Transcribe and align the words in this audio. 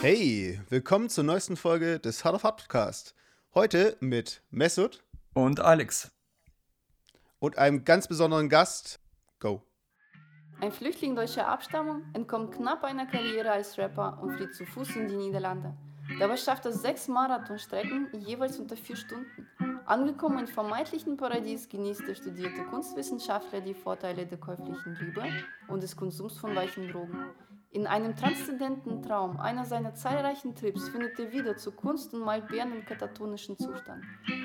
Hey, 0.00 0.60
willkommen 0.68 1.08
zur 1.08 1.24
neuesten 1.24 1.56
Folge 1.56 1.98
des 1.98 2.24
Hard 2.24 2.36
of 2.36 2.44
Hard 2.44 2.58
Podcast. 2.58 3.14
Heute 3.52 3.96
mit 3.98 4.42
Mesut 4.50 5.02
und 5.34 5.58
Alex 5.58 6.12
und 7.40 7.58
einem 7.58 7.84
ganz 7.84 8.06
besonderen 8.06 8.48
Gast. 8.48 9.00
Go. 9.40 9.62
Ein 10.60 10.72
Flüchtling 10.72 11.16
deutscher 11.16 11.48
Abstammung 11.48 12.04
entkommt 12.12 12.54
knapp 12.54 12.84
einer 12.84 13.06
Karriere 13.06 13.50
als 13.50 13.76
Rapper 13.76 14.18
und 14.22 14.36
flieht 14.36 14.54
zu 14.54 14.66
Fuß 14.66 14.96
in 14.96 15.08
die 15.08 15.16
Niederlande. 15.16 15.76
Dabei 16.18 16.36
schafft 16.36 16.64
er 16.64 16.72
sechs 16.72 17.08
Marathonstrecken 17.08 18.08
jeweils 18.20 18.58
unter 18.58 18.76
vier 18.76 18.96
Stunden. 18.96 19.46
Angekommen 19.88 20.38
im 20.40 20.46
vermeintlichen 20.46 21.16
Paradies 21.16 21.70
genießt 21.70 22.06
der 22.06 22.14
studierte 22.14 22.62
Kunstwissenschaftler 22.64 23.62
die 23.62 23.72
Vorteile 23.72 24.26
der 24.26 24.36
käuflichen 24.36 24.94
Liebe 25.00 25.22
und 25.66 25.82
des 25.82 25.96
Konsums 25.96 26.36
von 26.36 26.54
weichen 26.54 26.92
Drogen. 26.92 27.24
In 27.70 27.86
einem 27.86 28.14
transzendenten 28.14 29.00
Traum 29.00 29.40
einer 29.40 29.64
seiner 29.64 29.94
zahlreichen 29.94 30.54
Trips 30.54 30.90
findet 30.90 31.18
er 31.18 31.32
wieder 31.32 31.56
zur 31.56 31.74
Kunst 31.74 32.12
und 32.12 32.20
malt 32.20 32.48
Bären 32.48 32.74
im 32.74 32.84
katatonischen 32.84 33.56
Zustand. 33.56 34.04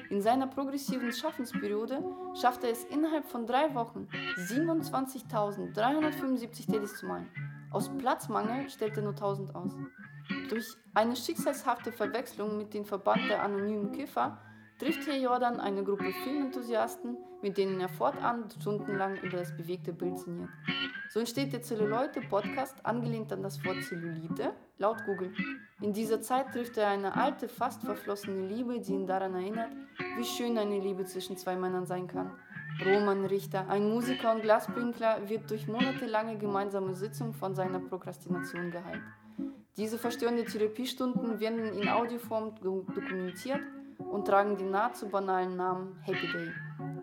In 0.10 0.22
seiner 0.22 0.48
progressiven 0.48 1.12
Schaffensperiode 1.12 2.02
schafft 2.40 2.64
er 2.64 2.70
es 2.70 2.86
innerhalb 2.86 3.26
von 3.26 3.46
drei 3.46 3.76
Wochen 3.76 4.08
27.375 4.38 6.72
Teddys 6.72 6.96
zu 6.96 7.06
malen. 7.06 7.28
Aus 7.70 7.90
Platzmangel 7.98 8.70
stellt 8.70 8.96
er 8.96 9.04
nur 9.04 9.12
1000 9.12 9.54
aus. 9.56 9.76
Durch 10.48 10.78
eine 10.94 11.18
schicksalshafte 11.18 11.92
Verwechslung 11.92 12.58
mit 12.58 12.74
dem 12.74 12.86
Verband 12.86 13.30
der 13.30 13.44
anonymen 13.44 13.92
Kiffer 13.92 14.40
trifft 14.80 15.08
Herr 15.08 15.18
Jordan 15.18 15.60
eine 15.60 15.84
Gruppe 15.84 16.12
Filmenthusiasten, 16.24 17.18
mit 17.42 17.58
denen 17.58 17.80
er 17.80 17.90
fortan 17.90 18.46
stundenlang 18.60 19.18
über 19.18 19.38
das 19.38 19.56
bewegte 19.56 19.94
Bild 19.94 20.18
sinniert. 20.18 20.50
So 21.10 21.20
entsteht 21.20 21.54
der 21.54 21.62
Zelluloide-Podcast, 21.62 22.86
angelehnt 22.86 23.32
an 23.32 23.44
das 23.44 23.64
Wort 23.66 23.84
Zellulite, 23.84 24.54
laut 24.78 25.06
Google. 25.06 25.34
In 25.82 25.94
dieser 25.94 26.22
Zeit 26.22 26.52
trifft 26.54 26.78
er 26.78 26.88
eine 26.88 27.16
alte, 27.16 27.48
fast 27.48 27.84
verflossene 27.84 28.48
Liebe, 28.48 28.80
die 28.80 28.94
ihn 28.94 29.06
daran 29.08 29.36
erinnert, 29.36 29.72
wie 30.18 30.24
schön 30.24 30.58
eine 30.58 30.80
Liebe 30.80 31.06
zwischen 31.06 31.38
zwei 31.38 31.56
Männern 31.56 31.86
sein 31.86 32.08
kann. 32.08 32.32
Roman 32.84 33.26
Richter, 33.26 33.70
ein 33.70 33.88
Musiker 33.88 34.34
und 34.34 34.42
Glasbrinkler, 34.42 35.30
wird 35.30 35.50
durch 35.52 35.68
monatelange 35.68 36.38
gemeinsame 36.38 36.96
Sitzungen 36.96 37.34
von 37.34 37.54
seiner 37.54 37.80
Prokrastination 37.80 38.72
geheilt. 38.72 39.04
Diese 39.78 39.98
verstörenden 39.98 40.48
Therapiestunden 40.48 41.40
werden 41.40 41.74
in 41.74 41.90
Audioform 41.90 42.56
dokumentiert 42.62 43.62
und 44.12 44.26
tragen 44.26 44.58
den 44.58 44.72
nahezu 44.72 45.10
banalen 45.10 45.56
Namen 45.56 46.00
Happy 46.04 46.32
Day. 46.32 46.52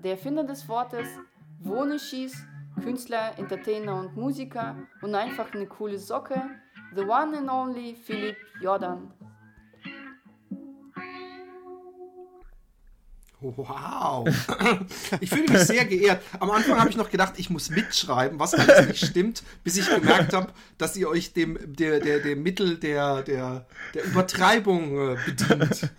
Der 0.02 0.12
Erfinder 0.12 0.44
des 0.44 0.68
Wortes, 0.68 1.08
Wohne 1.60 1.98
schießt, 1.98 2.46
Künstler, 2.82 3.38
Entertainer 3.38 3.96
und 3.96 4.16
Musiker 4.16 4.76
und 5.02 5.14
einfach 5.14 5.52
eine 5.52 5.66
coole 5.66 5.98
Socke, 5.98 6.42
the 6.94 7.02
one 7.02 7.36
and 7.36 7.50
only 7.50 7.94
Philipp 7.94 8.36
Jordan. 8.60 9.12
Wow. 13.40 14.28
Ich 15.20 15.30
fühle 15.30 15.50
mich 15.50 15.62
sehr 15.62 15.84
geehrt. 15.86 16.22
Am 16.38 16.50
Anfang 16.50 16.78
habe 16.78 16.90
ich 16.90 16.96
noch 16.96 17.10
gedacht, 17.10 17.34
ich 17.36 17.48
muss 17.48 17.70
mitschreiben, 17.70 18.38
was 18.38 18.54
alles 18.54 18.88
nicht 18.88 19.06
stimmt, 19.06 19.42
bis 19.64 19.76
ich 19.76 19.88
gemerkt 19.88 20.32
habe, 20.34 20.52
dass 20.78 20.96
ihr 20.96 21.08
euch 21.08 21.32
dem, 21.32 21.58
der, 21.74 22.00
der, 22.00 22.20
dem 22.20 22.42
Mittel 22.42 22.76
der, 22.76 23.22
der, 23.22 23.66
der 23.94 24.04
Übertreibung 24.04 25.12
äh, 25.12 25.16
bedient. 25.24 25.90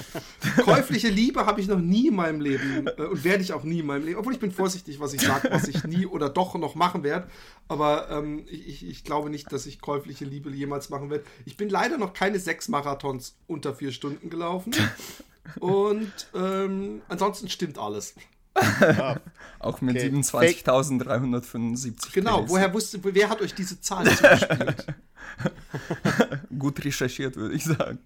Käufliche 0.64 1.08
Liebe 1.08 1.46
habe 1.46 1.60
ich 1.60 1.68
noch 1.68 1.80
nie 1.80 2.08
in 2.08 2.16
meinem 2.16 2.40
Leben 2.40 2.86
äh, 2.86 3.02
und 3.02 3.24
werde 3.24 3.42
ich 3.42 3.52
auch 3.52 3.64
nie 3.64 3.80
in 3.80 3.86
meinem 3.86 4.04
Leben. 4.04 4.18
Obwohl 4.18 4.32
ich 4.32 4.40
bin 4.40 4.52
vorsichtig, 4.52 5.00
was 5.00 5.12
ich 5.12 5.20
sage, 5.20 5.50
was 5.50 5.68
ich 5.68 5.84
nie 5.84 6.06
oder 6.06 6.28
doch 6.28 6.54
noch 6.54 6.74
machen 6.74 7.02
werde. 7.02 7.28
Aber 7.68 8.10
ähm, 8.10 8.44
ich, 8.46 8.86
ich, 8.86 9.04
glaube 9.04 9.30
nicht, 9.30 9.52
dass 9.52 9.66
ich 9.66 9.80
käufliche 9.80 10.24
Liebe 10.24 10.50
jemals 10.50 10.90
machen 10.90 11.10
werde. 11.10 11.24
Ich 11.44 11.56
bin 11.56 11.68
leider 11.68 11.98
noch 11.98 12.12
keine 12.12 12.38
sechs 12.38 12.68
Marathons 12.68 13.36
unter 13.46 13.74
vier 13.74 13.92
Stunden 13.92 14.30
gelaufen. 14.30 14.74
Und 15.58 16.12
ähm, 16.34 17.02
ansonsten 17.08 17.48
stimmt 17.48 17.78
alles. 17.78 18.14
Ja. 18.80 19.20
Auch 19.58 19.80
mit 19.80 19.96
okay. 19.96 20.08
27.375. 20.08 22.12
Genau, 22.12 22.48
woher 22.48 22.72
wusste, 22.74 23.00
wer 23.02 23.28
hat 23.28 23.40
euch 23.40 23.54
diese 23.54 23.80
Zahlen 23.80 24.14
zugespielt? 24.14 24.86
Gut 26.58 26.84
recherchiert, 26.84 27.36
würde 27.36 27.54
ich 27.54 27.64
sagen. 27.64 27.98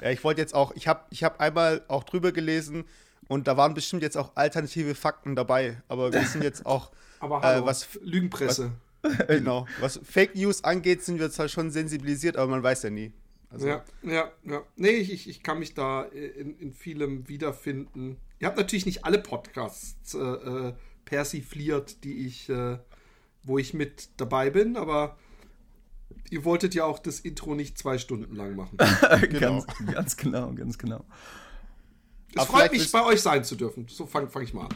Ja, 0.00 0.10
ich 0.10 0.22
wollte 0.24 0.40
jetzt 0.40 0.54
auch, 0.54 0.74
ich 0.74 0.88
habe 0.88 1.04
ich 1.10 1.24
hab 1.24 1.40
einmal 1.40 1.84
auch 1.88 2.04
drüber 2.04 2.32
gelesen 2.32 2.84
und 3.28 3.46
da 3.46 3.56
waren 3.56 3.74
bestimmt 3.74 4.02
jetzt 4.02 4.16
auch 4.16 4.32
alternative 4.34 4.94
Fakten 4.94 5.36
dabei, 5.36 5.82
aber 5.88 6.12
wir 6.12 6.24
sind 6.24 6.42
jetzt 6.42 6.66
auch, 6.66 6.90
aber 7.20 7.42
hallo, 7.42 7.62
äh, 7.62 7.66
was 7.66 7.88
Lügenpresse. 8.02 8.72
Was, 9.02 9.26
genau, 9.28 9.66
was 9.80 10.00
Fake 10.02 10.34
News 10.34 10.64
angeht, 10.64 11.02
sind 11.02 11.18
wir 11.18 11.30
zwar 11.30 11.48
schon 11.48 11.70
sensibilisiert, 11.70 12.36
aber 12.36 12.50
man 12.50 12.62
weiß 12.62 12.82
ja 12.82 12.90
nie. 12.90 13.12
Also, 13.50 13.66
ja, 13.66 13.84
ja, 14.02 14.30
ja. 14.44 14.62
Nee, 14.76 14.90
ich, 14.90 15.28
ich 15.28 15.42
kann 15.42 15.58
mich 15.58 15.74
da 15.74 16.02
in, 16.04 16.56
in 16.58 16.72
vielem 16.72 17.28
wiederfinden. 17.28 18.16
Ihr 18.38 18.46
habt 18.46 18.56
natürlich 18.56 18.86
nicht 18.86 19.04
alle 19.04 19.18
Podcasts 19.18 20.14
äh, 20.14 20.18
äh 20.18 20.72
persifliert, 21.04 22.04
die 22.04 22.24
ich, 22.26 22.48
äh, 22.48 22.78
wo 23.42 23.58
ich 23.58 23.74
mit 23.74 24.10
dabei 24.16 24.50
bin, 24.50 24.76
aber 24.76 25.18
ihr 26.30 26.44
wolltet 26.44 26.74
ja 26.74 26.84
auch 26.84 26.98
das 26.98 27.20
Intro 27.20 27.54
nicht 27.54 27.78
zwei 27.78 27.98
Stunden 27.98 28.34
lang 28.36 28.56
machen. 28.56 28.78
genau. 29.30 29.64
ganz, 29.64 29.66
ganz 29.92 30.16
genau, 30.16 30.52
ganz 30.52 30.78
genau. 30.78 31.04
Es 32.34 32.44
freut 32.44 32.72
mich, 32.72 32.90
bei 32.92 33.04
euch 33.04 33.20
sein 33.20 33.44
zu 33.44 33.56
dürfen. 33.56 33.86
So 33.88 34.06
fange 34.06 34.28
fang 34.28 34.42
ich 34.42 34.54
mal 34.54 34.66
an. 34.66 34.74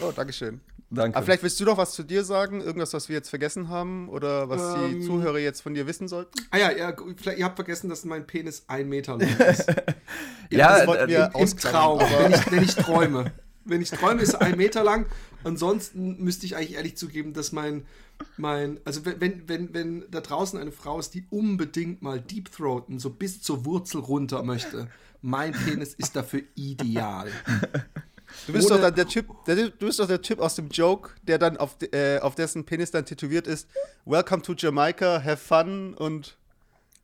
Oh, 0.00 0.10
Dankeschön. 0.10 0.60
Danke. 0.90 1.16
Aber 1.16 1.24
vielleicht 1.24 1.42
willst 1.42 1.58
du 1.60 1.64
doch 1.64 1.76
was 1.76 1.92
zu 1.92 2.02
dir 2.02 2.24
sagen, 2.24 2.60
irgendwas, 2.60 2.92
was 2.92 3.08
wir 3.08 3.16
jetzt 3.16 3.28
vergessen 3.28 3.68
haben 3.68 4.08
oder 4.08 4.48
was 4.48 4.76
ähm, 4.76 5.00
die 5.00 5.06
Zuhörer 5.06 5.38
jetzt 5.38 5.60
von 5.60 5.74
dir 5.74 5.86
wissen 5.86 6.08
sollten? 6.08 6.32
Ah 6.50 6.58
ja, 6.58 6.70
ja 6.70 6.94
vielleicht, 7.16 7.38
ihr 7.38 7.44
habt 7.44 7.56
vergessen, 7.56 7.90
dass 7.90 8.04
mein 8.04 8.26
Penis 8.26 8.64
ein 8.68 8.88
Meter 8.88 9.16
lang 9.18 9.28
ist. 9.40 9.66
ja, 10.50 10.78
das 10.78 10.86
wollten 10.86 11.08
wir 11.08 11.30
im, 11.34 11.40
im 11.40 11.56
Traum, 11.56 12.00
wenn 12.00 12.32
ich, 12.32 12.50
wenn 12.50 12.62
ich 12.62 12.74
träume. 12.74 13.32
Wenn 13.64 13.80
ich 13.80 13.90
träume, 13.90 14.22
ist 14.22 14.34
er 14.34 14.42
ein 14.42 14.56
Meter 14.56 14.84
lang. 14.84 15.06
Ansonsten 15.42 16.22
müsste 16.22 16.46
ich 16.46 16.56
eigentlich 16.56 16.74
ehrlich 16.74 16.96
zugeben, 16.96 17.32
dass 17.32 17.52
mein 17.52 17.84
mein, 18.36 18.80
also 18.84 19.04
wenn, 19.04 19.48
wenn, 19.48 19.74
wenn 19.74 20.04
da 20.10 20.20
draußen 20.20 20.58
eine 20.58 20.72
Frau 20.72 20.98
ist, 20.98 21.14
die 21.14 21.26
unbedingt 21.30 22.02
mal 22.02 22.20
Deep 22.20 22.50
Throaten 22.52 22.98
so 22.98 23.10
bis 23.10 23.42
zur 23.42 23.64
Wurzel 23.64 24.00
runter 24.00 24.42
möchte, 24.42 24.88
mein 25.22 25.52
Penis 25.52 25.94
ist 25.94 26.14
dafür 26.16 26.42
ideal. 26.54 27.30
Du 28.46 28.52
bist, 28.52 28.68
doch 28.68 28.80
dann 28.80 28.94
der 28.94 29.06
typ, 29.06 29.28
der, 29.46 29.54
du 29.54 29.86
bist 29.86 30.00
doch 30.00 30.08
der 30.08 30.20
Typ 30.20 30.40
aus 30.40 30.56
dem 30.56 30.68
Joke, 30.68 31.10
der 31.22 31.38
dann 31.38 31.56
auf, 31.56 31.76
äh, 31.92 32.18
auf 32.18 32.34
dessen 32.34 32.64
Penis 32.64 32.90
dann 32.90 33.06
tätowiert 33.06 33.46
ist: 33.46 33.68
Welcome 34.04 34.42
to 34.42 34.54
Jamaica, 34.54 35.22
have 35.22 35.36
fun 35.36 35.94
und. 35.94 36.36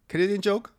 Kennt 0.08 0.22
ihr 0.22 0.28
den 0.28 0.40
Joke? 0.40 0.70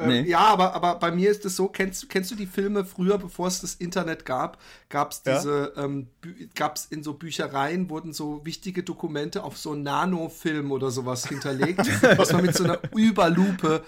Ähm, 0.00 0.08
nee. 0.08 0.22
ja, 0.22 0.40
aber, 0.40 0.74
aber 0.74 0.96
bei 0.96 1.10
mir 1.10 1.30
ist 1.30 1.44
es 1.44 1.56
so, 1.56 1.68
kennst, 1.68 2.08
kennst 2.08 2.30
du 2.30 2.34
die 2.34 2.46
Filme 2.46 2.84
früher, 2.84 3.18
bevor 3.18 3.48
es 3.48 3.60
das 3.60 3.74
Internet 3.74 4.24
gab, 4.24 4.58
gab 4.88 5.12
es 5.12 5.22
diese, 5.22 5.72
ja. 5.76 5.84
ähm, 5.84 6.08
gab 6.54 6.76
es 6.76 6.86
in 6.86 7.02
so 7.02 7.14
Büchereien, 7.14 7.90
wurden 7.90 8.12
so 8.12 8.44
wichtige 8.44 8.82
Dokumente 8.82 9.44
auf 9.44 9.58
so 9.58 9.74
Nanofilm 9.74 10.72
oder 10.72 10.90
sowas 10.90 11.26
hinterlegt, 11.26 11.86
was 12.18 12.32
man 12.32 12.42
mit 12.42 12.54
so 12.56 12.64
einer 12.64 12.78
Überlupe 12.96 13.84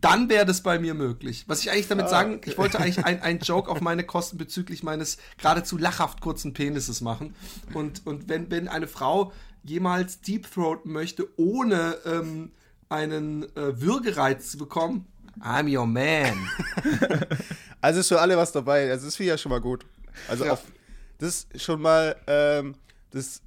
dann 0.00 0.28
wäre 0.28 0.44
das 0.44 0.62
bei 0.62 0.78
mir 0.78 0.94
möglich. 0.94 1.44
Was 1.46 1.60
ich 1.60 1.70
eigentlich 1.70 1.88
damit 1.88 2.06
ah, 2.06 2.08
sagen, 2.08 2.40
ich 2.44 2.58
wollte 2.58 2.80
eigentlich 2.80 3.04
einen 3.04 3.38
Joke 3.40 3.70
auf 3.70 3.80
meine 3.80 4.04
Kosten 4.04 4.38
bezüglich 4.38 4.82
meines 4.82 5.18
geradezu 5.38 5.78
lachhaft 5.78 6.20
kurzen 6.20 6.52
Penises 6.52 7.00
machen. 7.00 7.34
Und, 7.74 8.04
und 8.04 8.28
wenn, 8.28 8.50
wenn 8.50 8.68
eine 8.68 8.88
Frau 8.88 9.32
jemals 9.62 10.20
Deep 10.20 10.50
Throat 10.52 10.84
möchte, 10.84 11.28
ohne 11.36 11.96
ähm, 12.04 12.50
einen 12.88 13.44
äh, 13.56 13.80
Würgereiz 13.80 14.50
zu 14.50 14.58
bekommen, 14.58 15.06
I'm 15.40 15.68
your 15.68 15.86
man. 15.86 16.48
also 17.80 18.00
ist 18.00 18.08
für 18.08 18.20
alle 18.20 18.36
was 18.36 18.52
dabei. 18.52 18.90
Also 18.90 19.06
das 19.06 19.16
finde 19.16 19.28
ich 19.28 19.30
ja 19.34 19.38
schon 19.38 19.50
mal 19.50 19.60
gut. 19.60 19.84
Also 20.28 20.44
ja. 20.44 20.52
auf, 20.52 20.62
das 21.18 21.46
ist 21.52 21.62
schon 21.62 21.80
mal 21.80 22.16
ähm, 22.26 22.74
das 23.10 23.42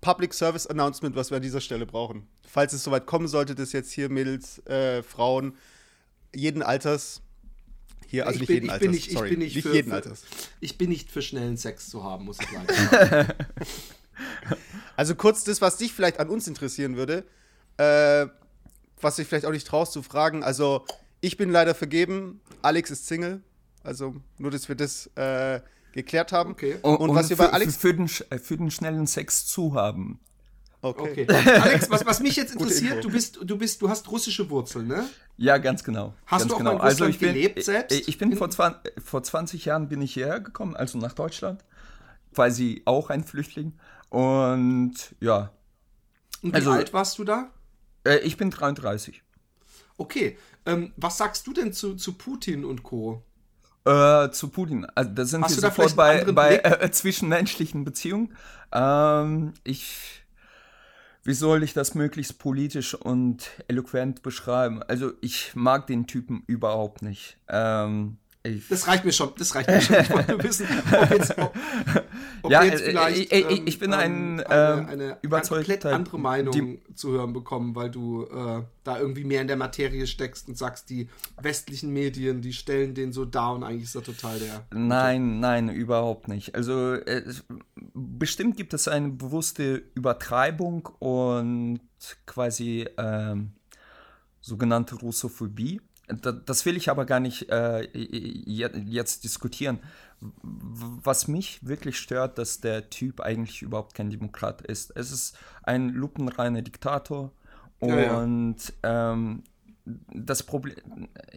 Public 0.00 0.34
Service 0.34 0.66
Announcement, 0.66 1.16
was 1.16 1.30
wir 1.30 1.36
an 1.36 1.42
dieser 1.42 1.60
Stelle 1.60 1.86
brauchen. 1.86 2.26
Falls 2.46 2.72
es 2.72 2.84
soweit 2.84 3.06
kommen 3.06 3.28
sollte, 3.28 3.54
dass 3.54 3.72
jetzt 3.72 3.92
hier 3.92 4.08
Mädels, 4.08 4.58
äh, 4.66 5.02
Frauen, 5.02 5.56
jeden 6.34 6.62
Alters, 6.62 7.22
hier, 8.06 8.26
also 8.26 8.34
ich 8.34 8.40
nicht 8.40 8.48
bin, 8.48 8.56
jeden 8.56 8.70
Alters, 8.70 8.90
nicht, 8.90 9.10
sorry, 9.10 9.28
ich 9.28 9.30
bin 9.30 9.38
nicht, 9.38 9.54
nicht 9.54 9.66
für, 9.66 9.74
jeden 9.74 9.92
Alters. 9.92 10.24
Ich 10.60 10.76
bin 10.76 10.90
nicht 10.90 11.10
für 11.10 11.22
schnellen 11.22 11.56
Sex 11.56 11.88
zu 11.88 12.04
haben, 12.04 12.24
muss 12.24 12.38
ich 12.40 12.48
sagen. 12.48 13.28
also 14.96 15.14
kurz 15.14 15.44
das, 15.44 15.60
was 15.60 15.76
dich 15.78 15.92
vielleicht 15.92 16.20
an 16.20 16.28
uns 16.28 16.46
interessieren 16.46 16.96
würde, 16.96 17.24
äh, 17.78 18.26
was 19.00 19.16
dich 19.16 19.26
vielleicht 19.26 19.46
auch 19.46 19.52
nicht 19.52 19.66
traust 19.66 19.92
zu 19.92 20.02
fragen, 20.02 20.42
also 20.42 20.84
ich 21.22 21.38
bin 21.38 21.50
leider 21.50 21.74
vergeben. 21.74 22.42
Alex 22.60 22.90
ist 22.90 23.06
Single. 23.06 23.40
Also 23.82 24.16
nur, 24.38 24.50
dass 24.50 24.68
wir 24.68 24.74
das 24.74 25.06
äh, 25.16 25.60
geklärt 25.92 26.32
haben. 26.32 26.50
Okay. 26.50 26.76
Und, 26.82 26.96
und, 26.96 27.14
was 27.14 27.30
wir 27.30 27.36
bei 27.36 27.50
Alex. 27.50 27.76
Für 27.76 27.94
den, 27.94 28.08
für 28.08 28.56
den 28.56 28.70
schnellen 28.70 29.06
Sex 29.06 29.46
zu 29.46 29.74
haben. 29.74 30.20
Okay. 30.82 31.22
okay. 31.22 31.26
Alex, 31.60 31.88
was, 31.90 32.04
was 32.04 32.20
mich 32.20 32.34
jetzt 32.34 32.52
interessiert, 32.52 33.04
du 33.04 33.08
bist, 33.08 33.38
du 33.40 33.56
bist, 33.56 33.80
du 33.80 33.88
hast 33.88 34.10
russische 34.10 34.50
Wurzeln, 34.50 34.88
ne? 34.88 35.08
Ja, 35.36 35.58
ganz 35.58 35.84
genau. 35.84 36.12
Hast 36.26 36.40
ganz 36.40 36.48
du 36.48 36.54
auch 36.54 36.58
genau. 36.58 36.72
mal 36.72 36.78
in 36.78 36.82
also 36.82 37.06
ich 37.06 37.20
bin, 37.20 37.34
gelebt 37.34 37.62
selbst? 37.62 38.08
Ich 38.08 38.18
bin 38.18 38.36
vor, 38.36 38.50
20, 38.50 38.92
vor 39.02 39.22
20 39.22 39.64
Jahren 39.64 39.88
bin 39.88 40.02
ich 40.02 40.14
hierher 40.14 40.40
gekommen, 40.40 40.74
also 40.74 40.98
nach 40.98 41.12
Deutschland. 41.12 41.64
quasi 42.34 42.82
auch 42.84 43.10
ein 43.10 43.22
Flüchtling. 43.22 43.74
Und 44.08 44.94
ja. 45.20 45.52
Und 46.42 46.50
wie 46.50 46.54
Also- 46.56 46.72
alt 46.72 46.92
warst 46.92 47.18
du 47.18 47.24
da? 47.24 47.50
Äh, 48.04 48.18
ich 48.18 48.36
bin 48.36 48.50
33. 48.50 49.22
Okay. 49.96 50.36
Ähm, 50.66 50.92
was 50.96 51.18
sagst 51.18 51.46
du 51.46 51.52
denn 51.52 51.72
zu, 51.72 51.94
zu 51.96 52.14
Putin 52.14 52.64
und 52.64 52.82
Co.? 52.82 53.22
Äh, 53.84 54.30
zu 54.30 54.48
Putin. 54.48 54.86
Also 54.94 55.10
da 55.10 55.24
sind 55.24 55.44
Hast 55.44 55.56
wir 55.56 55.70
sofort 55.70 55.96
bei, 55.96 56.24
bei 56.24 56.58
äh, 56.58 56.90
zwischenmenschlichen 56.90 57.84
Beziehungen. 57.84 58.36
Ähm, 58.70 59.54
ich, 59.64 60.22
wie 61.24 61.34
soll 61.34 61.64
ich 61.64 61.72
das 61.72 61.94
möglichst 61.94 62.38
politisch 62.38 62.94
und 62.94 63.50
eloquent 63.66 64.22
beschreiben? 64.22 64.82
Also 64.84 65.12
ich 65.20 65.56
mag 65.56 65.88
den 65.88 66.06
Typen 66.06 66.44
überhaupt 66.46 67.02
nicht. 67.02 67.38
Ähm, 67.48 68.18
ich, 68.44 68.68
Das 68.68 68.88
reicht 68.88 69.04
mir 69.04 69.12
schon, 69.12 69.30
das 69.38 69.54
reicht 69.54 69.68
mir 69.68 69.80
schon. 69.80 69.96
Ich 70.00 70.10
wollte 70.10 70.42
wissen, 70.42 70.66
ob 71.00 71.10
jetzt, 71.10 71.38
ob, 71.38 71.54
ob 72.42 72.50
Ja, 72.50 72.62
jetzt 72.64 72.80
äh, 72.82 72.86
vielleicht 72.90 73.18
ich- 73.18 73.32
ich- 73.32 73.62
ich 73.66 73.78
bin 73.78 73.92
ein, 73.92 74.40
eine, 74.40 74.80
ähm, 74.80 74.86
eine 74.88 75.18
überzeugter 75.22 75.72
komplett 75.74 75.86
andere 75.86 76.18
Meinung 76.18 76.52
Dem- 76.52 76.80
zu 76.96 77.12
hören 77.12 77.32
bekommen, 77.32 77.74
weil 77.76 77.90
du 77.90 78.24
äh, 78.24 78.62
da 78.84 78.98
irgendwie 78.98 79.22
mehr 79.24 79.40
in 79.42 79.46
der 79.46 79.56
Materie 79.56 80.06
steckst 80.08 80.48
und 80.48 80.58
sagst, 80.58 80.90
die 80.90 81.08
westlichen 81.40 81.92
Medien, 81.92 82.40
die 82.42 82.52
stellen 82.52 82.94
den 82.94 83.12
so 83.12 83.24
dar 83.24 83.54
und 83.54 83.62
eigentlich 83.62 83.84
ist 83.84 83.94
er 83.94 84.02
total 84.02 84.38
der. 84.40 84.66
Nein, 84.72 85.38
nein, 85.38 85.68
überhaupt 85.68 86.26
nicht. 86.26 86.54
Also 86.56 86.94
äh, 86.94 87.22
es- 87.24 87.44
bestimmt 87.94 88.56
gibt 88.56 88.74
es 88.74 88.88
eine 88.88 89.10
bewusste 89.10 89.82
Übertreibung 89.94 90.86
und 90.98 91.78
quasi 92.26 92.88
ähm, 92.98 93.52
sogenannte 94.40 94.96
Russophobie. 94.96 95.80
Da, 96.08 96.32
das 96.32 96.66
will 96.66 96.76
ich 96.76 96.90
aber 96.90 97.06
gar 97.06 97.20
nicht 97.20 97.48
äh, 97.50 97.82
je- 97.96 98.70
jetzt 98.86 99.24
diskutieren. 99.24 99.78
Was 100.44 101.26
mich 101.28 101.66
wirklich 101.66 101.98
stört, 101.98 102.38
dass 102.38 102.60
der 102.60 102.90
Typ 102.90 103.20
eigentlich 103.20 103.62
überhaupt 103.62 103.94
kein 103.94 104.10
Demokrat 104.10 104.62
ist. 104.62 104.92
Es 104.96 105.10
ist 105.10 105.36
ein 105.62 105.88
lupenreiner 105.88 106.62
Diktator 106.62 107.32
Ja, 107.80 108.00
ja. 108.00 108.18
und 108.18 108.56
ähm, 108.82 109.42
das 109.84 110.44
Problem 110.44 110.76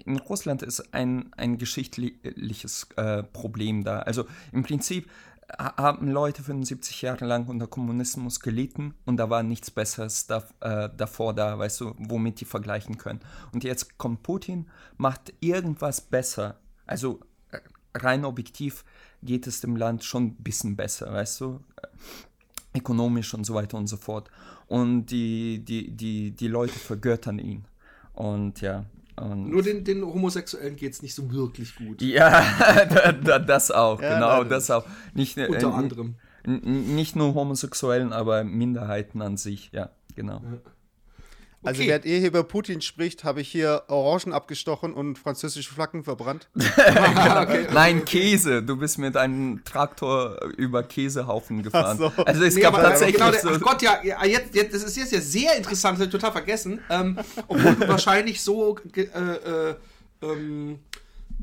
in 0.06 0.17
Russland 0.17 0.62
ist 0.62 0.94
ein, 0.94 1.33
ein 1.35 1.57
geschichtliches 1.57 2.88
äh, 2.95 3.23
Problem 3.23 3.83
da. 3.83 4.00
Also 4.00 4.25
im 4.51 4.62
Prinzip 4.63 5.09
haben 5.57 6.09
Leute 6.09 6.44
75 6.44 7.01
Jahre 7.01 7.25
lang 7.25 7.47
unter 7.47 7.68
Kommunismus 7.68 8.39
gelitten 8.39 8.94
und 9.06 9.18
da 9.18 9.30
war 9.30 9.44
nichts 9.44 9.71
Besseres 9.71 10.27
da, 10.27 10.44
äh, 10.62 10.89
davor 10.95 11.33
da, 11.33 11.57
weißt 11.57 11.81
du, 11.81 11.95
womit 11.97 12.42
die 12.42 12.45
vergleichen 12.45 12.97
können. 12.97 13.19
Und 13.51 13.63
jetzt 13.63 13.97
kommt 13.97 14.24
Putin, 14.24 14.68
macht 14.97 15.33
irgendwas 15.39 16.01
besser. 16.01 16.59
Also 16.86 17.19
äh, 17.51 17.59
rein 17.94 18.25
objektiv 18.25 18.83
geht 19.21 19.47
es 19.47 19.62
dem 19.62 19.75
Land 19.75 20.03
schon 20.03 20.25
ein 20.25 20.36
bisschen 20.36 20.75
besser, 20.75 21.12
weißt 21.13 21.42
du 21.42 21.59
ökonomisch 22.75 23.33
und 23.33 23.45
so 23.45 23.53
weiter 23.53 23.77
und 23.77 23.88
so 23.88 23.98
fort. 23.98 24.30
Und 24.68 25.07
die, 25.07 25.63
die, 25.63 25.91
die, 25.91 26.31
die 26.31 26.48
Leute 26.48 26.77
vergöttern 26.77 27.39
ihn. 27.39 27.65
Und 28.13 28.62
ja. 28.62 28.86
Und 29.17 29.50
Nur 29.50 29.62
den, 29.63 29.83
den 29.83 30.03
Homosexuellen 30.06 30.75
geht 30.75 30.94
es 30.94 31.01
nicht 31.01 31.15
so 31.15 31.31
wirklich 31.31 31.75
gut. 31.75 32.01
ja, 32.01 32.44
da, 32.94 33.12
da, 33.13 33.39
das 33.39 33.71
auch, 33.71 34.01
Ja, 34.01 34.15
genau, 34.15 34.27
leider 34.39 34.50
das 34.50 34.69
auch. 34.71 34.85
Nicht, 35.13 35.38
äh, 35.38 35.47
Unter 35.47 35.67
n- 35.67 35.73
anderem. 35.73 36.15
Nicht 36.45 37.15
nur 37.15 37.33
Homosexuellen, 37.33 38.13
aber 38.13 38.44
Minderheiten 38.44 39.21
an 39.21 39.35
sich, 39.38 39.71
ja, 39.71 39.89
genau. 40.15 40.41
Also 41.65 41.81
während 41.81 42.06
ihr 42.06 42.19
hier 42.19 42.27
über 42.27 42.44
Putin 42.44 42.81
spricht, 42.81 43.23
habe 43.23 43.41
ich 43.41 43.50
hier 43.50 43.83
Orangen 43.88 44.33
abgestochen 44.33 44.94
und 44.94 45.17
französische 45.17 45.73
Flaggen 45.73 46.03
verbrannt. 46.03 46.50
Okay. 47.45 47.67
Nein, 47.73 48.06
Käse. 48.06 48.63
Du 48.63 48.77
bist 48.77 48.97
mit 48.97 49.17
einem 49.17 49.63
Traktor 49.65 50.39
über 50.57 50.83
Käsehaufen 50.83 51.63
gefahren. 51.63 51.97
So. 51.97 52.12
Also 52.25 52.44
es 52.44 52.56
Nee, 52.56 52.62
gab 52.62 52.73
aber 52.73 52.83
tatsächlich 52.83 53.17
genau, 53.17 53.31
so. 53.31 53.50
ach 53.50 53.59
Gott, 53.59 53.81
ja, 53.81 54.00
ja 54.03 54.23
jetzt, 54.25 54.56
jetzt, 54.56 54.73
das 54.73 54.83
ist 54.83 54.97
jetzt 54.97 55.12
ja 55.12 55.21
sehr 55.21 55.57
interessant, 55.57 55.97
das 55.97 56.07
hab 56.07 56.13
ich 56.13 56.19
total 56.19 56.31
vergessen. 56.31 56.79
Ähm, 56.89 57.17
obwohl 57.47 57.75
du 57.75 57.88
wahrscheinlich 57.88 58.41
so 58.41 58.77
äh, 58.95 59.01
äh, 59.01 59.75
ähm, 60.21 60.79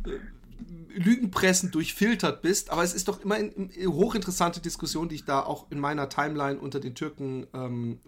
äh, 0.06 0.10
Lügenpressen 0.94 1.70
durchfiltert 1.70 2.42
bist, 2.42 2.70
aber 2.70 2.82
es 2.82 2.94
ist 2.94 3.08
doch 3.08 3.20
immer 3.22 3.36
eine 3.36 3.70
hochinteressante 3.86 4.60
Diskussion, 4.60 5.08
die 5.08 5.16
ich 5.16 5.24
da 5.24 5.40
auch 5.40 5.70
in 5.70 5.80
meiner 5.80 6.08
Timeline 6.08 6.58
unter 6.58 6.80
den 6.80 6.94
Türken 6.94 7.46
ähm, 7.54 7.98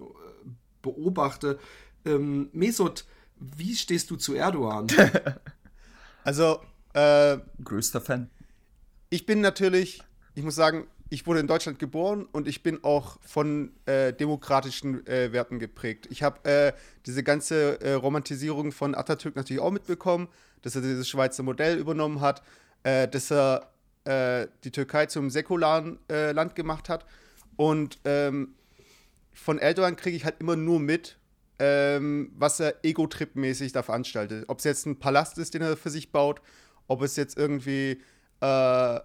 beobachte. 0.83 1.59
Ähm, 2.05 2.49
Mesut, 2.53 3.05
wie 3.37 3.75
stehst 3.75 4.11
du 4.11 4.17
zu 4.17 4.35
Erdogan? 4.35 4.87
Also, 6.27 6.63
äh, 6.95 7.37
Größter 7.63 8.01
Fan. 8.01 8.31
ich 9.11 9.27
bin 9.27 9.43
natürlich, 9.43 10.03
ich 10.35 10.43
muss 10.43 10.55
sagen, 10.55 10.87
ich 11.11 11.27
wurde 11.27 11.41
in 11.41 11.47
Deutschland 11.47 11.79
geboren 11.79 12.27
und 12.33 12.49
ich 12.49 12.63
bin 12.63 12.83
auch 12.83 13.19
von 13.21 13.73
äh, 13.85 14.13
demokratischen 14.15 15.07
äh, 15.07 15.33
Werten 15.33 15.59
geprägt. 15.59 16.09
Ich 16.11 16.23
habe 16.23 16.49
äh, 16.49 16.73
diese 17.05 17.23
ganze 17.23 17.79
äh, 17.83 17.93
Romantisierung 17.93 18.73
von 18.73 18.95
Atatürk 18.95 19.37
natürlich 19.37 19.63
auch 19.63 19.71
mitbekommen, 19.71 20.29
dass 20.63 20.77
er 20.77 20.81
dieses 20.81 21.09
Schweizer 21.09 21.43
Modell 21.43 21.79
übernommen 21.79 22.23
hat, 22.23 22.43
äh, 22.85 23.07
dass 23.07 23.31
er 23.31 23.71
äh, 24.05 24.47
die 24.65 24.71
Türkei 24.71 25.07
zum 25.07 25.29
säkularen 25.29 25.99
äh, 26.11 26.33
Land 26.33 26.55
gemacht 26.55 26.89
hat. 26.89 27.05
Und 27.57 27.99
ähm, 28.07 28.55
von 29.35 29.59
Erdogan 29.59 29.97
kriege 29.97 30.17
ich 30.17 30.25
halt 30.25 30.37
immer 30.41 30.57
nur 30.57 30.81
mit, 30.81 31.19
ähm, 31.59 32.33
was 32.37 32.61
er 32.61 32.85
ego-trip-mäßig 32.85 33.73
da 33.73 33.83
veranstaltet. 33.83 34.45
Ob 34.49 34.59
es 34.59 34.65
jetzt 34.65 34.87
ein 34.87 34.99
Palast 34.99 35.39
ist, 35.39 35.55
den 35.55 35.63
er 35.63 35.77
für 35.77 35.91
sich 35.91 36.13
baut, 36.13 36.41
ob 36.87 37.03
es 37.03 37.17
jetzt 37.17 37.39
irgendwie, 37.39 38.01
äh, 38.41 39.01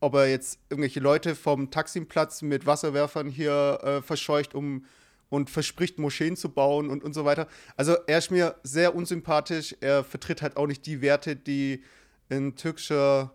ob 0.00 0.14
er 0.14 0.28
jetzt 0.28 0.58
irgendwelche 0.70 1.00
Leute 1.00 1.34
vom 1.34 1.70
Taximplatz 1.70 2.42
mit 2.42 2.66
Wasserwerfern 2.66 3.28
hier 3.28 3.78
äh, 3.82 4.02
verscheucht, 4.02 4.54
um 4.54 4.84
und 5.28 5.50
verspricht, 5.50 5.98
Moscheen 5.98 6.36
zu 6.36 6.48
bauen 6.50 6.88
und, 6.88 7.02
und 7.02 7.12
so 7.12 7.24
weiter. 7.24 7.48
Also 7.76 7.96
er 8.06 8.18
ist 8.18 8.30
mir 8.30 8.56
sehr 8.62 8.94
unsympathisch. 8.94 9.74
Er 9.80 10.04
vertritt 10.04 10.42
halt 10.42 10.56
auch 10.56 10.66
nicht 10.66 10.86
die 10.86 11.00
Werte, 11.00 11.36
die 11.36 11.82
ein 12.28 12.54
türkischer, 12.56 13.34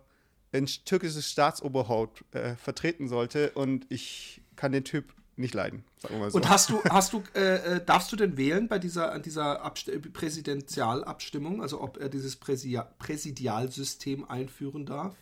ein 0.52 0.66
türkisches 0.66 1.30
Staatsoberhaupt 1.30 2.24
äh, 2.34 2.56
vertreten 2.56 3.08
sollte. 3.08 3.50
Und 3.52 3.86
ich 3.90 4.42
kann 4.56 4.72
den 4.72 4.84
Typ 4.84 5.14
nicht 5.36 5.54
leiden, 5.54 5.84
sagen 5.98 6.14
wir 6.14 6.20
mal 6.20 6.30
so. 6.30 6.36
Und 6.36 6.48
hast 6.48 6.70
du, 6.70 6.82
hast 6.84 7.12
du, 7.12 7.22
äh, 7.34 7.76
äh, 7.76 7.84
darfst 7.84 8.12
du 8.12 8.16
denn 8.16 8.36
wählen 8.36 8.68
bei 8.68 8.78
dieser, 8.78 9.12
an 9.12 9.22
dieser 9.22 9.62
Abst 9.62 9.90
Präsidentialabstimmung, 10.12 11.62
also 11.62 11.80
ob 11.80 11.98
er 11.98 12.08
dieses 12.08 12.36
Präsia 12.36 12.82
Präsidialsystem 12.98 14.24
einführen 14.28 14.86
darf? 14.86 15.14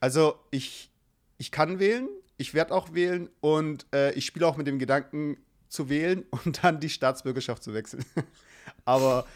Also 0.00 0.36
ich, 0.50 0.90
ich 1.38 1.50
kann 1.50 1.78
wählen, 1.78 2.08
ich 2.36 2.54
werde 2.54 2.74
auch 2.74 2.94
wählen 2.94 3.28
und 3.40 3.86
äh, 3.94 4.12
ich 4.12 4.26
spiele 4.26 4.46
auch 4.46 4.56
mit 4.56 4.66
dem 4.66 4.78
Gedanken 4.78 5.36
zu 5.68 5.88
wählen 5.88 6.24
und 6.30 6.64
dann 6.64 6.80
die 6.80 6.88
Staatsbürgerschaft 6.88 7.62
zu 7.62 7.74
wechseln. 7.74 8.04
Aber 8.84 9.26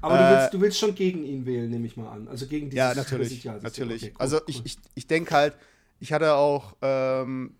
Aber 0.00 0.18
du, 0.18 0.24
Äh, 0.24 0.30
willst, 0.30 0.54
du 0.54 0.60
willst 0.60 0.78
schon 0.78 0.94
gegen 0.94 1.24
ihn 1.24 1.46
wählen, 1.46 1.70
nehme 1.70 1.86
ich 1.86 1.96
mal 1.96 2.10
an. 2.10 2.28
Also 2.28 2.46
gegen 2.46 2.68
dieses 2.68 2.76
ja, 2.76 2.94
natürlich, 2.94 3.28
Präsidialsystem. 3.28 3.62
natürlich. 3.88 4.02
Okay, 4.02 4.12
cool, 4.12 4.20
also 4.20 4.36
cool. 4.36 4.42
ich, 4.48 4.64
ich, 4.64 4.78
ich 4.94 5.06
denke 5.06 5.34
halt, 5.34 5.54
ich 6.00 6.12
hatte 6.12 6.34
auch 6.34 6.76
ähm, 6.82 7.54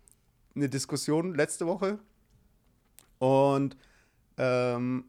eine 0.54 0.68
Diskussion 0.68 1.34
letzte 1.34 1.66
Woche 1.66 1.98
und 3.18 3.76
ähm, 4.36 5.04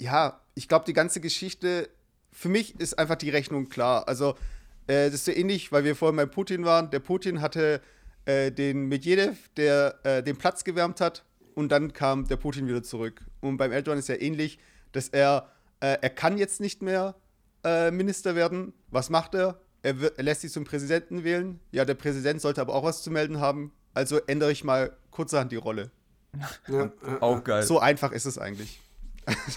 ja, 0.00 0.40
ich 0.54 0.68
glaube, 0.68 0.84
die 0.84 0.92
ganze 0.92 1.20
Geschichte, 1.20 1.88
für 2.32 2.48
mich 2.48 2.78
ist 2.80 2.98
einfach 2.98 3.16
die 3.16 3.30
Rechnung 3.30 3.68
klar. 3.68 4.08
Also 4.08 4.30
äh, 4.86 5.06
das 5.06 5.14
ist 5.14 5.24
so 5.26 5.32
ähnlich, 5.32 5.72
weil 5.72 5.84
wir 5.84 5.96
vorhin 5.96 6.16
bei 6.16 6.26
Putin 6.26 6.64
waren. 6.64 6.90
Der 6.90 7.00
Putin 7.00 7.40
hatte 7.40 7.80
äh, 8.24 8.50
den 8.50 8.86
Medvedev, 8.86 9.48
der 9.56 9.98
äh, 10.04 10.22
den 10.22 10.36
Platz 10.36 10.64
gewärmt 10.64 11.00
hat 11.00 11.24
und 11.54 11.70
dann 11.70 11.92
kam 11.92 12.26
der 12.26 12.36
Putin 12.36 12.66
wieder 12.66 12.82
zurück. 12.82 13.22
Und 13.40 13.56
beim 13.56 13.72
Erdogan 13.72 13.98
ist 13.98 14.08
ja 14.08 14.20
ähnlich, 14.20 14.58
dass 14.92 15.08
er, 15.08 15.48
äh, 15.80 15.98
er 16.00 16.10
kann 16.10 16.38
jetzt 16.38 16.60
nicht 16.60 16.82
mehr 16.82 17.14
äh, 17.62 17.90
Minister 17.90 18.34
werden. 18.34 18.72
Was 18.90 19.10
macht 19.10 19.34
er? 19.34 19.60
Er, 19.82 20.00
wird, 20.00 20.18
er 20.18 20.24
lässt 20.24 20.40
sich 20.40 20.52
zum 20.52 20.64
Präsidenten 20.64 21.24
wählen. 21.24 21.60
Ja, 21.70 21.84
der 21.84 21.94
Präsident 21.94 22.40
sollte 22.40 22.60
aber 22.60 22.74
auch 22.74 22.84
was 22.84 23.02
zu 23.02 23.10
melden 23.10 23.40
haben. 23.40 23.72
Also 23.94 24.18
ändere 24.26 24.52
ich 24.52 24.64
mal 24.64 24.96
kurzerhand 25.10 25.52
die 25.52 25.56
Rolle. 25.56 25.90
ja, 26.68 26.92
Auch 27.20 27.42
geil. 27.44 27.62
So 27.62 27.78
einfach 27.78 28.12
ist 28.12 28.26
es 28.26 28.38
eigentlich. 28.38 28.80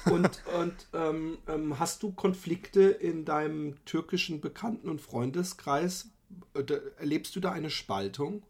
Und, 0.06 0.41
und 0.58 0.74
ähm, 0.94 1.38
ähm, 1.48 1.79
hast 1.79 2.03
du 2.03 2.12
Konflikte 2.12 2.84
in 2.84 3.25
deinem 3.25 3.84
türkischen 3.86 4.39
Bekannten- 4.39 4.89
und 4.89 5.01
Freundeskreis? 5.01 6.10
Äh, 6.53 6.63
Erlebst 6.98 7.36
du 7.36 7.39
da 7.39 7.51
eine 7.51 7.70
Spaltung? 7.70 8.44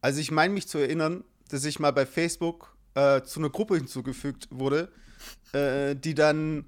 Also 0.00 0.20
ich 0.20 0.30
meine 0.30 0.54
mich 0.54 0.68
zu 0.68 0.78
erinnern, 0.78 1.24
dass 1.48 1.64
ich 1.64 1.78
mal 1.78 1.90
bei 1.90 2.06
Facebook 2.06 2.74
äh, 2.94 3.22
zu 3.22 3.40
einer 3.40 3.50
Gruppe 3.50 3.76
hinzugefügt 3.76 4.48
wurde, 4.50 4.90
äh, 5.52 5.94
die 5.96 6.14
dann, 6.14 6.66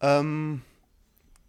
ähm, 0.00 0.62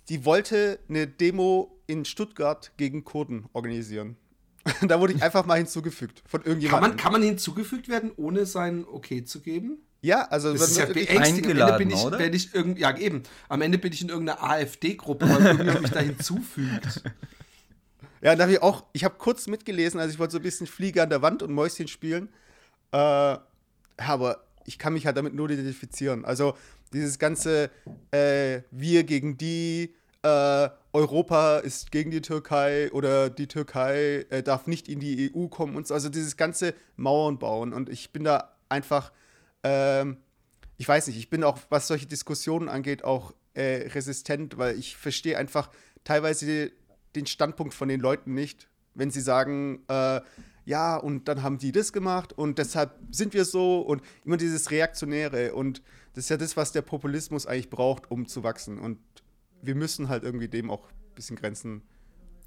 die 0.10 0.24
wollte 0.24 0.80
eine 0.88 1.08
Demo 1.08 1.78
in 1.88 2.06
Stuttgart 2.06 2.72
gegen 2.78 3.04
Kurden 3.04 3.48
organisieren. 3.54 4.18
da 4.88 5.00
wurde 5.00 5.14
ich 5.14 5.24
einfach 5.24 5.46
mal 5.46 5.58
hinzugefügt 5.58 6.24
von 6.26 6.42
Kann 6.42 6.48
irgendjemandem. 6.50 6.90
man, 6.92 6.98
kann 6.98 7.12
man 7.12 7.22
hinzugefügt 7.22 7.88
werden, 7.88 8.12
ohne 8.16 8.46
sein 8.46 8.86
Okay 8.86 9.24
zu 9.24 9.42
geben? 9.42 9.80
ja, 10.02 10.22
also 10.28 10.54
Das 10.54 10.70
ist 10.70 10.78
ja 10.78 10.86
beängstigend. 10.86 11.60
Am 11.62 11.68
Ende 11.68 11.78
bin 11.78 11.90
ich, 11.90 12.04
oder? 12.04 12.20
wenn 12.20 12.34
ich 12.34 12.54
irgend, 12.54 12.78
ja, 12.78 12.96
eben. 12.96 13.24
Am 13.50 13.62
Ende 13.62 13.78
bin 13.80 13.92
ich 13.92 14.02
in 14.02 14.10
irgendeiner 14.10 14.44
AfD-Gruppe, 14.44 15.28
weil 15.28 15.42
irgendjemand 15.46 15.82
mich 15.82 15.92
da 15.92 16.00
hinzufügt. 16.00 17.04
Ja, 18.22 18.36
da 18.36 18.44
habe 18.44 18.54
ich 18.54 18.64
auch, 18.64 18.86
ich 18.94 19.04
habe 19.04 19.16
kurz 19.20 19.46
mitgelesen, 19.46 20.00
also 20.00 20.12
ich 20.12 20.18
wollte 20.18 20.32
so 20.32 20.40
ein 20.40 20.42
bisschen 20.42 20.66
Fliege 20.66 21.04
an 21.04 21.12
der 21.12 21.22
Wand 21.22 21.44
und 21.44 21.54
Mäuschen 21.54 21.88
spielen. 21.88 22.30
Äh, 22.92 23.38
aber 23.98 24.48
ich 24.66 24.80
kann 24.80 24.94
mich 24.94 25.06
halt 25.06 25.16
damit 25.16 25.36
nur 25.36 25.48
identifizieren. 25.48 26.26
Also 26.26 26.58
dieses 26.92 27.20
ganze 27.20 27.70
äh, 28.10 28.62
Wir 28.72 29.04
gegen 29.04 29.38
die, 29.38 29.94
äh, 30.24 30.70
Europa 30.96 31.58
ist 31.58 31.92
gegen 31.92 32.10
die 32.10 32.22
Türkei 32.22 32.90
oder 32.94 33.30
die 33.30 33.48
Türkei 33.48 34.26
äh, 34.30 34.42
darf 34.42 34.66
nicht 34.66 34.88
in 34.88 35.02
die 35.02 35.30
EU 35.36 35.48
kommen 35.48 35.76
und 35.76 35.86
so. 35.86 35.94
Also 35.94 36.08
dieses 36.08 36.38
ganze 36.38 36.74
Mauern 36.96 37.38
bauen. 37.38 37.74
Und 37.74 37.90
ich 37.90 38.14
bin 38.14 38.24
da 38.24 38.56
einfach, 38.70 39.12
ähm, 39.64 40.18
ich 40.78 40.88
weiß 40.88 41.08
nicht, 41.08 41.18
ich 41.18 41.30
bin 41.30 41.44
auch, 41.44 41.60
was 41.70 41.88
solche 41.88 42.06
Diskussionen 42.06 42.70
angeht, 42.70 43.04
auch 43.04 43.34
äh, 43.56 43.90
resistent, 43.90 44.58
weil 44.58 44.80
ich 44.80 44.96
verstehe 44.96 45.38
einfach 45.38 45.70
teilweise 46.06 46.72
den 47.14 47.26
Standpunkt 47.26 47.74
von 47.74 47.90
den 47.90 48.00
Leuten 48.00 48.34
nicht, 48.34 48.70
wenn 48.94 49.12
sie 49.12 49.22
sagen, 49.22 49.84
äh, 49.90 50.22
ja, 50.64 50.96
und 50.96 51.28
dann 51.28 51.44
haben 51.44 51.58
die 51.58 51.74
das 51.74 51.92
gemacht 51.92 52.32
und 52.34 52.58
deshalb 52.58 52.98
sind 53.12 53.34
wir 53.34 53.44
so 53.44 53.82
und 53.82 54.02
immer 54.24 54.38
dieses 54.38 54.72
Reaktionäre 54.72 55.54
und 55.54 55.82
das 56.14 56.26
ist 56.26 56.30
ja 56.30 56.38
das, 56.38 56.56
was 56.56 56.72
der 56.72 56.82
Populismus 56.82 57.46
eigentlich 57.46 57.70
braucht, 57.70 58.10
um 58.10 58.28
zu 58.28 58.44
wachsen 58.44 58.80
und 58.80 58.98
wir 59.66 59.76
müssen 59.76 60.10
halt 60.10 60.24
irgendwie 60.24 60.48
dem 60.48 60.70
auch 60.70 60.90
ein 60.90 61.16
bisschen 61.16 61.36
Grenzen 61.36 61.82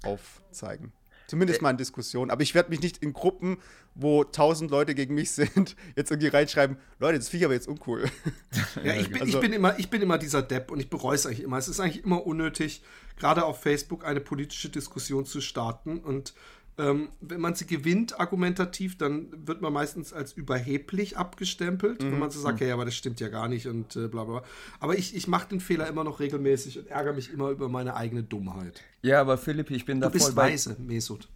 aufzeigen. 0.03 0.93
Zumindest 1.29 1.61
mal 1.61 1.69
in 1.69 1.77
Diskussionen. 1.77 2.31
Aber 2.31 2.41
ich 2.41 2.55
werde 2.55 2.71
mich 2.71 2.81
nicht 2.81 3.03
in 3.03 3.13
Gruppen, 3.13 3.59
wo 3.93 4.23
tausend 4.23 4.71
Leute 4.71 4.95
gegen 4.95 5.13
mich 5.13 5.29
sind, 5.31 5.75
jetzt 5.95 6.09
irgendwie 6.09 6.29
reinschreiben, 6.29 6.77
Leute, 6.99 7.19
das 7.19 7.29
finde 7.29 7.43
ich 7.43 7.45
aber 7.45 7.53
jetzt 7.53 7.67
uncool. 7.67 8.05
Ja, 8.83 8.95
ich 8.95 9.11
bin, 9.11 9.21
also, 9.21 9.37
ich, 9.37 9.41
bin 9.41 9.53
immer, 9.53 9.77
ich 9.77 9.89
bin 9.89 10.01
immer 10.01 10.17
dieser 10.17 10.41
Depp 10.41 10.71
und 10.71 10.79
ich 10.79 10.89
bereue 10.89 11.15
es 11.15 11.25
eigentlich 11.25 11.43
immer. 11.43 11.57
Es 11.57 11.67
ist 11.67 11.79
eigentlich 11.79 12.03
immer 12.03 12.25
unnötig, 12.25 12.81
gerade 13.17 13.43
auf 13.43 13.61
Facebook 13.61 14.05
eine 14.05 14.21
politische 14.21 14.69
Diskussion 14.69 15.25
zu 15.25 15.41
starten. 15.41 15.99
Und 15.99 16.33
ähm, 16.79 17.09
wenn 17.19 17.41
man 17.41 17.55
sie 17.55 17.67
gewinnt, 17.67 18.19
argumentativ, 18.19 18.97
dann 18.97 19.27
wird 19.45 19.61
man 19.61 19.73
meistens 19.73 20.13
als 20.13 20.31
überheblich 20.31 21.17
abgestempelt. 21.17 22.01
Mhm. 22.01 22.13
Wenn 22.13 22.19
man 22.19 22.31
so 22.31 22.39
sagt, 22.39 22.61
mhm. 22.61 22.67
ja, 22.67 22.73
aber 22.73 22.85
das 22.85 22.95
stimmt 22.95 23.19
ja 23.19 23.27
gar 23.27 23.49
nicht 23.49 23.67
und 23.67 23.97
äh, 23.97 24.07
bla 24.07 24.23
bla. 24.23 24.43
Aber 24.79 24.97
ich, 24.97 25.13
ich 25.13 25.27
mache 25.27 25.49
den 25.49 25.59
Fehler 25.59 25.87
immer 25.87 26.05
noch 26.05 26.21
regelmäßig 26.21 26.79
und 26.79 26.87
ärgere 26.87 27.13
mich 27.13 27.33
immer 27.33 27.49
über 27.49 27.67
meine 27.67 27.95
eigene 27.95 28.23
Dummheit. 28.23 28.81
Ja, 29.01 29.19
aber 29.19 29.37
Philipp, 29.37 29.69
ich 29.71 29.85
bin 29.85 29.99
da 29.99 30.07
du 30.07 30.13
bist 30.13 30.35
weise, 30.35 30.77
Mesut. 30.79 31.27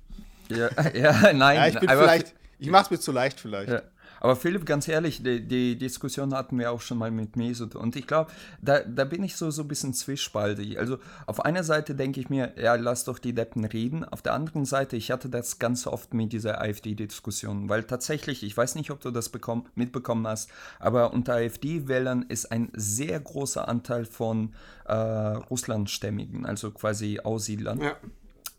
Ja, 0.47 0.69
ja, 0.93 1.33
nein. 1.33 1.57
Ja, 1.57 1.67
ich 1.67 1.79
bin 1.79 1.89
vielleicht, 1.89 2.33
ich 2.57 2.69
mache 2.69 2.85
es 2.85 2.91
mir 2.91 2.99
zu 2.99 3.11
leicht 3.11 3.39
vielleicht. 3.39 3.71
Ja. 3.71 3.81
Aber 4.23 4.37
Philipp, 4.37 4.65
ganz 4.65 4.87
ehrlich, 4.87 5.21
die, 5.21 5.45
die, 5.45 5.77
Diskussion 5.77 6.33
hatten 6.33 6.57
wir 6.57 6.71
auch 6.71 6.79
schon 6.79 6.97
mal 6.97 7.11
mit 7.11 7.35
Mesut. 7.35 7.75
Und 7.75 7.97
ich 7.97 8.07
glaube, 8.07 8.31
da, 8.61 8.79
da 8.79 9.03
bin 9.03 9.21
ich 9.21 9.35
so, 9.35 9.51
so 9.51 9.63
ein 9.63 9.67
bisschen 9.67 9.93
zwiespaltig. 9.93 10.79
Also 10.79 10.97
auf 11.25 11.43
einer 11.43 11.65
Seite 11.65 11.93
denke 11.93 12.21
ich 12.21 12.29
mir, 12.29 12.53
ja, 12.57 12.75
lass 12.75 13.03
doch 13.03 13.19
die 13.19 13.33
Deppen 13.33 13.65
reden. 13.65 14.05
Auf 14.05 14.21
der 14.21 14.31
anderen 14.31 14.63
Seite, 14.63 14.95
ich 14.95 15.11
hatte 15.11 15.27
das 15.27 15.59
ganz 15.59 15.87
oft 15.87 16.13
mit 16.13 16.31
dieser 16.31 16.61
AfD-Diskussion. 16.61 17.67
Weil 17.67 17.83
tatsächlich, 17.83 18.43
ich 18.43 18.55
weiß 18.55 18.75
nicht, 18.75 18.91
ob 18.91 19.01
du 19.01 19.11
das 19.11 19.27
bekomm, 19.27 19.65
mitbekommen 19.75 20.25
hast, 20.25 20.49
aber 20.79 21.11
unter 21.11 21.33
AfD-Wählern 21.33 22.23
ist 22.29 22.49
ein 22.49 22.71
sehr 22.73 23.19
großer 23.19 23.67
Anteil 23.67 24.05
von 24.05 24.53
äh, 24.85 24.93
Russlandstämmigen, 24.93 26.45
also 26.45 26.71
quasi 26.71 27.19
Aussiedlern. 27.19 27.81
Ja. 27.81 27.97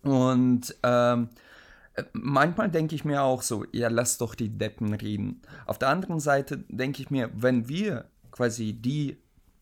Und 0.03 0.77
ähm, 0.83 1.31
manchmal 2.13 2.71
denke 2.71 2.95
ich 2.95 3.05
mir 3.05 3.23
auch 3.23 3.43
so, 3.43 3.65
ja, 3.73 3.89
lass 3.89 4.19
doch 4.19 4.35
die 4.35 4.51
Deppen 4.51 4.95
reden. 4.95 5.43
Auf 5.67 5.79
der 5.79 5.89
anderen 5.89 6.21
Seite 6.21 6.65
denke 6.69 7.03
ich 7.03 7.11
mir, 7.11 7.31
wenn 7.35 7.69
wir 7.69 8.07
quasi 8.31 8.73
die 8.73 9.19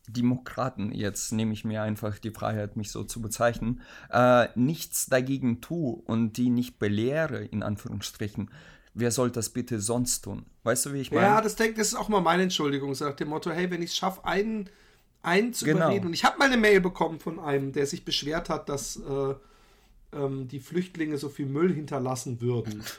Demokraten, 0.08 0.92
jetzt 0.92 1.32
nehme 1.32 1.52
ich 1.52 1.64
mir 1.64 1.82
einfach 1.82 2.18
die 2.18 2.30
Freiheit, 2.30 2.76
mich 2.76 2.90
so 2.90 3.04
zu 3.04 3.22
bezeichnen, 3.22 3.82
äh, 4.10 4.48
nichts 4.54 5.06
dagegen 5.06 5.60
tue 5.60 5.94
und 5.94 6.36
die 6.36 6.50
nicht 6.50 6.78
belehre, 6.78 7.44
in 7.44 7.62
Anführungsstrichen, 7.62 8.50
wer 8.94 9.10
soll 9.10 9.30
das 9.30 9.50
bitte 9.50 9.80
sonst 9.80 10.22
tun? 10.22 10.46
Weißt 10.64 10.86
du, 10.86 10.92
wie 10.92 11.00
ich 11.00 11.10
meine? 11.10 11.26
Ja, 11.26 11.40
das, 11.40 11.56
denk, 11.56 11.76
das 11.76 11.88
ist 11.88 11.94
auch 11.94 12.08
mal 12.08 12.20
meine 12.20 12.44
Entschuldigung, 12.44 12.94
sagt 12.94 13.20
dem 13.20 13.28
Motto, 13.28 13.50
hey, 13.50 13.70
wenn 13.70 13.82
ich 13.82 13.90
es 13.90 13.96
schaffe, 13.96 14.24
einen, 14.24 14.68
einen 15.22 15.54
zu 15.54 15.64
genau. 15.64 15.86
überreden. 15.86 16.06
Und 16.06 16.14
ich 16.14 16.24
habe 16.24 16.38
mal 16.38 16.46
eine 16.46 16.56
Mail 16.56 16.80
bekommen 16.80 17.20
von 17.20 17.38
einem, 17.38 17.72
der 17.72 17.86
sich 17.86 18.04
beschwert 18.04 18.48
hat, 18.48 18.68
dass 18.68 18.96
äh, 18.96 19.34
ähm, 20.12 20.48
die 20.48 20.60
Flüchtlinge 20.60 21.18
so 21.18 21.28
viel 21.28 21.46
Müll 21.46 21.72
hinterlassen 21.72 22.40
würden. 22.40 22.82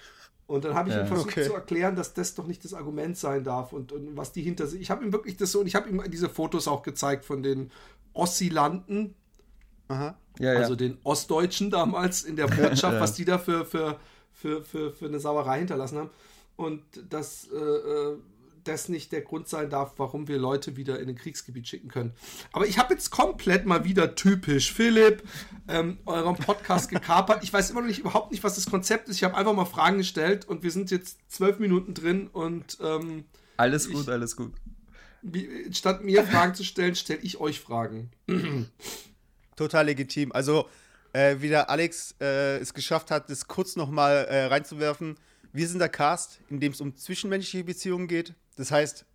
Und 0.46 0.66
dann 0.66 0.76
habe 0.76 0.90
ich 0.90 0.96
ja, 0.96 1.02
ihm 1.02 1.08
versucht 1.08 1.30
okay. 1.30 1.46
zu 1.46 1.54
erklären, 1.54 1.96
dass 1.96 2.14
das 2.14 2.36
doch 2.36 2.46
nicht 2.48 2.64
das 2.64 2.74
Argument 2.74 3.18
sein 3.18 3.44
darf 3.46 3.72
und, 3.72 3.94
und 3.94 4.18
was 4.18 4.34
die 4.34 4.42
hinter 4.42 4.68
sich. 4.68 4.82
Ich 4.82 4.92
habe 4.92 5.04
ihm 5.04 5.14
wirklich 5.14 5.38
das 5.38 5.54
so 5.54 5.62
und 5.62 5.68
ich 5.68 5.74
habe 5.74 5.90
ihm 5.90 6.04
diese 6.12 6.28
Fotos 6.28 6.68
auch 6.68 6.84
gezeigt 6.84 7.24
von 7.24 7.42
den 7.42 7.72
Ossilanten. 8.12 9.16
Aha. 9.88 10.18
Ja, 10.40 10.52
also 10.52 10.76
den 10.76 10.98
Ostdeutschen 11.04 11.72
damals 11.72 12.24
in 12.24 12.36
der 12.36 12.48
Botschaft, 12.48 13.00
was 13.00 13.14
die 13.14 13.24
da 13.24 13.38
für, 13.38 13.66
für, 13.66 13.98
für, 14.34 14.64
für, 14.64 14.92
für 14.92 15.06
eine 15.06 15.20
Sauerei 15.20 15.60
hinterlassen 15.60 15.98
haben. 15.98 16.10
Und 16.58 16.84
das 17.10 17.48
äh, 17.52 17.58
äh 17.58 18.18
das 18.68 18.90
nicht 18.90 19.12
der 19.12 19.22
Grund 19.22 19.48
sein 19.48 19.70
darf, 19.70 19.94
warum 19.98 20.28
wir 20.28 20.38
Leute 20.38 20.76
wieder 20.76 21.00
in 21.00 21.10
ein 21.10 21.16
Kriegsgebiet 21.16 21.68
schicken 21.68 21.90
können. 21.90 22.14
Aber 22.52 22.68
ich 22.68 22.78
habe 22.78 22.94
jetzt 22.94 23.10
komplett 23.10 23.66
mal 23.66 23.84
wieder 23.84 24.16
typisch 24.16 24.74
Philipp 24.74 25.24
ähm, 25.68 26.00
euren 26.06 26.36
Podcast 26.36 26.90
gekapert. 26.90 27.44
Ich 27.44 27.52
weiß 27.52 27.72
immer 27.72 27.82
noch 27.82 27.88
nicht 27.88 28.00
überhaupt 28.00 28.32
nicht, 28.32 28.44
was 28.44 28.56
das 28.56 28.66
Konzept 28.66 29.10
ist. 29.10 29.18
Ich 29.18 29.24
habe 29.24 29.36
einfach 29.36 29.54
mal 29.54 29.66
Fragen 29.66 29.98
gestellt 29.98 30.46
und 30.46 30.64
wir 30.64 30.72
sind 30.72 30.92
jetzt 30.92 31.20
zwölf 31.28 31.60
Minuten 31.60 31.94
drin 31.94 32.28
und 32.28 32.78
ähm, 32.82 33.26
alles 33.58 33.90
gut, 33.90 34.04
ich, 34.04 34.10
alles 34.10 34.36
gut. 34.36 34.54
statt 35.72 36.04
mir 36.04 36.24
Fragen 36.24 36.56
zu 36.56 36.64
stellen, 36.64 36.96
stelle 36.96 37.20
ich 37.22 37.40
euch 37.40 37.60
Fragen. 37.60 38.12
Total 39.56 39.86
legitim. 39.86 40.32
Also 40.32 40.68
äh, 41.14 41.38
wie 41.40 41.50
der 41.50 41.70
Alex 41.70 42.16
äh, 42.20 42.58
es 42.58 42.74
geschafft 42.74 43.12
hat, 43.12 43.30
das 43.30 43.48
kurz 43.48 43.76
noch 43.76 43.90
mal 43.90 44.26
äh, 44.26 44.46
reinzuwerfen. 44.46 45.18
Wir 45.52 45.68
sind 45.68 45.80
der 45.80 45.90
Cast, 45.90 46.40
in 46.50 46.60
dem 46.60 46.72
es 46.72 46.82
um 46.82 46.96
zwischenmenschliche 46.98 47.64
Beziehungen 47.64 48.08
geht. 48.08 48.34
Das 48.56 48.72
heißt, 48.72 49.06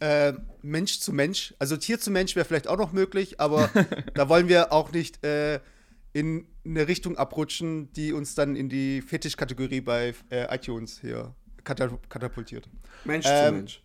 äh, 0.00 0.32
Mensch 0.62 1.00
zu 1.00 1.12
Mensch, 1.12 1.54
also 1.58 1.76
Tier 1.76 2.00
zu 2.00 2.10
Mensch 2.10 2.34
wäre 2.36 2.44
vielleicht 2.44 2.68
auch 2.68 2.76
noch 2.76 2.92
möglich, 2.92 3.40
aber 3.40 3.70
da 4.14 4.28
wollen 4.28 4.48
wir 4.48 4.72
auch 4.72 4.92
nicht 4.92 5.24
äh, 5.24 5.60
in 6.12 6.46
eine 6.64 6.88
Richtung 6.88 7.16
abrutschen, 7.16 7.92
die 7.92 8.12
uns 8.12 8.34
dann 8.34 8.56
in 8.56 8.68
die 8.68 9.02
Fetischkategorie 9.02 9.80
bei 9.80 10.14
äh, 10.30 10.54
iTunes 10.54 11.00
hier 11.00 11.34
katapultiert. 11.64 12.68
Mensch 13.04 13.26
ähm, 13.28 13.46
zu 13.46 13.52
Mensch. 13.52 13.82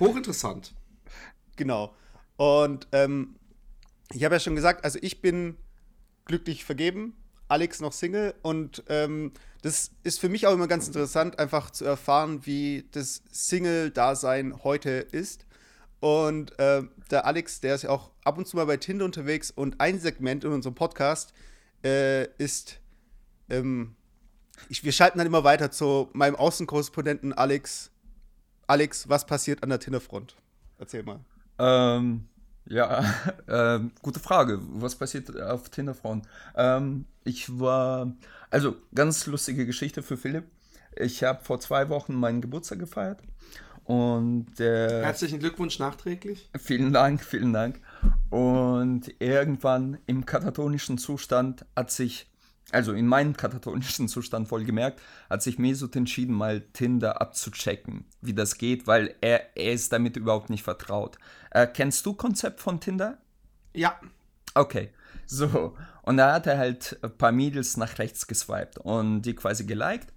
Hochinteressant. 0.00 0.74
Genau. 1.54 1.94
Und 2.38 2.88
ähm, 2.92 3.36
ich 4.10 4.24
habe 4.24 4.36
ja 4.36 4.40
schon 4.40 4.56
gesagt, 4.56 4.84
also 4.84 4.98
ich 5.02 5.20
bin 5.20 5.58
glücklich 6.24 6.64
vergeben, 6.64 7.14
Alex 7.46 7.80
noch 7.80 7.92
Single 7.92 8.34
und 8.40 8.82
ähm, 8.88 9.32
das 9.62 9.92
ist 10.02 10.20
für 10.20 10.28
mich 10.28 10.46
auch 10.46 10.52
immer 10.52 10.66
ganz 10.66 10.88
interessant, 10.88 11.38
einfach 11.38 11.70
zu 11.70 11.84
erfahren, 11.84 12.44
wie 12.44 12.84
das 12.90 13.22
Single-Dasein 13.30 14.64
heute 14.64 14.90
ist. 14.90 15.46
Und 16.00 16.58
äh, 16.58 16.82
der 17.12 17.26
Alex, 17.26 17.60
der 17.60 17.76
ist 17.76 17.82
ja 17.82 17.90
auch 17.90 18.10
ab 18.24 18.36
und 18.36 18.48
zu 18.48 18.56
mal 18.56 18.66
bei 18.66 18.76
Tinder 18.76 19.04
unterwegs 19.04 19.52
und 19.52 19.80
ein 19.80 20.00
Segment 20.00 20.42
in 20.42 20.50
unserem 20.50 20.74
Podcast 20.74 21.32
äh, 21.84 22.24
ist, 22.38 22.80
ähm, 23.48 23.94
ich, 24.68 24.82
wir 24.82 24.90
schalten 24.90 25.18
dann 25.18 25.28
immer 25.28 25.44
weiter 25.44 25.70
zu 25.70 26.10
meinem 26.12 26.34
Außenkorrespondenten 26.34 27.32
Alex. 27.32 27.92
Alex, 28.66 29.08
was 29.08 29.26
passiert 29.26 29.62
an 29.62 29.68
der 29.68 29.78
Tinderfront? 29.78 30.36
Erzähl 30.78 31.04
mal. 31.04 31.20
Ähm, 31.60 32.28
ja, 32.66 33.04
äh, 33.46 33.80
gute 34.02 34.20
Frage. 34.20 34.60
Was 34.62 34.96
passiert 34.96 35.40
auf 35.40 35.68
Tinderfront? 35.68 36.26
Ähm, 36.56 37.06
ich 37.24 37.58
war, 37.58 38.12
also 38.50 38.76
ganz 38.94 39.26
lustige 39.26 39.66
Geschichte 39.66 40.02
für 40.02 40.16
Philipp. 40.16 40.44
Ich 40.96 41.24
habe 41.24 41.42
vor 41.44 41.60
zwei 41.60 41.88
Wochen 41.88 42.14
meinen 42.14 42.40
Geburtstag 42.40 42.78
gefeiert. 42.78 43.20
Und 43.84 44.60
äh, 44.60 45.02
herzlichen 45.02 45.40
Glückwunsch 45.40 45.78
nachträglich. 45.78 46.48
Vielen 46.56 46.92
Dank, 46.92 47.24
vielen 47.24 47.52
Dank. 47.52 47.80
Und 48.30 49.12
irgendwann 49.18 49.98
im 50.06 50.24
katatonischen 50.24 50.98
Zustand 50.98 51.66
hat 51.74 51.90
sich, 51.90 52.31
also 52.72 52.92
in 52.92 53.06
meinem 53.06 53.36
katatonischen 53.36 54.08
Zustand 54.08 54.48
vollgemerkt, 54.48 55.00
hat 55.30 55.42
sich 55.42 55.58
Mesut 55.58 55.94
entschieden, 55.96 56.34
mal 56.34 56.62
Tinder 56.72 57.20
abzuchecken, 57.20 58.04
wie 58.20 58.34
das 58.34 58.58
geht, 58.58 58.86
weil 58.86 59.14
er, 59.20 59.56
er 59.56 59.72
ist 59.72 59.92
damit 59.92 60.16
überhaupt 60.16 60.50
nicht 60.50 60.64
vertraut. 60.64 61.18
Äh, 61.50 61.66
kennst 61.66 62.04
du 62.06 62.14
Konzept 62.14 62.60
von 62.60 62.80
Tinder? 62.80 63.18
Ja. 63.74 63.98
Okay. 64.54 64.90
So, 65.26 65.76
und 66.02 66.16
da 66.16 66.34
hat 66.34 66.46
er 66.46 66.58
halt 66.58 66.98
ein 67.02 67.16
paar 67.16 67.32
Mädels 67.32 67.76
nach 67.76 67.98
rechts 67.98 68.26
geswiped 68.26 68.78
und 68.78 69.22
die 69.22 69.34
quasi 69.34 69.64
geliked. 69.64 70.08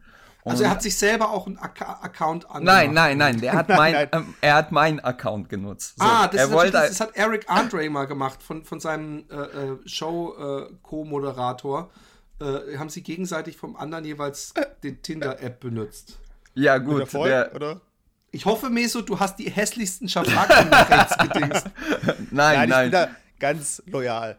Also 0.43 0.63
er 0.63 0.69
hat 0.69 0.83
sich 0.83 0.95
selber 0.95 1.31
auch 1.31 1.47
einen 1.47 1.57
Ac 1.57 1.81
Account 1.81 2.45
angemacht. 2.45 2.63
Nein, 2.63 2.93
nein, 2.93 3.17
nein, 3.17 3.41
der 3.41 3.53
hat 3.53 3.67
mein, 3.75 4.07
ähm, 4.11 4.35
er 4.41 4.55
hat 4.55 4.71
meinen 4.71 4.99
Account 4.99 5.49
genutzt. 5.49 5.95
So, 5.97 6.05
ah, 6.05 6.27
das, 6.27 6.39
er 6.39 6.51
wollte, 6.51 6.73
das, 6.73 6.99
hat 6.99 7.15
Eric 7.15 7.49
Andre 7.49 7.89
mal 7.89 8.05
gemacht 8.05 8.43
von, 8.43 8.63
von 8.63 8.79
seinem 8.79 9.25
äh, 9.31 9.35
äh 9.35 9.77
Show-Co-Moderator. 9.85 11.81
Äh, 11.81 12.14
haben 12.39 12.89
sie 12.89 13.01
gegenseitig 13.01 13.57
vom 13.57 13.75
anderen 13.75 14.05
jeweils 14.05 14.53
den 14.83 15.01
Tinder-App 15.01 15.59
benutzt. 15.59 16.19
Ja, 16.53 16.77
gut. 16.77 17.01
Erfolg, 17.01 17.27
der, 17.27 17.55
oder? 17.55 17.81
Ich 18.31 18.45
hoffe, 18.45 18.69
Meso, 18.69 19.01
du 19.01 19.19
hast 19.19 19.39
die 19.39 19.49
hässlichsten 19.49 20.09
Schabracken 20.09 20.69
nach 20.69 20.89
rechts 20.89 21.17
gedingst. 21.33 21.67
Nein, 22.31 22.69
nein. 22.69 22.87
Ich 22.87 22.91
bin 22.91 22.91
da 22.91 23.09
ganz 23.39 23.81
loyal. 23.85 24.37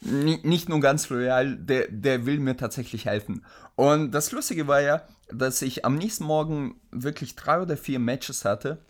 nicht 0.00 0.68
nur 0.68 0.80
ganz 0.80 1.08
loyal, 1.08 1.56
der, 1.56 1.88
der 1.88 2.26
will 2.26 2.38
mir 2.38 2.56
tatsächlich 2.56 3.06
helfen. 3.06 3.44
Und 3.74 4.12
das 4.12 4.30
Lustige 4.30 4.68
war 4.68 4.80
ja, 4.80 5.02
dass 5.32 5.62
ich 5.62 5.84
am 5.84 5.96
nächsten 5.96 6.24
Morgen 6.24 6.80
wirklich 6.92 7.34
drei 7.34 7.60
oder 7.60 7.76
vier 7.76 7.98
Matches 7.98 8.44
hatte. 8.44 8.84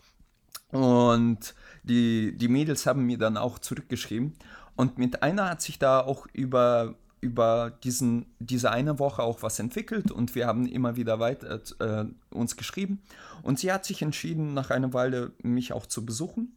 Und 0.69 1.55
die, 1.83 2.37
die 2.37 2.47
Mädels 2.47 2.85
haben 2.85 3.05
mir 3.05 3.17
dann 3.17 3.37
auch 3.37 3.59
zurückgeschrieben. 3.59 4.33
Und 4.75 4.97
mit 4.97 5.23
einer 5.23 5.49
hat 5.49 5.61
sich 5.61 5.79
da 5.79 6.01
auch 6.01 6.27
über, 6.33 6.95
über 7.25 7.71
diesen, 7.83 8.27
diese 8.37 8.69
eine 8.71 8.99
Woche 8.99 9.23
auch 9.23 9.41
was 9.41 9.57
entwickelt 9.57 10.11
und 10.11 10.35
wir 10.35 10.45
haben 10.45 10.67
immer 10.67 10.95
wieder 10.95 11.19
weiter 11.19 11.59
äh, 11.79 12.05
uns 12.29 12.55
geschrieben. 12.55 13.01
Und 13.41 13.59
sie 13.59 13.73
hat 13.73 13.83
sich 13.83 14.03
entschieden, 14.03 14.53
nach 14.53 14.69
einer 14.69 14.93
Weile 14.93 15.31
mich 15.41 15.73
auch 15.73 15.87
zu 15.87 16.05
besuchen. 16.05 16.55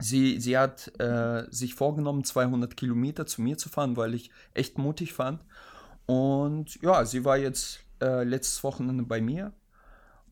Sie, 0.00 0.40
sie 0.40 0.58
hat 0.58 0.92
äh, 1.00 1.44
sich 1.50 1.74
vorgenommen, 1.74 2.24
200 2.24 2.76
Kilometer 2.76 3.26
zu 3.26 3.42
mir 3.42 3.56
zu 3.56 3.68
fahren, 3.68 3.96
weil 3.96 4.14
ich 4.14 4.30
echt 4.54 4.76
mutig 4.76 5.12
fand. 5.12 5.40
Und 6.06 6.82
ja, 6.82 7.04
sie 7.04 7.24
war 7.24 7.38
jetzt 7.38 7.80
äh, 8.02 8.24
letztes 8.24 8.64
Wochenende 8.64 9.04
bei 9.04 9.20
mir 9.20 9.52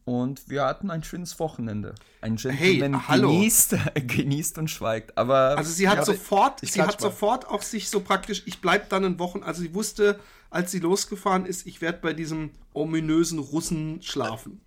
und 0.05 0.49
wir 0.49 0.65
hatten 0.65 0.91
ein 0.91 1.03
schönes 1.03 1.39
Wochenende. 1.39 1.95
Ein 2.21 2.37
Gentleman 2.37 3.07
hey, 3.09 3.21
genießt, 3.21 3.77
genießt 4.07 4.59
und 4.59 4.69
schweigt. 4.69 5.17
Aber 5.17 5.57
also 5.57 5.71
sie 5.71 5.89
hat 5.89 5.99
ja, 5.99 6.05
sofort, 6.05 6.61
sie 6.61 6.83
hat 6.83 7.01
mal. 7.01 7.01
sofort 7.01 7.49
auch 7.49 7.63
sich 7.63 7.89
so 7.89 8.01
praktisch, 8.01 8.43
ich 8.47 8.61
bleib 8.61 8.89
dann 8.91 9.05
in 9.05 9.19
Wochen, 9.19 9.43
also 9.43 9.63
sie 9.63 9.75
wusste, 9.75 10.21
als 10.51 10.71
sie 10.71 10.79
losgefahren 10.79 11.47
ist, 11.47 11.67
ich 11.67 11.81
werde 11.81 11.99
bei 12.03 12.13
diesem 12.13 12.51
ominösen 12.75 13.39
Russen 13.39 14.03
schlafen. 14.03 14.61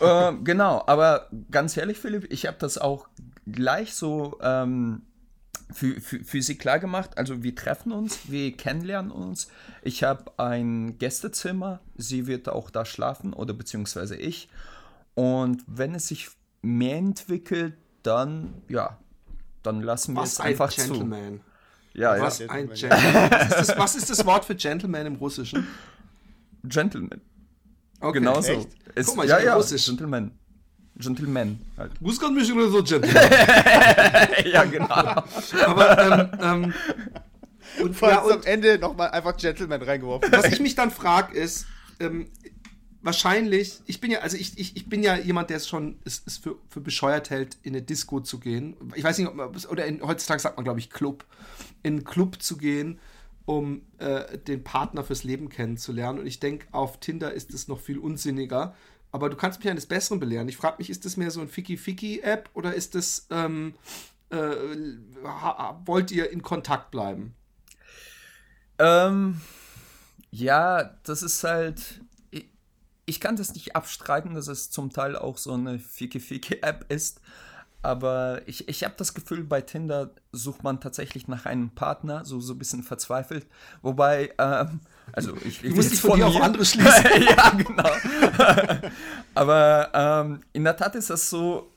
äh, 0.00 0.32
genau, 0.44 0.82
aber 0.86 1.30
ganz 1.50 1.76
ehrlich, 1.76 1.98
Philipp, 1.98 2.30
ich 2.30 2.46
habe 2.46 2.58
das 2.58 2.76
auch 2.76 3.08
gleich 3.46 3.94
so 3.94 4.38
ähm, 4.42 5.02
für, 5.72 6.00
für, 6.00 6.22
für 6.24 6.42
sie 6.42 6.56
klar 6.56 6.78
gemacht. 6.78 7.18
Also 7.18 7.42
wir 7.42 7.54
treffen 7.54 7.92
uns, 7.92 8.30
wir 8.30 8.56
kennenlernen 8.56 9.10
uns. 9.10 9.48
Ich 9.82 10.04
habe 10.04 10.32
ein 10.38 10.98
Gästezimmer, 10.98 11.80
sie 11.96 12.26
wird 12.26 12.48
auch 12.48 12.70
da 12.70 12.84
schlafen 12.84 13.32
oder 13.32 13.54
beziehungsweise 13.54 14.16
ich. 14.16 14.48
Und 15.14 15.62
wenn 15.66 15.94
es 15.94 16.08
sich 16.08 16.28
mehr 16.62 16.96
entwickelt, 16.96 17.74
dann 18.02 18.54
ja, 18.68 18.98
dann 19.62 19.80
lassen 19.80 20.14
wir 20.14 20.22
Was 20.22 20.34
es 20.34 20.40
ein 20.40 20.48
einfach 20.48 20.72
Gentleman. 20.74 21.40
zu. 21.92 22.00
Ja, 22.00 22.20
Was 22.20 22.38
ja. 22.38 22.50
ein 22.50 22.68
Gentleman. 22.68 23.30
Was 23.30 23.42
ist, 23.48 23.68
das, 23.68 23.78
was 23.78 23.96
ist 23.96 24.10
das 24.10 24.26
Wort 24.26 24.44
für 24.44 24.54
Gentleman 24.54 25.06
im 25.06 25.16
Russischen? 25.16 25.66
Gentleman. 26.64 27.20
Okay. 28.00 28.18
Genauso. 28.18 28.52
Echt? 28.52 28.68
Es, 28.94 29.06
Guck 29.06 29.16
mal, 29.16 29.24
ich 29.24 29.30
ja, 29.30 29.40
ja, 29.40 29.54
Russisch. 29.54 29.86
Gentleman. 29.86 30.32
Gentleman. 30.98 31.58
Halt. 31.76 32.00
Muss 32.00 32.18
gerade 32.18 32.34
mich 32.34 32.48
so 32.48 32.82
Gentleman. 32.82 33.30
ja, 34.52 34.64
genau. 34.64 34.94
Aber 35.66 35.98
ähm, 35.98 36.40
ähm, 36.42 36.74
und, 37.82 38.00
ja, 38.00 38.20
und 38.20 38.32
am 38.32 38.42
Ende 38.44 38.78
nochmal 38.78 39.10
einfach 39.10 39.36
Gentleman 39.36 39.82
reingeworfen. 39.82 40.32
was 40.32 40.46
ich 40.46 40.60
mich 40.60 40.74
dann 40.74 40.90
frage, 40.90 41.36
ist, 41.36 41.66
ähm, 42.00 42.28
wahrscheinlich, 43.02 43.80
ich 43.86 44.00
bin 44.00 44.10
ja, 44.10 44.20
also 44.20 44.36
ich, 44.36 44.58
ich, 44.58 44.76
ich 44.76 44.88
bin 44.88 45.02
ja 45.02 45.16
jemand, 45.16 45.50
der 45.50 45.58
es 45.58 45.68
schon 45.68 45.96
es, 46.04 46.22
es 46.26 46.38
für, 46.38 46.56
für 46.68 46.80
bescheuert 46.80 47.30
hält, 47.30 47.56
in 47.62 47.74
eine 47.74 47.82
Disco 47.82 48.20
zu 48.20 48.38
gehen. 48.38 48.76
Ich 48.94 49.04
weiß 49.04 49.18
nicht, 49.18 49.28
ob 49.28 49.34
man, 49.34 49.54
oder 49.70 49.86
in, 49.86 50.02
heutzutage 50.02 50.40
sagt 50.40 50.56
man, 50.56 50.64
glaube 50.64 50.80
ich, 50.80 50.90
Club. 50.90 51.24
In 51.82 51.94
einen 51.94 52.04
Club 52.04 52.42
zu 52.42 52.56
gehen, 52.56 52.98
um 53.44 53.82
äh, 53.98 54.38
den 54.38 54.64
Partner 54.64 55.04
fürs 55.04 55.24
Leben 55.24 55.48
kennenzulernen. 55.48 56.18
Und 56.18 56.26
ich 56.26 56.40
denke, 56.40 56.66
auf 56.72 56.98
Tinder 56.98 57.32
ist 57.32 57.54
es 57.54 57.68
noch 57.68 57.80
viel 57.80 57.98
unsinniger. 57.98 58.74
Aber 59.12 59.30
du 59.30 59.36
kannst 59.36 59.60
mich 59.60 59.70
eines 59.70 59.86
Besseren 59.86 60.20
belehren. 60.20 60.48
Ich 60.48 60.56
frage 60.56 60.76
mich, 60.78 60.90
ist 60.90 61.04
das 61.04 61.16
mehr 61.16 61.30
so 61.30 61.40
ein 61.40 61.48
Ficky-Ficky-App 61.48 62.50
oder 62.54 62.74
ist 62.74 62.94
das, 62.94 63.26
ähm, 63.30 63.74
äh, 64.30 64.36
wollt 65.84 66.10
ihr 66.10 66.30
in 66.30 66.42
Kontakt 66.42 66.90
bleiben? 66.90 67.34
Ähm, 68.78 69.40
ja, 70.30 70.84
das 71.04 71.22
ist 71.22 71.42
halt. 71.44 72.00
Ich, 72.30 72.50
ich 73.06 73.20
kann 73.20 73.36
das 73.36 73.54
nicht 73.54 73.74
abstreiten, 73.74 74.34
dass 74.34 74.48
es 74.48 74.70
zum 74.70 74.90
Teil 74.90 75.16
auch 75.16 75.38
so 75.38 75.52
eine 75.52 75.78
Fiki-Fiki-App 75.78 76.86
ist. 76.92 77.20
Aber 77.82 78.42
ich, 78.46 78.68
ich 78.68 78.82
habe 78.82 78.94
das 78.96 79.14
Gefühl, 79.14 79.44
bei 79.44 79.60
Tinder 79.60 80.10
sucht 80.32 80.64
man 80.64 80.80
tatsächlich 80.80 81.28
nach 81.28 81.46
einem 81.46 81.70
Partner, 81.70 82.24
so, 82.24 82.40
so 82.40 82.54
ein 82.54 82.58
bisschen 82.58 82.82
verzweifelt. 82.82 83.46
Wobei, 83.80 84.34
ähm, 84.38 84.80
also 85.12 85.36
ich, 85.44 85.64
ich 85.64 85.74
jetzt 85.74 85.92
dich 85.92 86.00
von 86.00 86.18
dir 86.18 86.26
auf 86.26 86.40
andere 86.40 86.64
schließen. 86.64 87.04
ja, 87.22 87.50
genau. 87.50 87.90
Aber 89.34 89.90
ähm, 89.94 90.40
in 90.52 90.64
der 90.64 90.76
Tat 90.76 90.94
ist 90.94 91.10
das 91.10 91.30
so, 91.30 91.72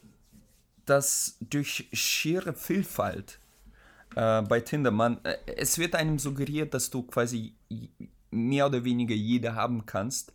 dass 0.86 1.38
durch 1.40 1.88
schiere 1.94 2.54
Vielfalt 2.54 3.40
äh, 4.16 4.42
bei 4.42 4.60
Tinder, 4.60 4.92
man, 4.92 5.24
äh, 5.24 5.38
es 5.58 5.78
wird 5.78 5.96
einem 5.96 6.20
suggeriert, 6.20 6.74
dass 6.74 6.90
du 6.90 7.04
quasi 7.04 7.56
mehr 8.32 8.66
oder 8.66 8.84
weniger 8.84 9.16
jede 9.16 9.56
haben 9.56 9.86
kannst. 9.86 10.34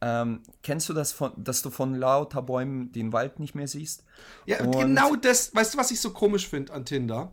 Ähm, 0.00 0.40
kennst 0.64 0.88
du 0.88 0.94
das, 0.94 1.12
von, 1.12 1.32
dass 1.36 1.62
du 1.62 1.70
von 1.70 1.94
lauter 1.94 2.42
Bäumen 2.42 2.90
den 2.90 3.12
Wald 3.12 3.38
nicht 3.38 3.54
mehr 3.54 3.68
siehst? 3.68 4.04
Ja, 4.46 4.60
Und- 4.60 4.72
genau 4.72 5.14
das, 5.14 5.54
weißt 5.54 5.74
du, 5.74 5.78
was 5.78 5.92
ich 5.92 6.00
so 6.00 6.10
komisch 6.10 6.48
finde 6.48 6.72
an 6.72 6.84
Tinder? 6.84 7.32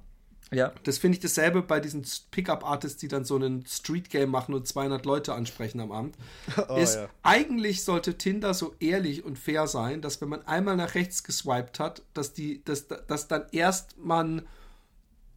Ja. 0.52 0.74
Das 0.84 0.98
finde 0.98 1.18
ich 1.18 1.22
dasselbe 1.22 1.62
bei 1.62 1.80
diesen 1.80 2.04
Pickup-Artists, 2.32 3.00
die 3.00 3.08
dann 3.08 3.24
so 3.24 3.36
einen 3.36 3.66
Street-Game 3.66 4.30
machen 4.30 4.56
und 4.56 4.68
200 4.68 5.06
Leute 5.06 5.34
ansprechen 5.34 5.80
am 5.80 5.92
Abend. 5.92 6.16
Oh, 6.68 6.76
ist, 6.76 6.96
ja. 6.96 7.10
Eigentlich 7.24 7.84
sollte 7.84 8.18
Tinder 8.18 8.54
so 8.54 8.76
ehrlich 8.80 9.24
und 9.24 9.40
fair 9.40 9.68
sein, 9.68 10.02
dass 10.02 10.22
wenn 10.22 10.30
man 10.30 10.46
einmal 10.46 10.76
nach 10.76 10.94
rechts 10.94 11.24
geswiped 11.24 11.80
hat, 11.80 12.04
dass, 12.14 12.34
die, 12.34 12.64
dass, 12.66 12.88
dass 12.88 13.28
dann 13.28 13.46
erst 13.52 13.98
man 13.98 14.44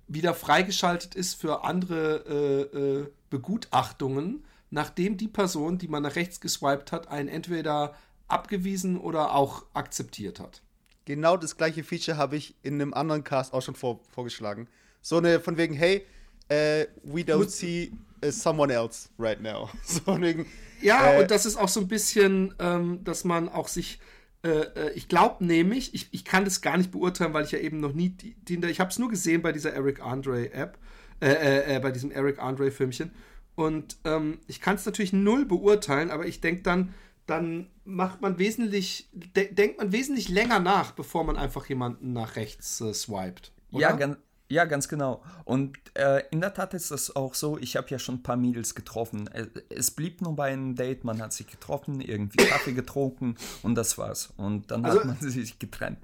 wieder 0.09 0.35
freigeschaltet 0.35 1.15
ist 1.15 1.41
für 1.41 1.65
andere 1.65 2.25
äh, 2.73 2.79
äh, 2.79 3.07
Begutachtungen, 3.31 4.45
nachdem 4.71 5.17
die 5.17 5.29
Person, 5.29 5.79
die 5.79 5.89
man 5.89 6.03
nach 6.03 6.17
rechts 6.17 6.41
geswiped 6.41 6.93
hat, 6.93 7.09
einen 7.09 7.29
entweder 7.29 7.95
abgewiesen 8.29 8.99
oder 8.99 9.35
auch 9.35 9.65
akzeptiert 9.75 10.41
hat. 10.41 10.63
Genau 11.05 11.37
das 11.37 11.57
gleiche 11.57 11.85
Feature 11.85 12.17
habe 12.17 12.37
ich 12.37 12.55
in 12.63 12.75
einem 12.75 12.95
anderen 12.95 13.25
Cast 13.25 13.53
auch 13.53 13.63
schon 13.63 13.75
vor, 13.75 14.01
vorgeschlagen. 14.11 14.69
So 15.03 15.19
eine 15.19 15.41
von 15.41 15.57
wegen, 15.57 15.75
hey, 15.75 16.07
äh, 16.49 16.87
we 17.03 17.21
don't 17.21 17.49
see 17.49 17.93
uh, 18.25 18.31
someone 18.31 18.73
else 18.73 19.09
right 19.19 19.41
now. 19.41 19.69
So 19.85 20.01
von 20.01 20.23
wegen, 20.23 20.47
Ja, 20.81 21.13
Äh, 21.13 21.23
und 21.23 21.31
das 21.31 21.47
ist 21.47 21.57
auch 21.57 21.69
so 21.69 21.81
ein 21.81 21.89
bisschen, 21.89 22.55
ähm, 22.59 23.05
dass 23.05 23.25
man 23.25 23.49
auch 23.49 23.69
sich, 23.69 24.01
äh, 24.45 24.49
äh, 24.49 24.93
ich 24.95 25.09
glaube 25.09 25.45
nämlich, 25.45 25.95
ich, 25.95 26.09
ich 26.13 26.25
kann 26.25 26.45
das 26.45 26.61
gar 26.61 26.77
nicht 26.77 26.91
beurteilen, 26.91 27.33
weil 27.33 27.45
ich 27.45 27.53
ja 27.53 27.59
eben 27.59 27.81
noch 27.81 27.93
nie 27.93 28.11
Tinder, 28.45 28.69
ich 28.69 28.81
habe 28.81 28.91
es 28.91 28.99
nur 28.99 29.09
gesehen 29.09 29.43
bei 29.43 29.53
dieser 29.53 29.73
Eric 29.73 30.03
Andre 30.03 30.53
App, 30.53 30.79
äh, 31.21 31.31
äh, 31.31 31.77
äh, 31.77 31.81
bei 31.81 31.91
diesem 31.91 32.11
Eric 32.11 32.41
Andre 32.41 32.71
Filmchen. 32.71 33.13
Und 33.55 33.97
ähm, 34.05 34.39
ich 34.47 34.61
kann 34.61 34.77
es 34.77 34.87
natürlich 34.87 35.13
null 35.13 35.45
beurteilen, 35.45 36.11
aber 36.11 36.27
ich 36.27 36.41
denke 36.41 36.63
dann, 36.63 36.95
dann 37.27 37.69
macht 37.85 38.21
man 38.21 38.39
wesentlich, 38.39 39.09
de 39.13 39.53
denkt 39.53 39.79
man 39.79 39.93
wesentlich 39.93 40.29
länger 40.29 40.59
nach, 40.59 40.93
bevor 40.93 41.25
man 41.25 41.37
einfach 41.37 41.67
jemanden 41.67 42.13
nach 42.13 42.37
rechts 42.37 42.81
äh, 42.81 42.93
swiped. 42.93 43.53
Oder? 43.71 43.83
Ja, 43.83 43.93
ganz, 43.93 44.17
ja, 44.53 44.67
ganz 44.67 44.87
genau. 44.89 45.23
Und 45.45 45.79
äh, 45.95 46.23
in 46.31 46.41
der 46.43 46.53
Tat 46.53 46.75
ist 46.75 46.91
das 46.91 47.17
auch 47.17 47.35
so, 47.35 47.57
ich 47.59 47.77
habe 47.77 47.89
ja 47.89 47.99
schon 47.99 48.17
ein 48.17 48.23
paar 48.23 48.37
Mädels 48.37 48.75
getroffen. 48.75 49.29
Es, 49.33 49.47
es 49.71 49.91
blieb 49.91 50.21
nur 50.21 50.37
bei 50.37 50.53
einem 50.53 50.75
Date, 50.75 51.05
man 51.05 51.21
hat 51.23 51.33
sich 51.33 51.47
getroffen, 51.47 52.01
irgendwie 52.03 52.45
Kaffee 52.45 52.75
getrunken 52.75 53.37
und 53.63 53.75
das 53.75 53.97
war's. 53.97 54.33
Und 54.37 54.71
dann 54.71 54.85
Also- 54.85 54.99
hat 55.01 55.07
man 55.07 55.17
sich 55.21 55.59
getrennt. 55.59 55.99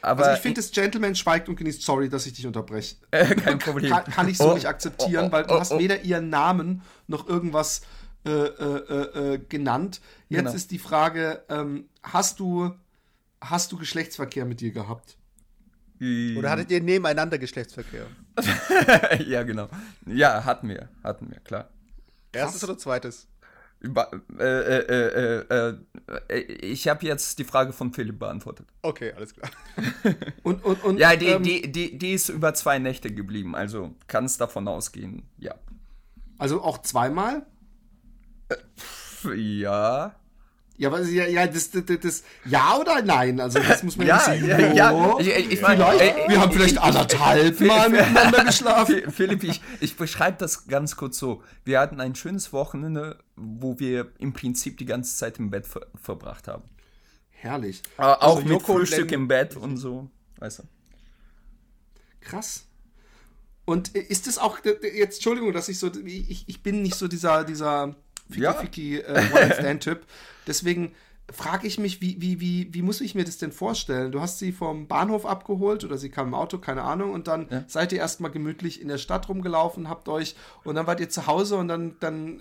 Aber 0.00 0.24
Also 0.24 0.36
ich 0.36 0.40
finde, 0.42 0.60
das 0.60 0.70
Gentleman 0.70 1.14
schweigt 1.16 1.48
und 1.48 1.56
genießt. 1.56 1.82
Sorry, 1.82 2.08
dass 2.08 2.24
ich 2.26 2.34
dich 2.34 2.46
unterbreche. 2.46 2.96
äh, 3.10 3.34
kein 3.34 3.58
Problem. 3.58 3.90
Kann, 3.90 4.04
kann 4.04 4.28
ich 4.28 4.38
so 4.38 4.52
Oh, 4.52 4.54
nicht 4.54 4.66
akzeptieren, 4.66 5.24
oh, 5.24 5.28
oh, 5.28 5.32
weil 5.32 5.44
du 5.44 5.54
oh, 5.54 5.60
hast 5.60 5.72
oh. 5.72 5.78
weder 5.78 6.02
ihren 6.02 6.30
Namen 6.30 6.82
noch 7.08 7.28
irgendwas 7.28 7.82
äh, 8.24 8.30
äh, 8.30 9.34
äh, 9.34 9.38
genannt. 9.48 10.00
Jetzt 10.28 10.38
Genau. 10.38 10.52
ist 10.54 10.70
die 10.70 10.78
Frage, 10.78 11.42
ähm, 11.48 11.88
hast 12.02 12.38
du 12.40 12.72
hast 13.40 13.70
du 13.72 13.76
Geschlechtsverkehr 13.76 14.44
mit 14.44 14.60
dir 14.60 14.72
gehabt? 14.72 15.17
Oder 16.00 16.50
hattet 16.50 16.70
ihr 16.70 16.80
nebeneinander 16.80 17.38
Geschlechtsverkehr? 17.38 18.06
ja, 19.26 19.42
genau. 19.42 19.68
Ja, 20.06 20.44
hatten 20.44 20.68
wir, 20.68 20.88
hatten 21.02 21.30
wir, 21.30 21.40
klar. 21.40 21.68
Erstes 22.32 22.62
oder 22.64 22.78
zweites? 22.78 23.26
Über, 23.80 24.10
äh, 24.38 24.44
äh, 24.44 24.78
äh, 24.88 25.44
äh, 25.50 25.74
äh, 26.28 26.40
ich 26.40 26.88
habe 26.88 27.06
jetzt 27.06 27.38
die 27.38 27.44
Frage 27.44 27.72
von 27.72 27.92
Philipp 27.92 28.18
beantwortet. 28.18 28.66
Okay, 28.82 29.12
alles 29.12 29.34
klar. 29.34 29.50
Und, 30.42 30.64
und, 30.64 30.82
und, 30.82 30.98
Ja, 30.98 31.14
die, 31.14 31.26
ähm, 31.26 31.42
die, 31.42 31.70
die, 31.70 31.96
die 31.96 32.12
ist 32.12 32.28
über 32.28 32.54
zwei 32.54 32.78
Nächte 32.78 33.12
geblieben, 33.12 33.54
also 33.54 33.94
kann 34.08 34.24
es 34.24 34.36
davon 34.36 34.66
ausgehen, 34.66 35.28
ja. 35.38 35.54
Also 36.38 36.62
auch 36.62 36.78
zweimal? 36.78 37.46
Ja. 39.36 40.16
Ja, 40.78 40.92
was, 40.92 41.10
ja, 41.10 41.26
ja, 41.26 41.44
das, 41.46 41.70
das, 41.72 41.84
das, 41.86 41.98
das, 42.00 42.22
ja 42.44 42.76
oder 42.78 43.02
nein? 43.02 43.40
Also 43.40 43.58
das 43.58 43.82
muss 43.82 43.96
man 43.96 44.06
Ja, 44.06 44.18
wissen. 44.32 44.46
ja, 44.48 44.58
ja. 44.72 45.18
Ich, 45.18 45.26
ich, 45.28 45.50
ich 45.54 45.60
mein, 45.60 45.76
Vielleicht, 45.76 46.00
äh, 46.16 46.28
wir 46.28 46.40
haben 46.40 46.50
ich- 46.50 46.56
vielleicht 46.56 46.74
ich- 46.74 46.80
anderthalb 46.80 47.60
Mal 47.60 47.88
miteinander 47.90 48.44
geschlafen. 48.44 48.86
Phil- 48.94 49.10
Philipp, 49.10 49.42
ich, 49.42 49.60
ich 49.80 49.96
beschreibe 49.96 50.36
das 50.38 50.68
ganz 50.68 50.94
kurz 50.96 51.18
so. 51.18 51.42
Wir 51.64 51.80
hatten 51.80 52.00
ein 52.00 52.14
schönes 52.14 52.52
Wochenende, 52.52 53.18
wo 53.34 53.78
wir 53.80 54.12
im 54.18 54.32
Prinzip 54.32 54.78
die 54.78 54.84
ganze 54.86 55.16
Zeit 55.16 55.38
im 55.40 55.50
Bett 55.50 55.66
ver 55.66 55.84
verbracht 56.00 56.46
haben. 56.46 56.62
Herrlich. 57.30 57.82
Äh, 57.98 58.02
auch 58.02 58.38
mit 58.40 58.48
Joko 58.50 58.72
und 58.74 58.78
Frühstück 58.78 59.10
im 59.10 59.26
Bett 59.26 59.56
und 59.56 59.76
so. 59.78 60.08
Weißt 60.38 60.60
du. 60.60 60.62
Krass. 62.20 62.66
Und 63.64 63.88
ist 63.96 64.26
es 64.26 64.38
auch, 64.38 64.58
jetzt, 64.64 65.16
Entschuldigung, 65.16 65.52
dass 65.52 65.68
ich 65.68 65.78
so, 65.78 65.90
ich, 66.04 66.44
ich 66.48 66.62
bin 66.62 66.82
nicht 66.82 66.94
so 66.94 67.06
dieser, 67.06 67.44
dieser 67.44 67.96
Fiki-Fiki 68.30 69.00
ja. 69.00 69.06
äh, 69.06 69.24
One-Stand-Typ. 69.32 70.04
Deswegen 70.46 70.92
frage 71.30 71.66
ich 71.66 71.78
mich, 71.78 72.00
wie, 72.00 72.20
wie, 72.20 72.40
wie, 72.40 72.72
wie 72.72 72.82
muss 72.82 73.00
ich 73.00 73.14
mir 73.14 73.24
das 73.24 73.38
denn 73.38 73.52
vorstellen? 73.52 74.12
Du 74.12 74.20
hast 74.20 74.38
sie 74.38 74.52
vom 74.52 74.88
Bahnhof 74.88 75.26
abgeholt 75.26 75.84
oder 75.84 75.98
sie 75.98 76.10
kam 76.10 76.28
im 76.28 76.34
Auto, 76.34 76.58
keine 76.58 76.82
Ahnung, 76.82 77.12
und 77.12 77.28
dann 77.28 77.48
ja. 77.50 77.64
seid 77.66 77.92
ihr 77.92 77.98
erstmal 77.98 78.30
gemütlich 78.30 78.80
in 78.80 78.88
der 78.88 78.98
Stadt 78.98 79.28
rumgelaufen, 79.28 79.88
habt 79.88 80.08
euch, 80.08 80.36
und 80.64 80.74
dann 80.74 80.86
wart 80.86 81.00
ihr 81.00 81.10
zu 81.10 81.26
Hause 81.26 81.56
und 81.56 81.68
dann, 81.68 81.96
dann 82.00 82.40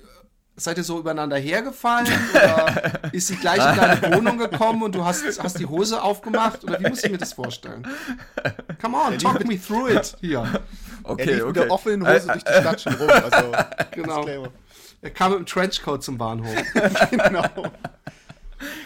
seid 0.56 0.78
ihr 0.78 0.84
so 0.84 1.00
übereinander 1.00 1.38
hergefallen 1.38 2.08
oder 2.34 3.04
ist 3.12 3.28
sie 3.28 3.36
gleich 3.36 3.58
in 3.58 3.78
deine 3.78 4.16
Wohnung 4.16 4.38
gekommen 4.38 4.82
und 4.82 4.96
du 4.96 5.06
hast, 5.06 5.24
hast 5.42 5.60
die 5.60 5.68
Hose 5.68 6.02
aufgemacht 6.02 6.64
oder 6.64 6.80
wie 6.80 6.90
muss 6.90 7.04
ich 7.04 7.12
mir 7.12 7.20
das 7.20 7.34
vorstellen? 7.34 7.88
Come 8.82 8.98
on, 8.98 9.20
talk 9.20 9.46
me 9.46 9.62
through 9.62 9.90
it 9.90 10.16
hier. 10.20 10.62
Okay, 11.10 11.22
er 11.22 11.26
lief 11.28 11.44
okay. 11.44 11.48
mit 11.48 11.56
der 11.56 11.72
offenen 11.72 12.06
Hose 12.06 12.28
äh, 12.28 12.32
durch 12.34 12.44
die 12.44 12.52
Stadt 12.52 12.82
schon 12.82 12.94
rum. 12.96 13.10
Also, 13.10 13.54
genau. 13.92 14.26
Er 15.02 15.12
kam 15.12 15.32
mit 15.32 15.40
dem 15.40 15.46
Trenchcoat 15.46 16.04
zum 16.04 16.18
Bahnhof. 16.18 16.56
genau. 17.12 17.44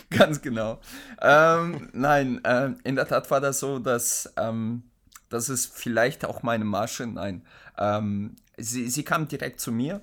Ganz 0.10 0.41
genau. 0.41 0.80
Ähm, 1.21 1.89
nein, 1.93 2.43
äh, 2.43 2.71
in 2.84 2.95
der 2.95 3.08
Tat 3.08 3.32
war 3.32 3.39
das 3.39 3.60
so, 3.60 3.80
dass, 3.80 4.32
ähm, 4.38 4.84
dass 5.30 5.50
es 5.50 5.65
vielleicht 5.65 6.26
auch 6.26 6.43
meine 6.43 6.65
Masche, 6.65 7.08
nein, 7.08 7.43
ähm, 7.78 8.36
sie, 8.58 8.89
sie 8.89 9.04
kam 9.04 9.28
direkt 9.28 9.60
zu 9.62 9.71
mir. 9.71 10.02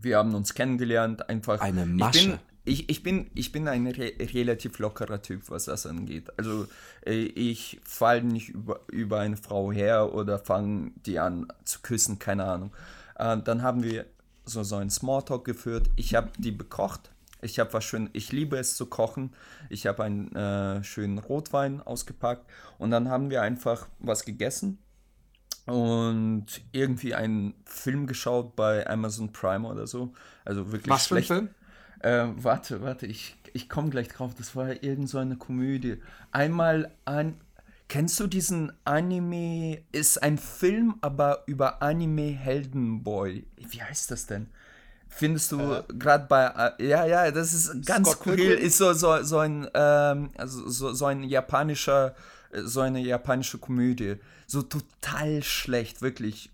Wir 0.00 0.16
haben 0.16 0.34
uns 0.34 0.54
kennengelernt, 0.54 1.28
einfach. 1.28 1.60
Eine 1.60 1.84
Masche. 1.84 2.18
Ich 2.18 2.26
bin, 2.26 2.38
ich, 2.64 2.88
ich 2.88 3.02
bin, 3.02 3.30
ich 3.34 3.52
bin 3.52 3.68
ein 3.68 3.86
re 3.86 4.12
relativ 4.18 4.78
lockerer 4.78 5.20
Typ, 5.20 5.50
was 5.50 5.66
das 5.66 5.84
angeht. 5.84 6.30
Also 6.38 6.66
äh, 7.04 7.12
ich 7.12 7.80
falle 7.84 8.22
nicht 8.22 8.48
über, 8.48 8.80
über 8.88 9.20
eine 9.20 9.36
Frau 9.36 9.72
her 9.72 10.14
oder 10.14 10.38
fange 10.38 10.92
die 11.04 11.18
an 11.18 11.48
zu 11.64 11.80
küssen, 11.82 12.18
keine 12.18 12.44
Ahnung. 12.44 12.72
Äh, 13.16 13.38
dann 13.38 13.62
haben 13.62 13.82
wir 13.82 14.06
so, 14.52 14.62
so 14.62 14.76
einen 14.76 14.90
Smalltalk 14.90 15.44
geführt. 15.44 15.90
Ich 15.96 16.14
habe 16.14 16.30
die 16.38 16.52
bekocht 16.52 17.12
ich 17.42 17.58
habe 17.58 17.72
was 17.72 17.84
schön, 17.84 18.08
ich 18.12 18.30
liebe 18.32 18.56
es 18.56 18.76
zu 18.76 18.86
kochen. 18.86 19.34
Ich 19.68 19.86
habe 19.86 20.04
einen 20.04 20.34
äh, 20.34 20.82
schönen 20.84 21.18
Rotwein 21.18 21.82
ausgepackt 21.82 22.48
und 22.78 22.90
dann 22.92 23.08
haben 23.08 23.30
wir 23.30 23.42
einfach 23.42 23.88
was 23.98 24.24
gegessen 24.24 24.78
und 25.66 26.46
irgendwie 26.70 27.14
einen 27.14 27.54
Film 27.64 28.06
geschaut 28.06 28.54
bei 28.56 28.86
Amazon 28.88 29.32
Prime 29.32 29.66
oder 29.66 29.86
so. 29.86 30.12
Also 30.44 30.70
wirklich 30.72 30.90
was 30.90 31.06
schlecht. 31.06 31.28
Für 31.28 31.34
ein 31.34 31.48
Film? 32.00 32.34
Äh, 32.38 32.42
warte, 32.42 32.80
warte, 32.80 33.06
ich, 33.06 33.36
ich 33.52 33.68
komme 33.68 33.90
gleich 33.90 34.08
drauf. 34.08 34.34
Das 34.36 34.54
war 34.54 34.82
irgend 34.82 35.08
so 35.08 35.18
eine 35.18 35.36
Komödie. 35.36 36.00
Einmal 36.30 36.92
ein. 37.04 37.40
Kennst 37.92 38.18
du 38.20 38.26
diesen 38.26 38.72
Anime? 38.84 39.82
Ist 39.92 40.22
ein 40.22 40.38
Film, 40.38 40.96
aber 41.02 41.42
über 41.46 41.82
Anime 41.82 42.30
Heldenboy. 42.32 43.44
Wie 43.56 43.82
heißt 43.82 44.10
das 44.10 44.26
denn? 44.26 44.48
findest 45.14 45.52
du 45.52 45.60
äh, 45.60 45.82
gerade 45.98 46.24
bei 46.26 46.46
äh, 46.78 46.88
ja 46.88 47.04
ja 47.04 47.30
das 47.30 47.52
ist 47.52 47.84
ganz 47.84 48.08
Scott 48.08 48.22
skurril 48.22 48.52
ist 48.52 48.78
so 48.78 48.94
so 48.94 49.22
so 49.22 49.40
ein 49.40 49.68
ähm, 49.74 50.30
also 50.38 50.70
so, 50.70 50.94
so 50.94 51.04
ein 51.04 51.22
japanischer 51.22 52.14
so 52.52 52.80
eine 52.80 53.00
japanische 53.00 53.58
Komödie. 53.58 54.16
So 54.46 54.62
total 54.62 55.42
schlecht 55.42 56.02
wirklich. 56.02 56.50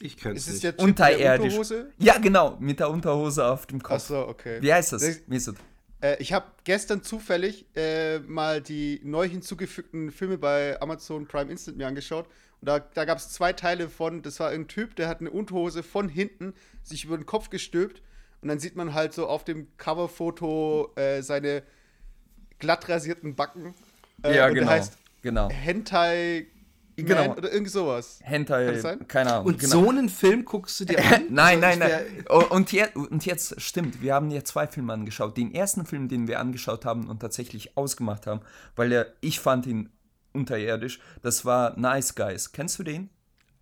Ich 0.00 0.16
könnte 0.18 0.38
es 0.38 0.62
nicht. 0.62 0.78
unterirdisch. 0.78 1.54
Ja 1.98 2.18
genau. 2.18 2.56
Mit 2.60 2.80
der 2.80 2.90
Unterhose 2.90 3.44
auf 3.44 3.66
dem 3.66 3.82
Kopf. 3.82 4.02
Ach 4.04 4.08
so, 4.08 4.28
okay. 4.28 4.60
Wie 4.60 4.72
heißt 4.72 4.92
das 4.92 5.20
äh, 6.00 6.16
ich 6.20 6.32
habe 6.32 6.46
gestern 6.64 7.02
zufällig 7.02 7.66
äh, 7.74 8.18
mal 8.20 8.60
die 8.60 9.00
neu 9.04 9.28
hinzugefügten 9.28 10.10
Filme 10.10 10.38
bei 10.38 10.80
Amazon 10.80 11.26
Prime 11.26 11.50
Instant 11.50 11.76
mir 11.76 11.86
angeschaut 11.86 12.26
und 12.60 12.68
da, 12.68 12.78
da 12.78 13.04
gab 13.04 13.18
es 13.18 13.30
zwei 13.30 13.52
Teile 13.52 13.88
von, 13.88 14.22
das 14.22 14.40
war 14.40 14.50
ein 14.50 14.68
Typ, 14.68 14.96
der 14.96 15.08
hat 15.08 15.20
eine 15.20 15.30
Unterhose 15.30 15.82
von 15.82 16.08
hinten 16.08 16.54
sich 16.82 17.04
über 17.04 17.16
den 17.16 17.26
Kopf 17.26 17.50
gestülpt 17.50 18.02
und 18.40 18.48
dann 18.48 18.58
sieht 18.58 18.76
man 18.76 18.94
halt 18.94 19.12
so 19.12 19.26
auf 19.26 19.44
dem 19.44 19.68
Coverfoto 19.76 20.92
äh, 20.96 21.22
seine 21.22 21.62
glatt 22.58 22.88
rasierten 22.88 23.34
Backen. 23.34 23.74
Äh, 24.22 24.36
ja, 24.36 24.48
genau. 24.48 24.70
heißt 24.70 24.96
genau. 25.22 25.50
Hentai 25.50 26.46
genau. 26.96 27.32
oder 27.32 27.52
irgendwie 27.52 27.70
sowas. 27.70 28.18
Hentai, 28.22 28.80
keine 29.06 29.34
Ahnung. 29.34 29.46
Und 29.46 29.58
genau. 29.58 29.70
so 29.70 29.88
einen 29.90 30.08
Film 30.08 30.44
guckst 30.44 30.80
du 30.80 30.84
dir 30.84 30.98
an? 31.14 31.26
nein, 31.30 31.60
nein, 31.60 31.78
nein. 31.78 31.90
Oh, 32.28 32.44
und, 32.50 32.72
jetzt, 32.72 32.96
und 32.96 33.26
jetzt, 33.26 33.60
stimmt, 33.60 34.00
wir 34.02 34.14
haben 34.14 34.30
ja 34.30 34.42
zwei 34.44 34.66
Filme 34.66 34.92
angeschaut. 34.92 35.36
Den 35.36 35.54
ersten 35.54 35.86
Film, 35.86 36.08
den 36.08 36.28
wir 36.28 36.40
angeschaut 36.40 36.84
haben 36.84 37.08
und 37.08 37.20
tatsächlich 37.20 37.76
ausgemacht 37.76 38.26
haben, 38.26 38.40
weil 38.74 38.92
er, 38.92 39.06
ich 39.20 39.40
fand 39.40 39.66
ihn 39.66 39.90
unterirdisch. 40.32 41.00
Das 41.22 41.44
war 41.44 41.78
Nice 41.78 42.14
Guys. 42.14 42.52
Kennst 42.52 42.78
du 42.78 42.82
den? 42.82 43.10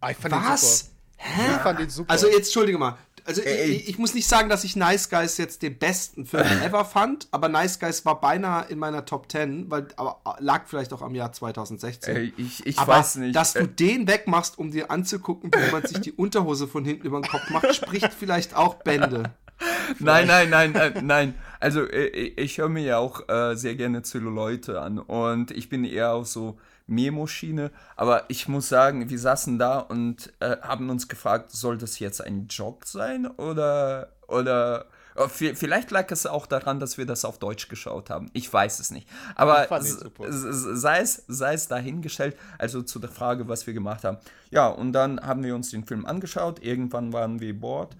Ah, 0.00 0.10
ich 0.10 0.16
fand 0.16 0.34
Was? 0.34 0.60
Den 0.60 0.68
super. 0.68 0.94
Hä? 1.16 1.52
Ich 1.56 1.62
fand 1.62 1.78
den 1.78 1.90
super. 1.90 2.10
Also 2.10 2.26
jetzt, 2.26 2.38
entschuldige 2.38 2.78
mal. 2.78 2.98
Also 3.26 3.42
ich, 3.42 3.88
ich, 3.88 3.98
muss 3.98 4.12
nicht 4.12 4.28
sagen, 4.28 4.50
dass 4.50 4.64
ich 4.64 4.76
Nice 4.76 5.08
Guys 5.08 5.38
jetzt 5.38 5.62
den 5.62 5.78
besten 5.78 6.26
Film 6.26 6.44
ever 6.62 6.84
fand, 6.84 7.26
aber 7.30 7.48
Nice 7.48 7.80
Guys 7.80 8.04
war 8.04 8.20
beinahe 8.20 8.66
in 8.68 8.78
meiner 8.78 9.06
Top 9.06 9.32
10, 9.32 9.70
weil 9.70 9.88
aber 9.96 10.20
lag 10.40 10.64
vielleicht 10.66 10.92
auch 10.92 11.00
am 11.00 11.14
Jahr 11.14 11.32
2016. 11.32 12.16
Ey, 12.16 12.34
ich, 12.36 12.66
ich 12.66 12.78
aber 12.78 12.92
weiß 12.92 13.16
nicht. 13.16 13.34
Dass 13.34 13.54
du 13.54 13.66
den 13.66 14.06
wegmachst, 14.06 14.58
um 14.58 14.70
dir 14.70 14.90
anzugucken, 14.90 15.50
wie 15.54 15.72
man 15.72 15.86
sich 15.86 16.00
die 16.00 16.12
Unterhose 16.16 16.68
von 16.68 16.84
hinten 16.84 17.06
über 17.06 17.18
den 17.18 17.28
Kopf 17.28 17.48
macht, 17.48 17.74
spricht 17.74 18.12
vielleicht 18.12 18.54
auch 18.54 18.74
Bände. 18.74 19.32
Nein, 20.00 20.26
nein, 20.26 20.50
nein, 20.50 20.72
nein, 20.72 20.92
nein. 21.02 21.34
Also 21.60 21.88
ich, 21.88 22.36
ich 22.36 22.58
höre 22.58 22.68
mir 22.68 22.82
ja 22.82 22.98
auch 22.98 23.28
äh, 23.28 23.54
sehr 23.54 23.76
gerne 23.76 24.02
Zelluleute 24.02 24.80
an 24.80 24.98
und 24.98 25.52
ich 25.52 25.68
bin 25.68 25.84
eher 25.84 26.12
auch 26.12 26.26
so 26.26 26.58
Memo-Schiene. 26.86 27.70
Aber 27.96 28.24
ich 28.28 28.48
muss 28.48 28.68
sagen, 28.68 29.08
wir 29.08 29.18
saßen 29.18 29.58
da 29.58 29.78
und 29.78 30.32
äh, 30.40 30.56
haben 30.62 30.90
uns 30.90 31.08
gefragt, 31.08 31.50
soll 31.50 31.78
das 31.78 31.98
jetzt 31.98 32.20
ein 32.22 32.46
Jog 32.48 32.86
sein 32.86 33.26
oder 33.26 34.08
oder 34.26 34.86
oh, 35.16 35.28
Vielleicht 35.28 35.90
lag 35.90 36.10
es 36.10 36.26
auch 36.26 36.46
daran, 36.46 36.80
dass 36.80 36.98
wir 36.98 37.06
das 37.06 37.24
auf 37.24 37.38
Deutsch 37.38 37.68
geschaut 37.68 38.10
haben. 38.10 38.30
Ich 38.32 38.52
weiß 38.52 38.80
es 38.80 38.90
nicht. 38.90 39.08
Aber 39.34 39.66
sei 39.80 41.00
es, 41.00 41.24
sei 41.28 41.54
es 41.54 41.68
dahingestellt, 41.68 42.36
also 42.58 42.82
zu 42.82 42.98
der 42.98 43.10
Frage, 43.10 43.48
was 43.48 43.66
wir 43.66 43.74
gemacht 43.74 44.04
haben. 44.04 44.18
Ja, 44.50 44.68
und 44.68 44.92
dann 44.92 45.20
haben 45.20 45.44
wir 45.44 45.54
uns 45.54 45.70
den 45.70 45.84
Film 45.84 46.06
angeschaut. 46.06 46.62
Irgendwann 46.62 47.12
waren 47.12 47.40
wir 47.40 47.58
bored 47.58 47.96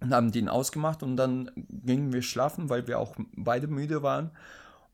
und 0.00 0.12
haben 0.12 0.32
den 0.32 0.48
ausgemacht 0.48 1.02
und 1.02 1.16
dann 1.16 1.50
gingen 1.56 2.12
wir 2.12 2.22
schlafen, 2.22 2.68
weil 2.68 2.86
wir 2.86 2.98
auch 2.98 3.14
beide 3.36 3.68
müde 3.68 4.02
waren. 4.02 4.30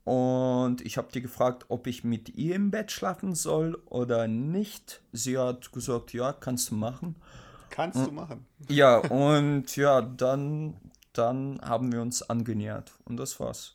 Und 0.08 0.80
ich 0.86 0.96
habe 0.96 1.08
die 1.12 1.20
gefragt, 1.20 1.66
ob 1.68 1.86
ich 1.86 2.02
mit 2.02 2.30
ihr 2.30 2.54
im 2.54 2.70
Bett 2.70 2.90
schlafen 2.90 3.34
soll 3.34 3.74
oder 3.84 4.26
nicht. 4.26 5.02
Sie 5.12 5.36
hat 5.36 5.70
gesagt, 5.70 6.14
ja, 6.14 6.32
kannst 6.32 6.70
du 6.70 6.76
machen. 6.76 7.14
Kannst 7.68 8.06
du 8.06 8.10
machen. 8.10 8.46
Ja, 8.70 8.96
und 8.96 9.76
ja, 9.76 10.00
dann, 10.00 10.78
dann 11.12 11.60
haben 11.60 11.92
wir 11.92 12.00
uns 12.00 12.22
angenähert 12.22 12.94
und 13.04 13.18
das 13.18 13.38
war's. 13.38 13.74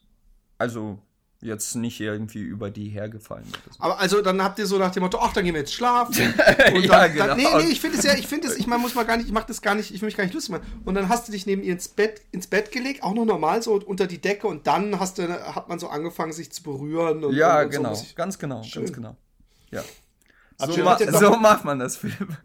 Also 0.57 0.97
jetzt 1.43 1.75
nicht 1.75 1.99
irgendwie 1.99 2.39
über 2.39 2.69
die 2.69 2.89
hergefallen. 2.89 3.45
So. 3.69 3.84
Aber 3.84 3.99
also 3.99 4.21
dann 4.21 4.41
habt 4.41 4.60
ihr 4.60 4.65
so 4.65 4.77
nach 4.77 4.91
dem 4.91 5.03
Motto, 5.03 5.19
ach, 5.21 5.34
dann 5.34 5.43
gehen 5.43 5.53
wir 5.53 5.62
jetzt 5.62 5.73
schlafen. 5.73 6.15
Und 6.73 6.86
ja, 6.86 7.01
dann, 7.01 7.13
genau. 7.13 7.27
Dann, 7.27 7.38
nee, 7.38 7.47
nee, 7.58 7.71
ich 7.71 7.82
finde 7.82 7.97
es 7.97 8.03
ja, 8.03 8.13
ich 8.13 8.27
finde 8.27 8.47
es, 8.47 8.58
ich 8.58 8.67
meine, 8.67 8.82
muss 8.82 8.95
mal 8.95 9.03
gar 9.03 9.17
nicht, 9.17 9.27
ich 9.27 9.34
mache 9.34 9.47
das 9.47 9.62
gar 9.62 9.75
nicht, 9.75 9.93
ich 9.93 10.01
will 10.01 10.08
mich 10.08 10.17
gar 10.17 10.23
nicht 10.23 10.34
lustig 10.34 10.51
machen. 10.51 10.65
Und 10.86 10.95
dann 10.95 11.10
hast 11.10 11.27
du 11.27 11.32
dich 11.32 11.45
neben 11.45 11.62
ihr 11.63 11.73
ins 11.73 11.89
Bett, 11.89 12.21
ins 12.32 12.47
Bett 12.47 12.71
gelegt, 12.71 13.03
auch 13.03 13.13
noch 13.13 13.25
normal 13.25 13.62
so 13.62 13.73
unter 13.73 14.08
die 14.08 14.19
Decke 14.19 14.47
und 14.47 14.67
dann 14.67 14.99
hast 14.99 15.17
du, 15.17 15.27
hat 15.27 15.69
man 15.69 15.79
so 15.79 15.89
angefangen, 15.89 16.32
sich 16.32 16.51
zu 16.51 16.63
berühren. 16.63 17.23
Und, 17.23 17.36
ja, 17.36 17.60
und, 17.60 17.65
und 17.65 17.71
genau, 17.71 17.93
so 17.93 18.06
ganz 18.15 18.39
genau, 18.39 18.63
Schön. 18.63 18.84
ganz 18.84 18.93
genau. 18.93 19.15
Ja. 19.71 19.84
So, 20.58 20.84
ma 20.84 20.97
so 20.97 21.36
macht 21.36 21.65
man 21.65 21.79
das 21.79 21.97
Film. 21.97 22.38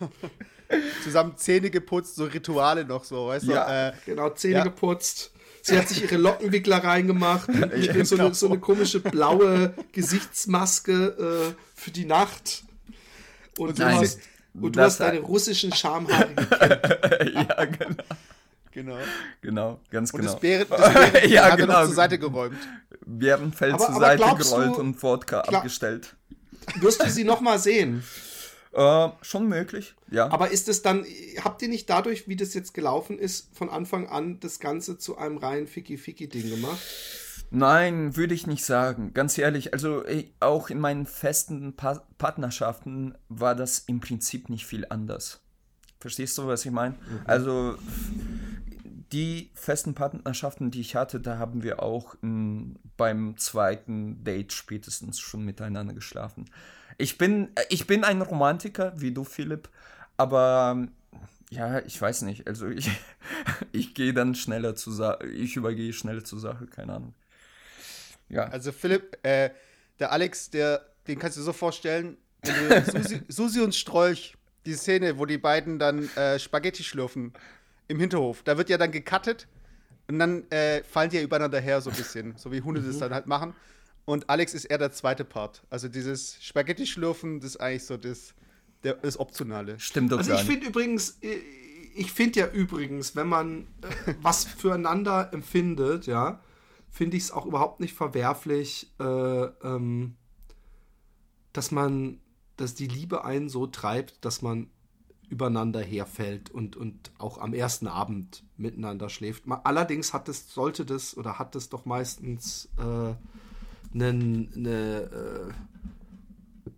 Zusammen 1.02 1.36
Zähne 1.36 1.70
geputzt, 1.70 2.16
so 2.16 2.24
Rituale 2.24 2.84
noch 2.84 3.04
so, 3.04 3.28
weißt 3.28 3.46
ja, 3.46 3.64
du? 3.64 3.96
Äh, 3.96 4.00
genau, 4.06 4.30
Zähne 4.30 4.58
ja. 4.58 4.64
geputzt. 4.64 5.32
Sie 5.68 5.78
hat 5.78 5.88
sich 5.88 6.02
ihre 6.02 6.16
Lockenwickler 6.16 6.82
reingemacht. 6.82 7.48
Ich 7.76 7.92
bin 7.92 8.04
so 8.04 8.16
eine, 8.16 8.34
so 8.34 8.46
eine 8.46 8.58
komische 8.58 9.00
blaue 9.00 9.74
Gesichtsmaske 9.92 11.52
äh, 11.52 11.54
für 11.74 11.90
die 11.90 12.06
Nacht. 12.06 12.62
Und 13.58 13.78
du 13.78 13.82
Nein, 13.82 13.98
hast, 13.98 14.20
und 14.54 14.76
du 14.76 14.80
hast 14.80 14.98
deine 15.00 15.20
russischen 15.20 15.72
Schamhaare 15.72 16.30
Ja, 17.34 17.64
genau. 17.66 18.04
Genau. 18.72 18.98
Genau, 19.40 19.80
ganz 19.90 20.12
und 20.12 20.20
genau. 20.20 20.32
Das 20.32 20.40
Bären, 20.40 20.66
das 20.70 20.92
Bären 20.94 21.30
ja, 21.30 21.50
hat 21.50 21.58
genau. 21.58 21.80
er 21.80 21.86
zur 21.86 21.94
Seite 21.94 22.18
geräumt. 22.18 22.58
Bärenfell 23.04 23.72
aber, 23.72 23.86
zur 23.86 23.94
aber 23.96 24.00
Seite 24.00 24.36
gerollt 24.36 24.76
du, 24.76 24.80
und 24.80 25.02
Wodka 25.02 25.40
abgestellt. 25.40 26.14
Wirst 26.76 27.02
du 27.02 27.10
sie 27.10 27.24
nochmal 27.24 27.58
sehen? 27.58 28.04
Äh, 28.72 29.08
schon 29.22 29.48
möglich, 29.48 29.94
ja. 30.10 30.30
Aber 30.30 30.50
ist 30.50 30.68
es 30.68 30.82
dann, 30.82 31.06
habt 31.42 31.62
ihr 31.62 31.68
nicht 31.68 31.88
dadurch, 31.88 32.28
wie 32.28 32.36
das 32.36 32.52
jetzt 32.54 32.74
gelaufen 32.74 33.18
ist, 33.18 33.48
von 33.56 33.70
Anfang 33.70 34.08
an 34.08 34.40
das 34.40 34.60
Ganze 34.60 34.98
zu 34.98 35.16
einem 35.16 35.38
rein 35.38 35.66
Ficky-Ficky-Ding 35.66 36.50
gemacht? 36.50 36.78
Nein, 37.50 38.14
würde 38.16 38.34
ich 38.34 38.46
nicht 38.46 38.64
sagen. 38.64 39.14
Ganz 39.14 39.38
ehrlich, 39.38 39.72
also 39.72 40.04
auch 40.40 40.68
in 40.68 40.80
meinen 40.80 41.06
festen 41.06 41.74
pa 41.74 42.06
Partnerschaften 42.18 43.16
war 43.28 43.54
das 43.54 43.78
im 43.78 44.00
Prinzip 44.00 44.50
nicht 44.50 44.66
viel 44.66 44.84
anders. 44.88 45.40
Verstehst 45.98 46.36
du, 46.36 46.46
was 46.46 46.64
ich 46.66 46.70
meine? 46.70 46.94
Mhm. 46.94 47.20
Also 47.24 47.76
die 49.12 49.50
festen 49.54 49.94
Partnerschaften, 49.94 50.70
die 50.70 50.82
ich 50.82 50.94
hatte, 50.94 51.20
da 51.20 51.38
haben 51.38 51.62
wir 51.62 51.82
auch 51.82 52.16
m, 52.22 52.76
beim 52.98 53.38
zweiten 53.38 54.22
Date 54.24 54.52
spätestens 54.52 55.18
schon 55.18 55.44
miteinander 55.44 55.94
geschlafen 55.94 56.50
Ich 56.98 57.16
bin, 57.16 57.50
ich 57.68 57.86
bin 57.86 58.04
ein 58.04 58.20
Romantiker, 58.20 58.92
wie 58.96 59.12
du, 59.12 59.24
Philipp, 59.24 59.68
aber 60.16 60.88
ja, 61.50 61.78
ich 61.80 62.00
weiß 62.00 62.22
nicht. 62.22 62.46
Also 62.46 62.66
ich, 62.66 62.90
ich 63.72 63.94
gehe 63.94 64.12
dann 64.12 64.34
schneller 64.34 64.74
zur 64.74 64.92
Sache, 64.92 65.26
ich 65.26 65.56
übergehe 65.56 65.92
schneller 65.92 66.24
zur 66.24 66.40
Sache, 66.40 66.66
keine 66.66 66.94
Ahnung. 66.94 67.14
Ja. 68.28 68.44
Also 68.48 68.72
Philipp, 68.72 69.16
äh, 69.22 69.50
der 69.98 70.12
Alex, 70.12 70.50
der, 70.50 70.84
den 71.06 71.18
kannst 71.18 71.38
du 71.38 71.42
so 71.42 71.52
vorstellen, 71.52 72.18
Susi, 72.92 73.22
Susi, 73.28 73.60
und 73.60 73.74
Strolch, 73.74 74.36
die 74.66 74.74
Szene, 74.74 75.18
wo 75.18 75.26
die 75.26 75.38
beiden 75.38 75.78
dann 75.78 76.08
äh, 76.16 76.38
Spaghetti 76.38 76.84
schlürfen 76.84 77.32
im 77.88 77.98
Hinterhof. 77.98 78.42
Da 78.42 78.58
wird 78.58 78.68
ja 78.68 78.78
dann 78.78 78.92
gecuttet 78.92 79.48
und 80.08 80.18
dann 80.18 80.48
äh, 80.50 80.82
fallen 80.84 81.10
die 81.10 81.16
ja 81.16 81.22
übereinander 81.22 81.60
her 81.60 81.80
so 81.80 81.90
ein 81.90 81.96
bisschen, 81.96 82.36
so 82.36 82.52
wie 82.52 82.60
Hunde 82.60 82.80
mhm. 82.80 82.86
das 82.86 82.98
dann 82.98 83.14
halt 83.14 83.26
machen. 83.26 83.54
Und 84.08 84.30
Alex 84.30 84.54
ist 84.54 84.64
eher 84.64 84.78
der 84.78 84.90
zweite 84.90 85.22
Part. 85.22 85.66
Also 85.68 85.86
dieses 85.86 86.42
Spaghetti 86.42 86.86
schlürfen, 86.86 87.40
das 87.40 87.50
ist 87.50 87.56
eigentlich 87.60 87.84
so 87.84 87.98
das, 87.98 88.32
der, 88.82 88.94
das 88.94 89.20
Optionale. 89.20 89.78
Stimmt 89.78 90.12
doch 90.12 90.16
Also 90.16 90.32
ich 90.32 90.44
finde 90.44 90.68
übrigens, 90.68 91.18
äh, 91.20 91.36
ich 91.94 92.10
finde 92.10 92.40
ja 92.40 92.46
übrigens, 92.46 93.16
wenn 93.16 93.28
man 93.28 93.66
äh, 93.82 94.14
was 94.22 94.46
füreinander 94.46 95.30
empfindet, 95.34 96.06
ja, 96.06 96.40
finde 96.88 97.18
ich 97.18 97.24
es 97.24 97.32
auch 97.32 97.44
überhaupt 97.44 97.80
nicht 97.80 97.92
verwerflich, 97.92 98.90
äh, 98.98 99.04
ähm, 99.04 100.16
dass 101.52 101.70
man, 101.70 102.18
dass 102.56 102.74
die 102.74 102.86
Liebe 102.86 103.26
einen 103.26 103.50
so 103.50 103.66
treibt, 103.66 104.24
dass 104.24 104.40
man 104.40 104.70
übereinander 105.28 105.82
herfällt 105.82 106.48
und, 106.48 106.76
und 106.76 107.10
auch 107.18 107.36
am 107.36 107.52
ersten 107.52 107.86
Abend 107.86 108.42
miteinander 108.56 109.10
schläft. 109.10 109.42
Allerdings 109.64 110.14
hat 110.14 110.30
es, 110.30 110.50
sollte 110.50 110.86
das 110.86 111.14
oder 111.14 111.38
hat 111.38 111.54
es 111.56 111.68
doch 111.68 111.84
meistens 111.84 112.70
äh, 112.78 113.12
einen, 113.92 114.52
eine, 114.54 115.00
äh, 115.02 115.52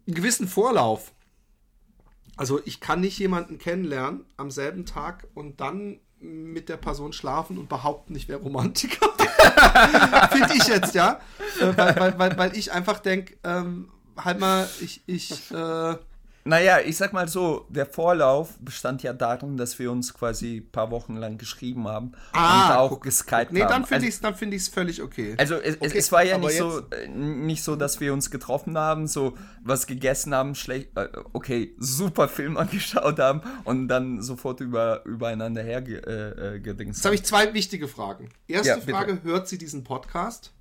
einen 0.06 0.14
gewissen 0.14 0.48
Vorlauf. 0.48 1.12
Also 2.36 2.60
ich 2.64 2.80
kann 2.80 3.00
nicht 3.00 3.18
jemanden 3.18 3.58
kennenlernen 3.58 4.24
am 4.36 4.50
selben 4.50 4.86
Tag 4.86 5.26
und 5.34 5.60
dann 5.60 6.00
mit 6.20 6.68
der 6.68 6.76
Person 6.76 7.12
schlafen 7.12 7.58
und 7.58 7.68
behaupten, 7.68 8.14
ich 8.14 8.28
wäre 8.28 8.40
Romantiker. 8.40 9.08
Finde 10.30 10.54
ich 10.54 10.66
jetzt, 10.66 10.94
ja. 10.94 11.20
Äh, 11.60 11.76
weil, 11.76 11.96
weil, 11.96 12.18
weil, 12.18 12.38
weil 12.38 12.56
ich 12.56 12.72
einfach 12.72 12.98
denke, 13.00 13.36
ähm, 13.42 13.90
halt 14.16 14.38
mal, 14.38 14.68
ich, 14.80 15.02
ich, 15.06 15.50
äh, 15.50 15.96
naja, 16.44 16.78
ich 16.80 16.96
sag 16.96 17.12
mal 17.12 17.28
so, 17.28 17.66
der 17.68 17.84
Vorlauf 17.84 18.56
bestand 18.60 19.02
ja 19.02 19.12
darin, 19.12 19.58
dass 19.58 19.78
wir 19.78 19.92
uns 19.92 20.14
quasi 20.14 20.58
ein 20.58 20.70
paar 20.70 20.90
Wochen 20.90 21.16
lang 21.16 21.36
geschrieben 21.36 21.86
haben 21.86 22.12
ah, 22.32 22.66
und 22.66 22.76
auch 22.78 23.00
geskypt 23.00 23.52
nee, 23.52 23.60
haben. 23.60 23.68
dann 23.68 23.84
finde 23.84 24.06
also, 24.06 24.18
ich 24.48 24.56
es 24.56 24.68
völlig 24.68 25.02
okay. 25.02 25.34
Also 25.36 25.56
es, 25.56 25.76
okay, 25.80 25.98
es 25.98 26.10
war 26.12 26.22
ja 26.22 26.38
nicht 26.38 26.56
so, 26.56 26.80
äh, 26.90 27.08
nicht 27.08 27.62
so, 27.62 27.76
dass 27.76 28.00
wir 28.00 28.14
uns 28.14 28.30
getroffen 28.30 28.78
haben, 28.78 29.06
so 29.06 29.36
was 29.62 29.86
gegessen 29.86 30.34
haben, 30.34 30.54
schlecht, 30.54 30.96
äh, 30.96 31.08
okay, 31.34 31.74
super 31.78 32.26
Film 32.26 32.56
angeschaut 32.56 33.18
haben 33.18 33.42
und 33.64 33.88
dann 33.88 34.22
sofort 34.22 34.60
über, 34.60 35.04
übereinander 35.04 35.62
hergedingst 35.62 36.06
äh, 36.06 36.52
äh 36.52 36.86
Jetzt 36.86 37.04
habe 37.04 37.14
ich 37.14 37.22
zwei 37.22 37.52
wichtige 37.52 37.86
Fragen. 37.86 38.30
Erste 38.48 38.68
ja, 38.68 38.80
Frage, 38.80 39.22
hört 39.24 39.46
sie 39.46 39.58
diesen 39.58 39.84
Podcast? 39.84 40.52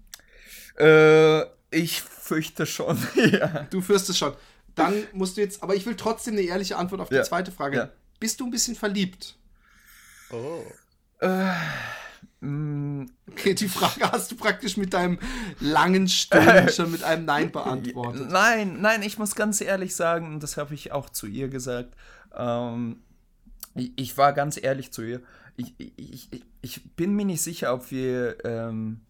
Äh, 0.77 1.43
ich 1.71 2.01
fürchte 2.01 2.65
schon, 2.65 2.97
ja. 3.15 3.67
Du 3.69 3.81
fürchtest 3.81 4.17
schon 4.17 4.33
dann 4.79 5.03
musst 5.13 5.37
du 5.37 5.41
jetzt, 5.41 5.61
aber 5.63 5.75
ich 5.75 5.85
will 5.85 5.95
trotzdem 5.95 6.33
eine 6.33 6.43
ehrliche 6.43 6.77
Antwort 6.77 7.01
auf 7.01 7.09
die 7.09 7.15
ja. 7.15 7.23
zweite 7.23 7.51
Frage. 7.51 7.77
Ja. 7.77 7.89
Bist 8.19 8.39
du 8.39 8.45
ein 8.45 8.51
bisschen 8.51 8.75
verliebt? 8.75 9.35
Oh. 10.31 10.63
Äh, 11.19 11.51
mm. 12.41 13.05
okay, 13.29 13.53
die 13.53 13.67
Frage 13.67 14.11
hast 14.11 14.31
du 14.31 14.35
praktisch 14.35 14.77
mit 14.77 14.93
deinem 14.93 15.19
langen 15.59 16.07
Sturm 16.07 16.69
schon 16.75 16.91
mit 16.91 17.03
einem 17.03 17.25
Nein 17.25 17.51
beantwortet. 17.51 18.29
Nein, 18.29 18.81
nein, 18.81 19.01
ich 19.03 19.17
muss 19.17 19.35
ganz 19.35 19.61
ehrlich 19.61 19.95
sagen, 19.95 20.27
und 20.33 20.43
das 20.43 20.57
habe 20.57 20.73
ich 20.73 20.91
auch 20.91 21.09
zu 21.09 21.27
ihr 21.27 21.49
gesagt, 21.49 21.95
ähm, 22.35 23.01
ich, 23.75 23.93
ich, 23.95 24.17
war 24.17 24.33
ganz 24.33 24.61
ehrlich 24.61 24.91
zu 24.91 25.01
ihr. 25.03 25.21
Ich, 25.57 25.73
ich, 25.77 26.29
ich, 26.61 26.95
bin 26.95 27.15
mir 27.15 27.25
nicht 27.25 27.41
sicher, 27.41 27.73
ob 27.73 27.91
wir 27.91 28.43
ähm, 28.45 29.01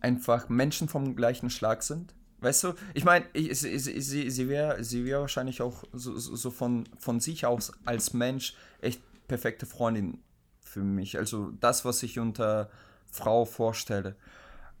einfach 0.00 0.48
Menschen 0.48 0.88
vom 0.88 1.16
gleichen 1.16 1.50
Schlag 1.50 1.82
sind. 1.82 2.14
Weißt 2.40 2.64
du, 2.64 2.74
ich 2.94 3.04
meine, 3.04 3.24
sie, 3.34 3.78
sie, 3.78 4.30
sie 4.30 4.48
wäre 4.48 4.84
sie 4.84 5.04
wär 5.04 5.20
wahrscheinlich 5.20 5.62
auch 5.62 5.84
so, 5.92 6.18
so 6.18 6.50
von, 6.50 6.84
von 6.98 7.18
sich 7.20 7.46
aus 7.46 7.72
als 7.84 8.12
Mensch 8.12 8.54
echt 8.80 9.00
perfekte 9.26 9.64
Freundin 9.64 10.22
für 10.60 10.82
mich. 10.82 11.16
Also 11.16 11.52
das, 11.60 11.84
was 11.84 12.02
ich 12.02 12.18
unter 12.18 12.70
Frau 13.10 13.46
vorstelle. 13.46 14.16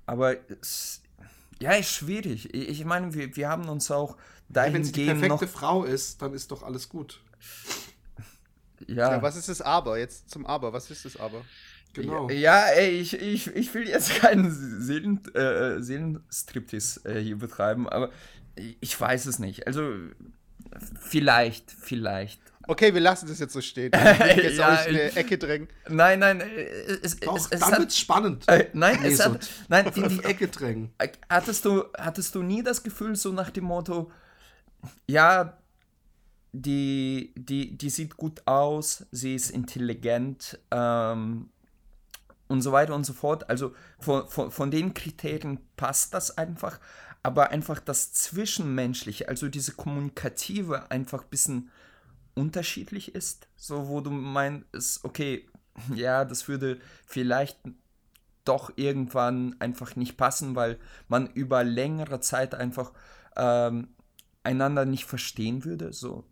Aber 0.04 0.36
es, 0.60 1.02
ja, 1.60 1.72
ist 1.72 1.90
schwierig. 1.90 2.54
Ich, 2.54 2.68
ich 2.68 2.84
meine, 2.84 3.14
wir, 3.14 3.34
wir 3.36 3.48
haben 3.48 3.68
uns 3.68 3.90
auch 3.90 4.16
dahingehend 4.48 4.74
Wenn 4.74 4.84
sie 4.84 4.92
die 4.92 5.06
perfekte 5.06 5.48
Frau 5.48 5.84
ist, 5.84 6.20
dann 6.20 6.34
ist 6.34 6.50
doch 6.50 6.62
alles 6.62 6.88
gut. 6.88 7.22
Ja. 8.86 9.12
ja. 9.12 9.22
Was 9.22 9.36
ist 9.36 9.48
das 9.48 9.62
Aber? 9.62 9.98
Jetzt 9.98 10.30
zum 10.30 10.46
Aber. 10.46 10.72
Was 10.72 10.90
ist 10.90 11.04
das 11.04 11.16
Aber? 11.16 11.42
Genau. 11.96 12.28
Ja, 12.30 12.66
ey, 12.66 12.90
ich, 12.90 13.14
ich, 13.14 13.48
ich 13.54 13.72
will 13.74 13.88
jetzt 13.88 14.16
keinen 14.16 14.50
Seelen, 14.50 15.22
äh, 15.34 15.80
Seelenstriptease 15.80 17.08
äh, 17.08 17.20
hier 17.20 17.38
betreiben, 17.38 17.88
aber 17.88 18.10
ich 18.80 18.98
weiß 19.00 19.26
es 19.26 19.38
nicht. 19.38 19.66
Also, 19.66 19.92
vielleicht, 21.00 21.70
vielleicht. 21.70 22.40
Okay, 22.68 22.92
wir 22.92 23.00
lassen 23.00 23.28
das 23.28 23.38
jetzt 23.38 23.52
so 23.52 23.60
stehen. 23.60 23.92
Ich 24.36 24.36
jetzt 24.42 24.58
ja, 24.58 24.74
auch 24.74 24.86
in 24.86 24.96
eine 24.96 25.16
Ecke 25.16 25.38
drängen. 25.38 25.68
Nein, 25.88 26.18
nein, 26.18 26.40
äh, 26.40 26.98
es, 27.02 27.18
Doch, 27.20 27.36
es, 27.36 27.48
es 27.50 27.60
dann 27.60 27.72
hat, 27.72 27.78
wird's 27.78 27.98
spannend. 27.98 28.44
Äh, 28.48 28.68
nein, 28.72 28.98
es 29.04 29.24
hat, 29.24 29.48
nein, 29.68 29.90
die, 29.94 30.02
die 30.08 30.24
Ecke 30.24 30.48
drängen. 30.48 30.92
Hattest 31.28 31.64
du, 31.64 31.84
hattest 31.96 32.34
du 32.34 32.42
nie 32.42 32.62
das 32.62 32.82
Gefühl, 32.82 33.16
so 33.16 33.32
nach 33.32 33.50
dem 33.50 33.64
Motto, 33.64 34.10
ja, 35.06 35.56
die, 36.52 37.32
die, 37.36 37.76
die 37.76 37.90
sieht 37.90 38.16
gut 38.16 38.42
aus, 38.46 39.06
sie 39.12 39.34
ist 39.34 39.50
intelligent, 39.50 40.58
ähm, 40.70 41.50
und 42.48 42.62
so 42.62 42.72
weiter 42.72 42.94
und 42.94 43.04
so 43.04 43.12
fort. 43.12 43.48
Also 43.50 43.74
von, 43.98 44.28
von, 44.28 44.50
von 44.50 44.70
den 44.70 44.94
Kriterien 44.94 45.58
passt 45.76 46.14
das 46.14 46.36
einfach, 46.36 46.78
aber 47.22 47.50
einfach 47.50 47.80
das 47.80 48.12
Zwischenmenschliche, 48.12 49.28
also 49.28 49.48
diese 49.48 49.72
Kommunikative 49.72 50.90
einfach 50.90 51.24
ein 51.24 51.30
bisschen 51.30 51.70
unterschiedlich 52.34 53.14
ist. 53.14 53.48
So, 53.56 53.88
wo 53.88 54.00
du 54.00 54.10
meinst, 54.10 55.04
okay, 55.04 55.48
ja, 55.94 56.24
das 56.24 56.48
würde 56.48 56.78
vielleicht 57.06 57.58
doch 58.44 58.72
irgendwann 58.76 59.56
einfach 59.58 59.96
nicht 59.96 60.16
passen, 60.16 60.54
weil 60.54 60.78
man 61.08 61.26
über 61.26 61.64
längere 61.64 62.20
Zeit 62.20 62.54
einfach 62.54 62.92
ähm, 63.36 63.88
einander 64.44 64.84
nicht 64.84 65.04
verstehen 65.04 65.64
würde. 65.64 65.92
So, 65.92 66.24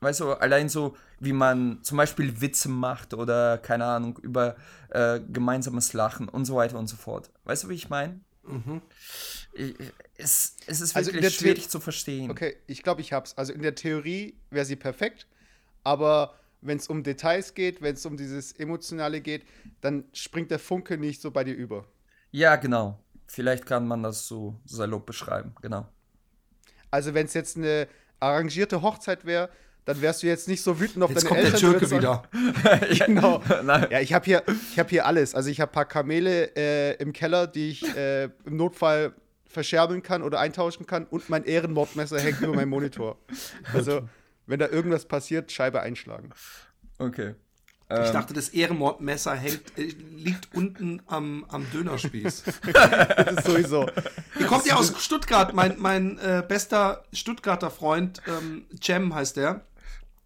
weißt 0.00 0.20
du, 0.20 0.32
allein 0.32 0.68
so, 0.68 0.96
wie 1.20 1.32
man 1.32 1.82
zum 1.82 1.96
Beispiel 1.96 2.40
Witze 2.40 2.68
macht 2.68 3.14
oder 3.14 3.58
keine 3.58 3.84
Ahnung, 3.84 4.18
über 4.22 4.56
äh, 4.90 5.20
gemeinsames 5.20 5.92
Lachen 5.92 6.28
und 6.28 6.44
so 6.44 6.56
weiter 6.56 6.78
und 6.78 6.86
so 6.86 6.96
fort. 6.96 7.30
Weißt 7.44 7.64
du, 7.64 7.68
wie 7.68 7.74
ich 7.74 7.88
meine? 7.88 8.20
Mhm. 8.44 8.80
Es, 10.16 10.56
es 10.66 10.80
ist 10.80 10.96
also 10.96 11.12
wirklich 11.12 11.34
schwierig 11.34 11.68
zu 11.68 11.80
verstehen. 11.80 12.30
Okay, 12.30 12.56
ich 12.66 12.82
glaube, 12.82 13.00
ich 13.00 13.12
hab's. 13.12 13.36
Also 13.36 13.52
in 13.52 13.62
der 13.62 13.74
Theorie 13.74 14.38
wäre 14.50 14.64
sie 14.64 14.76
perfekt, 14.76 15.26
aber 15.84 16.34
wenn 16.60 16.78
es 16.78 16.88
um 16.88 17.02
Details 17.02 17.54
geht, 17.54 17.82
wenn 17.82 17.94
es 17.94 18.04
um 18.06 18.16
dieses 18.16 18.52
Emotionale 18.52 19.20
geht, 19.20 19.44
dann 19.80 20.04
springt 20.12 20.50
der 20.50 20.58
Funke 20.58 20.98
nicht 20.98 21.20
so 21.20 21.30
bei 21.30 21.44
dir 21.44 21.54
über. 21.54 21.84
Ja, 22.30 22.56
genau. 22.56 22.98
Vielleicht 23.26 23.66
kann 23.66 23.86
man 23.86 24.02
das 24.02 24.26
so 24.26 24.58
salopp 24.64 25.06
beschreiben, 25.06 25.54
genau. 25.60 25.86
Also 26.90 27.12
wenn 27.14 27.26
es 27.26 27.34
jetzt 27.34 27.56
eine 27.56 27.86
arrangierte 28.20 28.82
Hochzeit 28.82 29.24
wäre, 29.24 29.50
dann 29.88 30.02
wärst 30.02 30.22
du 30.22 30.26
jetzt 30.26 30.48
nicht 30.48 30.62
so 30.62 30.78
wütend 30.78 31.02
auf 31.02 31.08
jetzt 31.08 31.22
deine 31.22 31.28
kommt 31.28 31.40
Eltern. 31.40 31.72
Der 31.72 31.80
Türke 31.80 31.90
wieder. 31.90 32.22
genau. 33.06 33.42
Ja, 33.90 34.00
ich 34.00 34.12
habe 34.12 34.24
hier, 34.26 34.42
hab 34.76 34.90
hier 34.90 35.06
alles. 35.06 35.34
Also 35.34 35.48
ich 35.48 35.62
habe 35.62 35.70
ein 35.70 35.72
paar 35.72 35.86
Kamele 35.86 36.54
äh, 36.56 36.92
im 36.96 37.14
Keller, 37.14 37.46
die 37.46 37.70
ich 37.70 37.96
äh, 37.96 38.24
im 38.44 38.58
Notfall 38.58 39.14
verscherbeln 39.46 40.02
kann 40.02 40.22
oder 40.22 40.40
eintauschen 40.40 40.84
kann 40.84 41.06
und 41.06 41.30
mein 41.30 41.44
Ehrenmordmesser 41.44 42.20
hängt 42.20 42.42
über 42.42 42.54
meinem 42.54 42.68
Monitor. 42.68 43.16
Also, 43.72 44.06
wenn 44.46 44.58
da 44.58 44.68
irgendwas 44.68 45.06
passiert, 45.06 45.50
Scheibe 45.52 45.80
einschlagen. 45.80 46.30
Okay. 46.98 47.34
Ich 47.90 47.96
ähm. 47.96 48.12
dachte, 48.12 48.34
das 48.34 48.50
Ehrenmordmesser 48.50 49.34
hängt, 49.34 49.78
äh, 49.78 49.94
liegt 50.16 50.54
unten 50.54 51.00
am, 51.06 51.46
am 51.48 51.66
Dönerspieß. 51.72 52.42
das 52.72 53.36
ist 53.38 53.46
sowieso. 53.46 53.88
Ihr 54.38 54.46
kommt 54.46 54.66
ja 54.66 54.76
aus 54.76 55.02
Stuttgart. 55.02 55.54
Mein, 55.54 55.76
mein 55.78 56.18
äh, 56.18 56.44
bester 56.46 57.04
Stuttgarter 57.14 57.70
Freund, 57.70 58.20
ähm, 58.26 58.66
Cem 58.82 59.14
heißt 59.14 59.38
der 59.38 59.64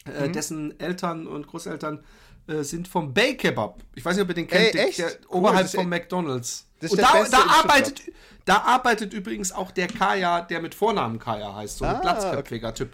äh, 0.07 0.29
mhm. 0.29 0.33
dessen 0.33 0.81
Eltern 0.81 1.27
und 1.27 1.47
Großeltern 1.47 2.05
äh, 2.47 2.63
sind 2.63 2.89
vom 2.89 3.15
Bay 3.15 3.37
Kebab. 3.37 3.83
Ich 3.95 4.05
weiß 4.05 4.17
nicht, 4.17 4.25
ob 4.25 4.29
ihr 4.31 4.35
den 4.35 4.49
kennt, 4.49 4.67
Ey, 4.67 4.73
der, 4.73 4.91
der 4.91 5.19
cool, 5.31 5.39
oberhalb 5.39 5.69
vom 5.69 5.89
McDonalds. 5.89 6.67
und 6.81 6.99
da, 6.99 7.25
da 7.31 7.45
arbeitet, 7.61 8.03
da 8.45 8.59
arbeitet 8.63 9.13
übrigens 9.13 9.53
auch 9.53 9.71
der 9.71 9.87
Kaya, 9.87 10.43
der 10.43 10.61
mit 10.61 10.75
Vornamen 10.75 11.19
Kaya 11.19 11.55
heißt, 11.55 11.79
so 11.79 11.85
ein 11.85 11.97
ah, 11.97 12.01
platzköpfiger 12.01 12.69
okay. 12.69 12.85
Typ. 12.85 12.93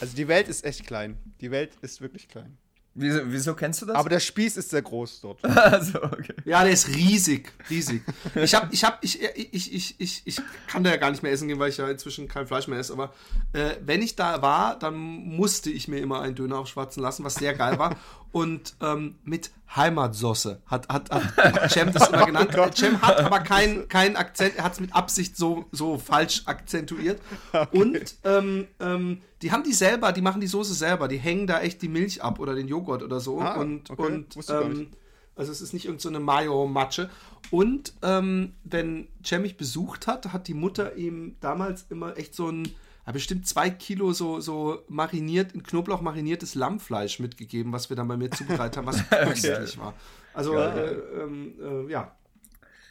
Also 0.00 0.16
die 0.16 0.28
Welt 0.28 0.48
ist 0.48 0.64
echt 0.64 0.86
klein. 0.86 1.18
Die 1.40 1.50
Welt 1.50 1.72
ist 1.80 2.00
wirklich 2.00 2.28
klein. 2.28 2.58
Wieso, 2.94 3.20
wieso 3.24 3.54
kennst 3.54 3.80
du 3.80 3.86
das? 3.86 3.96
Aber 3.96 4.10
der 4.10 4.20
Spieß 4.20 4.58
ist 4.58 4.68
sehr 4.68 4.82
groß 4.82 5.22
dort. 5.22 5.42
also, 5.44 6.02
okay. 6.02 6.34
Ja, 6.44 6.62
der 6.62 6.72
ist 6.72 6.88
riesig, 6.88 7.50
riesig. 7.70 8.02
Ich 8.34 8.54
hab, 8.54 8.70
ich 8.70 8.84
hab, 8.84 9.02
ich, 9.02 9.22
ich, 9.22 9.72
ich, 9.74 9.94
ich, 9.98 10.22
ich 10.26 10.40
kann 10.66 10.84
da 10.84 10.90
ja 10.90 10.96
gar 10.96 11.10
nicht 11.10 11.22
mehr 11.22 11.32
essen 11.32 11.48
gehen, 11.48 11.58
weil 11.58 11.70
ich 11.70 11.78
ja 11.78 11.88
inzwischen 11.88 12.28
kein 12.28 12.46
Fleisch 12.46 12.68
mehr 12.68 12.78
esse. 12.78 12.92
Aber 12.92 13.14
äh, 13.54 13.76
wenn 13.80 14.02
ich 14.02 14.14
da 14.14 14.42
war, 14.42 14.78
dann 14.78 14.94
musste 14.94 15.70
ich 15.70 15.88
mir 15.88 16.00
immer 16.00 16.20
einen 16.20 16.34
Döner 16.34 16.58
aufschwatzen 16.58 17.02
lassen, 17.02 17.24
was 17.24 17.36
sehr 17.36 17.54
geil 17.54 17.78
war. 17.78 17.96
Und 18.30 18.74
ähm, 18.80 19.16
mit 19.24 19.50
Heimatsoße 19.74 20.60
hat, 20.66 20.88
hat, 20.88 21.10
hat 21.10 21.70
Cem 21.70 21.92
das 21.92 22.08
immer 22.08 22.26
genannt. 22.26 22.54
Cem 22.74 23.00
hat 23.00 23.20
aber 23.20 23.40
keinen 23.40 23.88
keinen 23.88 24.16
Akzent, 24.16 24.56
er 24.56 24.64
hat 24.64 24.72
es 24.72 24.80
mit 24.80 24.94
Absicht 24.94 25.36
so, 25.36 25.66
so 25.72 25.98
falsch 25.98 26.42
akzentuiert. 26.46 27.20
Und 27.72 28.16
ähm, 28.24 28.68
ähm, 28.80 29.22
die 29.42 29.52
haben 29.52 29.64
die 29.64 29.72
selber, 29.72 30.12
die 30.12 30.22
machen 30.22 30.40
die 30.40 30.46
Soße 30.46 30.74
selber, 30.74 31.08
die 31.08 31.18
hängen 31.18 31.46
da 31.46 31.60
echt 31.60 31.82
die 31.82 31.88
Milch 31.88 32.22
ab 32.22 32.38
oder 32.38 32.54
den 32.54 32.68
Joghurt 32.68 33.02
oder 33.02 33.20
so. 33.20 33.40
Ah, 33.40 33.54
und 33.54 33.90
okay. 33.90 34.02
und 34.02 34.36
ähm, 34.48 34.88
also 35.34 35.50
es 35.50 35.60
ist 35.60 35.72
nicht 35.72 35.86
irgendeine 35.86 36.18
so 36.18 36.24
Mayo-Matsche. 36.24 37.10
Und 37.50 37.94
ähm, 38.02 38.52
wenn 38.64 39.08
Cem 39.24 39.42
mich 39.42 39.56
besucht 39.56 40.06
hat, 40.06 40.32
hat 40.32 40.46
die 40.46 40.54
Mutter 40.54 40.96
ihm 40.96 41.36
damals 41.40 41.86
immer 41.90 42.16
echt 42.16 42.34
so 42.34 42.48
ein, 42.48 42.68
ja, 43.06 43.12
bestimmt 43.12 43.46
zwei 43.46 43.70
Kilo 43.70 44.12
so, 44.12 44.40
so 44.40 44.82
mariniert, 44.88 45.52
in 45.52 45.62
Knoblauch 45.62 46.02
mariniertes 46.02 46.54
Lammfleisch 46.54 47.18
mitgegeben, 47.18 47.72
was 47.72 47.90
wir 47.90 47.96
dann 47.96 48.08
bei 48.08 48.16
mir 48.16 48.30
zubereitet 48.30 48.76
haben, 48.76 48.86
was 48.86 49.08
köstlich 49.10 49.78
war. 49.78 49.94
Also, 50.34 50.54
äh, 50.56 50.92
ähm, 51.20 51.54
äh, 51.60 51.90
ja. 51.90 52.14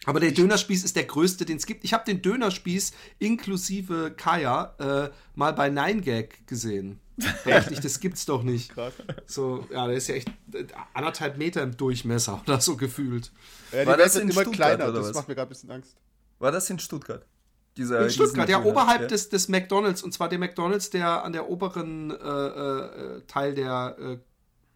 Aber 0.05 0.19
der 0.19 0.31
Dönerspieß 0.31 0.83
ist 0.83 0.95
der 0.95 1.03
größte, 1.03 1.45
den 1.45 1.57
es 1.57 1.65
gibt. 1.65 1.83
Ich 1.83 1.93
habe 1.93 2.03
den 2.05 2.21
Dönerspieß 2.21 2.91
inklusive 3.19 4.11
Kaya 4.15 4.75
äh, 4.79 5.09
mal 5.35 5.53
bei 5.53 5.69
9gag 5.69 6.29
gesehen. 6.47 6.99
Da 7.17 7.59
dachte 7.59 7.73
ich, 7.73 7.81
das 7.81 7.99
gibt's 7.99 8.25
doch 8.25 8.41
nicht. 8.41 8.69
Krass. 8.73 8.93
So, 9.27 9.67
ja, 9.71 9.85
der 9.85 9.97
ist 9.97 10.07
ja 10.07 10.15
echt 10.15 10.29
äh, 10.53 10.65
anderthalb 10.93 11.37
Meter 11.37 11.61
im 11.61 11.77
Durchmesser 11.77 12.41
oder 12.41 12.59
so 12.59 12.77
gefühlt. 12.77 13.31
Ja, 13.71 13.81
die 13.81 13.87
War 13.87 13.97
das 13.97 14.15
in 14.15 14.23
immer 14.23 14.41
Stuttgart, 14.41 14.55
kleiner, 14.55 14.89
oder 14.89 14.99
das 14.99 15.09
was? 15.09 15.15
macht 15.15 15.27
mir 15.27 15.35
gerade 15.35 15.47
ein 15.47 15.49
bisschen 15.49 15.71
Angst. 15.71 15.95
War 16.39 16.51
das 16.51 16.69
in 16.69 16.79
Stuttgart? 16.79 17.25
Dieser, 17.77 18.01
In 18.03 18.09
Stuttgart, 18.09 18.49
ja, 18.49 18.63
oberhalb 18.63 19.01
ja. 19.01 19.07
Des, 19.07 19.29
des 19.29 19.47
McDonalds. 19.47 20.03
Und 20.03 20.13
zwar 20.13 20.27
der 20.27 20.39
McDonalds, 20.39 20.89
der 20.89 21.23
an 21.23 21.31
der 21.31 21.49
oberen 21.49 22.11
äh, 22.11 22.15
äh, 22.15 23.21
Teil 23.27 23.53
der 23.55 23.95
äh, 23.97 24.17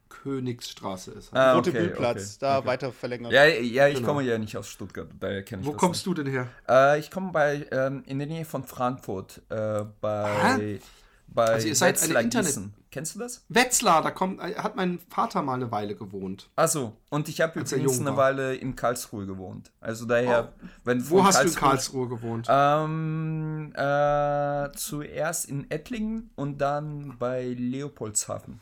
Königsstraße 0.09 1.11
ist. 1.11 1.33
Ah, 1.33 1.53
Rote 1.53 1.69
okay, 1.71 1.79
Bühlplatz, 1.79 2.17
okay, 2.35 2.37
da 2.41 2.57
okay. 2.59 2.67
weiter 2.67 2.91
verlängert. 2.91 3.31
Ja, 3.31 3.45
ja, 3.45 3.87
ich 3.87 3.95
Genau. 3.95 4.07
komme 4.07 4.23
ja 4.23 4.37
nicht 4.37 4.55
aus 4.57 4.67
Stuttgart, 4.67 5.07
daher 5.19 5.43
kenne 5.43 5.61
ich 5.61 5.67
Wo 5.67 5.71
das 5.71 5.79
kommst 5.79 6.05
du 6.05 6.13
denn 6.13 6.27
her? 6.27 6.47
Äh, 6.67 6.99
ich 6.99 7.11
komme 7.11 7.31
bei 7.31 7.65
ähm, 7.71 8.03
in 8.05 8.19
der 8.19 8.27
Nähe 8.27 8.45
von 8.45 8.63
Frankfurt, 8.63 9.41
äh, 9.49 9.83
bei, 10.01 10.79
bei 11.27 11.45
Also 11.45 11.67
ihr 11.67 11.75
seid 11.75 11.95
eine 11.97 12.03
Wetzlar, 12.05 12.21
Internet- 12.23 12.47
Gießen. 12.47 12.73
Kennst 12.91 13.13
du 13.15 13.19
das? 13.19 13.43
Wetzlar, 13.49 14.01
da 14.01 14.11
kommt, 14.11 14.39
äh, 14.39 14.55
hat 14.55 14.77
mein 14.77 14.99
Vater 15.09 15.41
mal 15.41 15.55
eine 15.55 15.69
Weile 15.69 15.95
gewohnt. 15.95 16.49
Achso, 16.55 16.95
und 17.09 17.27
ich 17.27 17.41
habe 17.41 17.59
übrigens 17.59 17.99
eine. 17.99 18.15
Weile 18.15 18.55
in 18.55 18.77
Karlsruhe 18.77 19.25
gewohnt. 19.25 19.69
Also 19.81 20.05
daher, 20.05 20.53
wenn 20.85 21.09
Wo 21.09 21.21
hast 21.25 21.43
du 21.43 21.47
in 21.49 21.55
Karlsruhe 21.55 22.07
gewohnt? 22.07 22.47
Ähm, 22.49 23.73
äh, 23.75 24.69
zuerst 24.77 25.45
in 25.49 25.69
Ettlingen 25.69 26.29
und 26.35 26.59
dann 26.61 27.17
bei 27.19 27.53
Leopoldshafen. 27.59 28.61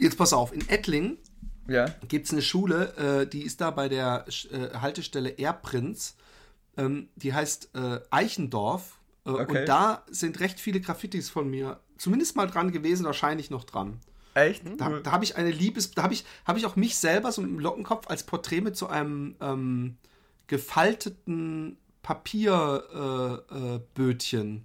Jetzt 0.00 0.18
pass 0.18 0.32
auf, 0.32 0.52
in 0.52 0.68
Ettlingen 0.68 1.16
Ja. 1.66 1.86
gibt 2.08 2.26
es 2.26 2.32
eine 2.32 2.42
Schule, 2.42 3.22
äh, 3.22 3.26
die 3.26 3.42
ist 3.42 3.60
da 3.60 3.70
bei 3.70 3.88
der 3.88 4.24
äh, 4.50 4.70
Haltestelle 4.78 5.38
Erprinz. 5.38 6.16
Ähm, 6.76 7.08
die 7.16 7.32
heißt 7.34 7.70
äh, 7.74 8.00
Eichendorf. 8.10 8.98
Äh, 9.24 9.30
Okay. 9.30 9.60
Und 9.60 9.68
da 9.68 10.02
sind 10.10 10.40
recht 10.40 10.58
viele 10.58 10.80
Graffitis 10.80 11.30
von 11.30 11.48
mir 11.48 11.78
zumindest 11.96 12.34
mal 12.34 12.48
dran 12.48 12.72
gewesen, 12.72 13.06
wahrscheinlich 13.06 13.50
noch 13.50 13.62
dran. 13.62 14.00
Echt? 14.34 14.64
Da, 14.78 14.88
da 14.98 15.12
habe 15.12 15.22
ich 15.24 15.36
eine 15.36 15.52
Liebes, 15.52 15.92
da 15.92 16.02
habe 16.02 16.12
ich, 16.14 16.24
habe 16.44 16.58
ich 16.58 16.66
auch 16.66 16.74
mich 16.74 16.96
selber 16.96 17.30
so 17.30 17.40
im 17.42 17.60
Lockenkopf 17.60 18.08
als 18.08 18.24
Porträt 18.24 18.62
mit 18.62 18.76
so 18.76 18.88
einem 18.88 19.36
ähm, 19.40 19.96
gefalteten 20.48 21.76
Papierbötchen. 22.02 24.48
Äh, 24.50 24.58
äh. 24.58 24.62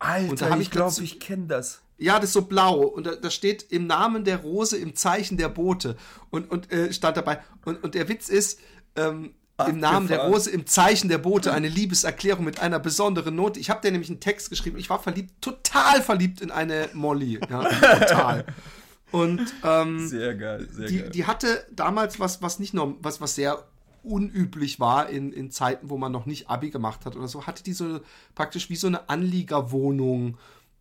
Alter, 0.00 0.30
Und 0.30 0.40
da 0.40 0.50
hab 0.50 0.58
ich 0.60 0.70
glaube, 0.72 1.00
ich 1.02 1.20
kenne 1.20 1.46
das. 1.46 1.82
Ja, 1.96 2.16
das 2.16 2.30
ist 2.30 2.32
so 2.32 2.42
blau 2.42 2.80
und 2.80 3.06
da, 3.06 3.14
da 3.14 3.30
steht 3.30 3.70
im 3.70 3.86
Namen 3.86 4.24
der 4.24 4.38
Rose 4.38 4.76
im 4.76 4.96
Zeichen 4.96 5.36
der 5.36 5.48
Boote 5.48 5.96
und, 6.30 6.50
und 6.50 6.72
äh, 6.72 6.92
stand 6.92 7.16
dabei. 7.16 7.40
Und, 7.64 7.82
und 7.84 7.94
der 7.94 8.08
Witz 8.08 8.28
ist, 8.28 8.58
ähm, 8.96 9.34
im 9.68 9.78
Namen 9.78 10.08
der. 10.08 10.26
Rose 10.26 10.50
im 10.50 10.66
Zeichen 10.66 11.08
der 11.08 11.18
Boote 11.18 11.52
eine 11.52 11.68
Liebeserklärung 11.68 12.44
mit 12.44 12.60
einer 12.60 12.80
besonderen 12.80 13.36
Note. 13.36 13.60
Ich 13.60 13.70
habe 13.70 13.80
dir 13.80 13.92
nämlich 13.92 14.10
einen 14.10 14.18
Text 14.18 14.50
geschrieben. 14.50 14.78
Ich 14.78 14.90
war 14.90 15.00
verliebt, 15.00 15.40
total 15.40 16.02
verliebt 16.02 16.40
in 16.40 16.50
eine 16.50 16.88
Molly. 16.92 17.38
Ja, 17.48 17.62
total. 17.62 18.46
Und 19.12 19.54
ähm, 19.62 20.08
Sehr 20.08 20.34
geil, 20.34 20.66
sehr 20.72 20.88
die, 20.88 20.98
geil. 20.98 21.10
die 21.10 21.24
hatte 21.26 21.64
damals 21.70 22.18
was, 22.18 22.42
was 22.42 22.58
nicht 22.58 22.74
norm, 22.74 22.96
was, 23.00 23.20
was 23.20 23.36
sehr 23.36 23.64
unüblich 24.02 24.80
war 24.80 25.08
in, 25.08 25.32
in 25.32 25.52
Zeiten, 25.52 25.88
wo 25.88 25.96
man 25.96 26.10
noch 26.10 26.26
nicht 26.26 26.50
Abi 26.50 26.70
gemacht 26.70 27.06
hat 27.06 27.14
oder 27.14 27.28
so, 27.28 27.46
hatte 27.46 27.62
die 27.62 27.74
so 27.74 28.00
praktisch 28.34 28.70
wie 28.70 28.76
so 28.76 28.88
eine 28.88 29.08
Anliegerwohnung 29.08 30.36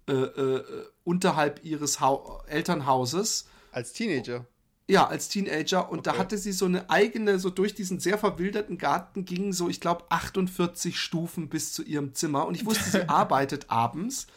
äh, 0.08 0.12
äh, 0.14 0.86
unterhalb 1.04 1.64
ihres 1.64 2.00
Hau 2.00 2.42
Elternhauses. 2.48 3.48
Als 3.72 3.94
Teenager. 3.94 4.46
Ja, 4.90 5.08
als 5.08 5.30
Teenager. 5.30 5.90
Und 5.90 6.08
da 6.08 6.12
Okay. 6.12 6.20
hatte 6.20 6.38
sie 6.38 6.52
so 6.52 6.66
eine 6.66 6.90
eigene, 6.90 7.40
so 7.40 7.50
durch 7.50 7.74
diesen 7.74 8.00
sehr 8.00 8.18
verwilderten 8.18 8.78
Garten 8.78 9.24
gingen 9.26 9.54
so, 9.54 9.70
ich 9.70 9.80
glaube, 9.80 10.06
48 10.10 11.00
Stufen 11.00 11.48
bis 11.50 11.72
zu 11.74 11.84
ihrem 11.84 12.14
Zimmer. 12.14 12.46
Und 12.46 12.56
ich 12.56 12.66
wusste, 12.66 12.90
sie 12.90 13.02
arbeitet 13.10 13.70
abends. 13.70 14.28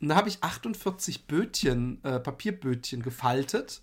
Und 0.00 0.08
da 0.08 0.16
habe 0.16 0.30
ich 0.30 0.42
48 0.42 1.26
Bötchen, 1.26 2.02
äh, 2.02 2.18
Papierbötchen 2.18 3.02
gefaltet 3.02 3.82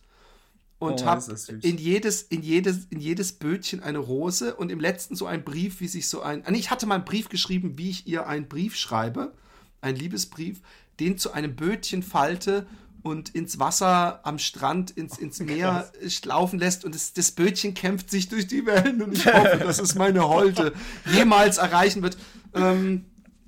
und 0.80 1.04
Oh, 1.04 1.06
habe 1.06 1.36
in 1.62 1.78
jedes, 1.78 2.23
in, 2.23 2.41
jedes, 2.41 2.86
in 2.86 3.00
jedes 3.00 3.34
Bötchen 3.34 3.82
eine 3.82 4.00
Rose 4.00 4.56
und 4.56 4.71
im 4.71 4.80
letzten 4.80 5.15
so 5.15 5.26
ein 5.28 5.43
Brief, 5.43 5.80
wie 5.80 5.88
sich 5.88 6.08
so 6.08 6.21
ein. 6.21 6.43
Ah, 6.45 6.52
nee, 6.52 6.58
ich 6.60 6.71
hatte 6.71 6.86
mal 6.86 6.95
einen 6.95 7.06
Brief 7.06 7.30
geschrieben, 7.30 7.78
wie 7.78 7.89
ich 7.91 8.08
ihr 8.08 8.28
einen 8.28 8.47
Brief 8.47 8.76
schreibe, 8.76 9.34
einen 9.82 9.97
Liebesbrief, 9.97 10.62
den 10.99 11.17
zu 11.17 11.31
einem 11.33 11.55
Bötchen 11.55 12.03
falte 12.03 12.67
und 13.03 13.29
ins 13.29 13.60
Wasser 13.60 14.19
am 14.23 14.39
Strand, 14.39 14.91
ins, 14.91 15.17
ins 15.17 15.39
Meer 15.39 15.91
laufen 16.25 16.60
lässt 16.60 16.86
und 16.86 16.93
das, 16.93 17.13
das 17.13 17.31
Bötchen 17.31 17.73
kämpft 17.73 18.10
sich 18.12 18.29
durch 18.29 18.47
die 18.47 18.65
Wellen 18.65 19.01
und 19.01 19.13
ich 19.13 19.25
hoffe, 19.25 19.57
dass 19.57 19.79
es 19.79 19.95
meine 19.95 20.27
Holte 20.27 20.73
jemals 21.13 21.57
erreichen 21.57 22.01
wird. 22.01 22.17
Ähm, 22.53 23.05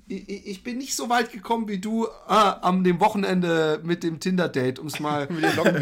ich, 0.08 0.46
ich 0.46 0.62
bin 0.62 0.78
nicht 0.78 0.96
so 0.96 1.08
weit 1.08 1.32
gekommen 1.32 1.68
wie 1.68 1.78
du 1.78 2.08
ah, 2.26 2.58
am 2.62 2.84
dem 2.84 3.00
Wochenende 3.00 3.80
mit 3.84 4.02
dem 4.02 4.18
Tinder-Date, 4.18 4.78
um's 4.78 4.98
mal, 5.00 5.28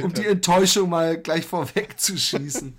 um 0.03 0.13
die 0.13 0.27
Enttäuschung 0.27 0.91
mal 0.91 1.17
gleich 1.17 1.47
vorwegzuschießen. 1.47 2.75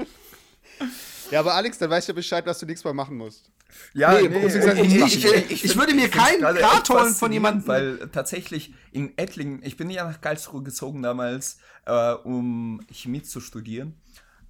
Ja, 1.32 1.40
aber 1.42 1.54
Alex, 1.54 1.78
dann 1.78 1.90
weißt 1.90 2.08
du 2.08 2.12
ja 2.12 2.16
Bescheid, 2.16 2.46
was 2.46 2.60
du 2.60 2.66
nächstes 2.66 2.86
Mal 2.86 2.94
machen 2.94 3.18
musst. 3.18 3.50
Ja, 3.94 4.14
Nee, 4.20 4.48
zu 4.50 4.62
sagen, 4.62 4.80
ich- 4.84 5.26
ich- 5.26 5.64
ich 5.66 5.78
würde 5.78 5.94
mir 5.94 6.10
keinen 6.10 6.44
echt 6.56 6.90
holen 6.90 7.14
von 7.14 7.32
jemandem- 7.32 7.68
Weil 7.68 8.10
tatsächlich 8.12 8.74
in 8.92 9.18
Ettlingen, 9.18 9.62
ich 9.64 9.78
bin 9.78 9.90
ja 9.90 10.06
nach 10.06 10.22
Karlsruhe 10.22 10.64
gezogen 10.64 11.02
damals, 11.04 11.60
äh, 11.86 12.14
um 12.14 12.82
Chemie 12.92 13.22
zu 13.24 13.40
studieren. 13.40 13.96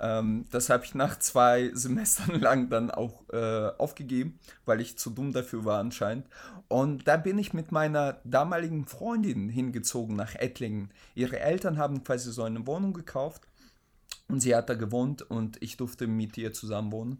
Ähm, 0.02 0.46
das 0.52 0.70
habe 0.70 0.86
ich 0.86 0.96
nach 0.96 1.20
zwei 1.20 1.72
Semestern 1.74 2.40
lang 2.40 2.70
dann 2.70 2.90
auch 2.90 3.24
äh, 3.34 3.70
aufgegeben, 3.78 4.40
weil 4.66 4.80
ich 4.80 4.98
zu 4.98 5.10
dumm 5.10 5.34
dafür 5.34 5.66
war 5.66 5.80
anscheinend. 5.80 6.26
Und 6.70 7.08
da 7.08 7.18
bin 7.18 7.38
ich 7.38 7.54
mit 7.54 7.72
meiner 7.74 8.22
damaligen 8.24 8.86
Freundin 8.86 9.50
hingezogen 9.50 10.16
nach 10.16 10.36
Ettlingen. 10.36 10.92
Ihre 11.16 11.40
Eltern 11.40 11.78
haben 11.78 12.04
quasi 12.06 12.32
so 12.32 12.44
eine 12.44 12.66
Wohnung 12.66 12.94
gekauft 12.94 13.42
und 14.30 14.40
sie 14.40 14.56
hat 14.56 14.70
da 14.70 14.76
gewohnt 14.76 15.22
und 15.24 15.62
ich 15.62 15.76
durfte 15.76 16.08
mit 16.08 16.38
ihr 16.38 16.54
zusammen 16.54 16.92
wohnen. 16.94 17.18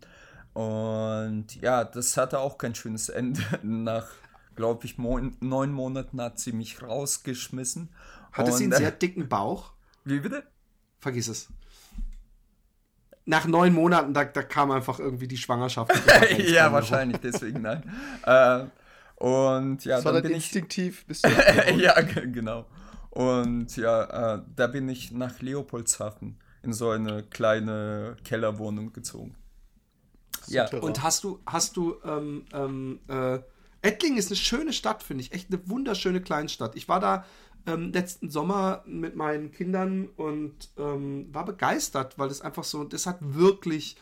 Und 0.54 1.56
ja, 1.62 1.84
das 1.84 2.18
hatte 2.18 2.40
auch 2.40 2.58
kein 2.58 2.76
schönes 2.76 3.10
Ende. 3.10 3.42
Nach, 3.64 4.08
glaube 4.56 4.86
ich, 4.86 4.98
mo 4.98 5.20
neun 5.40 5.72
Monaten 5.72 6.22
hat 6.22 6.40
sie 6.40 6.52
mich 6.52 6.82
rausgeschmissen. 6.82 7.90
Hatte 8.32 8.52
sie 8.52 8.66
einen 8.66 8.74
Und, 8.74 8.80
sehr 8.80 8.94
äh, 8.94 8.98
dicken 8.98 9.30
Bauch? 9.30 9.74
Wie 10.04 10.20
bitte? 10.20 10.44
Vergiss 11.00 11.28
es. 11.28 11.48
Nach 13.26 13.46
neun 13.46 13.74
Monaten, 13.74 14.14
da, 14.14 14.26
da 14.26 14.42
kam 14.42 14.72
einfach 14.72 15.00
irgendwie 15.00 15.28
die 15.28 15.38
Schwangerschaft. 15.38 15.92
ja, 16.40 16.72
wahrscheinlich, 16.74 17.20
deswegen 17.20 17.62
nein. 17.62 17.84
äh, 18.26 18.66
und 19.24 19.86
ja, 19.86 19.98
Das 19.98 20.06
war 20.06 20.14
dann 20.14 20.24
bin 20.24 20.32
ich. 20.32 20.38
instinktiv. 20.38 21.06
Bist 21.06 21.26
du 21.26 21.30
ja, 21.78 22.02
ge- 22.02 22.32
genau. 22.32 22.66
Und 23.12 23.76
ja, 23.78 24.36
äh, 24.36 24.42
da 24.56 24.68
bin 24.68 24.90
ich 24.90 25.12
nach 25.12 25.42
Leopoldshafen 25.42 26.40
in 26.64 26.74
so 26.74 26.90
eine 26.90 27.24
kleine 27.24 28.18
Kellerwohnung 28.24 28.94
gezogen. 28.94 29.36
Ja. 30.52 30.70
Und 30.80 31.04
hast 31.04 31.24
du, 31.24 31.40
hast 31.46 31.78
du, 31.78 31.96
ähm, 32.04 32.46
ähm, 32.54 33.00
äh, 33.08 33.40
Ettlingen 33.82 34.18
ist 34.18 34.30
eine 34.30 34.36
schöne 34.36 34.74
Stadt, 34.74 35.04
finde 35.04 35.24
ich. 35.24 35.32
Echt 35.32 35.52
eine 35.52 35.68
wunderschöne 35.70 36.22
Kleinstadt. 36.22 36.76
Ich 36.76 36.90
war 36.90 37.00
da 37.00 37.26
ähm, 37.66 37.92
letzten 37.92 38.30
Sommer 38.30 38.84
mit 38.86 39.16
meinen 39.16 39.52
Kindern 39.52 40.08
und 40.16 40.70
ähm, 40.78 41.34
war 41.34 41.46
begeistert, 41.46 42.18
weil 42.18 42.30
es 42.30 42.42
einfach 42.42 42.64
so, 42.64 42.84
das 42.84 43.06
hat 43.06 43.18
wirklich 43.22 43.96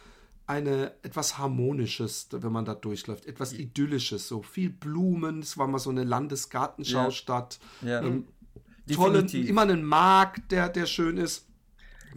eine 0.45 0.93
etwas 1.03 1.37
Harmonisches, 1.37 2.29
wenn 2.31 2.51
man 2.51 2.63
da 2.63 2.73
durchläuft, 2.73 3.25
etwas 3.25 3.51
Idyllisches, 3.53 4.27
so 4.27 4.41
viel 4.41 4.69
Blumen, 4.69 5.39
es 5.39 5.57
war 5.57 5.67
mal 5.67 5.79
so 5.79 5.89
eine 5.89 6.05
Landesgartenschaustadt, 6.05 7.59
ja. 7.81 8.01
ähm, 8.01 8.27
tolle, 8.89 9.23
definitiv. 9.23 9.49
immer 9.49 9.63
einen 9.63 9.83
Markt, 9.83 10.51
der, 10.51 10.69
der 10.69 10.85
schön 10.85 11.17
ist. 11.17 11.46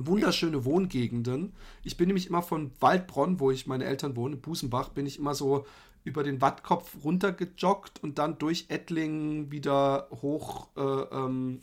Wunderschöne 0.06 0.64
Wohngegenden. 0.64 1.52
Ich 1.84 1.96
bin 1.96 2.08
nämlich 2.08 2.28
immer 2.28 2.42
von 2.42 2.72
Waldbronn, 2.80 3.40
wo 3.40 3.50
ich 3.50 3.66
meine 3.66 3.84
Eltern 3.84 4.16
wohnen, 4.16 4.40
Busenbach, 4.40 4.90
bin 4.90 5.06
ich 5.06 5.18
immer 5.18 5.34
so 5.34 5.66
über 6.04 6.22
den 6.22 6.40
Wattkopf 6.40 7.04
runtergejoggt 7.04 8.02
und 8.02 8.18
dann 8.18 8.38
durch 8.38 8.66
Ettlingen 8.68 9.50
wieder 9.50 10.08
hoch 10.22 10.68
äh, 10.76 10.80
ähm, 10.80 11.60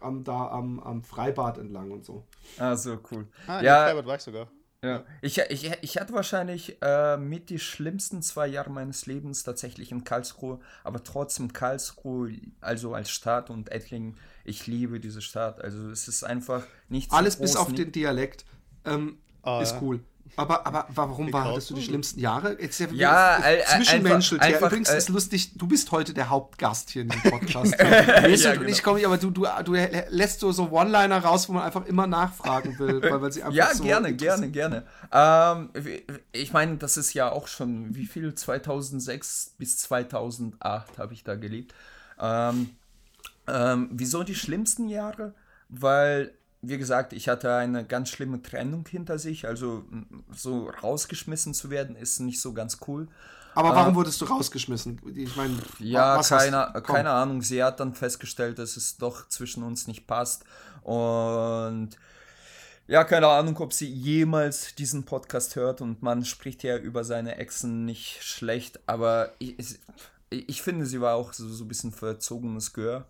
am, 0.00 0.24
da 0.24 0.48
am, 0.48 0.80
am 0.80 1.02
Freibad 1.02 1.58
entlang 1.58 1.90
und 1.90 2.04
so. 2.04 2.24
Ah, 2.58 2.76
so 2.76 2.98
cool. 3.10 3.26
Ah, 3.46 3.58
in 3.58 3.66
ja, 3.66 3.84
Freibad 3.84 4.06
war 4.06 4.16
ich 4.16 4.22
sogar. 4.22 4.48
Ja. 4.82 5.04
Ich, 5.22 5.38
ich, 5.38 5.70
ich 5.80 5.96
hatte 5.98 6.12
wahrscheinlich 6.12 6.76
äh, 6.82 7.16
mit 7.16 7.50
die 7.50 7.58
schlimmsten 7.58 8.22
zwei 8.22 8.46
Jahre 8.46 8.70
meines 8.70 9.06
Lebens 9.06 9.42
tatsächlich 9.42 9.90
in 9.90 10.04
Karlsruhe, 10.04 10.60
aber 10.84 11.02
trotzdem 11.02 11.52
Karlsruhe, 11.52 12.32
also 12.60 12.94
als 12.94 13.10
Stadt 13.10 13.50
und 13.50 13.72
Ettlingen, 13.72 14.16
ich 14.44 14.66
liebe 14.66 15.00
diese 15.00 15.22
Stadt. 15.22 15.60
Also 15.60 15.90
es 15.90 16.06
ist 16.08 16.22
einfach 16.24 16.64
nicht 16.88 17.10
so 17.10 17.16
Alles 17.16 17.36
bis 17.36 17.52
groß, 17.54 17.60
auf 17.62 17.68
nicht- 17.68 17.78
den 17.78 17.92
Dialekt 17.92 18.44
ähm, 18.84 19.18
Ah, 19.42 19.60
ist 19.62 19.72
ja. 19.72 19.82
cool. 19.82 20.00
Aber, 20.34 20.66
aber 20.66 20.86
warum 20.94 21.32
war, 21.32 21.44
hattest 21.44 21.70
du 21.70 21.74
die 21.74 21.82
schlimmsten 21.82 22.18
Jahre? 22.20 22.60
Jetzt 22.60 22.80
ja, 22.80 22.86
Ja, 22.92 23.36
äh, 23.38 23.58
äh, 23.60 23.64
zwischenmenschelt. 23.76 24.40
einfach- 24.42 24.60
ja, 24.60 24.66
übrigens 24.66 24.90
äh, 24.90 24.98
ist 24.98 25.08
lustig, 25.08 25.52
du 25.56 25.66
bist 25.66 25.92
heute 25.92 26.12
der 26.12 26.28
Hauptgast 26.28 26.90
hier 26.90 27.02
in 27.02 27.08
dem 27.08 27.20
Podcast. 27.30 27.74
Mesut 27.78 28.54
Ja, 28.54 28.60
und 28.60 28.68
ich 28.68 28.82
genau. 28.82 28.94
komme, 28.94 29.06
aber 29.06 29.18
du, 29.18 29.30
du, 29.30 29.46
du 29.64 29.72
lässt 30.10 30.40
so, 30.40 30.52
so 30.52 30.70
One-Liner 30.70 31.18
raus, 31.18 31.48
wo 31.48 31.52
man 31.52 31.62
einfach 31.62 31.86
immer 31.86 32.06
nachfragen 32.06 32.78
will, 32.78 33.00
weil, 33.02 33.22
weil 33.22 33.32
sie 33.32 33.42
einfach 33.42 33.54
Ja, 33.56 33.74
so 33.74 33.84
gerne, 33.84 34.14
gerne, 34.14 34.48
gerne. 34.50 34.84
Ähm, 35.12 35.70
ich 36.32 36.52
meine, 36.52 36.76
das 36.76 36.96
ist 36.96 37.14
ja 37.14 37.30
auch 37.30 37.46
schon, 37.46 37.94
wie 37.94 38.06
viel? 38.06 38.34
2006 38.34 39.54
bis 39.58 39.78
2008 39.78 40.98
habe 40.98 41.14
ich 41.14 41.24
da 41.24 41.34
gelebt. 41.36 41.74
Ähm, 42.20 42.70
ähm, 43.46 43.88
wieso 43.92 44.22
die 44.24 44.34
schlimmsten 44.34 44.88
Jahre? 44.88 45.34
Weil, 45.68 46.32
wie 46.68 46.78
gesagt, 46.78 47.12
ich 47.12 47.28
hatte 47.28 47.54
eine 47.54 47.84
ganz 47.84 48.08
schlimme 48.10 48.42
Trennung 48.42 48.86
hinter 48.88 49.18
sich. 49.18 49.46
Also 49.46 49.84
so 50.34 50.68
rausgeschmissen 50.82 51.54
zu 51.54 51.70
werden, 51.70 51.96
ist 51.96 52.20
nicht 52.20 52.40
so 52.40 52.52
ganz 52.52 52.78
cool. 52.86 53.08
Aber 53.54 53.74
warum 53.74 53.94
wurdest 53.94 54.20
du 54.20 54.26
rausgeschmissen? 54.26 55.00
Ich 55.14 55.34
meine, 55.36 55.54
Ja, 55.78 56.16
hast- 56.18 56.28
keine, 56.28 56.70
komm. 56.74 56.82
keine 56.96 57.10
Ahnung. 57.10 57.40
Sie 57.40 57.62
hat 57.64 57.80
dann 57.80 57.94
festgestellt, 57.94 58.58
dass 58.58 58.76
es 58.76 58.98
doch 58.98 59.28
zwischen 59.28 59.62
uns 59.62 59.86
nicht 59.86 60.06
passt. 60.06 60.44
Und 60.82 61.90
ja, 62.86 63.02
keine 63.04 63.28
Ahnung, 63.28 63.56
ob 63.58 63.72
sie 63.72 63.88
jemals 63.90 64.74
diesen 64.74 65.04
Podcast 65.04 65.56
hört. 65.56 65.80
Und 65.80 66.02
man 66.02 66.24
spricht 66.24 66.62
ja 66.64 66.76
über 66.76 67.02
seine 67.04 67.36
Exen 67.36 67.84
nicht 67.86 68.22
schlecht. 68.22 68.78
Aber 68.86 69.32
ich, 69.38 69.58
ich- 69.58 69.78
ich 70.48 70.60
finde, 70.62 70.84
sie 70.86 71.00
war 71.00 71.14
auch 71.14 71.32
so, 71.32 71.48
so 71.48 71.64
ein 71.64 71.68
bisschen 71.68 71.92
verzogenes 71.92 72.72
Gehör. 72.72 73.06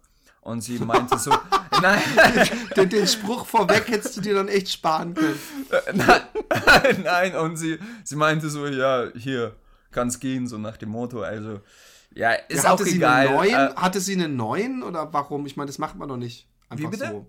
Und 0.47 0.61
sie 0.63 0.79
meinte 0.79 1.19
so, 1.19 1.31
nein, 1.83 2.01
Den, 2.77 2.89
den 2.89 3.07
Spruch 3.07 3.47
vorweg 3.47 3.89
hättest 3.89 4.17
du 4.17 4.21
dir 4.21 4.35
dann 4.35 4.49
echt 4.49 4.69
sparen 4.71 5.15
können. 5.15 5.39
nein, 5.95 6.23
nein. 7.03 7.37
Und 7.37 7.57
sie, 7.57 7.79
sie 8.05 8.17
meinte 8.17 8.49
so, 8.49 8.67
ja, 8.67 9.09
hier, 9.15 9.57
kann's 9.91 10.21
gehen, 10.21 10.47
so 10.47 10.57
nach 10.59 10.77
dem 10.77 10.91
Motto. 10.91 11.23
Also, 11.23 11.61
ja, 12.15 12.33
ist 12.33 12.63
Ja, 12.63 12.71
auch 12.71 12.73
hatte 12.75 12.85
sie 12.85 12.97
egal. 12.97 13.27
Einen 13.27 13.35
neuen, 13.37 13.55
Äh, 13.55 13.75
hatte 13.77 14.01
sie 14.01 14.13
einen 14.15 14.37
neuen 14.37 14.83
oder 14.83 15.13
warum? 15.13 15.47
Ich 15.47 15.57
meine, 15.57 15.67
das 15.67 15.79
macht 15.79 15.97
man 15.97 16.09
doch 16.09 16.17
nicht 16.17 16.47
einfach 16.69 16.91
bitte? 16.91 17.09
so. 17.09 17.27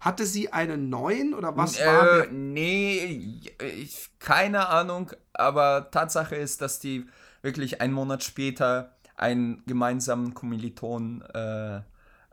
Hatte 0.00 0.26
sie 0.26 0.52
einen 0.52 0.88
neuen 0.90 1.34
oder 1.34 1.56
was 1.56 1.78
war 1.84 2.02
Äh, 2.04 2.16
der? 2.22 2.26
nee, 2.32 3.42
ich, 3.60 4.10
keine 4.18 4.68
Ahnung, 4.68 5.12
aber 5.32 5.90
Tatsache 5.90 6.36
ist, 6.36 6.60
dass 6.60 6.78
die 6.80 7.06
wirklich 7.42 7.80
einen 7.80 7.92
Monat 7.94 8.22
später 8.24 8.94
einen 9.16 9.62
gemeinsamen 9.66 10.34
Kommiliton 10.34 11.22
äh, 11.34 11.80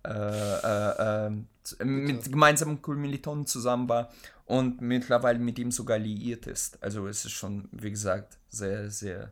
äh, 0.05 1.25
äh, 1.25 1.27
äh, 1.27 1.31
z- 1.63 1.85
mit 1.85 2.31
gemeinsamen 2.31 2.81
Kommilitonen 2.81 3.45
zusammen 3.45 3.89
war 3.89 4.09
und 4.45 4.81
mittlerweile 4.81 5.39
mit 5.39 5.57
ihm 5.59 5.71
sogar 5.71 5.97
liiert 5.97 6.47
ist. 6.47 6.81
Also 6.83 7.07
es 7.07 7.25
ist 7.25 7.31
schon, 7.33 7.67
wie 7.71 7.91
gesagt, 7.91 8.37
sehr, 8.49 8.89
sehr 8.91 9.31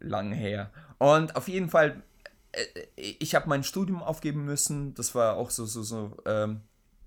lang 0.00 0.32
her. 0.32 0.70
Und 0.98 1.36
auf 1.36 1.48
jeden 1.48 1.68
Fall, 1.70 2.02
äh, 2.52 2.64
ich 2.96 3.34
habe 3.34 3.48
mein 3.48 3.62
Studium 3.64 4.02
aufgeben 4.02 4.44
müssen. 4.44 4.94
Das 4.94 5.14
war 5.14 5.36
auch 5.36 5.50
so, 5.50 5.64
so, 5.64 5.82
so, 5.82 6.16
ähm, 6.26 6.60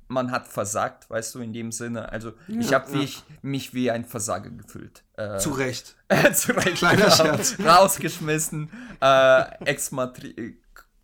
man 0.07 0.29
hat 0.31 0.47
versagt, 0.47 1.09
weißt 1.09 1.33
du, 1.35 1.39
in 1.39 1.51
dem 1.51 1.71
Sinne. 1.71 2.11
Also 2.11 2.33
ich 2.47 2.73
habe 2.73 2.95
mich, 2.95 3.23
mich 3.41 3.73
wie 3.73 3.89
ein 3.89 4.05
Versager 4.05 4.51
gefühlt. 4.51 5.03
Äh, 5.17 5.39
Zu 5.39 5.49
Recht. 5.51 5.95
zu 6.33 6.51
Recht, 6.55 6.75
Kleiner 6.77 7.05
genau. 7.05 7.15
Scherz. 7.15 7.57
Rausgeschmissen, 7.59 8.69
äh, 9.01 9.65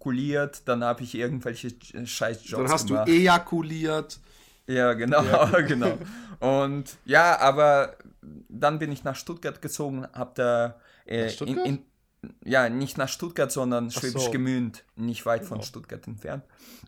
exmatrikuliert, 0.01 0.67
dann 0.67 0.83
habe 0.83 1.03
ich 1.03 1.15
irgendwelche 1.15 1.71
scheiß 2.05 2.47
Jobs 2.49 2.63
Dann 2.63 2.71
hast 2.71 2.87
gemacht. 2.87 3.07
du 3.07 3.11
ejakuliert. 3.11 4.19
Ja, 4.67 4.93
genau, 4.93 5.23
genau. 5.67 5.97
Und 6.39 6.97
ja, 7.05 7.39
aber 7.39 7.97
dann 8.49 8.79
bin 8.79 8.91
ich 8.91 9.03
nach 9.03 9.15
Stuttgart 9.15 9.61
gezogen, 9.61 10.07
habe 10.13 10.31
da 10.35 10.75
äh? 11.05 11.31
In, 11.43 11.57
in, 11.57 11.85
ja, 12.45 12.69
nicht 12.69 12.97
nach 12.97 13.09
Stuttgart, 13.09 13.51
sondern 13.51 13.89
Schwäbisch 13.89 14.25
so. 14.25 14.31
Gemünd, 14.31 14.83
nicht 14.95 15.25
weit 15.25 15.43
von 15.43 15.63
Stuttgart 15.63 16.05
entfernt. 16.07 16.43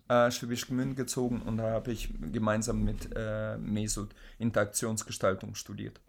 Äh, 0.07 0.29
Schwäbisch 0.29 0.67
Gemünd 0.67 0.95
gezogen 0.95 1.41
und 1.41 1.57
da 1.57 1.71
habe 1.71 1.91
ich 1.91 2.09
gemeinsam 2.31 2.83
mit 2.83 3.09
äh, 3.15 3.57
Mesut 3.57 4.13
Interaktionsgestaltung 4.37 5.55
studiert. 5.55 5.99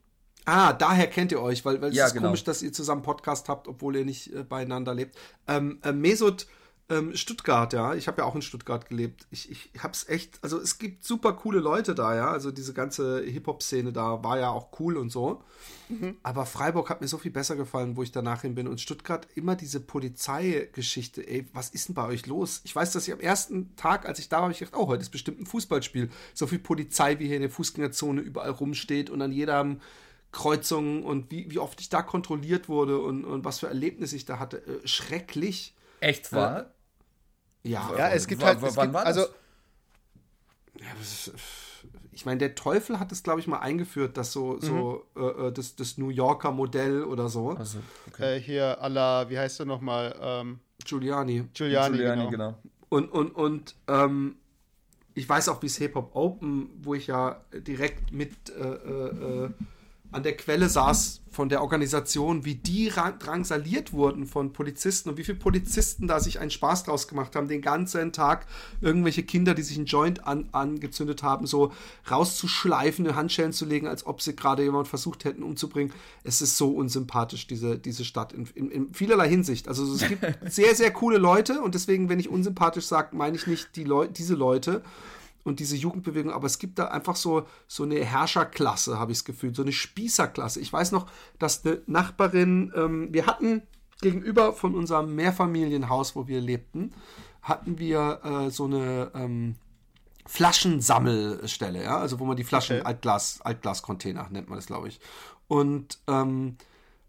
Ah, 0.44 0.74
daher 0.74 1.06
kennt 1.06 1.32
ihr 1.32 1.40
euch, 1.40 1.64
weil, 1.64 1.80
weil 1.80 1.88
es 1.88 1.96
Ja, 1.96 2.06
ist 2.06 2.12
genau. 2.12 2.26
komisch, 2.26 2.44
dass 2.44 2.62
ihr 2.62 2.72
zusammen 2.72 3.00
Podcast 3.02 3.48
habt, 3.48 3.66
obwohl 3.66 3.96
ihr 3.96 4.04
nicht 4.04 4.30
äh, 4.34 4.42
beieinander 4.42 4.94
lebt. 4.94 5.16
Ähm, 5.48 5.78
äh, 5.82 5.92
Mesut 5.92 6.46
ähm, 6.90 7.16
Stuttgart, 7.16 7.72
ja, 7.72 7.94
ich 7.94 8.08
habe 8.08 8.22
ja 8.22 8.24
auch 8.24 8.34
in 8.34 8.42
Stuttgart 8.42 8.88
gelebt. 8.88 9.26
Ich, 9.30 9.50
ich 9.50 9.70
hab's 9.82 10.08
echt, 10.08 10.38
also 10.42 10.60
es 10.60 10.78
gibt 10.78 11.04
super 11.04 11.32
coole 11.32 11.60
Leute 11.60 11.94
da, 11.94 12.14
ja, 12.14 12.30
also 12.30 12.50
diese 12.50 12.74
ganze 12.74 13.22
Hip-Hop-Szene 13.22 13.92
da 13.92 14.22
war 14.22 14.38
ja 14.38 14.50
auch 14.50 14.68
cool 14.78 14.96
und 14.96 15.10
so. 15.10 15.42
Aber 16.22 16.46
Freiburg 16.46 16.88
hat 16.90 17.00
mir 17.00 17.08
so 17.08 17.18
viel 17.18 17.30
besser 17.30 17.56
gefallen, 17.56 17.96
wo 17.96 18.02
ich 18.02 18.10
danach 18.10 18.42
hin 18.42 18.54
bin. 18.54 18.66
Und 18.66 18.80
Stuttgart 18.80 19.26
immer 19.34 19.54
diese 19.54 19.80
Polizeigeschichte, 19.80 21.26
ey, 21.26 21.46
was 21.52 21.70
ist 21.70 21.88
denn 21.88 21.94
bei 21.94 22.06
euch 22.06 22.26
los? 22.26 22.62
Ich 22.64 22.74
weiß, 22.74 22.92
dass 22.92 23.06
ich 23.06 23.12
am 23.12 23.20
ersten 23.20 23.76
Tag, 23.76 24.06
als 24.06 24.18
ich 24.18 24.28
da 24.28 24.36
war, 24.36 24.42
habe 24.44 24.52
ich 24.52 24.58
gedacht, 24.60 24.76
oh, 24.76 24.88
heute 24.88 25.02
ist 25.02 25.10
bestimmt 25.10 25.40
ein 25.40 25.46
Fußballspiel. 25.46 26.10
So 26.32 26.46
viel 26.46 26.58
Polizei, 26.58 27.18
wie 27.18 27.26
hier 27.26 27.36
in 27.36 27.42
der 27.42 27.50
Fußgängerzone 27.50 28.22
überall 28.22 28.50
rumsteht 28.50 29.10
und 29.10 29.20
an 29.20 29.32
jeder 29.32 29.76
Kreuzung 30.32 31.04
und 31.04 31.30
wie, 31.30 31.50
wie 31.50 31.58
oft 31.58 31.80
ich 31.80 31.90
da 31.90 32.02
kontrolliert 32.02 32.68
wurde 32.68 32.98
und, 32.98 33.24
und 33.24 33.44
was 33.44 33.60
für 33.60 33.68
Erlebnisse 33.68 34.16
ich 34.16 34.24
da 34.24 34.38
hatte. 34.38 34.58
Äh, 34.66 34.86
schrecklich. 34.86 35.74
Echt 36.00 36.32
wahr? 36.32 36.73
Ja, 37.64 37.90
Ja, 37.96 38.08
es 38.10 38.26
gibt 38.26 38.42
halt. 38.44 38.62
w- 38.62 38.66
Es 38.66 38.76
wann 38.76 38.86
gibt, 38.86 38.94
war 38.94 39.04
das? 39.04 39.16
also, 39.18 39.32
Ja, 40.80 40.86
ist- 41.00 41.32
ich 42.12 42.26
meine, 42.26 42.38
der 42.38 42.54
Teufel 42.54 42.98
hat 43.00 43.10
es, 43.12 43.22
glaube 43.22 43.40
ich, 43.40 43.46
mal 43.46 43.58
eingeführt, 43.58 44.16
dass 44.16 44.32
so, 44.32 44.60
so 44.60 45.04
äh, 45.16 45.48
äh, 45.48 45.52
das, 45.52 45.74
das 45.76 45.98
New 45.98 46.10
Yorker 46.10 46.52
Modell 46.52 47.02
oder 47.04 47.28
so. 47.28 47.50
Also, 47.50 47.78
äh, 48.18 48.38
hier, 48.38 48.80
à 48.82 48.88
la, 48.88 49.28
wie 49.30 49.38
heißt 49.38 49.58
der 49.60 49.66
nochmal? 49.66 50.14
Ähm, 50.20 50.60
Giuliani. 50.84 51.44
Giuliani, 51.54 51.96
Giuliani, 51.96 52.30
genau. 52.30 52.30
genau. 52.30 52.58
Und, 52.88 53.08
und, 53.10 53.30
und 53.34 53.74
ähm, 53.88 54.36
ich 55.14 55.28
weiß 55.28 55.48
auch, 55.48 55.62
wie 55.62 55.66
es 55.66 55.76
Hip 55.78 55.94
Hop 55.94 56.14
Open, 56.14 56.70
wo 56.82 56.94
ich 56.94 57.06
ja 57.08 57.40
direkt 57.52 58.12
mit 58.12 58.50
äh, 58.50 58.62
äh, 58.62 59.44
äh, 59.46 59.50
an 60.14 60.22
der 60.22 60.36
Quelle 60.36 60.68
saß 60.68 61.20
von 61.30 61.48
der 61.48 61.62
Organisation, 61.62 62.44
wie 62.44 62.54
die 62.54 62.88
ra- 62.88 63.10
drangsaliert 63.10 63.92
wurden 63.92 64.26
von 64.26 64.52
Polizisten 64.52 65.08
und 65.08 65.18
wie 65.18 65.24
viele 65.24 65.38
Polizisten 65.38 66.06
da 66.06 66.20
sich 66.20 66.38
einen 66.38 66.52
Spaß 66.52 66.84
draus 66.84 67.08
gemacht 67.08 67.34
haben, 67.34 67.48
den 67.48 67.60
ganzen 67.60 68.12
Tag 68.12 68.46
irgendwelche 68.80 69.24
Kinder, 69.24 69.54
die 69.54 69.62
sich 69.62 69.76
einen 69.76 69.86
Joint 69.86 70.26
an, 70.26 70.48
angezündet 70.52 71.24
haben, 71.24 71.46
so 71.46 71.72
rauszuschleifen, 72.08 73.04
in 73.06 73.16
Handschellen 73.16 73.52
zu 73.52 73.64
legen, 73.64 73.88
als 73.88 74.06
ob 74.06 74.22
sie 74.22 74.36
gerade 74.36 74.62
jemand 74.62 74.86
versucht 74.88 75.24
hätten 75.24 75.42
umzubringen. 75.42 75.92
Es 76.22 76.40
ist 76.40 76.56
so 76.56 76.70
unsympathisch, 76.70 77.46
diese, 77.48 77.78
diese 77.78 78.04
Stadt, 78.04 78.32
in, 78.32 78.46
in, 78.54 78.70
in 78.70 78.94
vielerlei 78.94 79.28
Hinsicht. 79.28 79.66
Also 79.68 79.92
es 79.92 80.06
gibt 80.06 80.24
sehr, 80.50 80.74
sehr 80.76 80.92
coole 80.92 81.18
Leute 81.18 81.60
und 81.60 81.74
deswegen, 81.74 82.08
wenn 82.08 82.20
ich 82.20 82.28
unsympathisch 82.28 82.86
sage, 82.86 83.16
meine 83.16 83.36
ich 83.36 83.46
nicht 83.48 83.74
die 83.74 83.84
Leu 83.84 84.06
diese 84.06 84.34
Leute, 84.34 84.82
und 85.44 85.60
diese 85.60 85.76
Jugendbewegung, 85.76 86.32
aber 86.32 86.46
es 86.46 86.58
gibt 86.58 86.78
da 86.78 86.86
einfach 86.86 87.16
so, 87.16 87.46
so 87.68 87.84
eine 87.84 88.02
Herrscherklasse, 88.04 88.98
habe 88.98 89.12
ich 89.12 89.18
das 89.18 89.24
Gefühl, 89.24 89.54
so 89.54 89.62
eine 89.62 89.72
Spießerklasse. 89.72 90.60
Ich 90.60 90.72
weiß 90.72 90.92
noch, 90.92 91.06
dass 91.38 91.64
eine 91.64 91.82
Nachbarin, 91.86 92.72
ähm, 92.74 93.08
wir 93.12 93.26
hatten 93.26 93.62
gegenüber 94.00 94.52
von 94.52 94.74
unserem 94.74 95.14
Mehrfamilienhaus, 95.14 96.16
wo 96.16 96.26
wir 96.26 96.40
lebten, 96.40 96.92
hatten 97.42 97.78
wir 97.78 98.20
äh, 98.24 98.50
so 98.50 98.64
eine 98.64 99.10
ähm, 99.14 99.56
Flaschensammelstelle, 100.26 101.84
ja, 101.84 101.98
also 101.98 102.18
wo 102.18 102.24
man 102.24 102.36
die 102.36 102.44
Flaschen, 102.44 102.78
Okay. 102.78 102.86
Altglas, 102.86 103.40
Altglascontainer 103.42 104.28
nennt 104.30 104.48
man 104.48 104.56
das, 104.56 104.66
glaube 104.66 104.88
ich. 104.88 104.98
Und 105.46 105.98
ähm, 106.08 106.56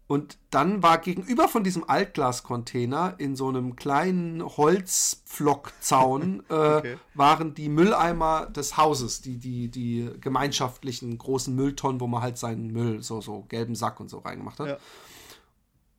und 0.08 0.38
dann 0.50 0.84
war 0.84 0.98
gegenüber 0.98 1.48
von 1.48 1.64
diesem 1.64 1.88
Altglascontainer 1.88 3.14
in 3.18 3.34
so 3.34 3.48
einem 3.48 3.74
kleinen 3.74 4.44
Holzpflockzaun 4.44 6.44
äh, 6.48 6.54
Okay. 6.54 6.96
waren 7.14 7.54
die 7.54 7.68
Mülleimer 7.68 8.46
des 8.46 8.76
Hauses, 8.76 9.20
die, 9.20 9.38
die, 9.38 9.68
die 9.68 10.08
gemeinschaftlichen 10.20 11.18
großen 11.18 11.54
Mülltonnen, 11.54 12.00
wo 12.00 12.06
man 12.06 12.22
halt 12.22 12.38
seinen 12.38 12.68
Müll, 12.68 13.02
so, 13.02 13.20
so 13.20 13.46
gelben 13.48 13.74
Sack 13.74 13.98
und 13.98 14.08
so 14.08 14.18
reingemacht 14.18 14.60
hat. 14.60 14.68
Ja. 14.68 14.76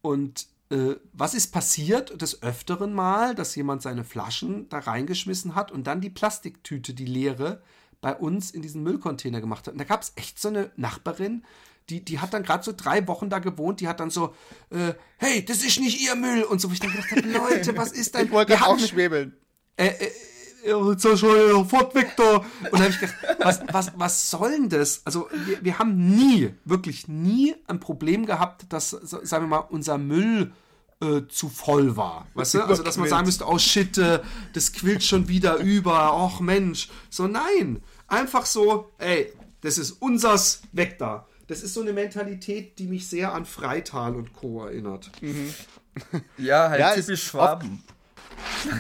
Und 0.01 0.47
äh, 0.69 0.95
was 1.11 1.33
ist 1.33 1.51
passiert 1.51 2.21
des 2.21 2.41
Öfteren 2.43 2.93
mal, 2.93 3.35
dass 3.35 3.55
jemand 3.55 3.81
seine 3.81 4.05
Flaschen 4.05 4.69
da 4.69 4.79
reingeschmissen 4.79 5.55
hat 5.55 5.71
und 5.71 5.85
dann 5.85 5.99
die 5.99 6.09
Plastiktüte, 6.09 6.93
die 6.93 7.05
leere, 7.05 7.61
bei 7.99 8.15
uns 8.15 8.51
in 8.51 8.61
diesen 8.61 8.83
Müllcontainer 8.83 9.41
gemacht 9.41 9.67
hat. 9.67 9.73
Und 9.73 9.79
da 9.79 9.85
gab 9.85 10.01
es 10.01 10.13
echt 10.15 10.39
so 10.39 10.49
eine 10.49 10.71
Nachbarin, 10.77 11.43
die, 11.89 12.03
die 12.03 12.19
hat 12.19 12.33
dann 12.33 12.43
gerade 12.43 12.63
so 12.63 12.73
drei 12.75 13.07
Wochen 13.07 13.29
da 13.29 13.39
gewohnt, 13.39 13.79
die 13.79 13.87
hat 13.87 13.99
dann 13.99 14.09
so, 14.09 14.35
äh, 14.69 14.93
hey, 15.17 15.43
das 15.45 15.63
ist 15.63 15.79
nicht 15.79 16.01
ihr 16.01 16.15
Müll 16.15 16.43
und 16.43 16.59
so, 16.59 16.69
wo 16.69 16.73
ich 16.73 16.79
dann 16.79 16.91
gedacht 16.91 17.11
habe, 17.11 17.21
Leute, 17.21 17.77
was 17.77 17.91
ist 17.91 18.15
denn? 18.15 18.25
Ich 18.25 18.31
wollte 18.31 18.53
gerade 18.53 18.67
auch 18.67 18.79
schwebeln. 18.79 19.33
äh, 19.77 19.87
äh, 19.87 20.11
äh, 20.69 20.97
so 20.97 21.15
schon 21.15 21.67
fort, 21.69 21.95
Victor. 21.95 22.45
Und 22.63 22.73
da 22.73 22.79
habe 22.79 22.89
ich 22.89 22.99
gedacht, 22.99 23.15
was, 23.39 23.61
was, 23.71 23.91
was 23.95 24.29
soll 24.29 24.51
denn 24.51 24.69
das? 24.69 25.01
Also, 25.05 25.29
wir, 25.45 25.63
wir 25.63 25.79
haben 25.79 26.09
nie, 26.09 26.53
wirklich 26.65 27.07
nie 27.07 27.55
ein 27.67 27.79
Problem 27.79 28.25
gehabt, 28.25 28.65
dass, 28.73 28.89
sagen 28.89 29.45
wir 29.45 29.47
mal, 29.47 29.59
unser 29.69 29.97
Müll 29.97 30.51
äh, 30.99 31.21
zu 31.29 31.47
voll 31.47 31.95
war. 31.95 32.27
Weißt 32.33 32.55
du? 32.55 32.63
Also, 32.63 32.83
dass 32.83 32.97
man 32.97 33.07
sagen 33.07 33.25
müsste, 33.25 33.47
oh 33.47 33.57
shit, 33.59 33.97
äh, 33.97 34.19
das 34.53 34.73
quillt 34.73 35.03
schon 35.03 35.27
wieder 35.29 35.57
über, 35.57 36.11
ach 36.13 36.39
Mensch. 36.39 36.89
So, 37.09 37.27
nein. 37.27 37.81
Einfach 38.07 38.45
so, 38.45 38.91
ey, 38.97 39.31
das 39.61 39.77
ist 39.77 39.91
unsers, 39.91 40.61
weg 40.71 40.97
da. 40.97 41.27
Das 41.47 41.63
ist 41.63 41.73
so 41.73 41.81
eine 41.81 41.93
Mentalität, 41.93 42.77
die 42.77 42.87
mich 42.87 43.07
sehr 43.07 43.33
an 43.33 43.45
Freital 43.45 44.15
und 44.15 44.33
Co. 44.33 44.65
erinnert. 44.65 45.09
Ja, 46.37 46.69
halt 46.69 46.79
Ja, 46.79 46.93
typisch 46.93 47.23
Schwaben. 47.23 47.83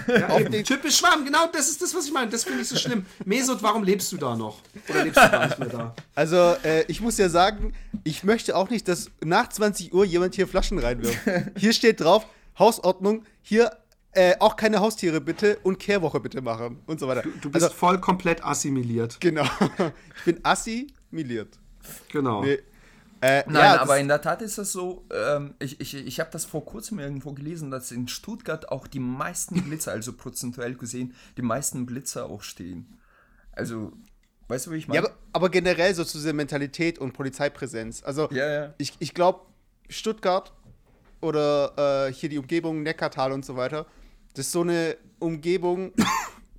Ja, 0.07 0.39
eben. 0.39 0.63
Typisch 0.63 0.97
Schwamm, 0.97 1.25
genau 1.25 1.47
das 1.51 1.67
ist 1.67 1.81
das, 1.81 1.95
was 1.95 2.05
ich 2.05 2.13
meine. 2.13 2.29
Das 2.29 2.43
finde 2.43 2.61
ich 2.61 2.67
so 2.67 2.75
schlimm. 2.75 3.05
Mesut, 3.25 3.63
warum 3.63 3.83
lebst 3.83 4.11
du 4.11 4.17
da 4.17 4.35
noch? 4.35 4.61
Oder 4.87 5.03
lebst 5.03 5.17
du 5.17 5.29
gar 5.29 5.47
nicht 5.47 5.57
mehr 5.57 5.69
da? 5.69 5.95
Also, 6.13 6.37
äh, 6.63 6.83
ich 6.87 7.01
muss 7.01 7.17
ja 7.17 7.29
sagen, 7.29 7.73
ich 8.03 8.23
möchte 8.23 8.55
auch 8.55 8.69
nicht, 8.69 8.87
dass 8.87 9.09
nach 9.23 9.49
20 9.49 9.93
Uhr 9.93 10.05
jemand 10.05 10.35
hier 10.35 10.47
Flaschen 10.47 10.77
reinwirft. 10.79 11.17
Hier 11.57 11.73
steht 11.73 12.01
drauf, 12.01 12.27
Hausordnung, 12.59 13.23
hier 13.41 13.71
äh, 14.11 14.35
auch 14.39 14.55
keine 14.55 14.79
Haustiere 14.79 15.19
bitte 15.21 15.57
und 15.63 15.79
Kehrwoche 15.79 16.19
bitte 16.19 16.41
machen 16.41 16.79
und 16.85 16.99
so 16.99 17.07
weiter. 17.07 17.23
Du 17.41 17.49
bist 17.49 17.63
also, 17.63 17.75
voll 17.75 17.99
komplett 17.99 18.43
assimiliert. 18.43 19.19
genau. 19.19 19.45
Ich 20.17 20.23
bin 20.25 20.39
assimiliert. 20.43 21.57
Genau. 22.11 22.43
Nee. 22.43 22.59
Äh, 23.19 23.43
Nein, 23.47 23.55
ja, 23.55 23.81
aber 23.81 23.97
in 23.97 24.07
der 24.07 24.21
Tat 24.21 24.43
ist 24.43 24.59
das 24.59 24.71
so, 24.71 25.03
ähm, 25.11 25.55
ich, 25.57 25.81
ich, 25.81 25.95
ich 25.95 26.19
habe 26.19 26.29
das 26.31 26.45
vor 26.45 26.63
kurzem 26.63 26.99
irgendwo 26.99 27.33
gelesen, 27.33 27.71
dass 27.71 27.91
in 27.91 28.07
Stuttgart 28.07 28.69
auch 28.69 28.85
die 28.85 28.99
meisten 28.99 29.63
Blitzer, 29.63 29.91
also 29.91 30.13
prozentuell 30.13 30.75
gesehen, 30.75 31.15
die 31.35 31.41
meisten 31.41 31.87
Blitzer 31.87 32.25
auch 32.25 32.43
stehen. 32.43 32.99
Also, 33.53 33.91
weißt 34.49 34.67
du, 34.67 34.71
wie 34.71 34.77
ich 34.77 34.87
meine? 34.87 35.01
Ja, 35.01 35.05
aber, 35.07 35.17
aber 35.33 35.49
generell 35.49 35.95
so 35.95 36.03
zu 36.03 36.19
dieser 36.19 36.33
Mentalität 36.33 36.99
und 36.99 37.13
Polizeipräsenz. 37.13 38.03
Also, 38.03 38.29
Ja, 38.31 38.47
ja. 38.47 38.73
ich, 38.77 38.93
ich 38.99 39.15
glaube, 39.15 39.41
Stuttgart 39.89 40.53
oder 41.19 42.07
äh, 42.07 42.13
hier 42.13 42.29
die 42.29 42.37
Umgebung, 42.37 42.83
Neckartal 42.83 43.31
und 43.31 43.43
so 43.43 43.55
weiter, 43.55 43.87
das 44.35 44.45
ist 44.45 44.51
so 44.51 44.61
eine 44.61 44.95
Umgebung, 45.17 45.91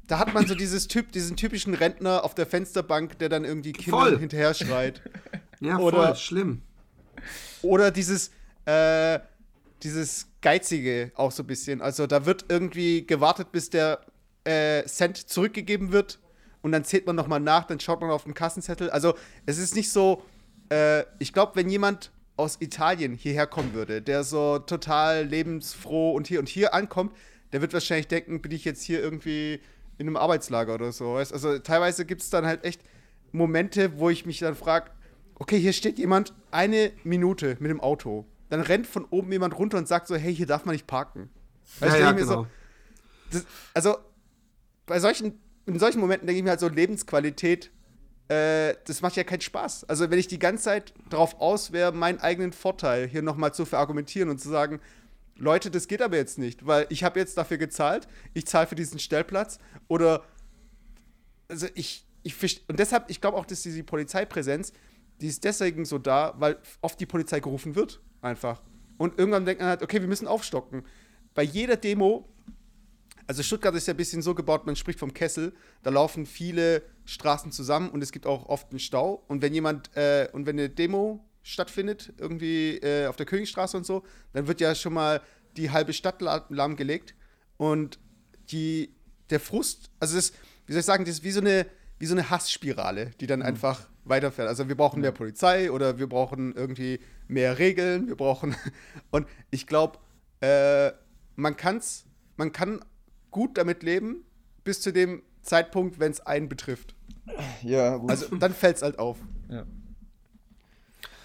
da 0.08 0.18
hat 0.18 0.34
man 0.34 0.46
so 0.46 0.54
dieses 0.54 0.88
typ, 0.88 1.12
diesen 1.12 1.36
typischen 1.36 1.74
Rentner 1.74 2.24
auf 2.24 2.34
der 2.34 2.46
Fensterbank, 2.46 3.18
der 3.18 3.28
dann 3.28 3.44
irgendwie 3.44 3.72
Kindern 3.72 4.00
Voll. 4.00 4.18
hinterher 4.18 4.54
schreit. 4.54 5.02
Ja, 5.60 5.76
Oder- 5.78 6.06
voll 6.06 6.16
schlimm. 6.16 6.62
Oder 7.62 7.90
dieses, 7.90 8.30
äh, 8.64 9.18
dieses 9.82 10.28
Geizige 10.40 11.10
auch 11.16 11.32
so 11.32 11.42
ein 11.42 11.48
bisschen. 11.48 11.82
Also 11.82 12.06
da 12.06 12.26
wird 12.26 12.44
irgendwie 12.48 13.04
gewartet, 13.04 13.50
bis 13.50 13.68
der 13.68 14.00
äh, 14.44 14.84
Cent 14.84 15.16
zurückgegeben 15.16 15.90
wird 15.90 16.20
und 16.62 16.70
dann 16.70 16.84
zählt 16.84 17.06
man 17.08 17.16
nochmal 17.16 17.40
nach, 17.40 17.64
dann 17.64 17.80
schaut 17.80 18.00
man 18.00 18.10
auf 18.10 18.22
den 18.22 18.34
Kassenzettel. 18.34 18.88
Also 18.90 19.14
es 19.46 19.58
ist 19.58 19.74
nicht 19.74 19.90
so, 19.90 20.22
äh, 20.70 21.02
ich 21.18 21.32
glaube, 21.32 21.56
wenn 21.56 21.68
jemand 21.68 22.12
aus 22.36 22.58
Italien 22.60 23.14
hierher 23.14 23.48
kommen 23.48 23.74
würde, 23.74 24.00
der 24.00 24.22
so 24.22 24.60
total 24.60 25.24
lebensfroh 25.26 26.12
und 26.12 26.28
hier 26.28 26.38
und 26.38 26.48
hier 26.48 26.72
ankommt, 26.72 27.12
der 27.52 27.60
wird 27.62 27.72
wahrscheinlich 27.72 28.06
denken, 28.06 28.40
bin 28.40 28.52
ich 28.52 28.64
jetzt 28.64 28.82
hier 28.84 29.00
irgendwie 29.00 29.60
in 29.98 30.06
einem 30.06 30.16
Arbeitslager 30.16 30.74
oder 30.74 30.92
so. 30.92 31.14
Weißt? 31.14 31.32
Also 31.32 31.58
teilweise 31.58 32.06
gibt 32.06 32.22
es 32.22 32.30
dann 32.30 32.46
halt 32.46 32.64
echt 32.64 32.80
Momente, 33.32 33.98
wo 33.98 34.10
ich 34.10 34.24
mich 34.26 34.38
dann 34.38 34.54
frage, 34.54 34.90
okay, 35.34 35.58
hier 35.58 35.72
steht 35.72 35.98
jemand 35.98 36.32
eine 36.50 36.92
Minute 37.04 37.56
mit 37.60 37.70
dem 37.70 37.80
Auto. 37.80 38.24
Dann 38.48 38.60
rennt 38.60 38.86
von 38.86 39.04
oben 39.04 39.30
jemand 39.30 39.58
runter 39.58 39.78
und 39.78 39.86
sagt 39.86 40.06
so, 40.06 40.16
hey, 40.16 40.34
hier 40.34 40.46
darf 40.46 40.64
man 40.64 40.74
nicht 40.74 40.86
parken. 40.86 41.30
Weißt 41.80 41.96
ja, 41.96 42.00
ja, 42.00 42.12
genau. 42.12 42.46
das, 43.30 43.44
also 43.74 43.98
bei 44.86 44.98
solchen, 45.00 45.38
in 45.66 45.78
solchen 45.78 46.00
Momenten 46.00 46.26
denke 46.26 46.38
ich 46.38 46.44
mir 46.44 46.50
halt 46.50 46.60
so, 46.60 46.68
Lebensqualität, 46.68 47.70
äh, 48.28 48.74
das 48.86 49.02
macht 49.02 49.16
ja 49.16 49.24
keinen 49.24 49.42
Spaß. 49.42 49.84
Also 49.84 50.10
wenn 50.10 50.18
ich 50.18 50.28
die 50.28 50.38
ganze 50.38 50.64
Zeit 50.64 50.94
darauf 51.10 51.40
aus 51.40 51.72
wäre, 51.72 51.92
meinen 51.92 52.20
eigenen 52.20 52.52
Vorteil 52.52 53.06
hier 53.06 53.22
nochmal 53.22 53.52
zu 53.52 53.64
verargumentieren 53.64 54.30
und 54.30 54.38
zu 54.38 54.48
sagen, 54.48 54.80
Leute, 55.38 55.70
das 55.70 55.86
geht 55.86 56.02
aber 56.02 56.16
jetzt 56.16 56.36
nicht, 56.36 56.66
weil 56.66 56.86
ich 56.90 57.04
habe 57.04 57.18
jetzt 57.18 57.38
dafür 57.38 57.58
gezahlt, 57.58 58.08
ich 58.34 58.46
zahle 58.46 58.66
für 58.66 58.74
diesen 58.74 58.98
Stellplatz 58.98 59.58
oder 59.86 60.24
also 61.48 61.66
ich, 61.74 62.04
ich 62.24 62.64
und 62.68 62.78
deshalb, 62.78 63.08
ich 63.08 63.20
glaube 63.20 63.38
auch, 63.38 63.46
dass 63.46 63.62
diese 63.62 63.82
Polizeipräsenz, 63.84 64.72
die 65.20 65.28
ist 65.28 65.44
deswegen 65.44 65.84
so 65.84 65.98
da, 65.98 66.34
weil 66.38 66.58
oft 66.80 66.98
die 67.00 67.06
Polizei 67.06 67.40
gerufen 67.40 67.76
wird, 67.76 68.00
einfach. 68.20 68.62
Und 68.98 69.18
irgendwann 69.18 69.46
denkt 69.46 69.60
man 69.60 69.70
halt, 69.70 69.82
okay, 69.82 70.00
wir 70.00 70.08
müssen 70.08 70.26
aufstocken. 70.26 70.84
Bei 71.34 71.42
jeder 71.42 71.76
Demo, 71.76 72.28
also 73.28 73.42
Stuttgart 73.44 73.74
ist 73.76 73.86
ja 73.86 73.94
ein 73.94 73.96
bisschen 73.96 74.22
so 74.22 74.34
gebaut, 74.34 74.66
man 74.66 74.74
spricht 74.74 74.98
vom 74.98 75.14
Kessel, 75.14 75.54
da 75.82 75.90
laufen 75.90 76.26
viele 76.26 76.82
Straßen 77.04 77.52
zusammen 77.52 77.90
und 77.90 78.02
es 78.02 78.10
gibt 78.10 78.26
auch 78.26 78.46
oft 78.48 78.70
einen 78.70 78.80
Stau. 78.80 79.22
Und 79.28 79.40
wenn 79.40 79.54
jemand, 79.54 79.96
äh, 79.96 80.28
und 80.32 80.46
wenn 80.46 80.58
eine 80.58 80.68
Demo 80.68 81.24
stattfindet, 81.42 82.12
irgendwie 82.18 82.76
äh, 82.78 83.06
auf 83.06 83.16
der 83.16 83.26
Königstraße 83.26 83.76
und 83.76 83.84
so, 83.86 84.04
dann 84.32 84.46
wird 84.46 84.60
ja 84.60 84.74
schon 84.74 84.92
mal 84.94 85.20
die 85.56 85.70
halbe 85.70 85.92
Stadt 85.92 86.20
la- 86.20 86.44
lahmgelegt. 86.48 87.14
Und 87.56 87.98
die, 88.50 88.94
der 89.30 89.40
Frust, 89.40 89.90
also 90.00 90.16
das, 90.16 90.32
wie 90.66 90.72
soll 90.72 90.80
ich 90.80 90.86
sagen, 90.86 91.04
das 91.04 91.14
ist 91.14 91.24
wie 91.24 91.30
so 91.32 91.40
eine, 91.40 91.66
wie 91.98 92.06
so 92.06 92.14
eine 92.14 92.30
Hassspirale, 92.30 93.10
die 93.20 93.26
dann 93.26 93.42
einfach 93.42 93.88
weiterfährt. 94.04 94.48
Also 94.48 94.68
wir 94.68 94.76
brauchen 94.76 95.00
mehr 95.00 95.12
Polizei 95.12 95.70
oder 95.70 95.98
wir 95.98 96.08
brauchen 96.08 96.54
irgendwie 96.54 97.00
mehr 97.26 97.58
Regeln, 97.58 98.06
wir 98.08 98.16
brauchen 98.16 98.54
und 99.10 99.26
ich 99.50 99.66
glaube, 99.66 99.98
äh, 100.40 100.92
man 101.36 101.56
kann's, 101.56 102.04
man 102.36 102.52
kann 102.52 102.80
gut 103.30 103.58
damit 103.58 103.82
leben, 103.82 104.24
bis 104.64 104.80
zu 104.80 104.92
dem 104.92 105.22
Zeitpunkt, 105.42 105.98
wenn 105.98 106.12
es 106.12 106.20
einen 106.20 106.48
betrifft. 106.48 106.94
Ja, 107.62 107.96
gut. 107.96 108.10
Also 108.10 108.34
dann 108.36 108.54
fällt 108.54 108.76
es 108.76 108.82
halt 108.82 108.98
auf. 108.98 109.18
Ja. 109.50 109.66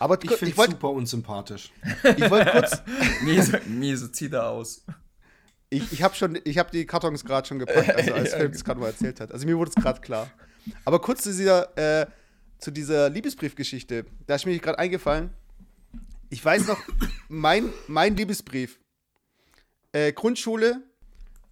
Aber 0.04 0.22
Ich 0.22 0.32
finde 0.32 0.52
es 0.52 0.58
wollte 0.58 0.74
super 0.74 0.90
unsympathisch. 0.90 1.72
ich 2.18 2.30
wollt 2.30 2.52
kurz, 2.52 2.82
Miese, 3.22 3.62
miese, 3.68 4.12
zieh 4.12 4.30
da 4.30 4.50
aus. 4.50 4.84
ich, 5.70 5.94
ich 5.94 6.04
habe 6.04 6.14
schon, 6.14 6.38
ich 6.44 6.58
habe 6.58 6.70
die 6.72 6.86
Kartons 6.86 7.24
gerade 7.24 7.48
schon 7.48 7.58
gepackt, 7.58 7.96
also 7.96 8.14
als 8.14 8.34
Philipp 8.34 8.54
es 8.54 8.66
gerade 8.66 8.82
mal 8.82 8.88
erzählt 8.88 9.22
hat. 9.22 9.32
Also 9.32 9.46
mir 9.46 9.58
wurde 9.58 9.72
es 9.74 9.82
gerade 9.82 10.02
klar. 10.02 10.30
Aber 10.84 11.00
kurz 11.00 11.24
zu 11.24 11.32
dieser, 11.32 11.78
äh, 11.78 12.06
zu 12.60 12.70
dieser 12.72 13.10
Liebesbriefgeschichte, 13.10 14.06
da 14.28 14.36
ist 14.36 14.46
mir 14.46 14.60
gerade 14.60 14.78
eingefallen. 14.78 15.30
Ich 16.30 16.44
weiß 16.44 16.68
noch, 16.68 16.82
mein, 17.30 17.72
mein 17.88 18.18
Liebesbrief, 18.18 18.82
äh, 19.94 20.12
Grundschule, 20.12 20.82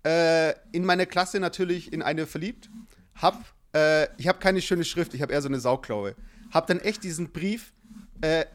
äh, 0.03 0.55
in 0.73 0.83
meiner 0.83 1.05
Klasse 1.05 1.39
natürlich 1.39 1.93
in 1.93 2.01
eine 2.01 2.27
verliebt, 2.27 2.69
hab, 3.15 3.45
äh, 3.73 4.13
ich 4.17 4.27
habe 4.27 4.39
keine 4.39 4.61
schöne 4.61 4.83
Schrift, 4.83 5.13
ich 5.13 5.21
habe 5.21 5.31
eher 5.31 5.41
so 5.41 5.47
eine 5.47 5.61
Sauklaue. 5.61 6.17
Hab 6.51 6.67
dann 6.67 6.81
echt 6.81 7.05
diesen 7.05 7.31
Brief, 7.31 7.71
äh, 8.21 8.45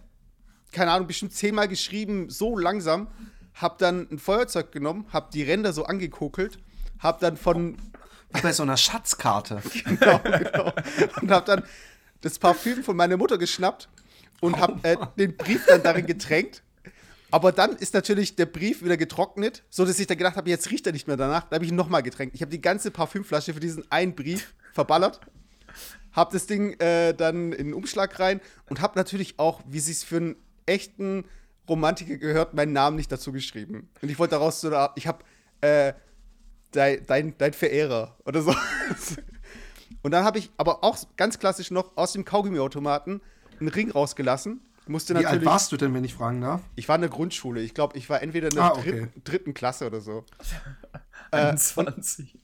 keine 0.73 0.93
Ahnung, 0.93 1.07
bestimmt 1.07 1.33
zehnmal 1.33 1.69
geschrieben, 1.69 2.29
so 2.31 2.59
langsam, 2.59 3.09
hab 3.55 3.79
dann 3.79 4.07
ein 4.11 4.19
Feuerzeug 4.19 4.73
genommen, 4.73 5.07
hab 5.13 5.31
die 5.31 5.43
Ränder 5.43 5.73
so 5.73 5.85
angekokelt, 5.85 6.59
hab 6.99 7.21
dann 7.21 7.37
von 7.37 7.77
Wie 8.33 8.41
bei 8.43 8.53
so 8.53 8.63
einer 8.63 8.77
Schatzkarte. 8.77 9.63
genau, 9.85 10.19
genau. 10.19 10.73
Und 11.21 11.31
habe 11.31 11.47
dann 11.47 11.63
das 12.21 12.39
Parfüm 12.39 12.83
von 12.83 12.97
meiner 12.97 13.17
Mutter 13.17 13.39
geschnappt 13.39 13.89
und 14.41 14.59
habe 14.59 14.79
äh, 14.83 14.97
den 15.19 15.37
Brief 15.37 15.65
dann 15.67 15.83
darin 15.83 16.07
getränkt. 16.07 16.63
Aber 17.31 17.53
dann 17.53 17.77
ist 17.77 17.95
natürlich 17.95 18.37
der 18.37 18.47
Brief 18.47 18.83
wieder 18.83 18.97
getrocknet, 18.97 19.65
so 19.69 19.85
dass 19.85 19.99
ich 19.99 20.07
dann 20.07 20.17
gedacht 20.17 20.37
habe, 20.37 20.49
jetzt 20.49 20.71
riecht 20.71 20.87
er 20.87 20.93
nicht 20.93 21.07
mehr 21.07 21.17
danach. 21.17 21.45
Da 21.45 21.57
habe 21.57 21.65
ich 21.65 21.71
ihn 21.71 21.77
nochmal 21.77 22.03
getränkt. 22.03 22.35
Ich 22.35 22.43
habe 22.43 22.51
die 22.51 22.61
ganze 22.61 22.91
Parfümflasche 22.91 23.53
für 23.53 23.61
diesen 23.61 23.91
einen 23.91 24.15
Brief 24.15 24.55
verballert, 24.73 25.21
habe 26.17 26.33
das 26.33 26.47
Ding 26.47 26.73
äh, 26.81 27.15
dann 27.15 27.53
in 27.53 27.67
den 27.69 27.75
Umschlag 27.75 28.19
rein 28.19 28.41
und 28.69 28.81
habe 28.81 28.99
natürlich 28.99 29.39
auch, 29.39 29.61
wie 29.67 29.79
es 29.79 30.03
für 30.03 30.17
einen 30.17 30.37
echten 30.67 31.25
Romantiker 31.69 32.17
gehört, 32.17 32.55
meinen 32.55 32.73
Namen 32.73 32.97
nicht 32.97 33.13
dazu 33.13 33.31
geschrieben. 33.33 33.89
Und 34.03 34.09
ich 34.11 34.19
wollte 34.19 34.33
daraus 34.33 34.61
so, 34.61 34.69
eine- 34.69 34.91
ich 34.97 35.07
habe 35.07 35.23
äh, 35.61 35.93
dein, 36.73 37.05
dein, 37.07 37.39
dein 37.39 37.53
Verehrer 37.53 38.17
oder 38.25 38.43
so. 38.43 38.55
Und 40.03 40.11
dann 40.13 40.25
habe 40.25 40.39
ich 40.39 40.51
aber 40.57 40.85
auch 40.85 40.97
ganz 41.17 41.39
klassisch 41.39 41.71
noch 41.71 41.97
aus 41.97 42.13
dem 42.13 42.25
Kaugummiautomaten 42.25 43.21
einen 43.59 43.69
Ring 43.69 43.91
rausgelassen. 43.91 44.61
Musste 44.89 45.19
Wie 45.19 45.27
alt 45.27 45.45
warst 45.45 45.73
du 45.73 45.77
denn, 45.77 45.93
wenn 45.95 46.05
ich 46.05 46.15
fragen 46.15 46.41
darf? 46.41 46.63
Ich 46.77 46.89
war 46.89 46.95
in 46.95 47.01
der 47.01 47.11
Grundschule. 47.11 47.61
Ich 47.61 47.75
glaube, 47.75 47.99
ich 47.99 48.09
war 48.09 48.23
entweder 48.23 48.49
in 48.49 48.55
der 48.55 48.63
Ah, 48.65 48.71
okay. 48.73 48.91
dritten, 48.93 49.23
dritten 49.25 49.55
Klasse 49.55 49.87
oder 49.87 50.01
so. 50.01 50.25
21. 51.33 52.39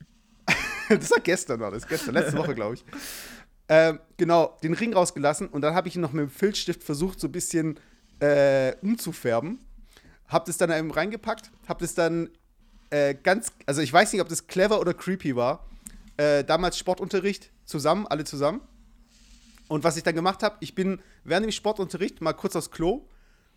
das 0.89 1.11
war 1.11 1.21
gestern, 1.21 1.61
war 1.61 1.71
das. 1.71 1.87
Gestern, 1.87 2.15
letzte 2.15 2.37
Woche, 2.37 2.55
glaube 2.55 2.75
ich. 2.75 2.85
Ähm, 3.69 4.01
genau, 4.17 4.59
den 4.63 4.75
Ring 4.75 4.93
rausgelassen 4.93 5.49
und 5.49 5.63
dann 5.63 5.75
habe 5.75 5.89
ich 5.89 5.97
ihn 5.97 6.03
noch 6.03 6.13
mit 6.13 6.23
dem 6.23 6.31
Filzstift 6.31 6.83
versucht, 6.83 7.21
so 7.21 7.29
ein 7.29 7.33
bisschen 7.33 7.79
äh, 8.21 8.75
umzufärben. 8.83 9.59
Hab 10.29 10.47
das 10.47 10.57
dann 10.57 10.71
eben 10.71 10.91
reingepackt, 10.91 11.51
hab 11.69 11.79
das 11.79 11.95
dann 11.95 12.31
äh, 12.91 13.15
ganz, 13.15 13.53
also 13.67 13.81
ich 13.81 13.93
weiß 13.93 14.13
nicht, 14.13 14.23
ob 14.23 14.29
das 14.29 14.47
clever 14.47 14.81
oder 14.81 14.95
creepy 14.95 15.37
war. 15.37 15.67
Äh, 16.17 16.45
damals 16.45 16.79
Sportunterricht, 16.79 17.51
zusammen, 17.65 18.07
alle 18.07 18.25
zusammen. 18.25 18.61
Und 19.69 19.85
was 19.85 19.97
ich 19.97 20.03
dann 20.03 20.15
gemacht 20.15 20.43
habe, 20.43 20.57
ich 20.61 20.75
bin 20.75 21.01
während 21.25 21.47
dem 21.47 21.53
Sportunterricht 21.53 22.21
mal 22.21 22.35
kurz 22.35 22.57
aufs 22.57 22.71
Klo, 22.71 23.07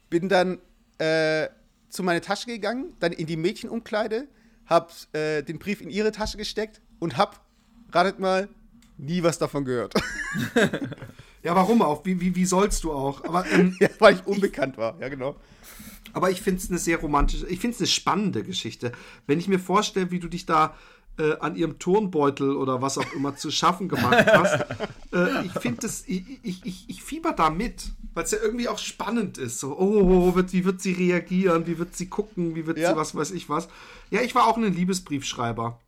bin 0.10 0.30
dann 0.30 0.60
äh, 0.98 1.50
zu 1.90 2.04
meiner 2.04 2.22
Tasche 2.22 2.48
gegangen, 2.48 2.94
dann 3.00 3.12
in 3.12 3.28
die 3.28 3.36
Mädchenumkleide, 3.36 4.28
hab 4.66 4.94
äh, 5.14 5.42
den 5.42 5.60
Brief 5.60 5.82
in 5.82 5.90
ihre 5.90 6.12
Tasche 6.12 6.38
gesteckt 6.38 6.82
und 7.00 7.18
hab, 7.18 7.46
ratet 7.92 8.20
mal, 8.20 8.48
nie 8.98 9.24
was 9.24 9.38
davon 9.38 9.66
gehört. 9.66 9.94
Ja, 11.44 11.56
warum 11.56 11.84
auch? 11.84 12.04
Wie, 12.06 12.20
wie, 12.20 12.36
wie 12.36 12.46
sollst 12.46 12.84
du 12.84 12.92
auch? 12.92 13.24
Aber, 13.24 13.46
ähm, 13.52 13.76
ja, 13.80 13.88
weil 14.00 14.16
ich 14.16 14.26
unbekannt 14.26 14.80
war, 14.80 15.00
ja 15.00 15.10
genau. 15.10 15.36
aber 16.12 16.32
ich 16.32 16.42
finde 16.42 16.60
es 16.60 16.72
eine 16.72 16.80
sehr 16.80 16.98
romantische, 16.98 17.46
ich 17.46 17.60
finde 17.60 17.76
es 17.76 17.82
eine 17.82 17.88
spannende 17.88 18.42
Geschichte. 18.42 18.92
Wenn 19.28 19.38
ich 19.38 19.48
mir 19.48 19.60
vorstelle, 19.60 20.10
wie 20.10 20.20
du 20.20 20.28
dich 20.28 20.48
da 20.48 20.74
äh, 21.20 21.38
an 21.42 21.56
ihrem 21.56 21.78
Turnbeutel 21.78 22.56
oder 22.56 22.82
was 22.82 22.98
auch 22.98 23.14
immer 23.14 23.36
zu 23.36 23.52
schaffen 23.52 23.90
gemacht 23.90 24.26
hast, 24.34 24.66
äh, 25.14 25.46
ich 25.46 25.52
finde 25.52 25.82
das, 25.82 26.04
ich, 26.08 26.24
ich, 26.42 26.66
ich, 26.66 26.86
ich 26.90 27.04
fieber 27.04 27.32
da 27.32 27.52
mit, 27.52 27.92
weil 28.16 28.24
es 28.24 28.32
ja 28.32 28.40
irgendwie 28.42 28.68
auch 28.68 28.80
spannend 28.80 29.38
ist. 29.38 29.60
So, 29.60 29.78
oh, 29.78 30.34
wird, 30.34 30.52
wie 30.52 30.66
wird 30.66 30.82
sie 30.82 30.94
reagieren, 30.94 31.68
wie 31.68 31.78
wird 31.78 31.96
sie 31.96 32.08
gucken, 32.08 32.56
wie 32.56 32.66
wird 32.66 32.80
Ja. 32.80 32.90
sie 32.90 32.96
was 32.98 33.14
weiß 33.14 33.30
ich 33.30 33.50
was. 33.50 33.68
Ja, 34.10 34.22
ich 34.22 34.34
war 34.34 34.48
auch 34.48 34.58
ein 34.58 34.74
Liebesbriefschreiber. 34.74 35.80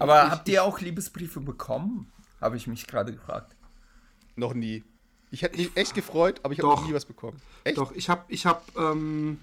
Aber 0.00 0.28
habt 0.28 0.48
ihr 0.48 0.64
auch 0.64 0.80
Liebesbriefe 0.80 1.38
bekommen? 1.40 2.10
Habe 2.44 2.58
ich 2.58 2.66
mich 2.66 2.86
gerade 2.86 3.10
gefragt. 3.10 3.56
Noch 4.36 4.52
nie. 4.52 4.84
Ich 5.30 5.40
hätte 5.40 5.56
mich 5.56 5.74
echt 5.76 5.94
gefreut, 5.94 6.40
aber 6.42 6.52
ich 6.52 6.58
habe 6.58 6.68
noch 6.68 6.86
nie 6.86 6.92
was 6.92 7.06
bekommen. 7.06 7.40
Echt? 7.64 7.78
Doch, 7.78 7.90
ich 7.92 8.10
habe, 8.10 8.22
ich 8.28 8.44
habe, 8.44 8.60
ähm, 8.76 9.38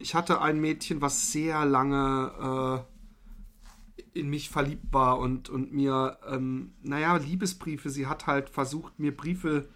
ich 0.00 0.16
hatte 0.16 0.40
ein 0.42 0.60
Mädchen, 0.60 1.00
was 1.00 1.30
sehr 1.30 1.64
lange 1.64 2.84
äh, 4.02 4.18
in 4.18 4.28
mich 4.28 4.50
verliebt 4.50 4.92
war 4.92 5.20
und, 5.20 5.48
und 5.48 5.72
mir, 5.72 6.18
ähm, 6.28 6.72
naja, 6.82 7.16
Liebesbriefe, 7.18 7.88
sie 7.88 8.08
hat 8.08 8.26
halt 8.26 8.50
versucht, 8.50 8.98
mir 8.98 9.16
Briefe 9.16 9.68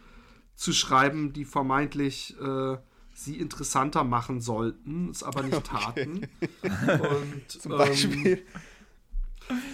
zu 0.56 0.72
schreiben, 0.72 1.32
die 1.32 1.44
vermeintlich 1.44 2.36
äh, 2.40 2.76
sie 3.14 3.38
interessanter 3.38 4.02
machen 4.02 4.40
sollten, 4.40 5.10
es 5.10 5.22
aber 5.22 5.44
nicht 5.44 5.64
taten. 5.64 6.26
Und, 6.62 7.48
Zum 7.48 7.72
ähm, 7.72 7.78
Beispiel. 7.78 8.44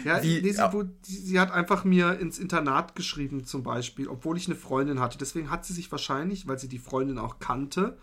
Ja, 0.04 0.22
Wie- 0.22 0.40
nee, 0.42 0.52
sie, 0.52 0.58
ja. 0.58 0.72
sie 1.02 1.40
hat 1.40 1.50
einfach 1.52 1.84
mir 1.84 2.18
ins 2.18 2.38
Internat 2.38 2.94
geschrieben, 2.94 3.44
zum 3.44 3.62
Beispiel, 3.62 4.08
obwohl 4.08 4.36
ich 4.36 4.46
eine 4.46 4.56
Freundin 4.56 5.00
hatte. 5.00 5.18
Deswegen 5.18 5.50
hat 5.50 5.64
sie 5.64 5.72
sich 5.72 5.90
wahrscheinlich, 5.92 6.46
weil 6.48 6.58
sie 6.58 6.68
die 6.68 6.78
Freundin 6.78 7.18
auch 7.18 7.38
kannte, 7.38 7.96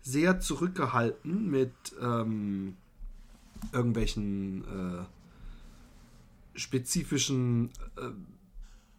sehr 0.00 0.40
zurückgehalten 0.40 1.48
mit 1.50 1.72
ähm, 2.00 2.76
irgendwelchen 3.72 4.64
äh, 4.64 5.04
spezifischen 6.58 7.70
äh, 7.96 8.10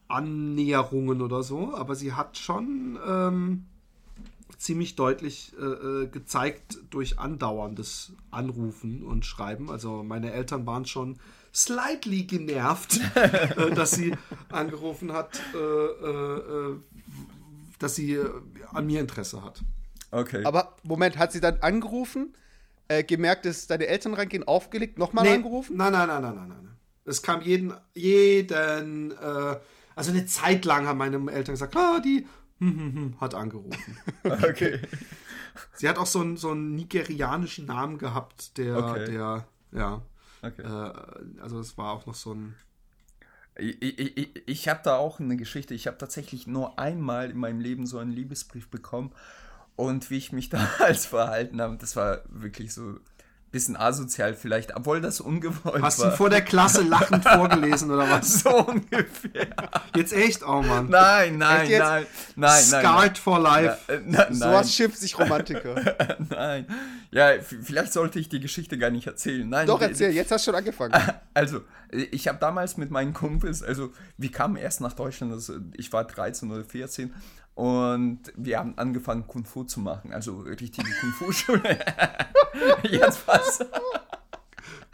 Annäherungen 0.07 1.21
oder 1.21 1.43
so. 1.43 1.75
Aber 1.75 1.95
sie 1.95 2.13
hat 2.13 2.37
schon 2.37 2.97
ähm, 3.05 3.65
ziemlich 4.57 4.95
deutlich 4.95 5.53
äh, 5.59 5.63
äh, 5.63 6.07
gezeigt 6.07 6.79
durch 6.89 7.19
andauerndes 7.19 8.13
Anrufen 8.31 9.03
und 9.03 9.25
Schreiben. 9.25 9.69
Also 9.69 10.03
meine 10.03 10.31
Eltern 10.31 10.65
waren 10.65 10.85
schon 10.85 11.17
slightly 11.53 12.23
genervt, 12.23 12.99
äh, 13.15 13.71
dass 13.71 13.91
sie 13.91 14.15
angerufen 14.49 15.13
hat, 15.13 15.39
äh, 15.53 15.57
äh, 15.57 16.75
dass 17.79 17.95
sie 17.95 18.19
an 18.71 18.87
mir 18.87 18.99
Interesse 18.99 19.43
hat. 19.43 19.61
Okay. 20.11 20.43
Aber 20.45 20.75
Moment, 20.83 21.17
hat 21.17 21.31
sie 21.31 21.39
dann 21.39 21.57
angerufen, 21.59 22.33
äh, 22.87 23.03
gemerkt, 23.03 23.45
dass 23.45 23.67
deine 23.67 23.87
Eltern 23.87 24.13
reingehen, 24.13 24.43
aufgelegt, 24.43 24.97
nochmal 24.97 25.25
Nee, 25.25 25.33
angerufen? 25.33 25.77
Nein, 25.77 25.91
nein, 25.93 26.07
nein, 26.07 26.21
nein, 26.21 26.35
nein, 26.35 26.47
nein. 26.49 26.77
Es 27.05 27.21
kam 27.21 27.41
jeden, 27.41 27.73
jeden, 27.93 29.11
äh, 29.11 29.57
also 29.95 30.11
eine 30.11 30.25
Zeit 30.25 30.65
lang 30.65 30.87
haben 30.87 30.97
meine 30.97 31.17
Eltern 31.31 31.53
gesagt, 31.53 31.75
ah, 31.75 31.99
die 31.99 32.25
hm, 32.59 32.77
hm, 32.79 32.95
hm, 32.95 33.21
hat 33.21 33.35
angerufen. 33.35 33.97
okay. 34.23 34.79
Sie 35.75 35.89
hat 35.89 35.97
auch 35.97 36.05
so 36.05 36.21
einen, 36.21 36.37
so 36.37 36.51
einen 36.51 36.75
nigerianischen 36.75 37.65
Namen 37.65 37.97
gehabt, 37.97 38.57
der, 38.57 38.77
Okay. 38.77 39.05
der, 39.11 39.47
ja, 39.71 40.01
okay. 40.43 40.61
äh, 40.61 41.41
also 41.41 41.59
es 41.59 41.77
war 41.77 41.93
auch 41.93 42.05
noch 42.05 42.15
so 42.15 42.33
ein, 42.33 42.55
Ich, 43.57 43.81
ich, 43.81 44.17
ich, 44.17 44.47
ich 44.47 44.67
habe 44.67 44.81
da 44.83 44.97
auch 44.97 45.19
eine 45.19 45.37
Geschichte. 45.37 45.73
Ich 45.73 45.87
habe 45.87 45.97
tatsächlich 45.97 46.47
nur 46.47 46.79
einmal 46.79 47.31
in 47.31 47.37
meinem 47.37 47.59
Leben 47.59 47.85
so 47.85 47.97
einen 47.99 48.11
Liebesbrief 48.11 48.69
bekommen. 48.69 49.11
Und 49.75 50.09
wie 50.09 50.17
ich 50.17 50.31
mich 50.31 50.49
damals 50.79 51.05
verhalten 51.05 51.61
habe, 51.61 51.77
das 51.77 51.95
war 51.95 52.21
wirklich 52.27 52.73
so 52.73 52.99
bisschen 53.53 53.77
asozial 53.77 54.33
vielleicht, 54.33 54.75
obwohl 54.75 54.99
das 54.99 55.21
ungewollt 55.21 55.81
Hast 55.81 55.99
du 55.99 56.03
war. 56.03 56.11
ihn 56.11 56.17
vor 56.17 56.29
der 56.29 56.41
Klasse 56.41 56.81
lachend 56.81 57.23
vorgelesen 57.29 57.89
oder 57.91 58.09
was? 58.09 58.41
so 58.41 58.65
ungefähr. 58.65 59.47
Jetzt 59.95 60.11
echt, 60.11 60.43
oh 60.45 60.61
Mann. 60.61 60.89
Nein, 60.89 61.37
nein, 61.37 61.69
nein, 61.69 61.79
nein, 61.79 62.05
nein. 62.35 62.63
Scarred 62.63 63.17
for 63.17 63.39
nein. 63.39 63.65
life. 63.65 63.77
Ja, 63.87 63.93
äh, 63.93 64.01
na, 64.05 64.17
nein, 64.25 64.33
Sowas 64.33 64.73
schimpft 64.73 64.97
sich 64.97 65.17
Romantiker. 65.17 66.17
nein. 66.29 66.65
Ja, 67.11 67.29
vielleicht 67.41 67.93
sollte 67.93 68.19
ich 68.19 68.27
die 68.27 68.39
Geschichte 68.39 68.77
gar 68.77 68.89
nicht 68.89 69.05
erzählen. 69.05 69.47
Nein, 69.47 69.67
Doch, 69.67 69.79
erzähl, 69.79 70.11
jetzt 70.11 70.31
hast 70.31 70.45
du 70.45 70.51
schon 70.51 70.57
angefangen. 70.57 70.93
Also, 71.35 71.61
ich 71.89 72.27
habe 72.27 72.37
damals 72.37 72.77
mit 72.77 72.91
meinen 72.91 73.11
Kumpels, 73.11 73.63
also 73.63 73.91
wir 74.17 74.31
kamen 74.31 74.55
erst 74.55 74.81
nach 74.81 74.93
Deutschland, 74.93 75.33
also 75.33 75.55
ich 75.75 75.91
war 75.91 76.03
13 76.03 76.51
oder 76.51 76.63
14 76.63 77.11
und 77.55 78.19
wir 78.35 78.59
haben 78.59 78.77
angefangen 78.77 79.27
Kung 79.27 79.45
Fu 79.45 79.63
zu 79.63 79.79
machen, 79.79 80.13
also 80.13 80.37
richtige 80.39 80.89
Kung 80.99 81.09
Fu 81.11 81.31
Schule. 81.31 81.79
Jetzt 82.83 83.27
was? 83.27 83.59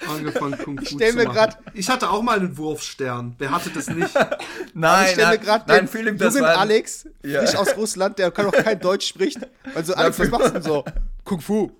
Angefangen 0.07 0.57
Kung 0.57 0.77
Fu 0.79 0.85
stell 0.85 1.11
zu 1.11 1.17
mir 1.17 1.23
machen. 1.25 1.35
grad- 1.35 1.57
Ich 1.73 1.89
hatte 1.89 2.09
auch 2.09 2.21
mal 2.21 2.37
einen 2.39 2.57
Wurfstern. 2.57 3.35
Wer 3.37 3.51
hatte 3.51 3.69
das 3.69 3.89
nicht? 3.89 4.13
Nein, 4.73 5.05
ich 5.05 5.11
stelle 5.11 5.27
mir 5.27 5.35
nein, 5.35 5.41
gerade 5.45 5.65
nein, 5.67 5.79
den 5.81 5.87
Philipp, 5.89 6.17
das 6.17 6.33
jungen 6.35 6.47
war 6.47 6.57
Alex, 6.57 7.07
Ja. 7.23 7.41
frisch 7.41 7.55
aus 7.55 7.75
Russland, 7.75 8.17
der 8.17 8.31
kann 8.31 8.45
auch 8.45 8.51
kein 8.53 8.79
Deutsch 8.81 9.07
spricht. 9.07 9.39
Also, 9.75 9.93
Alex, 9.95 10.19
was 10.19 10.29
machst 10.29 10.47
du 10.47 10.51
denn 10.53 10.61
so? 10.63 10.85
Kung 11.25 11.41
Fu. 11.41 11.71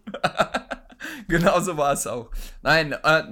Genau 1.28 1.60
so 1.62 1.78
war 1.78 1.94
es 1.94 2.06
auch. 2.08 2.30
Nein, 2.62 2.92
äh, 2.92 3.24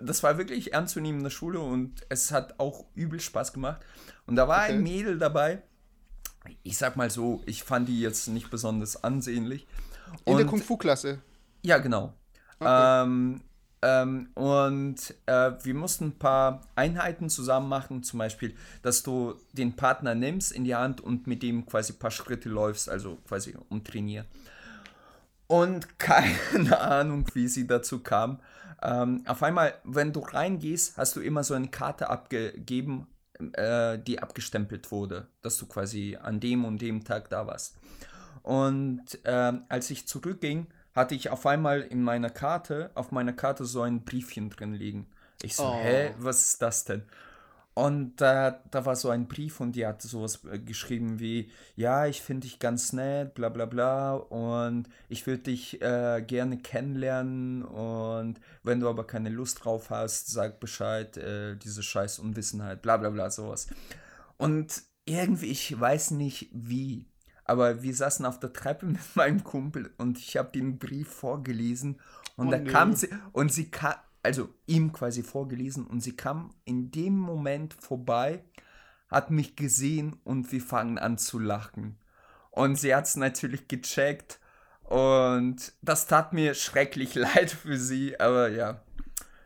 das 0.00 0.22
war 0.22 0.38
wirklich 0.38 0.72
ernstzunehmende 0.72 1.30
Schule 1.30 1.58
und 1.60 1.94
es 2.08 2.30
hat 2.30 2.54
auch 2.60 2.84
übel 2.94 3.20
Spaß 3.20 3.52
gemacht. 3.52 3.80
Und 4.26 4.36
da 4.36 4.46
war 4.46 4.58
ein 4.60 4.74
Okay. 4.82 4.82
Mädel 4.82 5.18
dabei. 5.18 5.62
Ich 6.62 6.78
sag 6.78 6.96
mal 6.96 7.10
so, 7.10 7.42
ich 7.46 7.62
fand 7.62 7.88
die 7.88 8.00
jetzt 8.00 8.28
nicht 8.28 8.50
besonders 8.50 9.02
ansehnlich. 9.04 9.66
In 10.24 10.36
der 10.36 10.44
Und- 10.44 10.46
Kung 10.50 10.62
Fu-Klasse. 10.62 11.20
Ja, 11.62 11.78
genau. 11.78 12.14
Ähm, 12.60 13.42
ähm, 13.82 14.28
und 14.34 15.14
äh, 15.26 15.52
wir 15.62 15.74
mussten 15.74 16.06
ein 16.06 16.18
paar 16.18 16.62
Einheiten 16.74 17.28
zusammen 17.30 17.68
machen, 17.68 18.02
zum 18.02 18.18
Beispiel, 18.18 18.56
dass 18.82 19.02
du 19.02 19.34
den 19.52 19.76
Partner 19.76 20.14
nimmst 20.14 20.50
in 20.52 20.64
die 20.64 20.74
Hand 20.74 21.00
und 21.00 21.26
mit 21.26 21.42
dem 21.42 21.66
quasi 21.66 21.92
ein 21.92 21.98
paar 21.98 22.10
Schritte 22.10 22.48
läufst, 22.48 22.88
also 22.88 23.16
quasi 23.26 23.54
umtrainieren. 23.68 24.26
Und 25.46 25.98
keine 25.98 26.80
Ahnung, 26.80 27.26
wie 27.34 27.48
sie 27.48 27.66
dazu 27.66 28.00
kam. 28.00 28.40
Ähm, 28.82 29.22
auf 29.26 29.42
einmal, 29.42 29.74
wenn 29.84 30.12
du 30.12 30.20
reingehst, 30.20 30.96
hast 30.96 31.16
du 31.16 31.20
immer 31.20 31.42
so 31.44 31.54
eine 31.54 31.68
Karte 31.68 32.10
abgegeben, 32.10 33.06
äh, 33.54 33.98
die 33.98 34.20
abgestempelt 34.20 34.90
wurde, 34.90 35.28
dass 35.42 35.58
du 35.58 35.66
quasi 35.66 36.16
an 36.20 36.40
dem 36.40 36.64
und 36.64 36.80
dem 36.82 37.04
Tag 37.04 37.28
da 37.30 37.46
warst. 37.46 37.76
Und 38.42 39.04
ähm, 39.24 39.64
als 39.68 39.90
ich 39.90 40.06
zurückging, 40.06 40.66
hatte 40.94 41.14
ich 41.14 41.30
auf 41.30 41.46
einmal 41.46 41.82
in 41.82 42.02
meiner 42.02 42.30
Karte, 42.30 42.90
auf 42.94 43.12
meiner 43.12 43.32
Karte 43.32 43.64
so 43.64 43.82
ein 43.82 44.04
Briefchen 44.04 44.50
drin 44.50 44.72
liegen. 44.74 45.06
Ich 45.42 45.54
so, 45.56 45.64
Oh. 45.64 45.74
hä, 45.82 46.14
was 46.18 46.42
ist 46.42 46.62
das 46.62 46.84
denn? 46.84 47.04
Und 47.78 48.20
äh, 48.20 48.54
da 48.72 48.86
war 48.86 48.96
so 48.96 49.08
ein 49.08 49.28
Brief 49.28 49.60
und 49.60 49.76
die 49.76 49.86
hat 49.86 50.02
sowas 50.02 50.44
äh, 50.50 50.58
geschrieben 50.58 51.20
wie, 51.20 51.48
ja, 51.76 52.06
ich 52.06 52.22
finde 52.22 52.48
dich 52.48 52.58
ganz 52.58 52.92
nett, 52.92 53.34
bla 53.34 53.50
bla 53.50 53.66
bla 53.66 54.14
und 54.14 54.88
ich 55.08 55.28
würde 55.28 55.44
dich 55.44 55.80
äh, 55.80 56.20
gerne 56.26 56.58
kennenlernen 56.58 57.62
und 57.62 58.40
wenn 58.64 58.80
du 58.80 58.88
aber 58.88 59.06
keine 59.06 59.28
Lust 59.28 59.64
drauf 59.64 59.90
hast, 59.90 60.28
sag 60.32 60.58
Bescheid, 60.58 61.16
äh, 61.18 61.54
diese 61.54 61.84
scheiß 61.84 62.18
Unwissenheit, 62.18 62.82
bla 62.82 62.96
bla 62.96 63.10
bla, 63.10 63.30
sowas. 63.30 63.68
Und 64.38 64.82
irgendwie, 65.04 65.46
ich 65.46 65.78
weiß 65.78 66.10
nicht 66.10 66.48
wie, 66.52 67.06
aber 67.44 67.84
wir 67.84 67.94
saßen 67.94 68.26
auf 68.26 68.40
der 68.40 68.52
Treppe 68.52 68.86
mit 68.86 69.14
meinem 69.14 69.44
Kumpel 69.44 69.94
und 69.98 70.18
ich 70.18 70.36
habe 70.36 70.50
den 70.50 70.80
Brief 70.80 71.06
vorgelesen 71.06 72.00
und 72.34 72.48
Oh 72.48 72.50
da 72.50 72.58
nee. 72.58 72.68
kam 72.68 72.96
sie 72.96 73.08
und 73.30 73.52
sie 73.52 73.70
kam, 73.70 73.94
also 74.28 74.50
ihm 74.66 74.92
quasi 74.92 75.22
vorgelesen 75.22 75.86
und 75.86 76.02
sie 76.02 76.14
kam 76.14 76.50
in 76.66 76.90
dem 76.90 77.16
Moment 77.16 77.72
vorbei, 77.72 78.44
hat 79.10 79.30
mich 79.30 79.56
gesehen 79.56 80.16
und 80.22 80.52
wir 80.52 80.60
fangen 80.60 80.98
an 80.98 81.16
zu 81.16 81.38
lachen. 81.38 81.96
Und 82.50 82.76
sie 82.76 82.94
hat 82.94 83.06
es 83.06 83.16
natürlich 83.16 83.68
gecheckt 83.68 84.38
und 84.82 85.72
das 85.80 86.06
tat 86.08 86.34
mir 86.34 86.52
schrecklich 86.52 87.14
leid 87.14 87.50
für 87.50 87.78
sie, 87.78 88.20
aber 88.20 88.50
ja, 88.50 88.82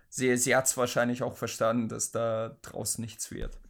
sie, 0.09 0.37
sie 0.37 0.57
hat 0.57 0.67
es 0.67 0.77
wahrscheinlich 0.77 1.23
auch 1.23 1.37
verstanden, 1.37 1.89
dass 1.89 2.11
da 2.11 2.57
draußen 2.63 3.01
nichts 3.01 3.31
wird. 3.31 3.61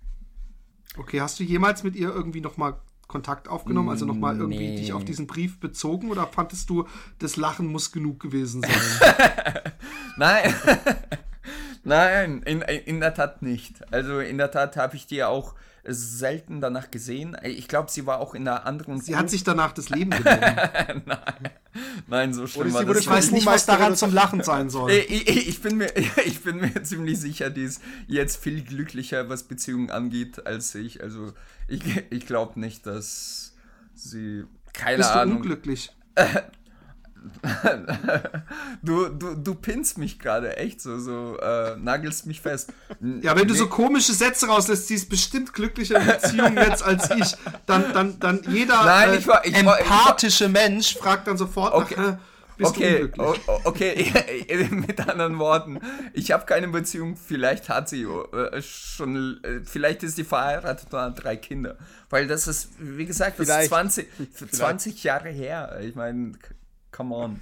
Okay, 0.97 1.21
hast 1.21 1.39
du 1.41 1.45
jemals 1.45 1.83
mit 1.83 1.95
ihr 1.95 2.09
irgendwie 2.09 2.41
nochmal 2.41 2.81
Kontakt 3.07 3.49
aufgenommen? 3.49 3.91
Also 3.91 4.07
nochmal 4.07 4.39
irgendwie 4.39 4.71
Nee. 4.71 4.77
dich 4.77 4.95
auf 4.95 5.05
diesen 5.05 5.27
Brief 5.27 5.61
bezogen? 5.61 6.11
Oder 6.11 6.27
fandest 6.27 6.71
du, 6.71 6.89
das 7.19 7.37
Lachen 7.37 7.67
muss 7.67 7.93
genug 7.93 8.19
gewesen 8.21 8.63
sein? 8.63 9.53
Nein. 10.17 10.55
Nein, 11.85 12.43
in, 12.43 12.63
in 12.63 13.01
der 13.01 13.15
Tat 13.15 13.43
nicht. 13.43 13.93
Also 13.93 14.21
in 14.21 14.39
der 14.39 14.51
Tat 14.51 14.77
habe 14.77 14.97
ich 14.97 15.07
die 15.07 15.25
auch 15.25 15.55
selten 15.85 16.61
danach 16.61 16.93
gesehen. 16.93 17.37
Ich 17.43 17.67
glaube, 17.67 17.91
sie 17.91 18.07
war 18.07 18.21
auch 18.21 18.35
in 18.35 18.47
einer 18.47 18.67
anderen. 18.67 19.01
Sie 19.01 19.17
hat 19.17 19.29
sich 19.29 19.43
danach 19.43 19.73
das 19.73 19.89
Leben 19.89 20.11
genommen. 20.11 21.03
Nein. 21.07 21.51
Nein, 22.07 22.35
so 22.35 22.47
schlimm 22.47 22.67
Oder 22.67 22.75
war 22.75 22.81
sie 22.83 22.89
wurde 22.89 22.99
das 22.99 23.05
Ich 23.07 23.11
weiß 23.11 23.31
nicht, 23.33 23.47
was 23.47 23.67
daran 23.67 23.97
zum 23.97 24.13
Lachen 24.13 24.45
sein 24.45 24.71
soll. 24.71 24.93
Ich, 24.93 25.29
ich, 25.29 25.49
ich, 25.49 25.63
bin 25.63 25.79
mir, 25.79 25.93
ich 26.25 26.41
bin 26.43 26.59
mir 26.59 26.83
ziemlich 26.85 27.19
sicher, 27.19 27.51
die 27.51 27.65
ist 27.65 27.83
jetzt 28.07 28.37
viel 28.37 28.63
glücklicher, 28.63 29.29
was 29.29 29.43
Beziehungen 29.45 29.91
angeht, 29.91 30.47
als 30.47 30.75
ich. 30.77 31.03
Also 31.03 31.33
ich, 31.67 31.83
ich 32.11 32.27
glaube 32.27 32.61
nicht, 32.61 32.87
dass 32.87 33.55
sie. 33.95 34.45
Keine 34.73 34.99
Bist 34.99 35.11
du 35.11 35.19
Ahnung. 35.21 35.37
unglücklich? 35.39 35.91
Du, 38.83 39.09
du, 39.09 39.35
du 39.35 39.55
pinnst 39.55 39.99
mich 39.99 40.19
gerade 40.19 40.57
echt 40.57 40.81
so, 40.81 40.99
so 40.99 41.39
äh, 41.41 41.77
nagelst 41.77 42.27
mich 42.27 42.41
fest. 42.41 42.73
Ja, 43.21 43.37
wenn 43.37 43.47
du 43.47 43.55
Nee. 43.55 43.61
so 43.61 43.69
komische 43.69 44.13
Sätze 44.13 44.47
rauslässt, 44.49 44.89
sie 44.89 44.95
ist 44.95 45.09
bestimmt 45.09 45.53
glücklicher 45.53 46.01
in 46.01 46.07
Beziehung 46.07 46.57
jetzt 46.57 46.83
als 46.83 47.11
ich, 47.11 47.35
dann, 47.67 47.93
dann, 47.93 48.19
dann 48.19 48.43
jeder 48.49 48.85
Nein, 48.85 49.11
äh, 49.11 49.17
ich 49.17 49.27
war- 49.29 49.45
ich 49.45 49.53
war- 49.55 49.61
ich 49.61 49.67
war- 49.67 49.81
empathische 49.81 50.49
Mensch 50.49 50.97
fragt 50.97 51.29
dann 51.29 51.37
sofort 51.37 51.75
Okay. 51.75 51.95
nach, 51.97 52.13
äh, 52.15 52.17
bist 52.59 52.77
du 52.77 52.81
Okay, 52.81 53.09
okay, 53.65 54.69
mit 54.71 55.09
anderen 55.09 55.39
Worten, 55.39 55.81
ich 56.13 56.33
habe 56.33 56.45
keine 56.45 56.69
Beziehung, 56.69 57.17
vielleicht 57.17 57.69
hat 57.69 57.89
sie 57.89 58.03
äh, 58.03 58.61
schon, 58.63 59.43
äh, 59.45 59.61
vielleicht 59.65 60.03
ist 60.03 60.17
sie 60.17 60.25
verheiratet 60.25 60.93
und 60.93 60.99
hat 61.01 61.23
drei 61.25 61.37
Kinder. 61.37 61.77
Weil 62.11 62.27
das 62.27 62.47
ist, 62.49 62.69
wie 62.79 63.07
gesagt, 63.07 63.39
das 63.39 63.47
ist 63.49 63.53
Vielleicht. 63.55 63.69
20, 63.71 64.07
20 64.51 65.03
Jahre 65.05 65.31
her. 65.31 65.79
Ich 65.83 65.95
meine, 65.95 66.33
come 66.93 67.15
on. 67.15 67.41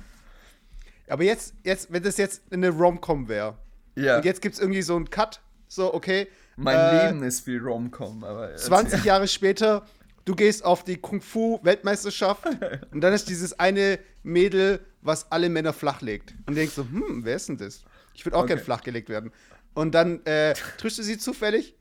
Aber 1.08 1.24
jetzt, 1.24 1.54
jetzt, 1.64 1.92
wenn 1.92 2.02
das 2.02 2.16
jetzt 2.16 2.42
eine 2.52 2.70
Rom-Com 2.70 3.28
wäre. 3.28 3.58
Ja, 3.96 4.16
Und 4.18 4.24
jetzt 4.24 4.40
gibt 4.40 4.54
es 4.54 4.60
irgendwie 4.60 4.82
so 4.82 4.94
einen 4.96 5.10
Cut. 5.10 5.40
So, 5.68 5.92
okay. 5.92 6.28
mein 6.56 6.76
äh, 6.76 7.06
Leben 7.06 7.22
ist 7.22 7.46
wie 7.46 7.56
Rom-Com, 7.56 8.24
aber 8.24 8.54
20 8.56 9.04
Jahre 9.04 9.26
später, 9.28 9.84
du 10.24 10.34
gehst 10.34 10.64
auf 10.64 10.84
die 10.84 10.96
Kung-Fu-Weltmeisterschaft 10.96 12.44
und 12.92 13.00
dann 13.00 13.12
ist 13.12 13.28
dieses 13.28 13.58
eine 13.58 13.98
Mädel, 14.22 14.80
was 15.02 15.30
alle 15.32 15.48
Männer 15.48 15.72
flachlegt. 15.72 16.34
Und 16.46 16.54
denkst 16.56 16.74
so, 16.74 16.82
hm, 16.84 17.24
wer 17.24 17.36
ist 17.36 17.48
denn 17.48 17.56
das? 17.58 17.82
Ich 18.14 18.24
würde 18.24 18.36
auch 18.36 18.42
Okay. 18.42 18.54
gern 18.54 18.64
flachgelegt 18.64 19.08
werden. 19.08 19.32
Und 19.74 19.94
dann 19.94 20.24
äh, 20.26 20.54
triffst 20.78 20.98
du 20.98 21.02
sie 21.02 21.18
zufällig 21.18 21.74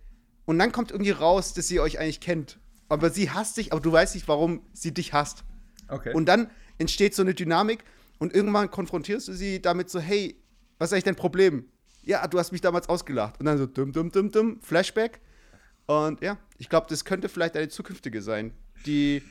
und 0.45 0.57
dann 0.59 0.71
kommt 0.71 0.91
irgendwie 0.91 1.11
raus, 1.11 1.53
dass 1.53 1.67
sie 1.67 1.79
euch 1.79 1.99
eigentlich 1.99 2.19
kennt. 2.21 2.59
Aber 2.87 3.09
sie 3.11 3.29
hasst 3.29 3.57
dich, 3.57 3.71
aber 3.71 3.81
du 3.81 3.91
weißt 3.91 4.15
nicht, 4.15 4.27
warum 4.27 4.61
sie 4.73 4.93
dich 4.93 5.13
hasst. 5.13 5.43
okay. 5.87 6.13
Und 6.13 6.25
dann 6.25 6.49
entsteht 6.79 7.13
so 7.13 7.21
eine 7.21 7.35
Dynamik 7.35 7.83
und 8.17 8.33
irgendwann 8.33 8.71
konfrontierst 8.71 9.27
du 9.27 9.33
sie 9.33 9.61
damit 9.61 9.89
so, 9.89 9.99
hey, 9.99 10.35
was 10.79 10.89
ist 10.89 10.93
eigentlich 10.93 11.03
dein 11.03 11.15
Problem? 11.15 11.65
Ja, 12.03 12.25
du 12.27 12.39
hast 12.39 12.51
mich 12.51 12.61
damals 12.61 12.89
ausgelacht. 12.89 13.39
Und 13.39 13.45
dann 13.45 13.57
so 13.57 13.67
dumm, 13.67 13.91
dumm, 13.91 14.11
dumm, 14.11 14.31
dumm, 14.31 14.59
Flashback. 14.61 15.19
Und 15.85 16.21
ja, 16.21 16.37
ich 16.57 16.69
glaube, 16.69 16.87
das 16.89 17.05
könnte 17.05 17.29
vielleicht 17.29 17.55
eine 17.55 17.69
zukünftige 17.69 18.21
sein, 18.21 18.53
die 18.85 19.21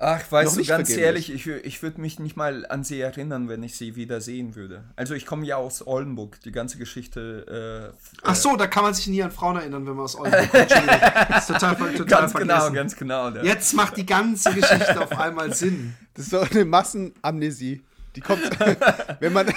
Ach, 0.00 0.20
weißt 0.30 0.54
du, 0.54 0.60
nicht 0.60 0.68
ganz 0.68 0.90
ehrlich, 0.90 1.32
ich, 1.32 1.48
ich 1.48 1.82
würde 1.82 2.00
mich 2.00 2.20
nicht 2.20 2.36
mal 2.36 2.64
an 2.66 2.84
sie 2.84 3.00
erinnern, 3.00 3.48
wenn 3.48 3.64
ich 3.64 3.76
sie 3.76 3.96
wieder 3.96 4.20
sehen 4.20 4.54
würde. 4.54 4.84
Also 4.94 5.14
ich 5.14 5.26
komme 5.26 5.44
ja 5.44 5.56
aus 5.56 5.84
Oldenburg, 5.84 6.40
die 6.42 6.52
ganze 6.52 6.78
Geschichte. 6.78 7.92
Äh, 7.92 7.98
Ach 8.22 8.36
so, 8.36 8.56
da 8.56 8.68
kann 8.68 8.84
man 8.84 8.94
sich 8.94 9.08
nie 9.08 9.22
an 9.24 9.32
Frauen 9.32 9.56
erinnern, 9.56 9.86
wenn 9.86 9.94
man 9.94 10.04
aus 10.04 10.16
Oldenburg 10.16 10.50
kommt. 10.52 10.70
Das 10.70 11.38
ist 11.40 11.46
total, 11.48 11.74
total 11.96 12.06
ganz 12.06 12.32
genau, 12.32 12.54
vergessen. 12.54 12.74
ganz 12.74 12.96
genau. 12.96 13.30
ja. 13.30 13.42
Jetzt 13.42 13.74
macht 13.74 13.96
die 13.96 14.06
ganze 14.06 14.54
Geschichte 14.54 15.00
auf 15.00 15.18
einmal 15.18 15.52
Sinn. 15.52 15.96
Das 16.14 16.26
ist 16.26 16.30
so 16.30 16.40
eine 16.40 16.64
Massenamnesie. 16.64 17.82
Die 18.14 18.20
kommt, 18.20 18.42
wenn 19.20 19.32
man, 19.32 19.46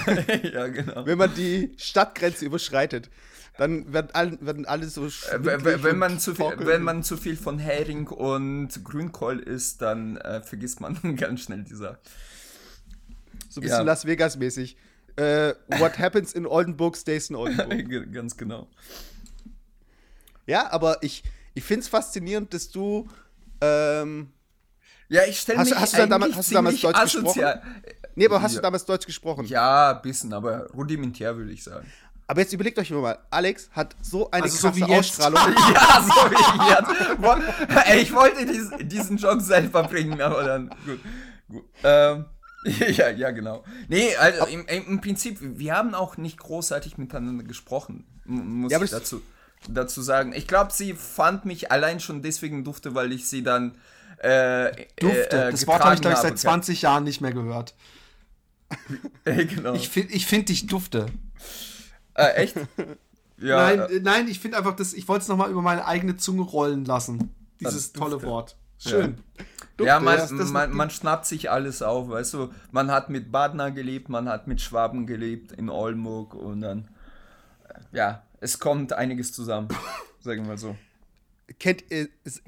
ja, 0.53 0.67
genau. 0.67 1.05
wenn 1.05 1.17
man 1.17 1.33
die 1.35 1.73
Stadtgrenze 1.77 2.45
überschreitet. 2.45 3.09
Dann 3.62 3.93
werden 3.93 4.09
alle, 4.14 4.41
werden 4.41 4.66
alle 4.66 4.88
so 4.89 5.05
Äh, 5.05 5.12
wenn, 5.43 5.99
man 5.99 6.18
zu 6.20 6.34
viel, 6.34 6.51
wenn 6.57 6.82
man 6.82 7.03
zu 7.03 7.16
viel 7.16 7.38
von 7.38 7.59
Hering 7.59 8.07
und 8.07 8.84
Grünkohl 8.84 9.38
isst, 9.38 9.84
dann 9.84 10.18
äh, 10.18 10.41
vergisst 10.41 10.82
man 10.82 10.97
ganz 11.16 11.41
schnell 11.41 11.64
die 11.64 11.76
Sache. 11.76 11.99
So 13.49 13.59
ein 13.59 13.62
bisschen 13.62 13.78
ja. 13.78 13.82
Las 13.84 14.05
Vegas-mäßig. 14.07 14.78
Äh, 15.16 15.53
what 15.78 15.99
happens 15.99 16.34
in 16.34 16.47
Oldenburg 16.47 16.97
stays 16.97 17.30
in 17.30 17.36
Oldenburg. 17.36 18.12
Ganz 18.12 18.36
genau. 18.36 18.68
ja, 20.47 20.72
aber 20.72 20.97
ich, 21.03 21.22
ich 21.53 21.64
finde 21.64 21.82
es 21.82 21.88
faszinierend, 21.88 22.51
dass 22.55 22.70
du. 22.72 23.07
Ähm, 23.62 24.32
Ja, 25.07 25.22
ich 25.28 25.39
stelle 25.39 25.59
mich 25.59 25.76
hast 25.76 25.93
du 25.95 26.07
damals- 26.07 26.36
hast 26.36 26.49
du 26.49 26.55
damals 26.55 26.82
Deutsch 26.82 26.97
asozial- 26.97 27.62
nee, 28.16 28.26
aber 28.26 28.41
hast 28.41 28.53
Ja. 28.53 28.57
du 28.57 28.64
damals 28.64 28.86
Deutsch 28.86 29.05
gesprochen? 29.05 29.45
Ja, 29.45 29.97
ein 29.97 30.01
bisschen, 30.01 30.34
aber 30.34 30.66
rudimentär 30.72 31.38
würde 31.38 31.51
ich 31.51 31.64
sagen. 31.64 31.86
Aber 32.32 32.39
jetzt 32.39 32.53
überlegt 32.53 32.79
euch 32.79 32.89
mal, 32.91 33.19
Alex 33.29 33.69
hat 33.73 33.93
so 34.01 34.32
eine 34.32 34.43
Also 34.43 34.55
so 34.55 34.67
krasse 34.69 34.79
jetzt. 34.79 34.99
Ausstrahlung. 35.19 35.53
Ja, 35.75 36.01
so 36.01 36.32
wie 36.32 36.69
jetzt. 36.69 37.88
Ey, 37.88 37.99
Ich 38.03 38.13
wollte 38.13 38.45
dies, 38.45 38.71
diesen 38.84 39.17
Joke 39.17 39.41
selber 39.41 39.84
bringen, 39.84 40.21
aber 40.21 40.41
dann 40.45 40.69
gut. 40.86 40.99
gut. 41.49 41.65
Ähm, 41.84 42.23
ja, 42.63 43.09
ja, 43.09 43.32
genau. 43.32 43.65
Nee, 43.89 44.15
also 44.15 44.45
im, 44.45 44.65
im 44.65 45.01
Prinzip, 45.01 45.39
wir 45.41 45.75
haben 45.75 45.93
auch 45.93 46.15
nicht 46.15 46.38
großartig 46.38 46.97
miteinander 46.97 47.43
gesprochen, 47.43 48.05
muss 48.23 48.71
Ja, 48.71 48.82
ich 48.82 48.91
dazu, 48.91 49.21
dazu 49.67 50.01
sagen. 50.01 50.32
Ich 50.34 50.47
glaube, 50.47 50.71
sie 50.71 50.93
fand 50.93 51.43
mich 51.43 51.69
allein 51.69 51.99
schon 51.99 52.21
deswegen 52.21 52.63
dufte, 52.63 52.95
weil 52.95 53.11
ich 53.11 53.27
sie 53.27 53.43
dann 53.43 53.75
äh, 54.19 54.71
Dufte. 55.01 55.47
äh, 55.47 55.51
das 55.51 55.67
Wort 55.67 55.84
habe 55.84 55.95
ich, 55.95 56.01
glaube 56.01 56.15
ich, 56.15 56.21
seit 56.21 56.39
20 56.39 56.82
Jahren 56.84 57.03
nicht 57.03 57.19
mehr 57.19 57.34
gehört. 57.34 57.75
habe. 59.25 59.45
genau. 59.47 59.73
Ich 59.73 59.89
finde 59.89 60.13
ich 60.13 60.25
find 60.25 60.47
dich 60.47 60.67
dufte. 60.67 61.07
Äh, 62.16 62.34
echt? 62.36 62.55
Ja, 63.43 63.55
nein, 63.76 63.80
äh, 63.89 63.99
nein, 64.01 64.28
ich 64.28 64.39
finde 64.39 64.57
einfach, 64.59 64.76
das, 64.76 64.93
ich 64.93 65.07
wollte 65.07 65.24
es 65.24 65.28
nochmal 65.28 65.49
über 65.49 65.64
meine 65.64 65.88
eigene 65.88 66.16
Zunge 66.16 66.43
rollen 66.43 66.86
lassen. 66.86 67.34
Dieses 67.59 67.91
tolle 67.91 68.12
Dufte. 68.12 68.28
Wort. 68.28 68.55
Schön. 68.78 69.18
ja, 69.80 69.99
man, 69.99 70.16
das- 70.18 70.30
das 70.30 70.51
man, 70.51 70.70
noch 70.70 70.76
man 70.78 70.91
schnappt 70.91 71.26
sich 71.26 71.49
alles 71.49 71.82
auf, 71.82 72.07
weißt 72.09 72.36
du. 72.36 72.53
Man 72.72 72.91
hat 72.91 73.09
mit 73.09 73.32
Badner 73.32 73.72
gelebt, 73.72 74.09
man 74.09 74.30
hat 74.30 74.45
mit 74.45 74.62
Schwaben 74.62 75.07
gelebt 75.07 75.53
in 75.53 75.72
Oldenburg 75.72 76.36
und 76.36 76.62
dann, 76.62 76.88
äh, 77.68 77.97
ja, 77.97 78.22
es 78.41 78.59
kommt 78.59 78.93
einiges 78.93 79.34
zusammen, 79.34 79.70
sagen 80.20 80.43
wir 80.43 80.49
mal 80.49 80.57
so. 80.59 80.76
Kennt, 81.57 81.84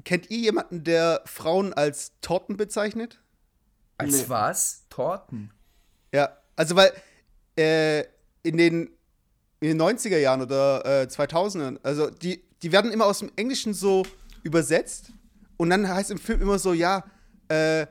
kennt 0.04 0.30
ihr 0.30 0.38
jemanden, 0.38 0.84
der 0.84 1.22
Frauen 1.24 1.72
als 1.72 2.12
Torten 2.20 2.56
bezeichnet? 2.56 3.20
Als 3.98 4.12
Nee. 4.12 4.24
was? 4.28 4.84
Torten? 4.90 5.50
Ja, 6.12 6.36
also 6.54 6.76
weil 6.76 6.92
äh, 7.58 8.04
in, 8.44 8.56
den, 8.58 8.90
in 9.70 9.78
den 9.78 9.80
90er 9.80 10.18
Jahren 10.18 10.42
oder 10.42 10.84
äh, 11.02 11.06
2000ern, 11.06 11.78
also 11.82 12.10
die, 12.10 12.42
die 12.62 12.72
werden 12.72 12.92
immer 12.92 13.06
aus 13.06 13.20
dem 13.20 13.30
Englischen 13.36 13.74
so 13.74 14.04
übersetzt 14.42 15.12
und 15.56 15.70
dann 15.70 15.88
heißt 15.88 16.10
im 16.10 16.18
Film 16.18 16.42
immer 16.42 16.58
so, 16.58 16.72
ja, 16.72 17.04
äh, 17.48 17.86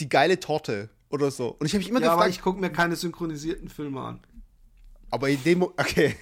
die 0.00 0.08
geile 0.08 0.38
Torte 0.38 0.90
oder 1.10 1.30
so. 1.30 1.56
Und 1.58 1.66
ich 1.66 1.72
habe 1.72 1.78
mich 1.78 1.88
immer 1.88 2.00
Ja, 2.00 2.08
aber 2.12 2.16
gefragt, 2.22 2.34
ich 2.36 2.42
gucke 2.42 2.60
mir 2.60 2.70
keine 2.70 2.96
synchronisierten 2.96 3.68
Filme 3.68 4.00
an. 4.00 4.20
aber 5.10 5.28
in 5.28 5.42
dem 5.42 5.62
okay, 5.62 6.14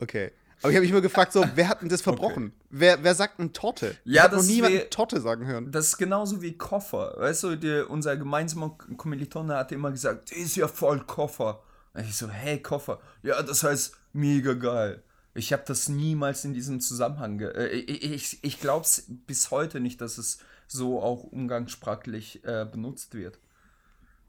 okay. 0.00 0.32
Aber 0.62 0.70
ich 0.70 0.76
habe 0.76 0.80
mich 0.80 0.90
immer 0.90 1.02
gefragt, 1.02 1.32
so, 1.34 1.44
wer 1.54 1.68
hat 1.68 1.82
denn 1.82 1.88
das 1.90 2.00
verbrochen? 2.02 2.52
Wer, 2.70 3.02
wer 3.04 3.14
sagt 3.14 3.38
denn 3.38 3.52
Torte? 3.52 3.94
ich 4.04 4.14
Ja, 4.14 4.22
habe 4.22 4.36
noch 4.36 4.40
das 4.42 4.48
niemanden 4.50 4.78
wär- 4.78 4.90
Torte 4.90 5.20
sagen 5.20 5.46
hören. 5.46 5.70
Das 5.70 5.88
ist 5.88 5.98
genauso 5.98 6.40
wie 6.40 6.56
Koffer. 6.56 7.14
Weißt 7.18 7.42
du, 7.42 7.56
die, 7.56 7.84
unser 7.86 8.16
gemeinsamer 8.16 8.76
Kommilitone 8.96 9.54
hat 9.54 9.70
immer 9.72 9.90
gesagt, 9.90 10.30
die 10.30 10.36
ist 10.40 10.56
ja 10.56 10.66
voll 10.66 11.00
Koffer. 11.00 11.62
Ich 12.00 12.16
so, 12.16 12.28
hey, 12.28 12.60
Koffer. 12.60 13.00
Ja, 13.22 13.42
das 13.42 13.62
heißt 13.62 13.94
mega 14.12 14.54
geil. 14.54 15.02
Ich 15.34 15.52
habe 15.52 15.62
das 15.66 15.88
niemals 15.88 16.44
in 16.44 16.54
diesem 16.54 16.80
Zusammenhang. 16.80 17.40
Äh, 17.40 17.68
ich 17.68 18.02
ich, 18.02 18.38
ich 18.42 18.60
glaube 18.60 18.84
es 18.84 19.04
bis 19.08 19.50
heute 19.50 19.80
nicht, 19.80 20.00
dass 20.00 20.18
es 20.18 20.38
so 20.66 21.02
auch 21.02 21.24
umgangssprachlich 21.24 22.44
äh, 22.44 22.66
benutzt 22.70 23.14
wird. 23.14 23.38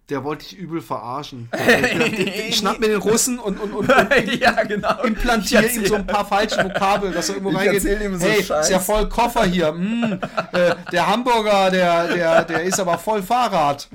Der 0.09 0.23
wollte 0.23 0.45
ich 0.45 0.57
übel 0.57 0.81
verarschen. 0.81 1.49
Ich 2.47 2.57
schnapp 2.57 2.79
mir 2.79 2.87
den 2.87 3.01
Russen 3.01 3.39
und, 3.39 3.59
und, 3.59 3.73
und, 3.73 3.89
und 3.89 4.33
ja, 4.39 4.63
genau. 4.63 5.03
implantiere 5.03 5.67
ihm 5.67 5.85
so 5.85 5.95
ein 5.95 6.07
paar 6.07 6.25
falsche 6.25 6.63
Vokabeln, 6.63 7.13
dass 7.13 7.27
er 7.27 7.35
irgendwo 7.35 7.51
Ich 7.59 7.67
reingeht. 7.67 7.81
so 7.81 8.25
hey, 8.25 8.43
Scheiß. 8.43 8.65
ist 8.67 8.71
ja 8.71 8.79
voll 8.79 9.09
Koffer 9.09 9.43
hier. 9.43 9.73
Mm, 9.73 10.19
äh, 10.53 10.75
der 10.91 11.07
Hamburger, 11.07 11.69
der, 11.71 12.07
der, 12.07 12.43
der 12.45 12.63
ist 12.63 12.79
aber 12.79 12.97
voll 12.97 13.21
Fahrrad. 13.21 13.89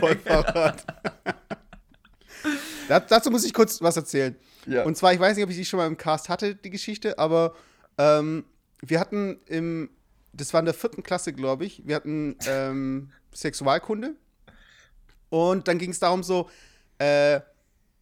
Voll 0.00 0.16
Fahrrad. 0.16 0.84
Da, 2.88 3.00
dazu 3.00 3.30
muss 3.30 3.44
ich 3.44 3.52
kurz 3.52 3.80
was 3.82 3.96
erzählen. 3.96 4.36
Ja. 4.66 4.84
Und 4.84 4.96
zwar, 4.96 5.12
ich 5.12 5.20
weiß 5.20 5.36
nicht, 5.36 5.44
ob 5.44 5.50
ich 5.50 5.56
die 5.56 5.64
schon 5.64 5.78
mal 5.78 5.86
im 5.86 5.96
Cast 5.96 6.28
hatte, 6.28 6.54
die 6.54 6.70
Geschichte, 6.70 7.18
aber 7.18 7.54
ähm, 7.98 8.44
wir 8.80 9.00
hatten 9.00 9.40
im, 9.46 9.90
das 10.32 10.52
war 10.52 10.60
in 10.60 10.66
der 10.66 10.74
vierten 10.74 11.02
Klasse, 11.02 11.32
glaube 11.32 11.64
ich, 11.64 11.86
wir 11.86 11.96
hatten 11.96 12.36
ähm, 12.46 13.10
Sexualkunde. 13.34 14.14
Und 15.28 15.68
dann 15.68 15.78
ging 15.78 15.90
es 15.90 15.98
darum 15.98 16.22
so, 16.22 16.48
äh, 16.98 17.40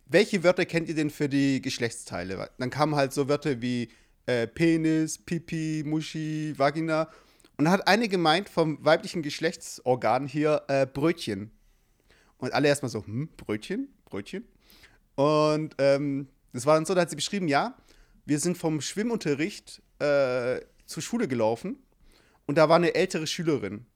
welche 0.07 0.45
Wörter 0.45 0.67
kennt 0.67 0.89
ihr 0.89 0.95
denn 0.95 1.11
für 1.11 1.29
die 1.29 1.63
Geschlechtsteile? 1.63 2.51
Dann 2.59 2.71
kamen 2.71 2.95
halt 2.95 3.13
so 3.13 3.29
Wörter 3.29 3.63
wie 3.63 3.89
äh, 4.27 4.47
Penis, 4.47 5.19
Pipi, 5.19 5.83
Muschi, 5.85 6.55
Vagina. 6.57 7.09
Und 7.57 7.67
dann 7.67 7.73
hat 7.73 7.89
eine 7.89 8.09
gemeint 8.09 8.49
vom 8.49 8.85
weiblichen 8.85 9.23
Geschlechtsorgan 9.23 10.27
hier 10.27 10.63
äh, 10.69 10.87
Brötchen. 10.87 11.51
Und 12.39 12.53
alle 12.53 12.69
erstmal 12.69 12.91
so, 12.91 13.07
hm, 13.07 13.29
Brötchen, 13.37 13.89
Brötchen. 14.05 14.45
Und 15.17 15.75
ähm, 15.79 16.29
das 16.53 16.67
war 16.67 16.75
dann 16.75 16.85
so, 16.85 16.95
da 16.95 17.03
hat 17.03 17.11
sie 17.11 17.17
beschrieben, 17.17 17.49
ja, 17.49 17.77
wir 18.27 18.39
sind 18.39 18.57
vom 18.57 18.81
Schwimmunterricht 18.81 19.83
äh, 19.99 20.61
zur 20.87 21.03
Schule 21.03 21.29
gelaufen 21.29 21.77
und 22.47 22.57
da 22.59 22.69
war 22.69 22.77
eine 22.77 22.95
ältere 22.95 23.27
Schülerin. 23.27 23.87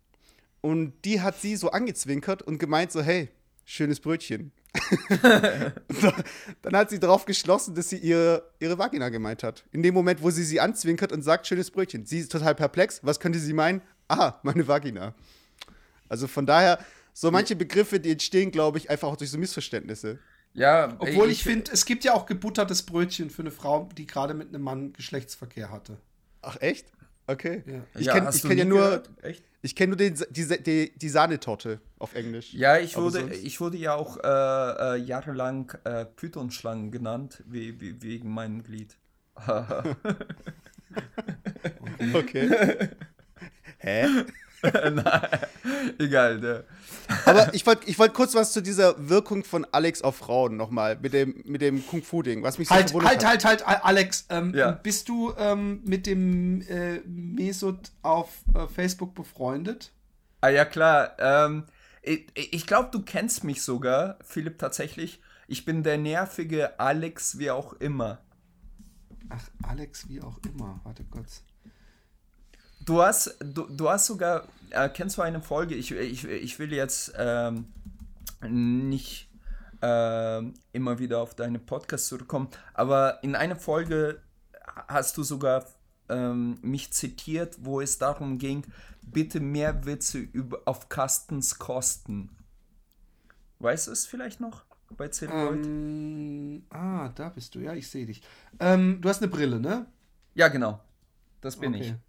Und 0.61 0.95
die 1.05 1.21
hat 1.21 1.41
sie 1.41 1.57
so 1.57 1.71
angezwinkert 1.71 2.43
und 2.43 2.59
gemeint 2.59 2.93
so, 2.93 3.01
hey, 3.01 3.31
schönes 3.65 4.01
Brötchen. 4.01 4.53
dann 6.63 6.77
hat 6.77 6.91
sie 6.91 6.99
darauf 6.99 7.25
geschlossen, 7.25 7.75
dass 7.75 7.91
sie 7.91 7.99
ihre, 7.99 8.51
ihre 8.59 8.79
Vagina 8.79 9.09
gemeint 9.09 9.43
hat. 9.43 9.65
In 9.73 9.83
dem 9.83 9.95
Moment, 9.95 10.23
wo 10.23 10.31
sie 10.31 10.45
sie 10.45 10.61
anzwinkert 10.61 11.13
und 11.13 11.23
sagt, 11.23 11.47
schönes 11.47 11.71
Brötchen. 11.71 12.07
Sie 12.07 12.19
ist 12.21 12.33
total 12.33 12.55
perplex. 12.55 13.01
Was 13.03 13.21
könnte 13.21 13.39
sie 13.39 13.53
meinen? 13.53 13.83
Ah, 14.09 14.35
meine 14.43 14.67
Vagina. 14.67 15.15
Also 16.09 16.27
von 16.27 16.47
daher, 16.47 16.85
so 17.13 17.31
manche 17.31 17.57
Begriffe, 17.57 18.01
die 18.01 18.13
entstehen, 18.13 18.51
glaube 18.51 18.79
ich, 18.79 18.91
einfach 18.91 19.09
auch 19.09 19.17
durch 19.17 19.31
so 19.31 19.39
Missverständnisse. 19.39 20.19
Ja, 20.59 20.97
Obwohl 20.99 21.27
ich, 21.27 21.39
ich 21.39 21.45
finde, 21.45 21.71
es 21.73 21.85
gibt 21.85 22.03
ja 22.05 22.15
auch 22.15 22.27
gebuttertes 22.27 22.83
Brötchen 22.83 23.31
für 23.31 23.43
eine 23.43 23.53
Frau, 23.53 23.89
die 23.97 24.07
gerade 24.07 24.35
mit 24.35 24.49
einem 24.49 24.63
Mann 24.63 24.93
Geschlechtsverkehr 24.93 25.71
hatte. 25.71 25.99
Ach, 26.43 26.57
echt? 26.61 26.87
Okay. 27.29 27.63
Ja. 27.67 27.85
Ich 27.95 28.07
Ja, 28.07 28.15
kenne 28.15 28.27
hast 28.27 28.43
du 28.43 28.49
kenn 28.49 28.59
ja 28.59 28.65
nur, 28.65 29.03
ich 29.63 29.77
kenn 29.77 29.91
nur 29.91 29.97
den, 29.97 30.19
die, 30.31 30.63
die, 30.63 30.93
die 30.99 31.09
Sahnetorte 31.09 31.81
auf 31.99 32.15
Englisch. 32.15 32.55
Ja, 32.55 32.79
ich 32.79 32.97
wurde, 32.97 33.33
ich 33.35 33.61
wurde 33.61 33.77
ja 33.77 33.95
auch 33.95 34.17
äh, 34.17 34.97
äh, 34.97 34.97
jahrelang 34.97 35.73
äh, 35.85 36.07
Python-Schlangen 36.07 36.91
genannt, 36.91 37.45
wie, 37.47 37.81
wie, 37.81 38.03
wegen 38.03 38.31
meinem 38.31 38.63
Glied. 38.63 38.97
Okay. 42.15 42.89
Hä? 43.79 44.07
Nein, 44.93 45.29
egal. 45.99 46.41
Der, 46.41 46.65
Aber 47.27 47.53
ich 47.55 47.65
wollte 47.67 47.89
ich 47.89 47.99
wollt 47.99 48.15
kurz 48.15 48.35
was 48.35 48.53
zu 48.53 48.61
dieser 48.61 49.09
Wirkung 49.09 49.45
von 49.45 49.67
Alex 49.73 50.03
auf 50.03 50.17
Frauen 50.17 50.57
nochmal, 50.57 50.99
mit 51.01 51.13
dem, 51.13 51.43
mit 51.47 51.61
dem 51.63 51.87
Kung-Fu-Ding, 51.87 52.43
was 52.43 52.59
mich 52.59 52.69
so 52.69 52.75
Halt, 52.75 52.93
halt, 52.93 53.05
hat. 53.05 53.25
halt, 53.25 53.45
halt, 53.45 53.67
Al- 53.69 53.81
Alex, 53.83 54.27
ähm, 54.31 54.55
Ja. 54.55 54.73
bist 54.73 55.09
du 55.09 55.33
ähm, 55.39 55.81
mit 55.85 56.07
dem 56.07 56.63
äh, 56.63 56.99
Mesut 57.07 57.93
auf 58.03 58.31
äh, 58.55 58.67
Facebook 58.67 59.15
befreundet? 59.15 59.93
ah 60.41 60.49
ja, 60.49 60.65
klar. 60.65 61.17
Ähm, 61.19 61.65
ich 62.03 62.27
ich 62.35 62.67
glaube, 62.67 62.89
du 62.93 63.03
kennst 63.03 63.45
mich 63.45 63.63
sogar, 63.63 64.19
Philipp, 64.25 64.59
tatsächlich. 64.59 65.21
Ich 65.47 65.65
bin 65.65 65.83
der 65.83 65.99
nervige 65.99 66.79
Alex, 66.79 67.39
wie 67.39 67.51
auch 67.51 67.73
immer. 67.75 68.19
Ach, 69.31 69.45
Alex, 69.63 70.09
wie 70.09 70.21
auch 70.23 70.39
immer. 70.47 70.81
Warte 70.85 71.05
kurz. 71.05 71.43
Du 72.89 73.03
hast, 73.03 73.37
du, 73.45 73.67
du 73.67 73.91
hast 73.91 74.07
sogar, 74.07 74.49
äh, 74.71 74.89
kennst 74.89 75.19
du 75.19 75.23
eine 75.23 75.43
Folge? 75.43 75.75
Ich, 75.75 75.93
ich, 75.93 76.25
ich 76.25 76.59
will 76.59 76.73
jetzt 76.73 77.13
ähm, 77.19 77.67
nicht 78.41 79.29
ähm, 79.83 80.55
immer 80.73 80.99
wieder 80.99 81.19
auf 81.21 81.35
deine 81.35 81.59
Podcast 81.59 82.07
zurückkommen, 82.07 82.49
aber 82.73 83.23
in 83.23 83.37
einer 83.37 83.57
Folge 83.57 84.23
hast 84.89 85.19
du 85.19 85.23
sogar 85.23 85.67
ähm, 86.09 86.57
mich 86.63 86.91
zitiert, 86.91 87.59
wo 87.61 87.83
es 87.83 87.99
darum 87.99 88.39
ging, 88.39 88.65
bitte 89.03 89.39
mehr 89.39 89.85
Witze 89.85 90.21
über, 90.21 90.63
auf 90.65 90.89
Carstens 90.89 91.59
Kosten. 91.59 92.31
Weißt 93.59 93.89
du 93.89 93.93
es 93.93 94.07
vielleicht 94.07 94.41
noch? 94.41 94.65
Bei 94.97 95.09
Zelluloid? 95.09 95.67
Ähm, 95.67 96.63
ah, 96.71 97.11
da 97.11 97.29
bist 97.29 97.55
du. 97.55 97.59
Ja, 97.59 97.75
ich 97.75 97.91
sehe 97.91 98.07
dich. 98.07 98.23
Ähm, 98.59 99.03
du 99.03 99.11
hast 99.11 99.21
eine 99.21 99.31
Brille, 99.31 99.61
ne? 99.61 99.85
ja, 100.35 100.49
genau. 100.49 100.81
Das 101.43 101.57
bin 101.57 101.75
okay. 101.75 101.83
ich. 101.83 102.08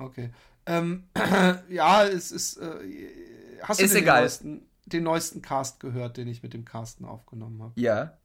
Okay. 0.00 0.30
Ähm, 0.66 1.04
ja, 1.68 2.04
es 2.04 2.32
ist. 2.32 2.56
Äh, 2.56 3.58
hast 3.62 3.80
du 3.80 3.84
Ist 3.84 3.94
den, 3.94 4.02
egal. 4.02 4.22
Neuesten, 4.22 4.62
den 4.86 5.02
neuesten 5.04 5.42
Cast 5.42 5.80
gehört, 5.80 6.16
den 6.16 6.28
ich 6.28 6.42
mit 6.42 6.54
dem 6.54 6.64
Carsten 6.64 7.04
aufgenommen 7.04 7.62
habe? 7.62 7.72
Ja. 7.80 8.16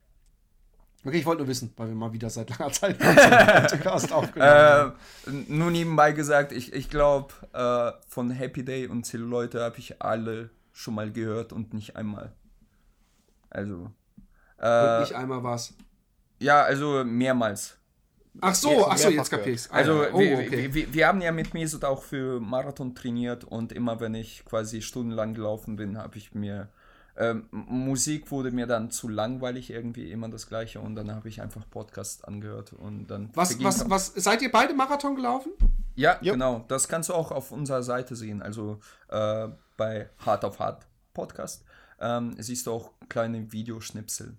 Okay, 1.03 1.17
ich 1.19 1.26
wollte 1.28 1.41
nur 1.43 1.47
wissen, 1.47 1.71
weil 1.78 1.89
wir 1.89 1.95
mal 1.95 2.13
wieder 2.13 2.30
seit 2.32 2.49
langer 2.49 2.71
Zeit 2.71 2.99
einen 2.99 3.67
Podcast 3.67 4.11
aufgenommen 4.11 4.51
Äh, 4.51 4.55
haben. 5.28 5.45
nur 5.49 5.69
nebenbei 5.69 6.13
gesagt, 6.13 6.51
ich, 6.51 6.73
ich 6.73 6.89
glaube, 6.89 7.34
äh, 7.53 7.91
von 8.07 8.32
Happy 8.32 8.65
Day 8.65 8.88
und 8.88 9.05
Zelluleute 9.05 9.61
habe 9.61 9.78
ich 9.78 10.01
alle 10.01 10.49
schon 10.73 10.95
mal 10.95 11.11
gehört 11.11 11.53
und 11.53 11.73
nicht 11.76 11.95
einmal. 11.95 12.34
Also. 13.51 13.76
Und 13.76 13.93
Äh, 14.57 15.01
nicht 15.01 15.13
einmal 15.13 15.43
was. 15.43 15.73
ja, 16.39 16.63
also 16.63 17.03
mehrmals. 17.03 17.78
Ach 18.41 18.55
so, 18.55 18.71
Jetzt 18.71 18.88
ach 18.89 18.97
so, 18.97 19.09
jetzt 19.09 19.29
kapier 19.29 19.53
ich's. 19.53 19.69
Ah, 19.69 19.75
Also 19.75 20.03
ja. 20.03 20.09
oh, 20.13 20.19
wir, 20.19 20.38
okay. 20.38 20.51
wir, 20.51 20.73
wir, 20.73 20.93
wir 20.93 21.07
haben 21.07 21.21
ja 21.21 21.31
mit 21.31 21.53
Mesut 21.53 21.83
auch 21.86 22.03
für 22.03 22.39
Marathon 22.39 22.95
trainiert 22.95 23.43
und 23.43 23.71
immer 23.71 23.99
wenn 23.99 24.13
ich 24.15 24.43
quasi 24.45 24.81
stundenlang 24.81 25.33
gelaufen 25.33 25.75
bin, 25.75 25.97
habe 25.97 26.17
ich 26.17 26.33
mir 26.33 26.69
ähm, 27.17 27.47
Musik 27.51 28.29
wurde 28.29 28.51
mir 28.51 28.67
dann 28.67 28.91
zu 28.91 29.07
langweilig 29.07 29.69
irgendwie 29.69 30.11
immer 30.11 30.27
das 30.27 30.47
gleiche 30.47 30.81
und 30.81 30.95
dann 30.95 31.11
habe 31.15 31.29
ich 31.29 31.41
einfach 31.41 31.69
Podcast 31.69 32.27
angehört 32.27 32.73
und 32.73 33.07
dann 33.07 33.29
Was, 33.33 33.61
was, 33.63 33.89
was, 33.89 34.07
seid 34.15 34.41
ihr 34.41 34.51
beide 34.51 34.73
Marathon 34.73 35.15
gelaufen? 35.15 35.53
Ja, 35.95 36.17
Jupp. 36.21 36.33
genau. 36.33 36.65
Das 36.67 36.89
kannst 36.89 37.09
du 37.09 37.13
auch 37.13 37.31
auf 37.31 37.51
unserer 37.51 37.83
Seite 37.83 38.17
sehen. 38.17 38.41
Also 38.41 38.79
äh, 39.07 39.47
bei 39.77 40.09
Hard 40.25 40.43
of 40.43 40.59
Hard 40.59 40.86
Podcast 41.13 41.63
ähm, 42.01 42.36
siehst 42.38 42.67
du 42.67 42.73
auch 42.73 42.91
kleine 43.07 43.51
Videoschnipsel. 43.53 44.36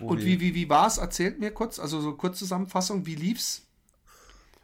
Und 0.00 0.24
wie, 0.24 0.40
wie, 0.40 0.54
wie 0.54 0.68
war's? 0.68 0.98
Erzählt 0.98 1.40
mir 1.40 1.50
kurz, 1.50 1.78
also 1.78 2.00
so 2.00 2.14
kurz 2.14 2.38
Zusammenfassung, 2.38 3.06
wie 3.06 3.16
lief's? 3.16 3.62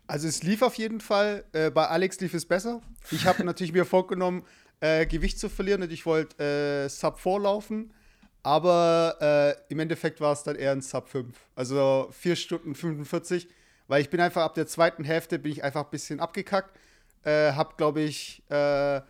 Also 0.07 0.28
es 0.28 0.43
lief 0.43 0.62
auf 0.62 0.74
jeden 0.74 1.01
Fall. 1.01 1.45
Äh, 1.53 1.70
bei 1.70 1.87
Alex 1.87 2.20
lief 2.20 2.35
es 2.35 2.47
besser. 2.47 2.80
Ich 3.11 3.26
habe 3.26 3.45
natürlich 3.45 3.72
mir 3.72 3.85
vorgenommen, 3.85 4.45
äh, 4.80 5.07
Gewicht 5.07 5.39
zu 5.39 5.49
verlieren 5.49 5.82
und 5.82 5.93
ich 5.93 6.07
wollte 6.07 6.85
äh, 6.85 6.89
Sub 6.89 7.18
4 7.18 7.41
laufen. 7.41 7.93
Aber 8.43 9.16
äh, 9.20 9.72
im 9.72 9.80
Endeffekt 9.80 10.20
war 10.20 10.32
es 10.32 10.43
dann 10.43 10.57
eher 10.57 10.72
ein 10.72 10.82
Sub 10.82 11.09
5. 11.09 11.35
Also 11.57 12.09
4 12.12 12.37
Stunden 12.37 12.74
45. 12.74 13.49
Weil 13.89 14.03
ich 14.03 14.11
bin 14.11 14.20
einfach 14.20 14.43
ab 14.43 14.55
der 14.55 14.66
zweiten 14.66 15.05
Hälfte 15.05 15.39
bin 15.39 15.53
ich 15.53 15.64
einfach 15.64 15.85
ein 15.85 15.91
bisschen 15.91 16.20
abgekackt. 16.20 16.78
Äh, 17.22 17.53
hab, 17.53 17.78
glaube 17.78 18.03
ich, 18.03 18.43
äh, 18.51 19.01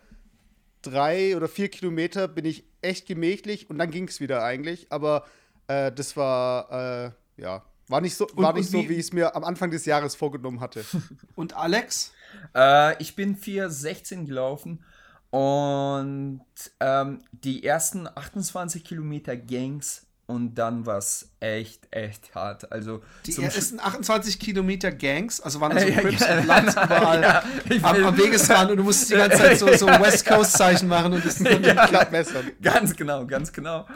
drei 0.82 1.36
oder 1.36 1.48
vier 1.48 1.68
Kilometer 1.68 2.28
bin 2.28 2.44
ich 2.44 2.64
echt 2.82 3.06
gemächlich 3.06 3.70
und 3.70 3.78
dann 3.78 3.90
ging 3.90 4.06
es 4.06 4.20
wieder 4.20 4.44
eigentlich. 4.44 4.86
Aber 4.90 5.24
äh, 5.68 5.90
das 5.92 6.16
war, 6.16 6.70
äh, 7.06 7.10
ja, 7.40 7.62
war 7.88 8.00
nicht 8.00 8.14
so, 8.16 8.26
war 8.34 8.50
und 8.50 8.56
nicht 8.60 8.70
so, 8.70 8.78
wie- 8.78 8.88
wie 8.88 8.94
ich 8.94 9.00
es 9.06 9.12
mir 9.12 9.34
am 9.36 9.44
Anfang 9.44 9.70
des 9.70 9.84
Jahres 9.84 10.14
vorgenommen 10.14 10.60
hatte. 10.60 10.84
Und 11.34 11.54
Alex? 11.56 12.12
Äh, 12.54 13.00
ich 13.02 13.14
bin 13.14 13.36
4,16 13.36 14.24
gelaufen 14.26 14.84
und 15.30 16.40
ähm, 16.80 17.18
die 17.32 17.64
ersten 17.64 18.06
28 18.08 18.84
Kilometer 18.84 19.36
Gangs 19.36 20.06
und 20.26 20.54
dann 20.54 20.86
war 20.86 20.98
es 20.98 21.28
echt, 21.40 21.86
echt 21.90 22.34
hart. 22.34 22.70
Also 22.72 23.02
Die 23.26 23.42
ersten 23.42 23.78
28 23.78 24.38
Kilometer 24.40 24.90
Gangs, 24.90 25.40
also 25.40 25.60
waren 25.60 25.78
so 25.78 25.86
Ja, 25.88 26.00
Crips 26.00 26.20
ja, 26.20 26.38
und 26.38 26.44
Bloods 26.44 26.72
überall 26.72 27.22
ja, 27.22 27.42
am, 27.82 28.04
am 28.04 28.16
Wegesrand 28.16 28.70
und 28.70 28.76
du 28.78 28.84
musst 28.84 29.10
die 29.10 29.14
ganze 29.16 29.36
Zeit 29.38 29.58
so, 29.58 29.66
so 29.76 29.86
West 30.00 30.24
Coast 30.24 30.52
Zeichen 30.52 30.88
machen 30.88 31.12
und 31.12 31.24
das 31.26 31.38
Ja. 31.40 31.86
Klappmessern. 31.88 32.52
Ganz 32.62 32.94
genau, 32.96 33.26
ganz 33.26 33.52
genau. 33.52 33.86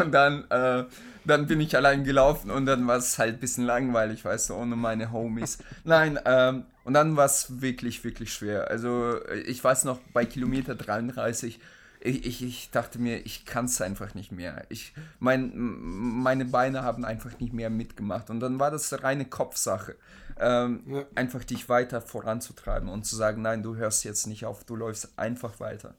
Und 0.00 0.10
dann, 0.12 0.44
äh, 0.50 0.84
dann 1.26 1.46
bin 1.46 1.60
ich 1.60 1.76
allein 1.76 2.04
gelaufen 2.04 2.50
und 2.50 2.66
dann 2.66 2.86
war 2.86 2.96
es 2.96 3.18
halt 3.18 3.34
ein 3.34 3.40
bisschen 3.40 3.64
langweilig, 3.64 4.24
weißt 4.24 4.50
du, 4.50 4.54
ohne 4.54 4.76
meine 4.76 5.12
Homies. 5.12 5.58
Nein, 5.84 6.18
ähm, 6.24 6.64
und 6.84 6.94
dann 6.94 7.16
war 7.16 7.26
es 7.26 7.60
wirklich, 7.60 8.04
wirklich 8.04 8.32
schwer. 8.32 8.70
Also 8.70 9.18
ich 9.46 9.62
weiß 9.62 9.84
noch, 9.84 9.98
bei 10.12 10.24
Kilometer 10.24 10.74
33, 10.74 11.60
ich, 12.00 12.24
ich, 12.24 12.42
ich 12.44 12.70
dachte 12.70 13.00
mir, 13.00 13.24
ich 13.26 13.44
kann 13.44 13.64
es 13.64 13.80
einfach 13.80 14.14
nicht 14.14 14.30
mehr. 14.30 14.64
Ich, 14.68 14.94
mein, 15.18 15.52
meine 15.54 16.44
Beine 16.44 16.82
haben 16.82 17.04
einfach 17.04 17.38
nicht 17.40 17.52
mehr 17.52 17.70
mitgemacht. 17.70 18.30
Und 18.30 18.40
dann 18.40 18.60
war 18.60 18.70
das 18.70 19.02
reine 19.02 19.24
Kopfsache. 19.24 19.96
Ähm, 20.38 20.82
Ja. 20.86 21.04
Einfach 21.16 21.42
dich 21.42 21.68
weiter 21.68 22.00
voranzutreiben 22.00 22.88
und 22.88 23.04
zu 23.04 23.16
sagen, 23.16 23.42
nein, 23.42 23.62
du 23.62 23.74
hörst 23.74 24.04
jetzt 24.04 24.26
nicht 24.26 24.44
auf, 24.44 24.62
du 24.64 24.76
läufst 24.76 25.18
einfach 25.18 25.58
weiter. 25.58 25.94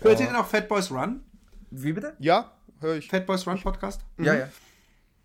Hört 0.00 0.18
ihr 0.20 0.26
denn 0.26 0.36
auch 0.36 0.46
Fat 0.46 0.68
Boys 0.68 0.90
Run? 0.90 1.20
Wie 1.70 1.92
bitte? 1.92 2.14
Ja, 2.18 2.50
höre 2.80 2.96
ich. 2.96 3.08
Fat 3.08 3.26
Boys 3.26 3.46
Run 3.46 3.60
Podcast? 3.60 4.02
Ja, 4.18 4.34
ja. 4.34 4.48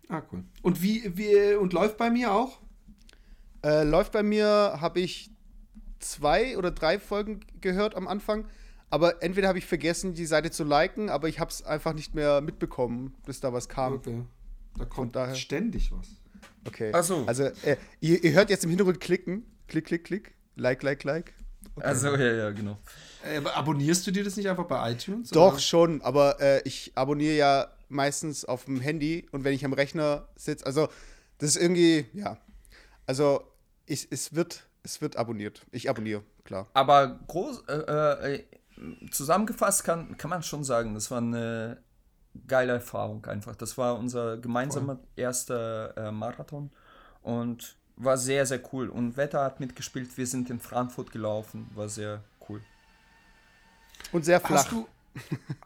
Ah, 0.08 0.22
cool. 0.32 0.44
Und 0.62 0.82
wie, 0.82 1.16
wie, 1.16 1.54
und 1.54 1.72
läuft 1.72 1.96
bei 1.96 2.10
mir 2.10 2.32
auch? 2.32 2.60
Äh, 3.64 3.84
läuft 3.84 4.12
bei 4.12 4.22
mir, 4.22 4.78
habe 4.80 5.00
ich 5.00 5.30
zwei 5.98 6.58
oder 6.58 6.70
drei 6.70 6.98
Folgen 6.98 7.40
gehört 7.60 7.94
am 7.94 8.06
Anfang. 8.06 8.46
Aber 8.90 9.22
entweder 9.22 9.48
habe 9.48 9.58
ich 9.58 9.66
vergessen, 9.66 10.14
die 10.14 10.26
Seite 10.26 10.50
zu 10.50 10.62
liken, 10.62 11.08
aber 11.08 11.28
ich 11.28 11.40
habe 11.40 11.50
es 11.50 11.64
einfach 11.64 11.94
nicht 11.94 12.14
mehr 12.14 12.40
mitbekommen, 12.42 13.14
bis 13.26 13.40
da 13.40 13.52
was 13.52 13.68
kam. 13.68 13.94
Okay. 13.94 14.22
Da 14.76 14.84
kommt 14.84 15.16
daher- 15.16 15.34
ständig 15.34 15.90
was. 15.92 16.08
Okay. 16.66 16.90
Ach 16.94 17.02
so. 17.02 17.24
Also, 17.26 17.44
äh, 17.64 17.76
ihr, 18.00 18.22
ihr 18.22 18.32
hört 18.32 18.50
jetzt 18.50 18.64
im 18.64 18.70
Hintergrund 18.70 19.00
klicken. 19.00 19.44
Klick, 19.68 19.86
klick, 19.86 20.04
klick. 20.04 20.34
Like, 20.56 20.82
like, 20.82 21.02
like. 21.04 21.34
Also, 21.76 22.14
ja, 22.16 22.32
ja, 22.32 22.50
genau. 22.50 22.78
Äh, 23.24 23.38
aber 23.38 23.56
abonnierst 23.56 24.06
du 24.06 24.10
dir 24.10 24.24
das 24.24 24.36
nicht 24.36 24.48
einfach 24.48 24.66
bei 24.66 24.92
iTunes? 24.92 25.30
Doch, 25.30 25.54
oder? 25.54 25.60
schon, 25.60 26.02
aber 26.02 26.40
äh, 26.40 26.62
ich 26.64 26.92
abonniere 26.94 27.36
ja 27.36 27.68
meistens 27.88 28.44
auf 28.44 28.64
dem 28.66 28.80
Handy 28.80 29.26
und 29.32 29.44
wenn 29.44 29.54
ich 29.54 29.64
am 29.64 29.72
Rechner 29.72 30.28
sitze, 30.36 30.66
also 30.66 30.88
das 31.38 31.50
ist 31.50 31.56
irgendwie, 31.56 32.06
ja. 32.12 32.38
Also 33.06 33.42
ich, 33.86 34.08
es, 34.10 34.34
wird, 34.34 34.66
es 34.82 35.00
wird 35.00 35.16
abonniert. 35.16 35.66
Ich 35.72 35.90
abonniere, 35.90 36.22
klar. 36.44 36.68
Aber 36.74 37.20
groß, 37.26 37.64
äh, 37.68 38.34
äh, 38.34 38.44
zusammengefasst 39.10 39.84
kann, 39.84 40.16
kann 40.16 40.30
man 40.30 40.42
schon 40.42 40.64
sagen, 40.64 40.94
das 40.94 41.10
war 41.10 41.18
eine 41.18 41.82
geile 42.46 42.72
Erfahrung 42.72 43.24
einfach. 43.26 43.54
Das 43.56 43.78
war 43.78 43.98
unser 43.98 44.38
gemeinsamer 44.38 44.98
erster 45.16 45.96
äh, 45.96 46.10
Marathon 46.10 46.70
und 47.22 47.76
war 47.96 48.18
sehr, 48.18 48.46
sehr 48.46 48.60
cool. 48.72 48.88
Und 48.88 49.16
Wetter 49.16 49.42
hat 49.42 49.60
mitgespielt. 49.60 50.16
Wir 50.16 50.26
sind 50.26 50.50
in 50.50 50.60
Frankfurt 50.60 51.12
gelaufen. 51.12 51.70
War 51.74 51.88
sehr 51.88 52.22
cool. 52.48 52.60
Und 54.12 54.24
sehr 54.24 54.40
flach. 54.40 54.64
Hast 54.64 54.72
du, 54.72 54.88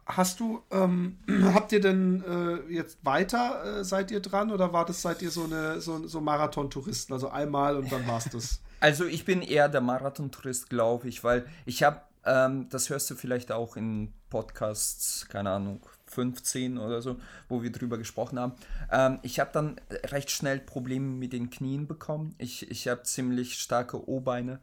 hast 0.07 0.41
du 0.41 0.62
ähm, 0.70 1.18
habt 1.55 1.72
ihr 1.72 1.81
denn 1.81 2.22
äh, 2.24 2.72
jetzt 2.72 3.05
weiter, 3.05 3.81
äh, 3.81 3.85
seid 3.85 4.11
ihr 4.11 4.20
dran 4.20 4.51
oder 4.51 4.72
war 4.72 4.85
das, 4.85 5.03
seid 5.03 5.22
ihr 5.22 5.31
so 5.31 5.45
eine 5.45 5.81
so, 5.81 6.07
so 6.07 6.20
Marathon-Touristen? 6.20 7.12
Also 7.12 7.29
einmal 7.31 7.76
und 7.76 7.91
dann 7.91 8.07
war's 8.07 8.29
das? 8.31 8.61
Also 8.81 9.07
ich 9.07 9.24
bin 9.24 9.43
eher 9.43 9.68
der 9.68 9.81
Marathon-Tourist, 9.81 10.70
glaube 10.70 11.09
ich, 11.09 11.24
weil 11.24 11.47
ich 11.66 11.83
habe, 11.83 12.01
ähm, 12.24 12.68
das 12.68 12.91
hörst 12.91 13.11
du 13.11 13.16
vielleicht 13.16 13.51
auch 13.51 13.76
in 13.76 14.12
Podcasts, 14.31 15.26
keine 15.29 15.51
Ahnung, 15.51 15.81
15 16.11 16.79
oder 16.79 17.03
so, 17.03 17.17
wo 17.49 17.63
wir 17.63 17.73
drüber 17.73 17.99
gesprochen 17.99 18.39
haben. 18.39 18.53
Ähm, 18.91 19.19
ich 19.23 19.41
habe 19.41 19.51
dann 19.53 19.77
recht 20.07 20.31
schnell 20.31 20.59
Probleme 20.61 21.07
mit 21.07 21.33
den 21.33 21.51
Knien 21.51 21.87
bekommen. 21.87 22.35
Ich, 22.39 22.71
ich 22.71 22.89
habe 22.89 23.03
ziemlich 23.03 23.59
starke 23.59 24.09
O-Beine 24.09 24.61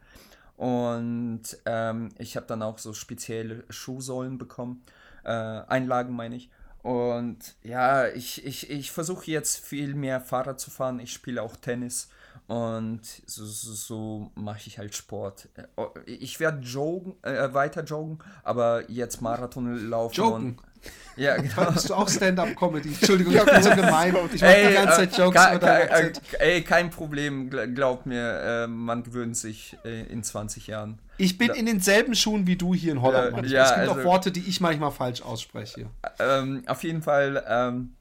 und 0.58 1.43
ähm, 1.66 2.10
ich 2.18 2.36
habe 2.36 2.46
dann 2.48 2.62
auch 2.62 2.78
so 2.78 2.93
spezielle 2.93 3.64
Schuhsohlen 3.70 4.38
bekommen. 4.38 4.84
Äh, 5.24 5.30
Einlagen 5.30 6.16
meine 6.16 6.36
ich. 6.36 6.50
Und 6.82 7.56
ja, 7.64 8.08
ich, 8.10 8.46
ich, 8.46 8.70
ich 8.70 8.91
versuche 8.91 9.32
jetzt 9.32 9.58
viel 9.58 9.96
mehr 9.96 10.22
Fahrrad 10.22 10.60
zu 10.60 10.70
fahren. 10.70 11.00
Ich 11.00 11.12
spiele 11.12 11.41
auch 11.41 11.56
Tennis 11.56 12.10
und 12.48 13.02
so, 13.26 13.43
so, 13.43 13.74
so 13.74 14.32
mache 14.36 14.68
ich 14.68 14.78
halt 14.78 14.96
Sport. 14.96 15.50
Äh, 15.56 15.64
Ich 16.06 16.39
werde 16.39 16.60
joggen, 16.60 17.16
äh, 17.24 17.54
weiter 17.54 17.84
joggen, 17.84 18.20
aber 18.43 18.89
jetzt 18.89 19.22
Marathon 19.22 19.89
laufen. 19.89 20.14
Joggen? 20.14 20.46
Und, 20.60 20.74
ja, 21.16 21.38
genau. 21.42 21.72
Bist 21.72 21.90
du 21.90 21.94
auch 21.94 22.10
Stand-up-Comedy? 22.10 22.90
Entschuldigung, 22.90 23.34
ich 23.36 23.44
bin 23.46 23.64
so 23.64 23.70
gemein. 23.72 24.16
Ich 24.34 24.42
mache 24.42 24.68
die 24.68 24.74
ganze 24.74 24.96
Zeit 24.98 25.18
Jokes 25.18 25.46
äh, 25.46 25.60
deinen 25.60 25.88
ke- 25.88 25.92
Akzent. 25.92 26.22
äh, 26.34 26.56
Ey, 26.56 26.62
kein 26.64 26.90
Problem, 26.90 27.50
gl- 27.50 27.74
glaub 27.74 28.06
mir, 28.06 28.40
äh, 28.42 28.68
man 28.68 29.04
gewöhnt 29.04 29.38
sich 29.38 29.78
in 29.84 30.24
20 30.24 30.68
Jahren. 30.68 31.00
Ich 31.18 31.38
bin 31.38 31.52
in 31.52 31.66
denselben 31.66 32.14
Schuhen 32.16 32.46
wie 32.48 32.58
du 32.58 32.74
hier 32.74 32.92
in 32.92 33.02
Holland. 33.02 33.32
Manchmal. 33.32 33.52
ja, 33.52 33.64
es 33.70 33.76
gibt 33.76 33.88
auch 33.90 33.96
also- 33.98 34.08
Worte, 34.10 34.32
die 34.32 34.42
ich 34.48 34.60
manchmal 34.62 34.92
falsch 34.92 35.22
ausspreche. 35.22 35.88
Ähm, 36.20 36.64
auf 36.68 36.84
jeden 36.84 37.02
Fall, 37.02 37.44
ähm, 37.48 37.96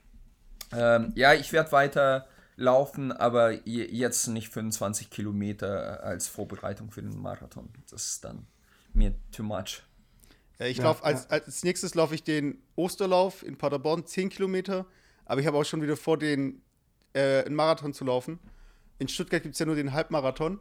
ähm, 0.73 1.13
ja, 1.15 1.35
ich 1.35 1.53
werde 1.53 1.71
weiter 1.73 2.27
laufen, 2.57 3.13
aber 3.13 3.53
je- 3.67 3.89
jetzt 3.91 4.27
nicht 4.29 4.49
25 4.49 5.11
Kilometer 5.11 6.03
als 6.03 6.27
Vorbereitung 6.29 6.91
für 6.91 7.03
den 7.03 7.17
Marathon. 7.21 7.69
Das 7.91 8.05
ist 8.07 8.25
dann 8.25 8.47
mir 8.93 9.15
too 9.31 9.43
much. 9.43 9.83
Ich 10.61 10.79
Ja, 10.79 10.85
laufe 10.85 11.05
als, 11.05 11.29
als 11.31 11.65
nächstes 11.65 11.95
laufe 11.95 12.15
ich 12.15 12.23
den 12.23 12.63
Osterlauf 12.77 13.45
in 13.45 13.57
Paderborn, 13.57 14.07
10 14.07 14.29
Kilometer. 14.29 14.87
Aber 15.25 15.41
ich 15.41 15.47
habe 15.47 15.57
auch 15.57 15.65
schon 15.65 15.83
wieder 15.83 15.97
vor, 15.97 16.19
den 16.19 16.63
äh, 17.13 17.45
einen 17.45 17.55
Marathon 17.55 17.93
zu 17.93 18.05
laufen. 18.05 18.39
In 18.99 19.09
Stuttgart 19.09 19.43
gibt 19.43 19.55
es 19.55 19.59
ja 19.59 19.67
nur 19.67 19.75
den 19.75 19.93
Halbmarathon. 19.93 20.61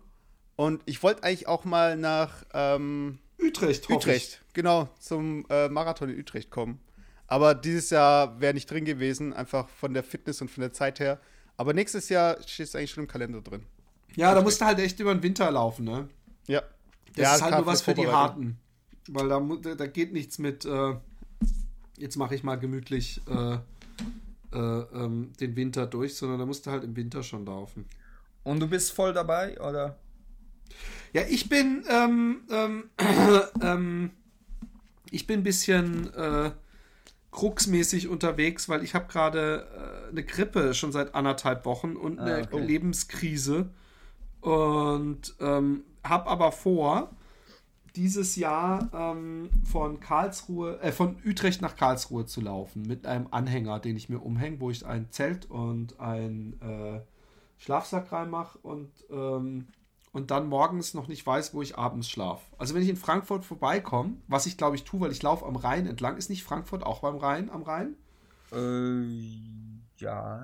Und 0.55 0.81
ich 0.85 1.01
wollte 1.03 1.23
eigentlich 1.23 1.47
auch 1.47 1.65
mal 1.65 1.95
nach 1.97 2.45
ähm, 2.53 3.19
Utrecht, 3.41 3.89
Utrecht, 3.89 4.41
genau, 4.53 4.87
zum 4.99 5.45
äh, 5.49 5.67
Marathon 5.67 6.09
in 6.09 6.19
Utrecht 6.19 6.51
kommen. 6.51 6.79
Aber 7.27 7.55
dieses 7.55 7.89
Jahr 7.89 8.39
wäre 8.39 8.53
nicht 8.53 8.69
drin 8.69 8.85
gewesen, 8.85 9.33
einfach 9.33 9.67
von 9.69 9.93
der 9.93 10.03
Fitness 10.03 10.41
und 10.41 10.51
von 10.51 10.61
der 10.61 10.71
Zeit 10.71 10.99
her. 10.99 11.19
Aber 11.57 11.73
nächstes 11.73 12.09
Jahr 12.09 12.37
steht 12.45 12.67
es 12.67 12.75
eigentlich 12.75 12.91
schon 12.91 13.03
im 13.03 13.09
Kalender 13.09 13.41
drin. 13.41 13.63
Ja, 14.15 14.33
da 14.35 14.41
musst 14.41 14.61
du 14.61 14.65
halt 14.65 14.79
echt 14.79 14.99
über 14.99 15.13
den 15.13 15.23
Winter 15.23 15.49
laufen, 15.51 15.85
ne? 15.85 16.09
Ja. 16.47 16.61
Das 17.15 17.23
ja, 17.23 17.35
ist 17.35 17.41
halt 17.41 17.55
nur 17.55 17.65
was 17.65 17.81
für 17.81 17.93
die. 17.93 18.07
Harten. 18.07 18.59
Weil 19.09 19.27
da, 19.29 19.39
da 19.75 19.87
geht 19.87 20.13
nichts 20.13 20.39
mit, 20.39 20.65
äh, 20.65 20.95
jetzt 21.97 22.15
mache 22.15 22.35
ich 22.35 22.43
mal 22.43 22.55
gemütlich 22.55 23.21
äh, 23.27 23.57
äh, 24.53 24.57
ähm, 24.57 25.33
den 25.39 25.55
Winter 25.55 25.85
durch, 25.85 26.15
sondern 26.15 26.39
da 26.39 26.45
musst 26.45 26.65
du 26.65 26.71
halt 26.71 26.83
im 26.83 26.95
Winter 26.95 27.23
schon 27.23 27.45
laufen. 27.45 27.85
Und 28.43 28.59
du 28.59 28.67
bist 28.67 28.91
voll 28.91 29.13
dabei, 29.13 29.59
oder? 29.59 29.97
Ja, 31.13 31.23
ich 31.29 31.49
bin, 31.49 31.83
ähm, 31.89 32.41
ähm, 32.49 32.89
ähm, 33.61 34.11
ich 35.11 35.27
bin 35.27 35.41
ein 35.41 35.43
bisschen 35.43 36.13
äh, 36.13 36.51
kruxmäßig 37.31 38.07
unterwegs, 38.07 38.69
weil 38.69 38.83
ich 38.83 38.95
habe 38.95 39.07
gerade 39.07 39.67
äh, 40.07 40.09
eine 40.09 40.23
Grippe 40.23 40.73
schon 40.73 40.91
seit 40.91 41.15
anderthalb 41.15 41.65
Wochen 41.65 41.95
und 41.95 42.19
Ah, 42.19 42.25
eine 42.25 42.43
okay. 42.43 42.65
Lebenskrise 42.65 43.69
und 44.41 45.35
ähm, 45.39 45.83
habe 46.03 46.29
aber 46.29 46.51
vor, 46.51 47.11
dieses 47.95 48.35
Jahr 48.35 48.89
ähm, 48.93 49.49
von 49.63 49.99
Karlsruhe, 49.99 50.79
äh, 50.81 50.91
von 50.91 51.17
Utrecht 51.25 51.61
nach 51.61 51.75
Karlsruhe 51.75 52.25
zu 52.25 52.41
laufen 52.41 52.83
mit 52.83 53.05
einem 53.05 53.27
Anhänger, 53.31 53.79
den 53.79 53.95
ich 53.95 54.09
mir 54.09 54.19
umhänge, 54.19 54.59
wo 54.59 54.71
ich 54.71 54.85
ein 54.85 55.11
Zelt 55.11 55.49
und 55.49 55.99
ein 55.99 56.59
äh, 56.61 57.01
Schlafsack 57.57 58.11
reinmache 58.11 58.57
und 58.59 58.89
ähm, 59.11 59.67
und 60.11 60.29
dann 60.29 60.47
morgens 60.47 60.93
noch 60.93 61.07
nicht 61.07 61.25
weiß, 61.25 61.55
wo 61.55 61.63
ich 61.63 61.75
abends 61.75 62.07
schlafe. 62.07 62.43
Also 62.59 62.75
wenn 62.75 62.83
ich 62.83 62.89
in 62.89 62.97
Frankfurt 62.97 63.45
vorbeikomme, 63.45 64.17
was 64.27 64.45
ich 64.45 64.57
glaube 64.57 64.75
ich 64.75 64.83
tue, 64.83 64.99
weil 64.99 65.11
ich 65.11 65.23
laufe 65.23 65.45
am 65.45 65.55
Rhein 65.55 65.87
entlang, 65.87 66.17
ist 66.17 66.29
nicht 66.29 66.43
Frankfurt 66.43 66.83
auch 66.83 66.99
beim 66.99 67.17
Rhein 67.17 67.49
am 67.49 67.63
Rhein? 67.63 67.95
Äh, 68.51 69.72
ja. 70.03 70.43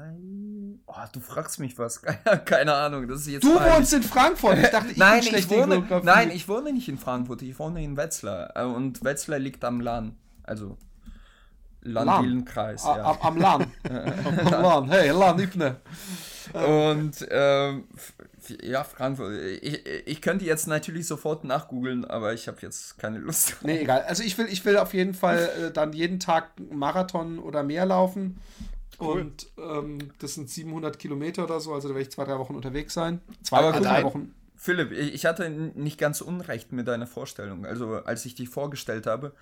Oh, 0.85 0.93
du 1.13 1.19
fragst 1.19 1.59
mich 1.59 1.77
was. 1.77 2.01
Keine 2.45 2.73
Ahnung. 2.73 3.07
Das 3.07 3.21
ist 3.21 3.27
jetzt 3.27 3.43
Du 3.43 3.55
peinlich. 3.55 3.75
wohnst 3.77 3.93
in 3.93 4.03
Frankfurt. 4.03 4.57
Ich 4.57 4.69
dachte, 4.69 4.87
ich 4.91 4.97
nein, 4.97 5.23
bin 5.23 5.35
ich 5.35 5.49
wohne, 5.49 6.01
nein, 6.03 6.31
ich 6.31 6.47
wohne 6.47 6.73
nicht 6.73 6.87
in 6.89 6.97
Frankfurt, 6.97 7.41
ich 7.43 7.57
wohne 7.59 7.83
in 7.83 7.95
Wetzlar. 7.97 8.55
Äh, 8.55 8.63
Und 8.63 9.03
Wetzlar 9.03 9.37
liegt 9.39 9.63
am 9.63 9.81
Lahn. 9.81 10.15
Also 10.43 10.77
Land-Dillenkreis, 11.81 12.83
A- 12.85 12.97
ja. 12.97 13.03
am, 13.05 13.17
am 13.21 13.37
Lahn. 13.37 13.71
am 13.89 14.61
Lahn. 14.61 14.89
Hey, 14.89 15.09
Lahn, 15.11 15.39
Ibne. 15.39 15.77
Und 16.53 17.25
ähm, 17.29 17.83
ja, 18.63 18.83
Frankfurt. 18.83 19.33
Ich, 19.61 19.85
ich 19.85 20.21
könnte 20.21 20.43
jetzt 20.45 20.67
natürlich 20.67 21.07
sofort 21.07 21.43
nachgoogeln, 21.43 22.03
aber 22.05 22.33
ich 22.33 22.47
habe 22.47 22.57
jetzt 22.61 22.97
keine 22.97 23.19
Lust. 23.19 23.51
drauf. 23.51 23.59
Nee, 23.63 23.79
egal. 23.81 24.01
Also 24.07 24.23
ich 24.23 24.37
will, 24.37 24.47
ich 24.49 24.65
will 24.65 24.77
auf 24.77 24.93
jeden 24.93 25.13
Fall 25.13 25.49
äh, 25.67 25.71
dann 25.71 25.93
jeden 25.93 26.19
Tag 26.19 26.49
einen 26.57 26.77
Marathon 26.77 27.39
oder 27.39 27.63
mehr 27.63 27.85
laufen. 27.85 28.39
Cool. 28.99 29.21
Und 29.21 29.47
ähm, 29.57 29.99
das 30.19 30.33
sind 30.35 30.49
700 30.49 30.99
Kilometer 30.99 31.43
oder 31.45 31.59
so, 31.59 31.73
also 31.73 31.87
da 31.87 31.93
werde 31.95 32.03
ich 32.03 32.11
zwei, 32.11 32.25
drei 32.25 32.37
Wochen 32.37 32.55
unterwegs 32.55 32.93
sein. 32.93 33.21
Zwei, 33.43 33.57
Aber 33.59 33.77
äh, 33.77 33.81
drei 33.81 34.01
mal, 34.01 34.03
Wochen. 34.03 34.35
Philipp, 34.55 34.91
ich 34.91 35.25
hatte 35.25 35.49
nicht 35.49 35.97
ganz 35.97 36.19
unrecht 36.21 36.71
mit 36.73 36.87
deiner 36.87 37.07
Vorstellung. 37.07 37.65
Also 37.65 37.93
als 38.03 38.25
ich 38.25 38.35
dich 38.35 38.49
vorgestellt 38.49 39.07
habe, 39.07 39.33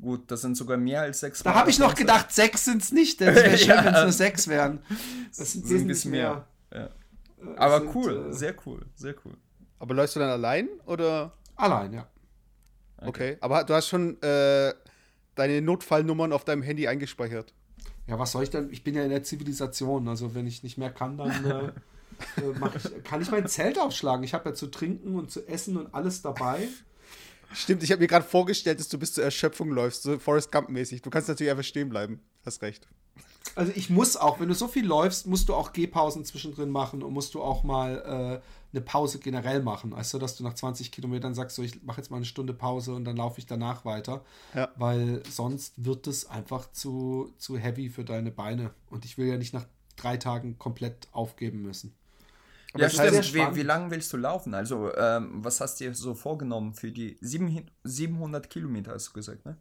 gut, 0.00 0.30
das 0.30 0.42
sind 0.42 0.56
sogar 0.56 0.76
mehr 0.76 1.00
als 1.02 1.20
sechs 1.20 1.42
Da 1.42 1.54
habe 1.54 1.70
ich 1.70 1.78
noch 1.80 1.94
gedacht, 1.96 2.30
sechs 2.30 2.64
sind 2.66 2.82
es 2.82 2.92
nicht. 2.92 3.20
Das 3.20 3.34
wäre 3.34 3.58
schön, 3.58 3.68
Ja. 3.68 3.84
wenn 3.84 3.94
es 3.94 4.02
nur 4.02 4.12
sechs 4.12 4.46
wären. 4.48 4.78
Das 5.36 5.52
sind 5.52 5.66
Sind 5.66 5.80
ein 5.82 5.86
bisschen 5.88 6.12
mehr. 6.12 6.46
mehr. 6.70 6.90
Ja. 7.42 7.52
Äh, 7.52 7.56
Aber 7.56 7.80
sind, 7.80 7.94
cool, 7.96 8.28
äh, 8.30 8.32
sehr 8.32 8.54
cool, 8.64 8.86
sehr 8.94 9.14
cool. 9.24 9.34
Aber 9.80 9.94
läufst 9.94 10.14
du 10.14 10.20
dann 10.20 10.30
allein 10.30 10.68
oder? 10.86 11.32
Allein, 11.56 11.92
ja. 11.92 12.06
Okay. 12.98 13.38
Aber 13.40 13.64
du 13.64 13.74
hast 13.74 13.88
schon 13.88 14.20
äh, 14.22 14.72
deine 15.34 15.62
Notfallnummern 15.62 16.32
auf 16.32 16.44
deinem 16.44 16.62
Handy 16.62 16.86
eingespeichert. 16.86 17.54
Ja, 18.10 18.18
was 18.18 18.32
soll 18.32 18.42
ich 18.42 18.50
denn? 18.50 18.70
Ich 18.72 18.82
bin 18.82 18.96
ja 18.96 19.04
in 19.04 19.10
der 19.10 19.22
Zivilisation. 19.22 20.08
Also 20.08 20.34
wenn 20.34 20.46
ich 20.48 20.64
nicht 20.64 20.76
mehr 20.76 20.90
kann, 20.90 21.16
dann 21.16 21.44
äh, 21.44 21.66
äh, 22.40 22.52
mach 22.58 22.74
ich, 22.74 23.04
kann 23.04 23.22
ich 23.22 23.30
mein 23.30 23.46
Zelt 23.46 23.78
aufschlagen. 23.78 24.24
Ich 24.24 24.34
habe 24.34 24.48
ja 24.48 24.54
zu 24.54 24.66
trinken 24.66 25.14
und 25.14 25.30
zu 25.30 25.46
essen 25.46 25.76
und 25.76 25.94
alles 25.94 26.20
dabei. 26.20 26.66
Stimmt, 27.54 27.84
ich 27.84 27.92
habe 27.92 28.00
mir 28.00 28.08
gerade 28.08 28.24
vorgestellt, 28.24 28.80
dass 28.80 28.88
du 28.88 28.98
bis 28.98 29.14
zur 29.14 29.22
Erschöpfung 29.22 29.70
läufst, 29.70 30.02
so 30.02 30.18
Forrest 30.18 30.50
Gump-mäßig. 30.50 31.02
Du 31.02 31.10
kannst 31.10 31.28
natürlich 31.28 31.52
einfach 31.52 31.64
stehen 31.64 31.88
bleiben. 31.88 32.20
Hast 32.44 32.62
recht. 32.62 32.88
Also 33.54 33.72
ich 33.74 33.90
muss 33.90 34.16
auch, 34.16 34.40
wenn 34.40 34.48
du 34.48 34.54
so 34.54 34.68
viel 34.68 34.86
läufst, 34.86 35.26
musst 35.26 35.48
du 35.48 35.54
auch 35.54 35.72
Gehpausen 35.72 36.24
zwischendrin 36.24 36.70
machen 36.70 37.02
und 37.02 37.12
musst 37.12 37.34
du 37.34 37.42
auch 37.42 37.62
mal 37.64 38.42
äh, 38.42 38.46
eine 38.72 38.80
Pause 38.80 39.18
generell 39.18 39.62
machen. 39.62 39.92
Also 39.92 40.18
dass 40.18 40.36
du 40.36 40.44
nach 40.44 40.54
20 40.54 40.92
Kilometern 40.92 41.34
sagst, 41.34 41.56
so 41.56 41.62
ich 41.62 41.82
mache 41.82 42.00
jetzt 42.00 42.10
mal 42.10 42.18
eine 42.18 42.26
Stunde 42.26 42.54
Pause 42.54 42.94
und 42.94 43.04
dann 43.04 43.16
laufe 43.16 43.38
ich 43.38 43.46
danach 43.46 43.84
weiter. 43.84 44.24
Ja. 44.54 44.70
Weil 44.76 45.22
sonst 45.28 45.74
wird 45.84 46.06
es 46.06 46.28
einfach 46.28 46.70
zu, 46.72 47.32
zu 47.38 47.58
heavy 47.58 47.88
für 47.88 48.04
deine 48.04 48.30
Beine. 48.30 48.70
Und 48.90 49.04
ich 49.04 49.18
will 49.18 49.26
ja 49.26 49.36
nicht 49.36 49.54
nach 49.54 49.66
drei 49.96 50.16
Tagen 50.16 50.58
komplett 50.58 51.08
aufgeben 51.12 51.62
müssen. 51.62 51.94
ja, 52.76 52.86
ist 52.86 52.96
sehr 52.96 53.22
stimmt. 53.22 53.52
Wie, 53.52 53.60
wie 53.60 53.62
lange 53.62 53.90
willst 53.90 54.12
du 54.12 54.16
laufen? 54.16 54.54
Also, 54.54 54.94
ähm, 54.96 55.44
was 55.44 55.60
hast 55.60 55.80
du 55.80 55.84
dir 55.84 55.94
so 55.94 56.14
vorgenommen 56.14 56.74
für 56.74 56.92
die 56.92 57.18
sieben, 57.20 57.66
700 57.84 58.48
Kilometer, 58.48 58.92
hast 58.92 59.08
du 59.08 59.12
gesagt, 59.14 59.44
ne? 59.44 59.56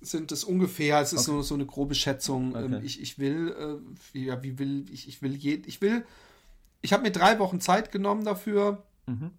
Sind 0.00 0.30
es 0.32 0.44
ungefähr, 0.44 1.00
es 1.00 1.12
ist 1.12 1.22
Okay. 1.28 1.32
nur 1.32 1.44
so 1.44 1.54
eine 1.54 1.66
grobe 1.66 1.94
Schätzung. 1.94 2.54
Ähm, 2.54 2.74
Okay. 2.74 2.80
Ich, 2.86 3.00
ich 3.00 3.18
will, 3.18 3.80
äh, 4.14 4.18
ja, 4.18 4.42
wie 4.42 4.58
will, 4.58 4.84
ich, 4.92 5.08
ich 5.08 5.22
will 5.22 5.34
je, 5.34 5.62
ich 5.66 5.80
will, 5.80 6.04
ich 6.82 6.92
habe 6.92 7.02
mir 7.02 7.10
drei 7.12 7.38
Wochen 7.38 7.60
Zeit 7.60 7.90
genommen 7.92 8.24
dafür. 8.24 8.82
Mhm. 9.06 9.30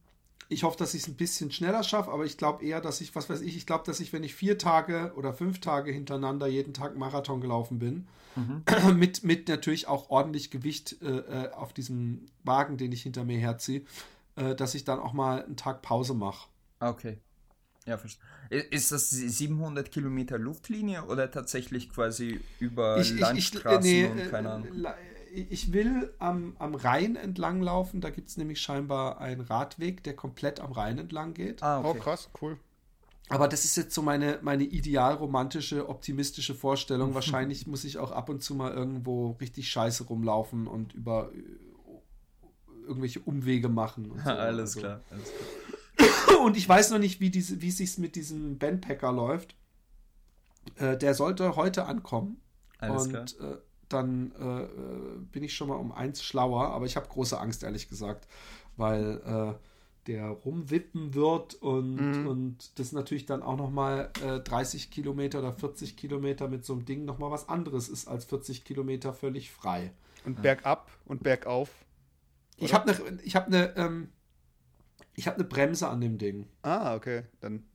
Ich 0.49 0.63
hoffe, 0.63 0.77
dass 0.77 0.93
ich 0.93 1.01
es 1.03 1.07
ein 1.09 1.15
bisschen 1.15 1.51
schneller 1.51 1.83
schaffe, 1.83 2.09
aber 2.11 2.23
ich 2.25 2.37
glaube 2.37 2.63
eher, 2.63 2.79
dass 2.79 3.01
ich, 3.01 3.13
was 3.15 3.29
weiß 3.29 3.41
ich, 3.41 3.57
ich 3.57 3.65
glaube, 3.65 3.83
dass 3.85 3.99
ich, 3.99 4.13
wenn 4.13 4.23
ich 4.23 4.33
vier 4.33 4.57
Tage 4.57 5.11
oder 5.17 5.33
fünf 5.33 5.59
Tage 5.59 5.91
hintereinander 5.91 6.47
jeden 6.47 6.73
Tag 6.73 6.97
Marathon 6.97 7.41
gelaufen 7.41 7.79
bin, 7.79 8.07
Mhm. 8.37 8.63
mit, 8.99 9.23
mit 9.23 9.47
natürlich 9.49 9.87
auch 9.87 10.11
ordentlich 10.11 10.51
Gewicht 10.51 10.97
äh, 11.01 11.07
äh, 11.45 11.51
auf 11.53 11.73
diesem 11.73 12.27
Wagen, 12.43 12.77
den 12.77 12.91
ich 12.91 13.01
hinter 13.01 13.23
mir 13.25 13.39
herziehe, 13.39 13.81
äh, 14.35 14.53
dass 14.53 14.75
ich 14.75 14.83
dann 14.85 14.99
auch 14.99 15.11
mal 15.13 15.43
einen 15.43 15.55
Tag 15.55 15.81
Pause 15.81 16.13
mache. 16.13 16.47
Ah, 16.79 16.89
Okay. 16.91 17.17
Ja, 17.87 17.97
verstehe. 17.97 18.23
Ist 18.49 18.91
das 18.91 19.09
700 19.09 19.91
Kilometer 19.91 20.37
Luftlinie 20.37 21.03
oder 21.05 21.31
tatsächlich 21.31 21.89
quasi 21.89 22.39
über 22.59 23.03
Landstraßen 23.03 24.11
und 24.11 24.29
keine 24.29 24.51
Ahnung? 24.51 24.67
la- 24.73 24.95
ich 25.33 25.71
will 25.73 26.13
am, 26.19 26.55
am 26.59 26.73
Rhein 26.75 27.15
entlang 27.15 27.61
laufen. 27.61 28.01
Da 28.01 28.09
gibt 28.09 28.29
es 28.29 28.37
nämlich 28.37 28.59
scheinbar 28.61 29.19
einen 29.19 29.41
Radweg, 29.41 30.03
der 30.03 30.15
komplett 30.15 30.59
am 30.59 30.71
Rhein 30.71 30.97
entlang 30.99 31.33
geht. 31.33 31.61
Ah, 31.63 31.81
Oh, 31.81 31.89
okay. 31.89 31.99
krass, 31.99 32.29
cool. 32.41 32.57
Aber 33.29 33.47
das 33.49 33.65
ist 33.65 33.75
jetzt 33.75 33.93
so 33.93 34.01
meine, 34.01 34.39
meine 34.41 34.63
ideal 34.63 35.15
romantische, 35.15 35.89
optimistische 35.89 36.55
Vorstellung. 36.55 37.13
Wahrscheinlich 37.13 37.67
muss 37.67 37.83
ich 37.83 37.97
auch 37.97 38.11
ab 38.11 38.29
und 38.29 38.41
zu 38.41 38.55
mal 38.55 38.73
irgendwo 38.73 39.31
richtig 39.41 39.69
scheiße 39.69 40.05
rumlaufen 40.05 40.65
und 40.65 40.93
über 40.93 41.29
äh, 41.35 42.87
irgendwelche 42.87 43.19
Umwege 43.19 43.67
machen. 43.69 44.09
Und 44.11 44.23
so. 44.23 44.29
alles 44.31 44.59
Also- 44.75 44.79
klar, 44.79 45.01
alles 45.11 45.25
klar. 45.25 45.47
Und 46.43 46.57
ich 46.57 46.67
weiß 46.67 46.91
noch 46.91 46.99
nicht, 46.99 47.19
wie, 47.19 47.29
diese, 47.29 47.61
wie 47.61 47.69
es 47.69 47.77
sich 47.77 47.97
mit 47.97 48.15
diesem 48.15 48.57
Bandpacker 48.57 49.11
läuft. 49.11 49.55
Äh, 50.75 50.97
der 50.97 51.13
sollte 51.13 51.55
heute 51.55 51.85
ankommen. 51.85 52.41
Alles 52.79 53.05
und 53.07 53.11
klar. 53.11 53.51
Äh, 53.53 53.57
dann 53.89 54.33
äh, 54.39 54.63
äh, 54.63 55.17
bin 55.31 55.43
ich 55.43 55.55
schon 55.55 55.69
mal 55.69 55.75
um 55.75 55.91
eins 55.91 56.21
schlauer, 56.23 56.67
aber 56.69 56.85
ich 56.85 56.95
habe 56.97 57.07
große 57.07 57.39
Angst, 57.39 57.63
ehrlich 57.63 57.87
gesagt, 57.87 58.27
weil 58.75 59.21
äh, 59.25 59.53
der 60.07 60.27
rumwippen 60.27 61.13
wird 61.13 61.55
und, 61.55 61.95
Mhm. 61.95 62.27
und 62.27 62.79
das 62.79 62.91
natürlich 62.91 63.25
dann 63.25 63.43
auch 63.43 63.57
nochmal 63.57 64.11
äh, 64.23 64.39
30 64.39 64.91
Kilometer 64.91 65.39
oder 65.39 65.53
40 65.53 65.95
Kilometer 65.97 66.47
mit 66.47 66.65
so 66.65 66.73
einem 66.73 66.85
Ding 66.85 67.05
nochmal 67.05 67.31
was 67.31 67.49
anderes 67.49 67.89
ist 67.89 68.07
als 68.07 68.25
40 68.25 68.63
Kilometer 68.65 69.13
völlig 69.13 69.51
frei. 69.51 69.91
Und 70.25 70.41
bergab 70.41 70.91
und 71.05 71.23
bergauf. 71.23 71.69
Ich 72.57 72.73
habe 72.73 72.91
eine 72.91 73.19
ich 73.23 73.35
hab 73.35 73.49
ne, 73.49 73.73
ähm, 73.77 74.09
ich 75.17 75.27
hab 75.27 75.37
ne 75.37 75.43
Bremse 75.43 75.89
an 75.89 75.99
dem 75.99 76.17
Ding. 76.17 76.47
Ah, 76.61 76.95
okay. 76.95 77.23
Dann, 77.41 77.65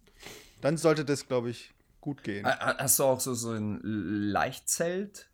dann 0.62 0.78
sollte 0.78 1.04
das, 1.04 1.26
glaube 1.28 1.50
ich, 1.50 1.74
gut 2.00 2.22
gehen. 2.24 2.46
Ha- 2.46 2.76
Hast 2.78 2.98
du 2.98 3.04
auch 3.04 3.20
so, 3.20 3.34
so 3.34 3.50
ein 3.50 3.80
Leichtzelt? 3.82 5.28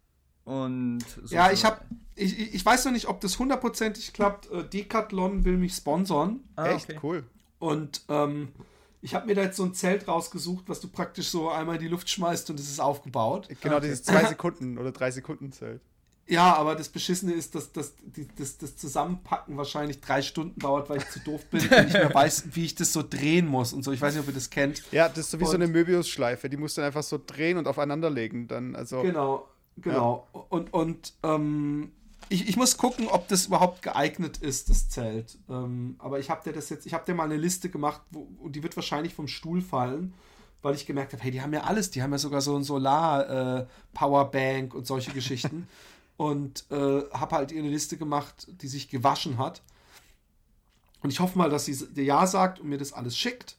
Und 0.45 1.05
so, 1.23 1.35
Ja, 1.35 1.51
ich 1.53 1.65
habe 1.65 1.81
ich, 2.17 2.39
ich 2.39 2.55
ich 2.55 2.67
weiß 2.67 2.87
noch 2.87 2.93
nicht, 2.93 3.07
ob 3.07 3.21
das 3.21 3.39
hundertprozentig 3.39 4.13
klappt. 4.15 4.51
Äh, 4.51 4.65
Decathlon 4.65 5.45
will 5.45 5.59
mich 5.59 5.75
sponsern. 5.75 6.41
Ah, 6.57 6.69
Echt 6.69 6.89
okay. 6.89 6.99
cool. 7.03 7.25
Und 7.59 8.03
ähm, 8.09 8.49
ich 9.03 9.15
habe 9.15 9.27
mir 9.27 9.35
da 9.35 9.43
jetzt 9.43 9.57
so 9.59 9.65
ein 9.65 9.75
Zelt 9.75 10.09
rausgesucht, 10.09 10.65
was 10.69 10.81
du 10.81 10.89
praktisch 10.89 11.29
so 11.29 11.51
einmal 11.51 11.77
in 11.77 11.83
die 11.83 11.89
Luft 11.89 12.09
schmeißt 12.09 12.49
und 12.51 12.59
es 12.59 12.69
ist 12.71 12.81
aufgebaut. 12.81 13.49
Genau, 13.61 13.77
Okay. 13.77 13.87
dieses 13.87 14.03
zwei 14.05 14.25
Sekunden 14.25 14.79
oder 14.79 14.91
drei 14.93 15.11
Sekunden 15.11 15.53
Zelt. 15.53 15.83
Ja, 16.31 16.55
aber 16.57 16.75
das 16.77 16.91
Beschissene 16.91 17.33
ist, 17.33 17.55
dass, 17.55 17.73
dass 17.73 17.95
die, 18.03 18.29
das, 18.37 18.59
das 18.59 18.77
Zusammenpacken 18.77 19.57
wahrscheinlich 19.57 20.03
drei 20.03 20.21
Stunden 20.21 20.61
dauert, 20.61 20.91
weil 20.91 20.99
ich 20.99 21.09
zu 21.09 21.21
doof 21.21 21.47
bin 21.47 21.63
und 21.63 21.71
nicht 21.71 21.93
mehr 21.95 22.13
weiß, 22.15 22.49
wie 22.53 22.67
ich 22.67 22.75
das 22.75 22.93
so 22.93 23.03
drehen 23.03 23.47
muss 23.47 23.73
und 23.73 23.83
so. 23.83 23.93
Ich 23.93 24.01
weiß 24.03 24.13
nicht, 24.15 24.21
ob 24.23 24.29
ihr 24.29 24.35
das 24.35 24.51
kennt. 24.51 24.83
Ja, 24.93 25.09
das 25.09 25.21
ist 25.21 25.31
so 25.31 25.41
wie 25.41 25.47
so 25.47 25.53
Und- 25.53 25.63
eine 25.63 25.73
Möbius-Schleife. 25.73 26.51
Die 26.51 26.59
musst 26.59 26.77
du 26.77 26.83
dann 26.83 26.89
einfach 26.89 27.03
so 27.03 27.19
drehen 27.25 27.57
und 27.57 27.67
aufeinander 27.67 28.11
legen. 28.11 28.47
Dann, 28.47 28.77
also, 28.77 29.01
Genau, 29.01 29.49
genau. 29.79 30.27
Und, 30.51 30.71
und 30.75 31.15
ähm, 31.23 31.93
ich, 32.29 32.47
ich 32.47 32.59
muss 32.59 32.77
gucken, 32.77 33.09
ob 33.09 33.27
das 33.29 33.47
überhaupt 33.47 33.81
geeignet 33.81 34.37
ist, 34.37 34.69
das 34.69 34.91
Zelt. 34.91 35.39
Ähm, 35.49 35.97
aber 35.99 36.19
ich 36.19 36.29
habe 36.29 36.45
dir 36.45 36.53
das 36.53 36.69
jetzt, 36.69 36.85
ich 36.85 36.93
habe 36.93 37.07
dir 37.07 37.15
mal 37.15 37.25
eine 37.25 37.39
Liste 37.39 37.71
gemacht, 37.71 38.03
wo, 38.11 38.29
und 38.43 38.55
die 38.55 38.63
wird 38.63 38.77
wahrscheinlich 38.77 39.15
vom 39.15 39.29
Stuhl 39.29 39.63
fallen, 39.63 40.13
weil 40.61 40.75
ich 40.75 40.85
gemerkt 40.85 41.15
habe, 41.15 41.23
hey, 41.23 41.31
die 41.31 41.41
haben 41.41 41.55
ja 41.55 41.63
alles, 41.63 41.91
die 41.91 42.03
haben 42.03 42.13
ja 42.13 42.19
sogar 42.19 42.43
so 42.43 42.55
ein 42.55 42.65
Solar-Powerbank 42.65 44.75
und 44.75 44.87
solche 44.87 45.13
Geschichten. 45.13 45.67
und 46.19 46.67
äh, 46.71 47.03
habe 47.13 47.37
halt 47.37 47.51
ihr 47.53 47.61
eine 47.61 47.71
Liste 47.71 47.97
gemacht, 47.97 48.47
die 48.61 48.69
sich 48.69 48.91
gewaschen 48.91 49.39
hat. 49.39 49.63
Und 51.03 51.11
ich 51.11 51.21
hoffe 51.21 51.39
mal, 51.39 51.49
dass 51.49 51.65
sie 51.65 51.77
dir 51.95 52.05
Ja 52.05 52.27
sagt 52.27 52.61
und 52.61 52.69
mir 52.69 52.77
das 52.77 52.93
alles 52.93 53.17
schickt. 53.17 53.57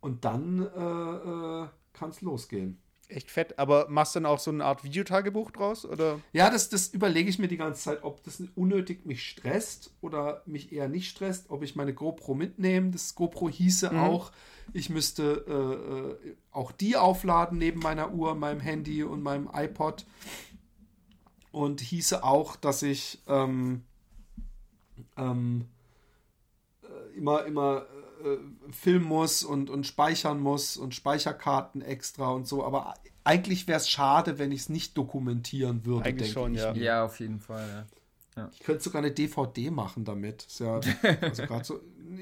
Und 0.00 0.24
dann 0.24 0.60
äh, 0.60 1.64
äh, 1.64 1.68
kann 1.94 2.10
es 2.10 2.20
losgehen. 2.20 2.78
echt 3.08 3.30
fett. 3.30 3.58
Aber 3.58 3.86
machst 3.88 4.14
du 4.14 4.20
dann 4.20 4.26
auch 4.26 4.38
so 4.38 4.50
eine 4.50 4.64
Art 4.66 4.84
Videotagebuch 4.84 5.50
draus? 5.50 5.84
Oder? 5.86 6.20
Ja, 6.34 6.50
das, 6.50 6.68
das 6.68 6.88
überlege 6.88 7.30
ich 7.30 7.38
mir 7.38 7.48
die 7.48 7.56
ganze 7.56 7.82
Zeit, 7.82 8.04
ob 8.04 8.22
das 8.22 8.42
unnötig 8.54 9.06
mich 9.06 9.26
stresst 9.26 9.90
oder 10.02 10.42
mich 10.44 10.70
eher 10.72 10.88
nicht 10.88 11.08
stresst, 11.08 11.48
ob 11.48 11.62
ich 11.62 11.74
meine 11.74 11.94
GoPro 11.94 12.34
mitnehme. 12.34 12.90
Das 12.90 13.14
GoPro 13.14 13.48
hieße 13.48 13.90
Mhm. 13.94 13.98
auch, 14.00 14.30
ich 14.74 14.90
müsste 14.90 16.12
äh, 16.22 16.28
äh, 16.28 16.36
auch 16.52 16.70
die 16.70 16.98
aufladen 16.98 17.56
neben 17.58 17.80
meiner 17.80 18.12
Uhr, 18.12 18.34
meinem 18.34 18.60
Handy 18.60 19.02
und 19.02 19.22
meinem 19.22 19.48
iPod. 19.50 20.04
Und 21.58 21.80
hieße 21.80 22.22
auch, 22.22 22.54
dass 22.54 22.84
ich 22.84 23.18
ähm, 23.26 23.82
ähm, 25.16 25.64
äh, 26.84 27.16
immer, 27.18 27.44
immer 27.46 27.82
äh, 28.24 28.36
filmen 28.70 29.06
muss 29.06 29.42
und, 29.42 29.68
und 29.68 29.84
speichern 29.84 30.38
muss 30.38 30.76
und 30.76 30.94
Speicherkarten 30.94 31.82
extra 31.82 32.28
und 32.30 32.46
so. 32.46 32.64
Aber 32.64 32.94
eigentlich 33.24 33.66
wäre 33.66 33.80
es 33.80 33.88
schade, 33.88 34.38
wenn 34.38 34.52
ich 34.52 34.60
es 34.60 34.68
nicht 34.68 34.96
dokumentieren 34.96 35.84
würde. 35.84 36.04
Eigentlich 36.04 36.30
schon, 36.30 36.54
ich 36.54 36.60
ja. 36.60 36.72
mir. 36.72 36.80
Ja, 36.80 37.04
auf 37.04 37.18
jeden 37.18 37.40
Fall, 37.40 37.86
ja. 38.36 38.48
Ich 38.52 38.60
könnte 38.60 38.84
sogar 38.84 39.02
eine 39.02 39.10
DVD 39.10 39.72
machen 39.72 40.04
damit. 40.04 40.44
Ist 40.44 40.60
ja, 40.60 40.78
also 41.22 41.44
so, 41.64 41.80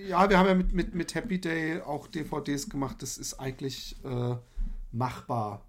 ja, 0.08 0.30
wir 0.30 0.38
haben 0.38 0.48
ja 0.48 0.54
mit, 0.54 0.72
mit, 0.72 0.94
mit 0.94 1.14
Happy 1.14 1.38
Day 1.38 1.82
auch 1.82 2.06
DVDs 2.06 2.70
gemacht. 2.70 3.02
Das 3.02 3.18
ist 3.18 3.34
eigentlich 3.34 3.96
äh, 4.02 4.36
machbar. 4.92 5.65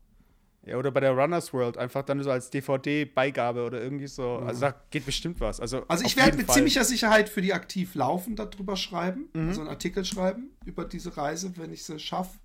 Ja, 0.67 0.77
oder 0.77 0.91
bei 0.91 0.99
der 0.99 1.11
Runners 1.11 1.53
World 1.53 1.77
einfach 1.77 2.03
dann 2.03 2.21
so 2.23 2.29
als 2.29 2.49
DVD-Beigabe 2.49 3.63
oder 3.65 3.81
irgendwie 3.81 4.07
so. 4.07 4.37
Also 4.39 4.61
da 4.61 4.75
geht 4.89 5.05
bestimmt 5.05 5.39
was. 5.39 5.59
Also, 5.61 5.83
Also 5.87 6.03
ich 6.05 6.17
werde 6.17 6.35
mit 6.37 6.47
Fall. 6.47 6.55
ziemlicher 6.55 6.83
Sicherheit 6.83 7.29
für 7.29 7.41
die 7.41 7.53
aktiv 7.53 7.95
laufen 7.95 8.35
darüber 8.35 8.75
schreiben, 8.75 9.29
Mhm. 9.33 9.47
also 9.47 9.61
einen 9.61 9.69
Artikel 9.69 10.03
schreiben 10.03 10.51
über 10.65 10.83
diese 10.85 11.15
Reise, 11.15 11.53
wenn 11.57 11.71
ich 11.71 11.83
sie 11.85 11.99
schaffe. 11.99 12.37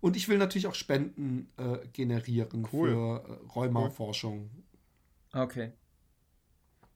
Und 0.00 0.16
ich 0.16 0.28
will 0.28 0.38
natürlich 0.38 0.66
auch 0.66 0.74
Spenden 0.74 1.48
äh, 1.58 1.86
generieren 1.92 2.66
Cool. 2.72 2.88
für 2.90 3.24
äh, 3.28 3.52
Rheumaforschung. 3.54 4.50
Okay. 5.32 5.72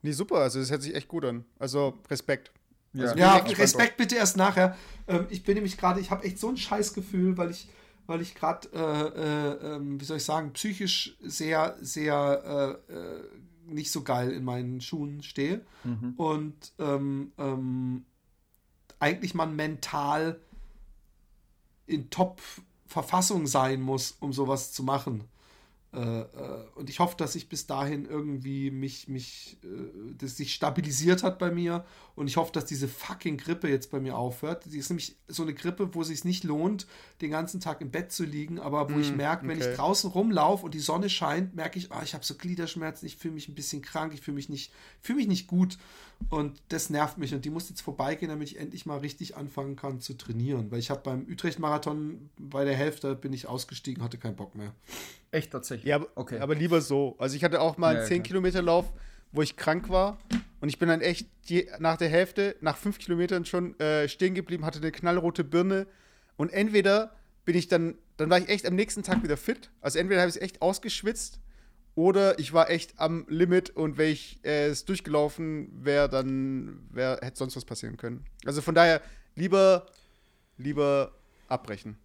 Nee, 0.03 0.12
super. 0.12 0.37
Also 0.37 0.59
das 0.59 0.70
hört 0.70 0.83
sich 0.83 0.95
echt 0.95 1.09
gut 1.09 1.25
an. 1.25 1.45
Also 1.59 2.01
Respekt. 2.11 2.53
Ja. 2.95 3.03
Also, 3.05 3.16
Ja, 3.16 3.37
Respekt 3.37 3.97
bitte 3.97 4.16
erst 4.16 4.37
nachher. 4.37 4.77
Ähm, 5.07 5.27
ich 5.31 5.45
bin 5.45 5.55
nämlich 5.55 5.77
gerade, 5.77 6.01
ich 6.01 6.11
habe 6.11 6.25
echt 6.25 6.39
so 6.39 6.49
ein 6.49 6.57
Scheißgefühl, 6.57 7.37
weil 7.39 7.51
ich, 7.51 7.68
weil 8.07 8.21
ich 8.21 8.35
gerade, 8.35 8.69
äh, 8.73 9.69
äh, 9.69 9.77
ähm, 9.77 10.01
wie 10.01 10.05
soll 10.05 10.19
ich 10.19 10.25
sagen, 10.25 10.53
psychisch 10.53 11.17
sehr, 11.23 11.77
sehr 11.81 12.79
äh, 12.89 12.93
äh, 12.93 13.23
nicht 13.67 13.91
so 13.91 14.03
geil 14.03 14.31
in 14.31 14.45
meinen 14.45 14.81
Schuhen 14.81 15.23
stehe. 15.23 15.65
Mhm. 15.85 16.15
Und 16.17 16.73
ähm, 16.79 17.33
ähm, 17.39 18.05
eigentlich 18.99 19.35
man 19.35 19.57
mental 19.57 20.41
in 21.87 22.11
Top-Verfassung 22.11 23.47
sein 23.47 23.81
muss, 23.81 24.17
um 24.21 24.33
sowas 24.33 24.73
zu 24.73 24.83
machen. 24.83 25.25
Äh, 25.95 26.21
äh, 26.21 26.27
und 26.75 26.91
ich 26.91 26.99
hoffe, 26.99 27.17
dass 27.17 27.35
ich 27.35 27.49
bis 27.49 27.67
dahin 27.67 28.05
irgendwie 28.05 28.71
mich, 28.71 29.09
mich, 29.09 29.57
äh, 29.63 29.67
das 30.19 30.37
sich 30.37 30.55
stabilisiert 30.55 31.23
hat 31.23 31.39
bei 31.39 31.51
mir. 31.51 31.85
Und 32.17 32.29
ich 32.29 32.37
hoffe, 32.37 32.53
dass 32.53 32.65
diese 32.65 32.89
fucking 32.89 33.37
Grippe 33.37 33.69
jetzt 33.69 33.91
bei 33.91 34.01
mir 34.01 34.17
aufhört. 34.17 34.65
Die 34.67 34.79
ist 34.79 34.91
nämlich 34.91 35.17
so 35.29 35.43
eine 35.43 35.55
Grippe, 35.55 35.95
wo 35.95 36.03
es 36.03 36.09
sich 36.09 36.25
nicht 36.25 36.45
lohnt, 36.45 36.87
den 37.21 37.31
ganzen 37.31 37.61
Tag 37.61 37.81
im 37.81 37.91
Bett 37.91 38.13
zu 38.13 38.25
liegen, 38.25 38.59
aber 38.59 38.93
wo 38.93 38.99
ich 38.99 39.13
Mm, 39.13 39.17
merke, 39.17 39.49
wenn 39.49 39.59
okay. 39.59 39.71
ich 39.71 39.77
draußen 39.77 40.11
rumlaufe 40.11 40.65
und 40.65 40.75
die 40.75 40.81
Sonne 40.81 41.09
scheint, 41.09 41.55
merke 41.55 41.79
ich, 41.79 41.91
ah, 41.93 42.03
ich 42.03 42.15
habe 42.15 42.25
so 42.25 42.35
Gliederschmerzen, 42.35 43.07
ich 43.07 43.17
fühle 43.17 43.35
mich 43.35 43.49
ein 43.49 43.55
bisschen 43.55 43.83
krank, 43.83 44.13
ich 44.15 44.21
fühle 44.21 44.37
mich 44.37 44.49
nicht, 44.49 44.73
fühle 45.01 45.19
mich 45.19 45.29
nicht 45.29 45.47
gut. 45.47 45.79
Und 46.31 46.63
das 46.69 46.91
nervt 46.91 47.19
mich. 47.19 47.35
Und 47.35 47.45
die 47.45 47.51
muss 47.51 47.69
jetzt 47.69 47.83
vorbeigehen, 47.83 48.31
damit 48.31 48.49
ich 48.49 48.59
endlich 48.59 48.87
mal 48.87 48.99
richtig 48.99 49.37
anfangen 49.37 49.77
kann 49.77 50.01
zu 50.01 50.15
trainieren. 50.15 50.71
Weil 50.71 50.79
ich 50.79 50.91
habe 50.91 51.01
beim 51.03 51.27
Utrecht-Marathon 51.29 52.31
bei 52.39 52.65
der 52.65 52.75
Hälfte 52.75 53.15
bin 53.15 53.33
ich 53.33 53.47
ausgestiegen, 53.47 54.03
hatte 54.03 54.19
keinen 54.19 54.37
Bock 54.37 54.55
mehr. 54.55 54.73
Echt 55.35 55.51
tatsächlich. 55.51 55.89
Ja, 55.89 55.97
aber, 55.97 56.09
okay. 56.15 56.39
aber 56.39 56.55
lieber 56.55 56.81
so. 56.81 57.16
Also 57.19 57.35
ich 57.35 57.43
hatte 57.43 57.61
auch 57.61 57.77
mal 57.77 57.94
Ja, 57.94 58.01
einen 58.02 58.11
ja, 58.11 58.16
10-Kilometer-Lauf, 58.19 58.93
wo 59.32 59.43
ich 59.43 59.56
krank 59.56 59.89
war. 59.89 60.19
Und 60.61 60.69
ich 60.69 60.78
bin 60.78 60.89
dann 60.89 61.01
echt 61.01 61.27
je, 61.44 61.69
nach 61.81 61.97
der 61.97 62.09
Hälfte, 62.09 62.55
nach 62.61 62.77
fünf 62.77 62.98
Kilometern 62.98 63.44
schon 63.44 63.78
äh, 63.81 64.09
stehen 64.09 64.35
geblieben, 64.35 64.65
hatte 64.65 64.78
eine 64.78 64.93
knallrote 64.93 65.43
Birne. 65.43 65.89
Und 66.36 66.52
entweder 66.52 67.16
bin 67.44 67.56
ich 67.56 67.66
dann, 67.66 67.97
dann 68.16 68.31
war 68.31 68.39
ich 68.39 68.48
echt 68.48 68.65
am 68.65 68.77
nächsten 68.77 69.02
Tag 69.02 69.24
wieder 69.24 69.36
fit. 69.36 69.70
Also 69.81 69.98
entweder 69.98 70.20
habe 70.20 70.31
ich 70.31 70.36
es 70.36 70.40
echt 70.40 70.62
ausgeschwitzt 70.62 71.40
oder 71.97 72.39
ich 72.39 72.52
war 72.52 72.70
echt 72.70 72.94
am 73.01 73.27
Limit 73.28 73.70
und 73.70 73.98
wenn 73.98 74.11
ich 74.11 74.39
äh, 74.44 74.66
es 74.66 74.85
durchgelaufen 74.85 75.69
wäre, 75.85 76.09
dann 76.09 76.86
wär, 76.90 77.19
hätte 77.23 77.39
sonst 77.39 77.56
was 77.56 77.65
passieren 77.65 77.97
können. 77.97 78.24
Also 78.47 78.62
von 78.62 78.74
daher 78.77 79.02
lieber, 79.35 79.86
lieber 80.59 81.12
abbrechen. 81.48 81.98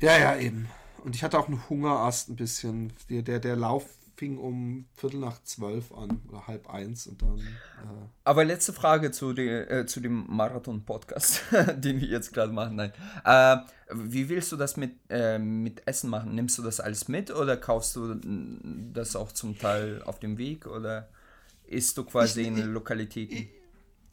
Ja, 0.00 0.18
ja, 0.18 0.36
eben. 0.36 0.68
Und 1.04 1.14
ich 1.16 1.22
hatte 1.24 1.38
auch 1.38 1.48
einen 1.48 1.68
Hungerast 1.68 2.28
ein 2.30 2.36
bisschen. 2.36 2.92
Der, 3.10 3.22
der, 3.22 3.40
der 3.40 3.56
Lauf 3.56 3.84
fing 4.16 4.38
um 4.38 4.84
Viertel 4.94 5.18
nach 5.20 5.42
zwölf 5.42 5.90
an 5.92 6.20
oder 6.28 6.46
halb 6.46 6.70
eins 6.70 7.06
und 7.08 7.20
dann. 7.22 7.38
Äh, 7.38 8.06
Aber 8.24 8.44
letzte 8.44 8.72
Frage 8.72 9.10
zu, 9.10 9.32
der, 9.32 9.68
äh, 9.70 9.86
zu 9.86 10.00
dem 10.00 10.26
Marathon-Podcast, 10.28 11.40
den 11.76 12.00
wir 12.00 12.06
jetzt 12.08 12.32
gerade 12.32 12.52
machen. 12.52 12.76
Nein. 12.76 12.92
Äh, 13.24 13.56
wie 13.94 14.28
willst 14.28 14.52
du 14.52 14.56
das 14.56 14.76
mit, 14.76 14.92
äh, 15.10 15.38
mit 15.38 15.86
Essen 15.88 16.08
machen? 16.08 16.34
Nimmst 16.34 16.56
du 16.58 16.62
das 16.62 16.78
alles 16.78 17.08
mit 17.08 17.30
oder 17.32 17.56
kaufst 17.56 17.96
du 17.96 18.14
das 18.92 19.16
auch 19.16 19.32
zum 19.32 19.58
Teil 19.58 20.02
auf 20.04 20.20
dem 20.20 20.38
Weg 20.38 20.66
oder 20.66 21.08
isst 21.64 21.98
du 21.98 22.04
quasi 22.04 22.42
Ich- 22.42 22.46
in 22.46 22.58
ich- 22.58 22.64
Lokalitäten? 22.64 23.48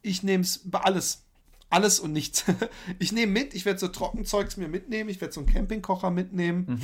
ich 0.01 0.23
nehme 0.23 0.43
es 0.43 0.59
bei 0.63 0.79
alles. 0.79 1.25
Alles 1.69 1.99
und 1.99 2.13
nichts. 2.13 2.45
ich 2.99 3.11
nehme 3.11 3.31
mit, 3.31 3.53
ich 3.53 3.65
werde 3.65 3.79
so 3.79 3.87
Trockenzeugs 3.87 4.57
mir 4.57 4.67
mitnehmen, 4.67 5.09
ich 5.09 5.21
werde 5.21 5.33
so 5.33 5.41
einen 5.41 5.49
Campingkocher 5.49 6.09
mitnehmen. 6.09 6.81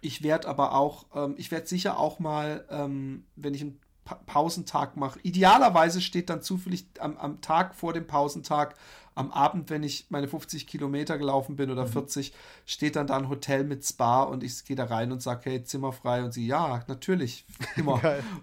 Ich 0.00 0.22
werde 0.22 0.48
aber 0.48 0.74
auch, 0.74 1.06
ähm, 1.14 1.34
ich 1.38 1.50
werde 1.50 1.66
sicher 1.66 1.98
auch 1.98 2.18
mal, 2.18 2.64
ähm, 2.70 3.24
wenn 3.34 3.54
ich 3.54 3.62
ein 3.62 3.80
pa 4.04 4.14
Pausentag 4.26 4.96
mache. 4.96 5.18
Idealerweise 5.22 6.00
steht 6.00 6.30
dann 6.30 6.40
zufällig 6.40 6.86
am, 7.00 7.16
am 7.16 7.40
Tag 7.40 7.74
vor 7.74 7.92
dem 7.92 8.06
Pausentag 8.06 8.76
am 9.16 9.30
Abend, 9.32 9.70
wenn 9.70 9.82
ich 9.82 10.06
meine 10.10 10.28
50 10.28 10.66
Kilometer 10.66 11.16
gelaufen 11.16 11.56
bin 11.56 11.70
oder 11.70 11.86
40, 11.86 12.34
steht 12.66 12.96
dann 12.96 13.06
da 13.06 13.16
ein 13.16 13.30
Hotel 13.30 13.64
mit 13.64 13.82
Spa 13.84 14.22
und 14.24 14.44
ich 14.44 14.62
gehe 14.66 14.76
da 14.76 14.84
rein 14.84 15.10
und 15.10 15.22
sage, 15.22 15.50
hey, 15.50 15.64
Zimmer 15.64 15.92
frei 15.92 16.22
und 16.22 16.32
sie, 16.32 16.46
ja, 16.46 16.84
natürlich, 16.86 17.46
immer. 17.76 17.94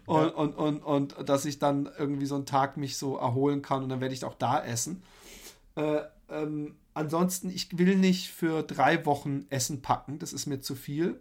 Und, 0.08 0.24
Ja. 0.24 0.30
und, 0.32 0.56
und, 0.56 0.80
und 0.80 1.30
dass 1.30 1.46
ich 1.46 1.60
dann 1.60 1.88
irgendwie 1.98 2.26
so 2.26 2.36
einen 2.36 2.48
Tag 2.48 2.76
mich 2.76 2.98
so 2.98 3.18
erholen 3.18 3.62
kann 3.62 3.84
und 3.84 3.90
dann 3.90 4.02
werde 4.02 4.16
ich 4.16 4.26
auch 4.26 4.34
da 4.34 4.64
essen. 4.64 5.04
Äh, 5.76 6.02
ähm, 6.30 6.76
ansonsten, 6.94 7.50
ich 7.50 7.78
will 7.78 7.96
nicht 7.96 8.30
für 8.30 8.64
drei 8.64 9.06
Wochen 9.06 9.46
Essen 9.50 9.82
packen, 9.82 10.20
das 10.20 10.34
ist 10.34 10.46
mir 10.46 10.60
zu 10.62 10.76
viel. 10.76 11.20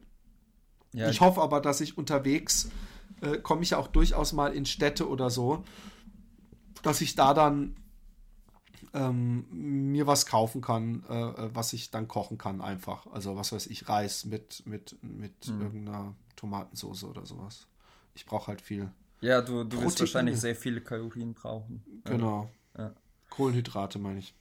Ja, 0.93 1.09
Ich 1.09 1.21
hoffe 1.21 1.41
aber, 1.41 1.61
dass 1.61 1.81
ich 1.81 1.97
unterwegs 1.97 2.71
äh, 3.23 3.39
komme 3.39 3.63
ich 3.63 3.71
ja 3.71 3.79
auch 3.79 3.89
durchaus 3.89 4.33
mal 4.33 4.53
in 4.53 4.67
Städte 4.67 5.09
oder 5.09 5.31
so, 5.31 5.65
dass 6.83 7.01
ich 7.01 7.15
da 7.15 7.33
dann 7.35 7.77
ähm, 8.95 9.47
mir 9.51 10.07
was 10.07 10.27
kaufen 10.27 10.61
kann, 10.61 11.05
äh, 11.09 11.15
äh, 11.15 11.51
was 11.55 11.73
ich 11.73 11.91
dann 11.91 12.09
kochen 12.09 12.37
kann 12.37 12.61
einfach. 12.61 13.07
Also 13.07 13.37
was 13.37 13.53
weiß 13.53 13.69
ich, 13.69 13.89
Reis 13.89 14.25
mit, 14.25 14.67
mit, 14.67 14.99
mit 15.03 15.33
Hm. 15.47 15.63
irgendeiner 15.63 16.15
Tomatensauce 16.37 17.05
oder 17.05 17.25
sowas. 17.25 17.67
Ich 18.15 18.27
brauche 18.27 18.49
halt 18.49 18.61
viel. 18.61 18.91
ja 19.21 19.41
du, 19.41 19.65
du 19.65 19.81
wirst 19.81 20.01
wahrscheinlich 20.01 20.39
sehr 20.39 20.57
viele 20.57 20.81
Kalorien 20.81 21.33
brauchen. 21.33 21.83
Genau. 22.05 22.51
Ja. 22.77 22.93
Kohlenhydrate 23.31 23.99
meine 23.99 24.19
ich. 24.19 24.35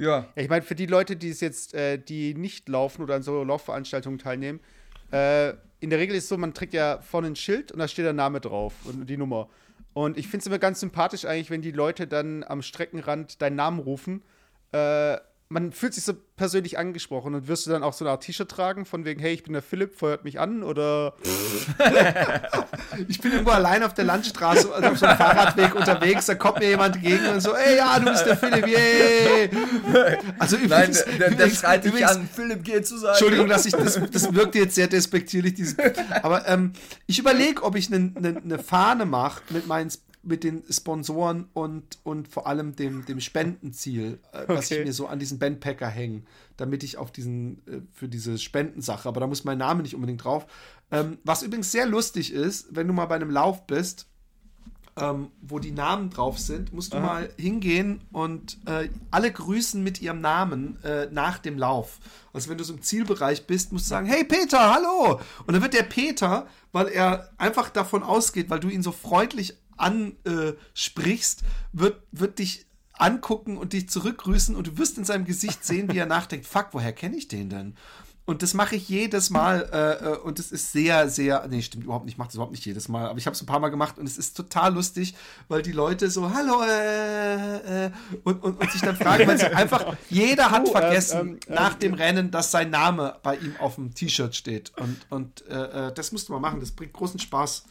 Ja, 0.00 0.10
Ja, 0.34 0.42
ich 0.42 0.48
meine, 0.48 0.62
für 0.62 0.74
die 0.74 0.86
Leute, 0.86 1.14
die 1.14 1.28
es 1.28 1.40
jetzt, 1.40 1.74
äh, 1.74 1.98
die 1.98 2.34
nicht 2.34 2.68
laufen 2.68 3.02
oder 3.02 3.14
an 3.16 3.22
so 3.22 3.44
Laufveranstaltungen 3.44 4.18
teilnehmen, 4.18 4.60
äh, 5.12 5.50
in 5.80 5.90
der 5.90 5.98
Regel 5.98 6.16
ist 6.16 6.24
es 6.24 6.28
so, 6.28 6.36
man 6.38 6.54
trägt 6.54 6.72
ja 6.72 7.00
vorne 7.02 7.28
ein 7.28 7.36
Schild 7.36 7.70
und 7.72 7.78
da 7.78 7.88
steht 7.88 8.04
der 8.04 8.12
Name 8.12 8.40
drauf 8.40 8.74
und 8.84 9.08
die 9.08 9.16
Nummer. 9.16 9.48
Und 9.92 10.16
ich 10.16 10.26
finde 10.28 10.38
es 10.38 10.46
immer 10.46 10.58
ganz 10.58 10.80
sympathisch 10.80 11.24
eigentlich, 11.24 11.50
wenn 11.50 11.62
die 11.62 11.72
Leute 11.72 12.06
dann 12.06 12.44
am 12.44 12.62
Streckenrand 12.62 13.42
deinen 13.42 13.56
Namen 13.56 13.78
rufen. 13.78 14.22
Äh, 14.72 15.18
man 15.52 15.72
fühlt 15.72 15.94
sich 15.94 16.04
so 16.04 16.12
persönlich 16.36 16.78
angesprochen 16.78 17.34
und 17.34 17.48
wirst 17.48 17.66
du 17.66 17.70
dann 17.72 17.82
auch 17.82 17.92
so 17.92 18.04
eine 18.04 18.12
Art 18.12 18.22
T-Shirt 18.22 18.48
tragen, 18.48 18.86
von 18.86 19.04
wegen, 19.04 19.20
hey, 19.20 19.34
ich 19.34 19.42
bin 19.42 19.52
der 19.52 19.62
Philipp, 19.62 19.98
feuert 19.98 20.22
mich 20.22 20.38
an 20.38 20.62
oder 20.62 21.14
Ich 23.08 23.20
bin 23.20 23.32
irgendwo 23.32 23.50
allein 23.50 23.82
auf 23.82 23.92
der 23.92 24.04
Landstraße, 24.04 24.72
also 24.72 24.88
auf 24.90 24.98
so 24.98 25.06
einem 25.06 25.18
Fahrradweg 25.18 25.74
unterwegs, 25.74 26.26
da 26.26 26.36
kommt 26.36 26.60
mir 26.60 26.68
jemand 26.68 26.96
entgegen 26.96 27.26
und 27.26 27.40
so, 27.40 27.52
ey, 27.54 27.78
ja, 27.78 27.98
du 27.98 28.10
bist 28.12 28.26
der 28.26 28.36
Philipp, 28.36 28.64
yay! 28.68 29.50
Also 30.38 30.56
nein, 30.56 30.64
übrigens, 30.66 31.04
der, 31.04 31.16
der 31.18 31.28
übrigens- 31.32 31.58
schreit 31.58 31.84
dich 31.84 31.92
übrigens- 31.92 32.10
an, 32.12 32.28
Philipp, 32.32 32.62
geh 32.62 32.82
zu 32.82 32.98
sein. 32.98 33.10
Entschuldigung, 33.10 33.48
dass 33.48 33.66
ich 33.66 33.72
das, 33.72 34.00
das 34.12 34.32
wirkt 34.32 34.54
jetzt 34.54 34.76
sehr 34.76 34.86
despektierlich, 34.86 35.54
dieses, 35.54 35.74
aber 36.22 36.46
ähm, 36.48 36.74
ich 37.08 37.18
überlege, 37.18 37.64
ob 37.64 37.74
ich 37.74 37.92
eine 37.92 37.98
ne, 38.20 38.40
ne 38.44 38.58
Fahne 38.60 39.04
mache 39.04 39.42
mit 39.50 39.66
meinen 39.66 39.90
mit 40.22 40.44
den 40.44 40.62
Sponsoren 40.70 41.48
und, 41.54 41.98
und 42.02 42.28
vor 42.28 42.46
allem 42.46 42.76
dem, 42.76 43.04
dem 43.06 43.20
Spendenziel, 43.20 44.18
äh, 44.32 44.44
was 44.48 44.66
Okay. 44.66 44.80
ich 44.80 44.86
mir 44.86 44.92
so 44.92 45.06
an 45.06 45.18
diesen 45.18 45.38
Bandpacker 45.38 45.88
hänge, 45.88 46.22
damit 46.56 46.82
ich 46.84 46.98
auf 46.98 47.10
diesen, 47.10 47.58
äh, 47.66 47.80
für 47.92 48.08
diese 48.08 48.36
Spendensache, 48.38 49.08
aber 49.08 49.20
da 49.20 49.26
muss 49.26 49.44
mein 49.44 49.58
Name 49.58 49.82
nicht 49.82 49.94
unbedingt 49.94 50.22
drauf. 50.24 50.46
Ähm, 50.90 51.18
was 51.24 51.42
übrigens 51.42 51.72
sehr 51.72 51.86
lustig 51.86 52.32
ist, 52.32 52.66
wenn 52.70 52.86
du 52.86 52.92
mal 52.92 53.06
bei 53.06 53.14
einem 53.14 53.30
Lauf 53.30 53.66
bist, 53.66 54.06
ähm, 54.96 55.28
wo 55.40 55.58
die 55.60 55.70
Namen 55.70 56.10
drauf 56.10 56.38
sind, 56.38 56.72
musst 56.72 56.92
du 56.92 56.98
mal 56.98 57.30
hingehen 57.38 58.02
und 58.12 58.58
äh, 58.66 58.90
alle 59.10 59.32
grüßen 59.32 59.82
mit 59.82 60.02
ihrem 60.02 60.20
Namen 60.20 60.82
äh, 60.82 61.06
nach 61.10 61.38
dem 61.38 61.56
Lauf. 61.56 61.98
Also 62.32 62.50
wenn 62.50 62.58
du 62.58 62.64
so 62.64 62.74
im 62.74 62.82
Zielbereich 62.82 63.46
bist, 63.46 63.72
musst 63.72 63.86
du 63.86 63.90
sagen, 63.90 64.06
hey 64.06 64.24
Peter, 64.24 64.74
hallo! 64.74 65.20
Und 65.46 65.54
dann 65.54 65.62
wird 65.62 65.74
der 65.74 65.84
Peter, 65.84 66.46
weil 66.72 66.88
er 66.88 67.30
einfach 67.38 67.70
davon 67.70 68.02
ausgeht, 68.02 68.50
weil 68.50 68.60
du 68.60 68.68
ihn 68.68 68.82
so 68.82 68.92
freundlich 68.92 69.56
ansprichst, 69.80 71.42
wird, 71.72 72.02
wird 72.12 72.38
dich 72.38 72.66
angucken 72.92 73.56
und 73.56 73.72
dich 73.72 73.88
zurückgrüßen 73.88 74.54
und 74.54 74.66
du 74.66 74.78
wirst 74.78 74.98
in 74.98 75.04
seinem 75.04 75.24
Gesicht 75.24 75.64
sehen, 75.64 75.90
wie 75.92 75.98
er 75.98 76.06
nachdenkt, 76.06 76.46
fuck, 76.46 76.68
woher 76.72 76.92
kenne 76.92 77.16
ich 77.16 77.28
den 77.28 77.48
denn? 77.48 77.76
Und 78.26 78.42
das 78.42 78.54
mache 78.54 78.76
ich 78.76 78.88
jedes 78.88 79.30
Mal 79.30 79.68
äh, 79.72 80.04
äh, 80.12 80.16
und 80.18 80.38
es 80.38 80.52
ist 80.52 80.70
sehr, 80.70 81.08
sehr, 81.08 81.48
nee, 81.48 81.62
stimmt 81.62 81.82
überhaupt 81.84 82.04
nicht, 82.04 82.14
ich 82.14 82.18
mache 82.18 82.28
das 82.28 82.34
überhaupt 82.34 82.52
nicht 82.52 82.64
jedes 82.64 82.86
Mal, 82.88 83.08
aber 83.08 83.18
ich 83.18 83.26
habe 83.26 83.34
es 83.34 83.42
ein 83.42 83.46
paar 83.46 83.58
Mal 83.58 83.70
gemacht 83.70 83.98
und 83.98 84.06
es 84.06 84.18
ist 84.18 84.36
total 84.36 84.74
lustig, 84.74 85.14
weil 85.48 85.62
die 85.62 85.72
Leute 85.72 86.10
so, 86.10 86.32
hallo, 86.32 86.62
äh, 86.62 87.86
äh, 87.86 87.90
und, 88.22 88.40
und, 88.44 88.60
und 88.60 88.70
sich 88.70 88.82
dann 88.82 88.94
fragen, 88.96 89.26
weil 89.26 89.38
sie 89.38 89.46
einfach, 89.54 89.96
jeder 90.10 90.50
hat 90.50 90.62
Oh, 90.66 90.70
vergessen 90.72 91.40
ähm, 91.48 91.54
nach 91.54 91.72
ähm, 91.72 91.78
dem 91.80 91.94
Rennen, 91.94 92.30
dass 92.30 92.50
sein 92.52 92.70
Name 92.70 93.16
bei 93.22 93.36
ihm 93.36 93.56
auf 93.58 93.76
dem 93.76 93.94
T-Shirt 93.94 94.36
steht 94.36 94.72
und, 94.78 95.00
und 95.08 95.44
äh, 95.48 95.92
das 95.92 96.12
musst 96.12 96.28
du 96.28 96.34
mal 96.34 96.40
machen, 96.40 96.60
das 96.60 96.70
bringt 96.70 96.92
großen 96.92 97.18
Spaß. 97.18 97.64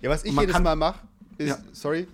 Ja, 0.00 0.10
was 0.10 0.22
ich 0.22 0.32
jedes 0.32 0.52
kann- 0.52 0.62
Mal 0.62 0.76
mache, 0.76 1.00
ist, 1.38 1.48
Ja. 1.48 1.58
sorry, 1.72 2.08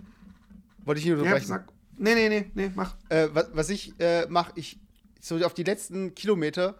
wollte 0.85 1.01
ich 1.01 1.05
nicht 1.07 1.15
Ja, 1.15 1.21
unterbrechen. 1.23 1.47
sag, 1.49 1.69
nee, 1.97 2.15
nee, 2.15 2.29
nee, 2.29 2.51
nee, 2.55 2.71
mach. 2.75 2.97
äh, 3.09 3.29
was, 3.33 3.49
was 3.53 3.71
ich 3.71 3.99
äh, 4.01 4.27
mache, 4.29 4.53
ich 4.57 4.79
so 5.21 5.37
auf 5.45 5.55
die 5.55 5.63
letzten 5.65 6.15
Kilometer 6.15 6.79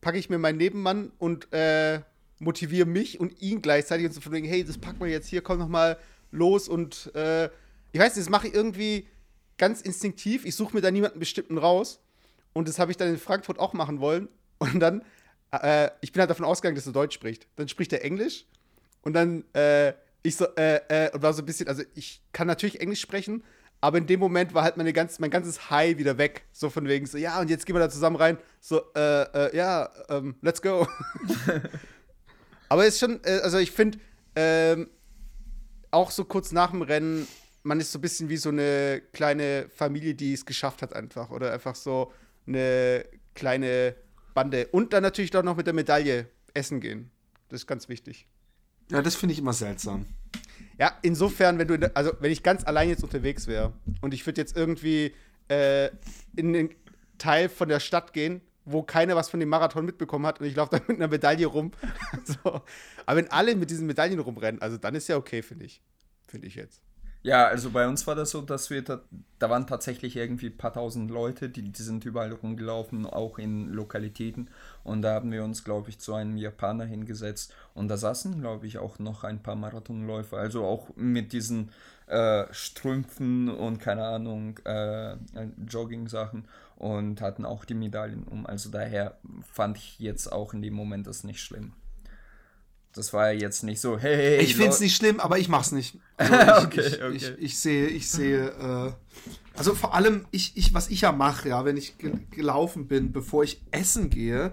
packe 0.00 0.18
ich 0.18 0.30
mir 0.30 0.38
meinen 0.38 0.56
Nebenmann 0.58 1.12
und 1.18 1.52
äh, 1.52 2.00
motiviere 2.38 2.86
mich 2.86 3.20
und 3.20 3.40
ihn 3.42 3.60
gleichzeitig 3.60 4.06
und 4.06 4.12
so 4.12 4.20
von 4.20 4.32
wegen, 4.32 4.46
hey, 4.46 4.64
das 4.64 4.78
packen 4.78 5.00
wir 5.00 5.08
jetzt 5.10 5.26
hier, 5.28 5.42
komm 5.42 5.58
noch 5.58 5.68
mal 5.68 5.98
los 6.30 6.68
und 6.68 7.14
äh, 7.14 7.46
ich 7.92 8.00
weiß 8.00 8.14
nicht, 8.16 8.24
das 8.26 8.30
mache 8.30 8.46
ich 8.48 8.54
irgendwie 8.54 9.08
ganz 9.58 9.82
instinktiv. 9.82 10.44
Ich 10.46 10.54
suche 10.54 10.74
mir 10.74 10.80
da 10.80 10.90
niemanden 10.90 11.18
bestimmten 11.18 11.58
raus 11.58 12.00
und 12.52 12.68
das 12.68 12.78
habe 12.78 12.92
ich 12.92 12.96
dann 12.96 13.08
in 13.08 13.18
Frankfurt 13.18 13.58
auch 13.58 13.72
machen 13.74 14.00
wollen 14.00 14.28
und 14.58 14.78
dann 14.80 15.02
äh, 15.50 15.90
ich 16.00 16.12
bin 16.12 16.20
halt 16.20 16.30
davon 16.30 16.44
ausgegangen, 16.46 16.76
dass 16.76 16.86
er 16.86 16.92
Deutsch 16.92 17.14
spricht. 17.14 17.48
Dann 17.56 17.68
spricht 17.68 17.92
er 17.92 18.04
Englisch 18.04 18.46
und 19.02 19.12
dann 19.14 19.44
äh, 19.54 19.92
ich 20.22 20.36
so 20.36 20.46
äh, 20.56 20.80
äh, 20.88 21.10
und 21.12 21.22
war 21.22 21.32
so 21.32 21.42
ein 21.42 21.46
bisschen, 21.46 21.68
also 21.68 21.82
ich 21.94 22.22
kann 22.32 22.46
natürlich 22.46 22.80
Englisch 22.80 23.00
sprechen, 23.00 23.42
aber 23.80 23.98
in 23.98 24.06
dem 24.06 24.20
Moment 24.20 24.52
war 24.52 24.62
halt 24.62 24.76
meine 24.76 24.92
ganz, 24.92 25.18
mein 25.18 25.30
ganzes 25.30 25.70
High 25.70 25.96
wieder 25.96 26.18
weg. 26.18 26.44
So 26.52 26.68
von 26.68 26.86
wegen 26.86 27.06
so, 27.06 27.16
ja, 27.16 27.40
und 27.40 27.48
jetzt 27.48 27.64
gehen 27.64 27.74
wir 27.74 27.80
da 27.80 27.88
zusammen 27.88 28.16
rein. 28.16 28.38
So, 28.60 28.82
äh, 28.94 29.22
äh, 29.22 29.56
ja, 29.56 29.88
ähm, 30.10 30.36
let's 30.42 30.60
go. 30.60 30.86
aber 32.68 32.86
ist 32.86 33.00
schon, 33.00 33.20
äh, 33.24 33.40
also 33.42 33.58
ich 33.58 33.70
finde, 33.70 33.98
ähm, 34.36 34.90
auch 35.90 36.10
so 36.10 36.24
kurz 36.24 36.52
nach 36.52 36.72
dem 36.72 36.82
Rennen, 36.82 37.26
man 37.62 37.80
ist 37.80 37.92
so 37.92 37.98
ein 37.98 38.02
bisschen 38.02 38.28
wie 38.28 38.36
so 38.36 38.50
eine 38.50 39.02
kleine 39.12 39.68
Familie, 39.74 40.14
die 40.14 40.34
es 40.34 40.44
geschafft 40.44 40.82
hat 40.82 40.94
einfach. 40.94 41.30
Oder 41.30 41.52
einfach 41.52 41.74
so 41.74 42.12
eine 42.46 43.06
kleine 43.34 43.94
Bande. 44.34 44.68
Und 44.68 44.92
dann 44.92 45.02
natürlich 45.02 45.30
doch 45.30 45.42
noch 45.42 45.56
mit 45.56 45.66
der 45.66 45.74
Medaille 45.74 46.28
essen 46.52 46.80
gehen. 46.80 47.10
Das 47.48 47.62
ist 47.62 47.66
ganz 47.66 47.88
wichtig. 47.88 48.26
Ja, 48.90 49.02
das 49.02 49.14
finde 49.14 49.32
ich 49.32 49.38
immer 49.38 49.52
seltsam. 49.52 50.06
Ja, 50.78 50.92
insofern, 51.02 51.58
wenn 51.58 51.68
du, 51.68 51.96
also 51.96 52.12
wenn 52.20 52.32
ich 52.32 52.42
ganz 52.42 52.64
allein 52.64 52.88
jetzt 52.88 53.04
unterwegs 53.04 53.46
wäre 53.46 53.72
und 54.00 54.14
ich 54.14 54.26
würde 54.26 54.40
jetzt 54.40 54.56
irgendwie 54.56 55.14
äh, 55.48 55.90
in 56.36 56.52
den 56.52 56.70
Teil 57.18 57.48
von 57.48 57.68
der 57.68 57.80
Stadt 57.80 58.12
gehen, 58.12 58.40
wo 58.64 58.82
keiner 58.82 59.16
was 59.16 59.28
von 59.28 59.40
dem 59.40 59.48
Marathon 59.48 59.84
mitbekommen 59.84 60.26
hat 60.26 60.40
und 60.40 60.46
ich 60.46 60.56
laufe 60.56 60.78
da 60.78 60.82
mit 60.88 60.96
einer 60.96 61.08
Medaille 61.08 61.46
rum. 61.46 61.72
so. 62.24 62.62
Aber 63.06 63.16
wenn 63.16 63.30
alle 63.30 63.54
mit 63.56 63.70
diesen 63.70 63.86
Medaillen 63.86 64.18
rumrennen, 64.18 64.62
also 64.62 64.76
dann 64.76 64.94
ist 64.94 65.08
ja 65.08 65.16
okay, 65.16 65.42
finde 65.42 65.66
ich. 65.66 65.82
Finde 66.26 66.46
ich 66.46 66.54
jetzt. 66.54 66.80
Ja, 67.22 67.46
also 67.48 67.70
bei 67.70 67.86
uns 67.86 68.06
war 68.06 68.14
das 68.14 68.30
so, 68.30 68.40
dass 68.40 68.70
wir 68.70 68.80
da, 68.82 69.02
da 69.38 69.50
waren 69.50 69.66
tatsächlich 69.66 70.16
irgendwie 70.16 70.46
ein 70.46 70.56
paar 70.56 70.72
tausend 70.72 71.10
Leute, 71.10 71.50
die, 71.50 71.62
die 71.70 71.82
sind 71.82 72.06
überall 72.06 72.32
rumgelaufen, 72.32 73.04
auch 73.04 73.38
in 73.38 73.68
Lokalitäten. 73.68 74.48
Und 74.84 75.02
da 75.02 75.12
haben 75.14 75.30
wir 75.30 75.44
uns, 75.44 75.62
glaube 75.62 75.90
ich, 75.90 75.98
zu 75.98 76.14
einem 76.14 76.38
Japaner 76.38 76.86
hingesetzt. 76.86 77.54
Und 77.74 77.88
da 77.88 77.98
saßen, 77.98 78.40
glaube 78.40 78.66
ich, 78.66 78.78
auch 78.78 78.98
noch 78.98 79.22
ein 79.22 79.42
paar 79.42 79.54
Marathonläufer. 79.54 80.38
Also 80.38 80.64
auch 80.64 80.96
mit 80.96 81.34
diesen 81.34 81.70
äh, 82.06 82.46
Strümpfen 82.52 83.50
und 83.50 83.78
keine 83.80 84.04
Ahnung, 84.06 84.58
äh, 84.64 85.16
Jogging-Sachen 85.68 86.46
und 86.76 87.20
hatten 87.20 87.44
auch 87.44 87.66
die 87.66 87.74
Medaillen 87.74 88.24
um. 88.24 88.46
Also 88.46 88.70
daher 88.70 89.18
fand 89.52 89.76
ich 89.76 89.98
jetzt 89.98 90.32
auch 90.32 90.54
in 90.54 90.62
dem 90.62 90.72
Moment 90.72 91.06
das 91.06 91.24
nicht 91.24 91.42
schlimm. 91.42 91.74
Das 92.92 93.12
war 93.12 93.32
jetzt 93.32 93.62
nicht 93.62 93.80
so, 93.80 93.98
hey, 93.98 94.16
hey, 94.16 94.38
Ich 94.38 94.56
finde 94.56 94.70
es 94.70 94.80
nicht 94.80 94.96
schlimm, 94.96 95.20
aber 95.20 95.38
ich 95.38 95.48
mach's 95.48 95.72
nicht. 95.72 95.96
Also 96.16 96.62
ich, 96.62 96.64
Okay, 96.66 96.86
ich, 96.86 96.94
okay. 97.02 97.16
Ich, 97.16 97.38
ich 97.38 97.58
sehe, 97.58 97.86
ich 97.86 98.10
sehe, 98.10 98.48
äh, 98.48 98.92
also 99.56 99.74
vor 99.74 99.94
allem, 99.94 100.26
ich, 100.32 100.56
ich, 100.56 100.74
was 100.74 100.88
ich 100.88 101.02
ja 101.02 101.12
mache, 101.12 101.48
ja, 101.48 101.64
wenn 101.64 101.76
ich 101.76 101.98
ge 101.98 102.12
gelaufen 102.30 102.88
bin, 102.88 103.12
bevor 103.12 103.44
ich 103.44 103.62
essen 103.70 104.10
gehe, 104.10 104.52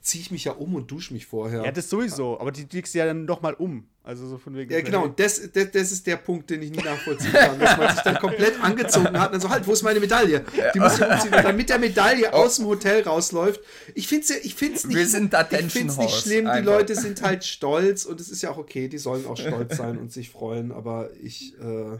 ziehe 0.00 0.22
ich 0.22 0.30
mich 0.30 0.44
ja 0.44 0.52
um 0.52 0.74
und 0.74 0.90
dusche 0.90 1.12
mich 1.12 1.26
vorher. 1.26 1.64
Ja, 1.64 1.72
das 1.72 1.88
sowieso, 1.90 2.40
aber 2.40 2.52
die 2.52 2.66
legst 2.70 2.94
du 2.94 2.98
ja 2.98 3.06
dann 3.06 3.24
noch 3.26 3.42
mal 3.42 3.54
um. 3.54 3.86
Also 4.06 4.28
so 4.28 4.36
von 4.36 4.54
wegen. 4.54 4.70
Ja, 4.70 4.82
genau, 4.82 5.04
und 5.04 5.18
das, 5.18 5.40
das, 5.50 5.70
das 5.70 5.90
ist 5.90 6.06
der 6.06 6.16
Punkt, 6.16 6.50
den 6.50 6.60
ich 6.60 6.70
nie 6.70 6.82
nachvollziehen 6.82 7.32
kann, 7.32 7.58
dass 7.58 7.78
man 7.78 7.94
sich 7.94 8.02
dann 8.02 8.18
komplett 8.18 8.62
angezogen 8.62 9.18
hat 9.18 9.28
und 9.28 9.32
dann 9.32 9.40
so, 9.40 9.48
halt, 9.48 9.66
wo 9.66 9.72
ist 9.72 9.82
meine 9.82 9.98
Medaille? 9.98 10.44
Die 10.74 10.78
muss 10.78 10.98
ich 10.98 11.06
umziehen, 11.06 11.32
und 11.32 11.42
dann 11.42 11.56
mit 11.56 11.70
der 11.70 11.78
Medaille 11.78 12.34
aus 12.34 12.56
dem 12.56 12.66
Hotel 12.66 13.02
rausläuft. 13.02 13.62
Ich 13.94 14.06
finde 14.06 14.24
es 14.24 14.44
ich 14.44 14.54
find's 14.54 14.84
nicht, 14.84 14.94
Wir 14.94 15.06
sind 15.06 15.34
ich 15.34 15.72
find's 15.72 15.96
nicht 15.96 16.14
schlimm, 16.14 16.50
die. 16.54 16.60
Leute 16.60 16.94
sind 16.94 17.22
halt 17.22 17.44
stolz 17.44 18.04
und 18.04 18.20
es 18.20 18.28
ist 18.28 18.42
ja 18.42 18.50
auch 18.50 18.58
okay, 18.58 18.88
die 18.88 18.98
sollen 18.98 19.26
auch 19.26 19.38
stolz 19.38 19.78
sein 19.78 19.96
und 19.96 20.12
sich 20.12 20.28
freuen, 20.28 20.70
aber 20.70 21.08
ich, 21.22 21.54
äh, 21.58 21.96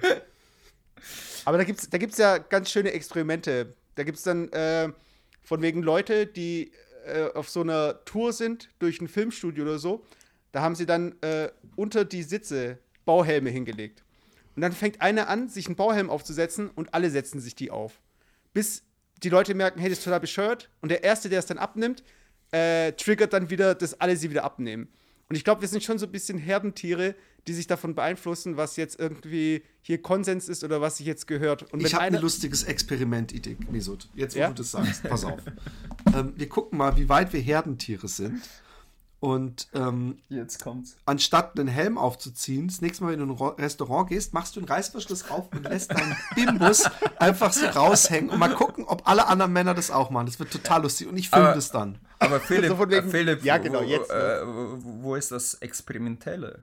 Aber 1.44 1.58
da 1.58 1.64
gibt's, 1.64 1.88
da 1.88 1.98
gibt's 1.98 2.18
ja 2.18 2.38
ganz 2.38 2.70
schöne 2.70 2.92
Experimente. 2.92 3.74
Da 3.94 4.04
gibt's 4.04 4.22
dann 4.22 4.50
äh, 4.52 4.90
von 5.42 5.62
wegen 5.62 5.82
Leute, 5.82 6.26
die 6.26 6.72
äh, 7.06 7.30
auf 7.34 7.48
so 7.48 7.60
einer 7.60 8.04
Tour 8.04 8.32
sind 8.32 8.70
durch 8.78 9.00
ein 9.00 9.08
Filmstudio 9.08 9.64
oder 9.64 9.78
so. 9.78 10.04
Da 10.54 10.62
haben 10.62 10.76
sie 10.76 10.86
dann 10.86 11.16
äh, 11.20 11.48
unter 11.74 12.04
die 12.04 12.22
Sitze 12.22 12.78
Bauhelme 13.04 13.50
hingelegt. 13.50 14.04
Und 14.54 14.62
dann 14.62 14.70
fängt 14.70 15.00
einer 15.00 15.28
an, 15.28 15.48
sich 15.48 15.66
einen 15.66 15.74
Bauhelm 15.74 16.08
aufzusetzen 16.10 16.70
und 16.70 16.94
alle 16.94 17.10
setzen 17.10 17.40
sich 17.40 17.56
die 17.56 17.72
auf. 17.72 18.00
Bis 18.52 18.84
die 19.24 19.30
Leute 19.30 19.52
merken, 19.54 19.80
hey, 19.80 19.88
das 19.90 19.98
ist 19.98 20.04
total 20.04 20.20
bescheuert. 20.20 20.70
Und 20.80 20.90
der 20.90 21.02
Erste, 21.02 21.28
der 21.28 21.40
es 21.40 21.46
dann 21.46 21.58
abnimmt, 21.58 22.04
äh, 22.52 22.92
triggert 22.92 23.32
dann 23.32 23.50
wieder, 23.50 23.74
dass 23.74 24.00
alle 24.00 24.16
sie 24.16 24.30
wieder 24.30 24.44
abnehmen. 24.44 24.86
Und 25.28 25.34
ich 25.34 25.42
glaube, 25.42 25.60
wir 25.60 25.66
sind 25.66 25.82
schon 25.82 25.98
so 25.98 26.06
ein 26.06 26.12
bisschen 26.12 26.38
Herdentiere, 26.38 27.16
die 27.48 27.52
sich 27.52 27.66
davon 27.66 27.96
beeinflussen, 27.96 28.56
was 28.56 28.76
jetzt 28.76 29.00
irgendwie 29.00 29.64
hier 29.82 30.00
Konsens 30.00 30.48
ist 30.48 30.62
oder 30.62 30.80
was 30.80 30.98
sich 30.98 31.06
jetzt 31.06 31.26
gehört. 31.26 31.72
Und 31.72 31.84
ich 31.84 31.94
habe 31.94 32.04
ein 32.04 32.14
lustiges 32.14 32.62
Experiment-Idee, 32.62 33.56
Mesut. 33.72 34.08
Jetzt, 34.14 34.36
wo 34.36 34.38
Ja? 34.38 34.48
du 34.50 34.54
das 34.54 34.70
sagst, 34.70 35.02
pass 35.02 35.24
auf. 35.24 35.40
ähm, 36.14 36.32
wir 36.36 36.48
gucken 36.48 36.78
mal, 36.78 36.96
wie 36.96 37.08
weit 37.08 37.32
wir 37.32 37.40
Herdentiere 37.40 38.06
sind. 38.06 38.40
Und 39.24 39.68
ähm, 39.72 40.18
Jetzt 40.28 40.62
kommt's. 40.62 40.96
anstatt 41.06 41.58
einen 41.58 41.66
Helm 41.68 41.96
aufzuziehen, 41.96 42.68
das 42.68 42.82
nächste 42.82 43.04
Mal, 43.04 43.12
wenn 43.12 43.20
du 43.20 43.24
in 43.24 43.30
ein 43.40 43.54
Restaurant 43.58 44.10
gehst, 44.10 44.34
machst 44.34 44.54
du 44.54 44.60
einen 44.60 44.68
Reißverschluss 44.68 45.30
auf 45.30 45.50
und 45.50 45.62
lässt 45.62 45.92
deinen 45.92 46.14
Bimbus 46.34 46.84
einfach 47.18 47.50
so 47.54 47.64
raushängen 47.64 48.28
und 48.28 48.38
mal 48.38 48.52
gucken, 48.54 48.84
ob 48.84 49.08
alle 49.08 49.26
anderen 49.26 49.54
Männer 49.54 49.72
das 49.72 49.90
auch 49.90 50.10
machen. 50.10 50.26
Das 50.26 50.38
wird 50.38 50.50
total 50.52 50.82
lustig 50.82 51.06
und 51.08 51.16
ich 51.16 51.30
filme 51.30 51.54
das 51.54 51.70
dann. 51.70 51.98
Aber 52.18 52.38
Philipp, 52.48 52.68
So 52.68 52.76
von 52.76 52.90
wegen- 52.90 53.08
äh, 53.08 53.10
Philipp 53.10 53.42
Ja, 53.44 53.56
genau, 53.56 53.80
wo, 53.80 53.84
jetzt, 53.84 54.10
Äh, 54.10 54.46
wo, 54.46 54.78
wo 55.02 55.14
ist 55.16 55.32
das 55.32 55.54
Experimentelle? 55.54 56.62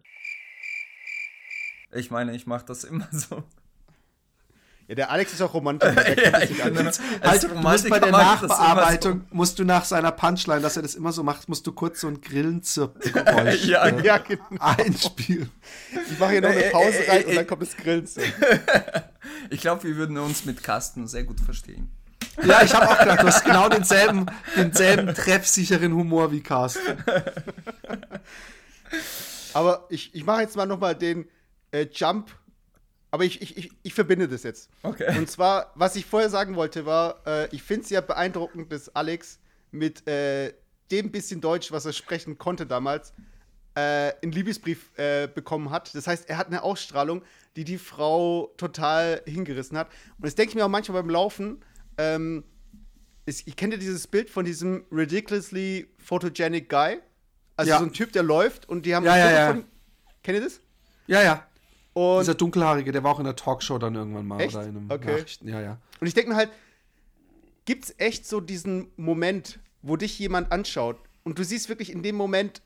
Ich 1.91 2.11
meine, 2.11 2.35
ich 2.35 2.45
mache 2.45 2.65
das 2.67 2.83
immer 2.83 3.07
so. 3.11 3.43
Ja, 4.91 4.95
der 4.95 5.09
Alex 5.09 5.31
ist 5.31 5.41
auch 5.41 5.53
Romantiker. 5.53 5.93
Der 5.93 6.33
Halt, 7.23 7.55
musst 7.55 7.89
bei 7.89 7.97
der 7.97 8.11
Nachbearbeitung, 8.11 9.21
musst 9.31 9.57
du 9.57 9.63
nach 9.63 9.85
seiner 9.85 10.11
Punchline, 10.11 10.59
dass 10.59 10.75
er 10.75 10.81
das 10.81 10.95
immer 10.95 11.13
so 11.13 11.23
macht, 11.23 11.47
musst 11.47 11.65
du 11.65 11.71
kurz 11.71 12.01
so 12.01 12.09
ein 12.09 12.19
Grillenzirpgeräusch 12.19 13.63
Ja, 13.67 13.85
äh, 13.85 14.05
Ja, 14.05 14.17
genau. 14.17 14.43
einspielen. 14.59 15.49
Ich 16.11 16.19
mache 16.19 16.31
hier 16.31 16.41
noch 16.41 16.49
eine 16.49 16.65
Äh, 16.65 16.71
Pause 16.71 17.05
äh, 17.05 17.09
rein 17.09 17.21
äh, 17.21 17.23
und 17.23 17.35
dann 17.35 17.43
äh, 17.45 17.47
kommt 17.47 17.61
das 17.61 17.77
Grillen 17.77 18.05
zu. 18.05 18.19
so. 18.19 18.25
Ich 19.49 19.61
glaube, 19.61 19.81
wir 19.85 19.95
würden 19.95 20.17
uns 20.17 20.43
mit 20.43 20.61
Carsten 20.61 21.07
sehr 21.07 21.23
gut 21.23 21.39
verstehen. 21.39 21.89
Ja, 22.43 22.61
ich 22.61 22.73
habe 22.73 22.89
auch 22.89 22.99
gedacht, 22.99 23.21
du 23.21 23.27
hast 23.27 23.45
genau 23.45 23.69
denselben, 23.69 24.25
denselben 24.57 25.15
treffsicheren 25.15 25.93
Humor 25.95 26.33
wie 26.33 26.41
Carsten. 26.41 27.01
Aber 29.53 29.85
ich, 29.89 30.13
ich 30.13 30.25
mache 30.25 30.41
jetzt 30.41 30.57
mal 30.57 30.65
nochmal 30.65 30.95
den 30.95 31.29
äh, 31.71 31.87
Jump. 31.93 32.29
Aber 33.11 33.25
ich, 33.25 33.41
ich, 33.41 33.57
ich, 33.57 33.71
ich 33.83 33.93
verbinde 33.93 34.27
das 34.29 34.43
jetzt. 34.43 34.69
Okay. 34.83 35.17
Und 35.17 35.29
zwar, 35.29 35.71
was 35.75 35.95
ich 35.97 36.05
vorher 36.05 36.29
sagen 36.29 36.55
wollte, 36.55 36.85
war, 36.85 37.21
äh, 37.27 37.47
ich 37.53 37.61
finde 37.61 37.83
es 37.83 37.89
ja 37.89 37.99
beeindruckend, 38.01 38.71
dass 38.71 38.95
Alex 38.95 39.39
mit 39.71 40.07
äh, 40.07 40.53
dem 40.91 41.11
bisschen 41.11 41.41
Deutsch, 41.41 41.71
was 41.71 41.85
er 41.85 41.93
sprechen 41.93 42.37
konnte 42.37 42.65
damals, 42.65 43.13
äh, 43.75 44.13
einen 44.21 44.31
Liebesbrief 44.31 44.97
äh, 44.97 45.27
bekommen 45.27 45.71
hat. 45.71 45.93
Das 45.93 46.07
heißt, 46.07 46.29
er 46.29 46.37
hat 46.37 46.47
eine 46.47 46.63
Ausstrahlung, 46.63 47.23
die 47.57 47.63
die 47.65 47.77
Frau 47.77 48.53
total 48.57 49.21
hingerissen 49.25 49.77
hat. 49.77 49.87
Und 50.17 50.25
das 50.25 50.35
denke 50.35 50.51
ich 50.51 50.55
mir 50.55 50.65
auch 50.65 50.69
manchmal 50.69 51.01
beim 51.01 51.09
Laufen. 51.09 51.61
Ähm, 51.97 52.43
ist, 53.25 53.45
ich 53.47 53.55
kenne 53.55 53.75
ja 53.75 53.79
dieses 53.79 54.07
Bild 54.07 54.29
von 54.29 54.45
diesem 54.45 54.85
ridiculously 54.91 55.89
photogenic 55.97 56.69
Guy. 56.69 56.99
Also 57.57 57.71
Ja. 57.71 57.79
so 57.79 57.85
ein 57.85 57.93
Typ, 57.93 58.11
der 58.13 58.23
läuft 58.23 58.67
und 58.67 58.85
die 58.85 58.95
haben 58.95 59.05
Ja, 59.05 59.17
ja, 59.17 59.31
ja. 59.31 59.47
von. 59.47 59.65
Kennt 60.23 60.37
ihr 60.37 60.43
das? 60.43 60.59
Ja, 61.07 61.21
ja. 61.21 61.45
Und 61.93 62.21
Dieser 62.21 62.35
dunkelhaarige, 62.35 62.91
der 62.91 63.03
war 63.03 63.11
auch 63.11 63.19
in 63.19 63.25
der 63.25 63.35
Talkshow 63.35 63.77
dann 63.77 63.95
irgendwann 63.95 64.25
mal 64.25 64.39
Echt? 64.39 64.55
oder 64.55 64.63
in 64.65 64.77
einem 64.77 64.91
Okay. 64.91 65.11
Nachrichten. 65.11 65.47
Ja, 65.47 65.61
ja. 65.61 65.77
Und 65.99 66.07
ich 66.07 66.13
denke 66.13 66.29
mir 66.29 66.35
halt, 66.37 66.49
gibt 67.65 67.85
es 67.85 67.95
echt 67.97 68.25
so 68.25 68.39
diesen 68.39 68.87
Moment, 68.95 69.59
wo 69.81 69.97
dich 69.97 70.17
jemand 70.19 70.51
anschaut 70.51 70.97
und 71.23 71.37
du 71.37 71.43
siehst 71.43 71.69
wirklich 71.69 71.91
in 71.91 72.01
dem 72.03 72.15
Moment 72.15 72.61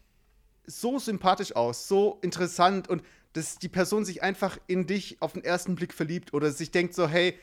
so 0.68 0.99
sympathisch 0.99 1.56
aus, 1.56 1.88
so 1.88 2.19
interessant 2.22 2.88
und 2.88 3.03
dass 3.34 3.57
die 3.57 3.68
Person 3.69 4.06
sich 4.06 4.23
einfach 4.23 4.57
in 4.68 4.88
dich 4.88 5.18
auf 5.22 5.34
den 5.34 5.43
ersten 5.43 5.76
Blick 5.76 5.93
verliebt 5.93 6.34
oder 6.34 6.52
sich 6.52 6.72
denkt 6.72 6.93
so, 6.93 7.07
hey, 7.07 7.38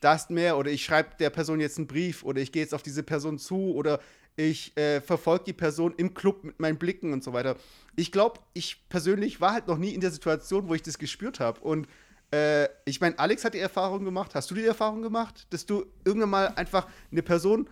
da 0.00 0.14
ist 0.14 0.30
mehr 0.30 0.58
oder 0.58 0.70
ich 0.70 0.84
schreibe 0.84 1.10
der 1.18 1.30
Person 1.30 1.60
jetzt 1.60 1.78
einen 1.78 1.86
Brief 1.86 2.22
oder 2.24 2.40
ich 2.40 2.52
gehe 2.52 2.62
jetzt 2.62 2.74
auf 2.74 2.82
diese 2.82 3.02
Person 3.02 3.38
zu 3.38 3.74
oder 3.74 4.00
ich 4.36 4.76
äh, 4.76 5.00
verfolge 5.00 5.44
die 5.44 5.52
Person 5.52 5.94
im 5.96 6.14
Club 6.14 6.44
mit 6.44 6.60
meinen 6.60 6.78
Blicken 6.78 7.12
und 7.12 7.24
so 7.24 7.32
weiter. 7.32 7.56
Ich 7.96 8.12
glaube, 8.12 8.40
ich 8.52 8.88
persönlich 8.88 9.40
war 9.40 9.52
halt 9.52 9.66
noch 9.66 9.78
nie 9.78 9.90
in 9.90 10.00
der 10.00 10.10
Situation, 10.10 10.68
wo 10.68 10.74
ich 10.74 10.82
das 10.82 10.98
gespürt 10.98 11.40
habe 11.40 11.60
und 11.60 11.88
äh, 12.32 12.68
ich 12.84 13.00
meine, 13.00 13.18
Alex 13.18 13.44
hat 13.44 13.54
die 13.54 13.58
Erfahrung 13.58 14.04
gemacht. 14.04 14.34
Hast 14.34 14.50
du 14.50 14.54
die 14.54 14.64
Erfahrung 14.64 15.02
gemacht, 15.02 15.46
dass 15.50 15.66
du 15.66 15.86
irgendwann 16.04 16.30
mal 16.30 16.46
einfach 16.48 16.86
eine 17.10 17.22
Person 17.22 17.68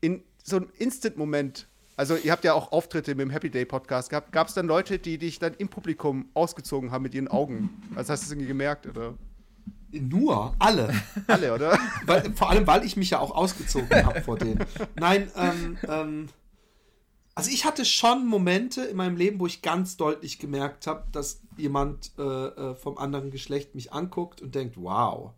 in 0.00 0.22
so 0.42 0.56
einem 0.56 0.68
Instant-Moment, 0.78 1.66
also 1.96 2.16
ihr 2.16 2.30
habt 2.32 2.44
ja 2.44 2.54
auch 2.54 2.72
Auftritte 2.72 3.14
mit 3.14 3.24
dem 3.26 3.30
Happy 3.30 3.50
Day 3.50 3.64
Podcast 3.64 4.10
gehabt, 4.10 4.32
gab 4.32 4.48
es 4.48 4.54
dann 4.54 4.66
Leute, 4.66 4.98
die 4.98 5.18
dich 5.18 5.38
dann 5.40 5.54
im 5.54 5.68
Publikum 5.68 6.28
ausgezogen 6.34 6.90
haben 6.92 7.02
mit 7.02 7.14
ihren 7.14 7.28
Augen? 7.28 7.70
Also 7.96 8.12
hast 8.12 8.22
du 8.22 8.26
es 8.26 8.32
irgendwie 8.32 8.48
gemerkt, 8.48 8.86
oder? 8.86 9.14
Nur, 9.90 10.54
alle. 10.58 10.92
Alle, 11.26 11.54
oder? 11.54 11.78
weil, 12.04 12.32
vor 12.34 12.50
allem, 12.50 12.66
weil 12.66 12.84
ich 12.84 12.96
mich 12.96 13.10
ja 13.10 13.20
auch 13.20 13.30
ausgezogen 13.30 14.04
habe 14.04 14.20
vor 14.20 14.36
denen. 14.36 14.64
Nein, 14.96 15.30
ähm, 15.34 15.78
ähm, 15.88 16.28
also 17.34 17.50
ich 17.50 17.64
hatte 17.64 17.84
schon 17.84 18.26
Momente 18.26 18.82
in 18.82 18.96
meinem 18.96 19.16
Leben, 19.16 19.40
wo 19.40 19.46
ich 19.46 19.62
ganz 19.62 19.96
deutlich 19.96 20.38
gemerkt 20.38 20.86
habe, 20.86 21.06
dass 21.12 21.40
jemand 21.56 22.10
äh, 22.18 22.22
äh, 22.22 22.74
vom 22.74 22.98
anderen 22.98 23.30
Geschlecht 23.30 23.74
mich 23.74 23.92
anguckt 23.92 24.42
und 24.42 24.54
denkt, 24.54 24.76
wow. 24.76 25.30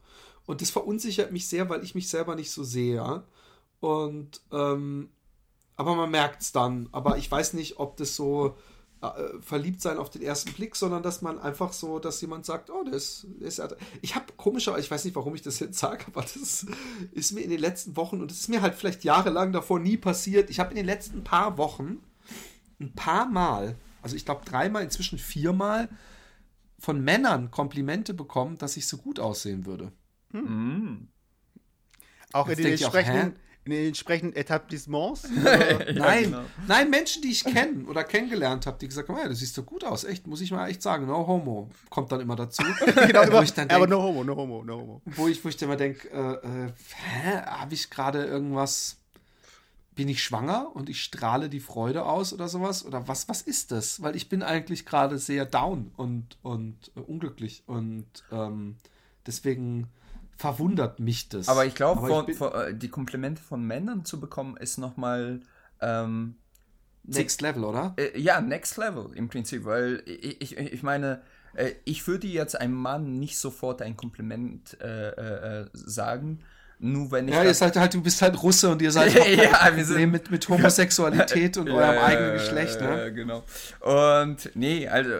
Und 0.47 0.62
das 0.62 0.70
verunsichert 0.70 1.31
mich 1.31 1.47
sehr, 1.47 1.68
weil 1.68 1.85
ich 1.85 1.94
mich 1.94 2.09
selber 2.09 2.35
nicht 2.35 2.51
so 2.51 2.64
sehe. 2.64 3.22
Und 3.81 4.40
ähm, 4.51 5.10
aber 5.77 5.94
man 5.94 6.10
merkt 6.10 6.43
es 6.43 6.52
dann. 6.52 6.89
Aber 6.93 7.18
ich 7.18 7.31
weiß 7.31 7.52
nicht, 7.55 7.78
ob 7.78 7.97
das 7.97 8.16
so 8.16 8.56
äh, 9.02 9.40
verliebt 9.40 9.81
sein 9.81 9.97
auf 9.97 10.10
den 10.10 10.20
ersten 10.20 10.52
Blick, 10.52 10.77
sondern 10.77 11.02
dass 11.02 11.22
man 11.22 11.39
einfach 11.39 11.72
so, 11.72 11.98
dass 11.98 12.20
jemand 12.20 12.44
sagt, 12.44 12.68
oh, 12.68 12.85
das 12.85 13.27
ist. 13.40 13.62
Ich 14.02 14.14
habe 14.14 14.27
komischer, 14.36 14.78
ich 14.78 14.90
weiß 14.90 15.05
nicht, 15.06 15.16
warum 15.16 15.35
ich 15.35 15.43
das 15.43 15.59
jetzt 15.59 15.78
sage, 15.78 16.05
aber 16.09 16.20
das 16.20 16.66
ist 17.12 17.32
mir 17.32 17.40
in 17.40 17.51
den 17.51 17.60
letzten 17.60 17.97
Wochen 17.97 18.20
und 18.20 18.31
das 18.31 18.40
ist 18.40 18.48
mir 18.48 18.60
halt 18.60 18.74
vielleicht 18.74 19.05
jahrelang 19.05 19.52
davor 19.52 19.78
nie 19.78 19.97
passiert. 19.97 20.51
Ich 20.51 20.60
habe 20.60 20.70
in 20.70 20.77
den 20.77 20.86
letzten 20.86 21.24
paar 21.24 21.56
Wochen 21.56 21.98
ein 22.78 22.93
paar 22.93 23.27
Mal, 23.27 23.77
also 24.02 24.16
ich 24.16 24.24
glaube 24.24 24.44
dreimal, 24.44 24.82
inzwischen 24.82 25.18
viermal 25.18 25.89
von 26.78 27.01
Männern 27.02 27.51
Komplimente 27.51 28.14
bekommen, 28.14 28.59
dass 28.59 28.77
ich 28.77 28.86
so 28.86 28.98
gut 28.98 29.18
aussehen 29.18 29.66
würde. 29.66 29.93
Auch 32.32 32.48
Jetzt 32.48 32.64
denkt 32.64 32.81
ihr 32.81 32.89
auch, 32.89 32.94
entsprechenden, 32.94 33.27
in 33.27 33.32
den 33.32 33.36
entsprechenden 33.36 33.49
Etablissements? 33.70 35.24
Oder? 35.40 35.92
Nein, 35.92 36.24
genau. 36.24 36.42
nein, 36.66 36.90
Menschen, 36.90 37.22
die 37.22 37.30
ich 37.30 37.44
kenne 37.44 37.84
oder 37.86 38.05
kennengelernt 38.05 38.66
habe, 38.66 38.78
die 38.78 38.88
gesagt 38.88 39.09
haben, 39.09 39.28
du 39.28 39.34
siehst 39.34 39.55
so 39.55 39.62
gut 39.62 39.84
aus, 39.84 40.05
echt, 40.05 40.26
muss 40.26 40.40
ich 40.40 40.51
mal 40.51 40.68
echt 40.68 40.82
sagen, 40.82 41.06
no 41.06 41.26
homo, 41.26 41.70
kommt 41.88 42.12
dann 42.12 42.20
immer 42.20 42.36
dazu. 42.36 42.62
genau, 43.06 43.22
wo 43.22 43.26
immer, 43.26 43.42
ich 43.42 43.52
dann 43.52 43.70
aber 43.70 43.86
denk, 43.86 43.90
no 43.90 44.02
homo, 44.02 44.24
no 44.24 44.36
homo, 44.36 44.64
no 44.64 44.76
homo. 44.76 45.02
wo 45.05 45.28
ich, 45.28 45.44
wo 45.44 45.48
ich 45.48 45.56
dann 45.56 45.68
immer 45.68 45.76
denke, 45.76 46.09
äh, 46.09 46.66
äh, 46.66 46.72
hä, 46.94 47.42
habe 47.47 47.74
ich 47.74 47.90
gerade 47.90 48.24
irgendwas, 48.24 48.97
bin 49.94 50.09
ich 50.09 50.22
schwanger 50.22 50.74
und 50.74 50.88
ich 50.88 51.02
strahle 51.02 51.48
die 51.48 51.60
Freude 51.60 52.05
aus 52.05 52.32
oder 52.32 52.48
sowas? 52.48 52.84
Oder 52.84 53.06
was, 53.09 53.28
was 53.28 53.42
ist 53.42 53.72
das? 53.72 54.02
Weil 54.02 54.16
ich 54.16 54.28
bin 54.28 54.42
eigentlich 54.42 54.86
gerade 54.86 55.18
sehr 55.18 55.44
down 55.44 55.92
und, 55.97 56.38
und 56.42 56.92
äh, 56.97 57.01
unglücklich 57.01 57.64
und 57.66 58.06
ähm, 58.32 58.76
deswegen 59.26 59.88
verwundert 60.40 61.00
mich 61.00 61.28
das. 61.28 61.48
Aber 61.48 61.66
ich 61.66 61.74
glaube, 61.74 62.08
äh, 62.54 62.74
die 62.74 62.88
Komplimente 62.88 63.42
von 63.42 63.62
Männern 63.62 64.04
zu 64.06 64.18
bekommen, 64.18 64.56
ist 64.56 64.78
nochmal. 64.78 65.40
Ähm, 65.80 66.36
Next 67.02 67.40
Level, 67.40 67.64
oder? 67.64 67.94
äh, 67.96 68.18
ja, 68.18 68.40
next 68.40 68.76
level 68.76 69.10
im 69.14 69.28
Prinzip, 69.28 69.64
weil 69.64 70.02
ich, 70.04 70.42
ich, 70.42 70.56
ich 70.58 70.82
meine, 70.82 71.22
äh, 71.54 71.72
ich 71.84 72.06
würde 72.06 72.26
jetzt 72.26 72.60
einem 72.60 72.74
Mann 72.74 73.18
nicht 73.18 73.38
sofort 73.38 73.80
ein 73.80 73.96
Kompliment 73.96 74.78
äh, 74.80 75.08
äh, 75.08 75.62
äh, 75.62 75.66
sagen, 75.72 76.40
nur 76.78 77.10
wenn 77.10 77.28
ich. 77.28 77.34
Ja, 77.34 77.42
ihr 77.42 77.54
seid 77.54 77.76
halt, 77.76 77.94
du 77.94 78.02
bist 78.02 78.20
halt 78.20 78.42
Russe 78.42 78.68
und 78.68 78.82
ihr 78.82 78.92
seid 78.92 79.14
Ja, 79.36 79.74
wir 79.74 79.84
sind- 79.84 79.94
Problem 79.94 80.10
mit, 80.10 80.30
mit 80.30 80.48
Homosexualität 80.48 81.56
und 81.56 81.70
eurem 81.70 81.98
eigenen 81.98 82.32
Geschlecht, 82.34 82.80
ja, 82.80 82.96
ne? 82.96 83.12
genau. 83.14 83.44
Und 83.80 84.50
nee, 84.54 84.86
also 84.86 85.10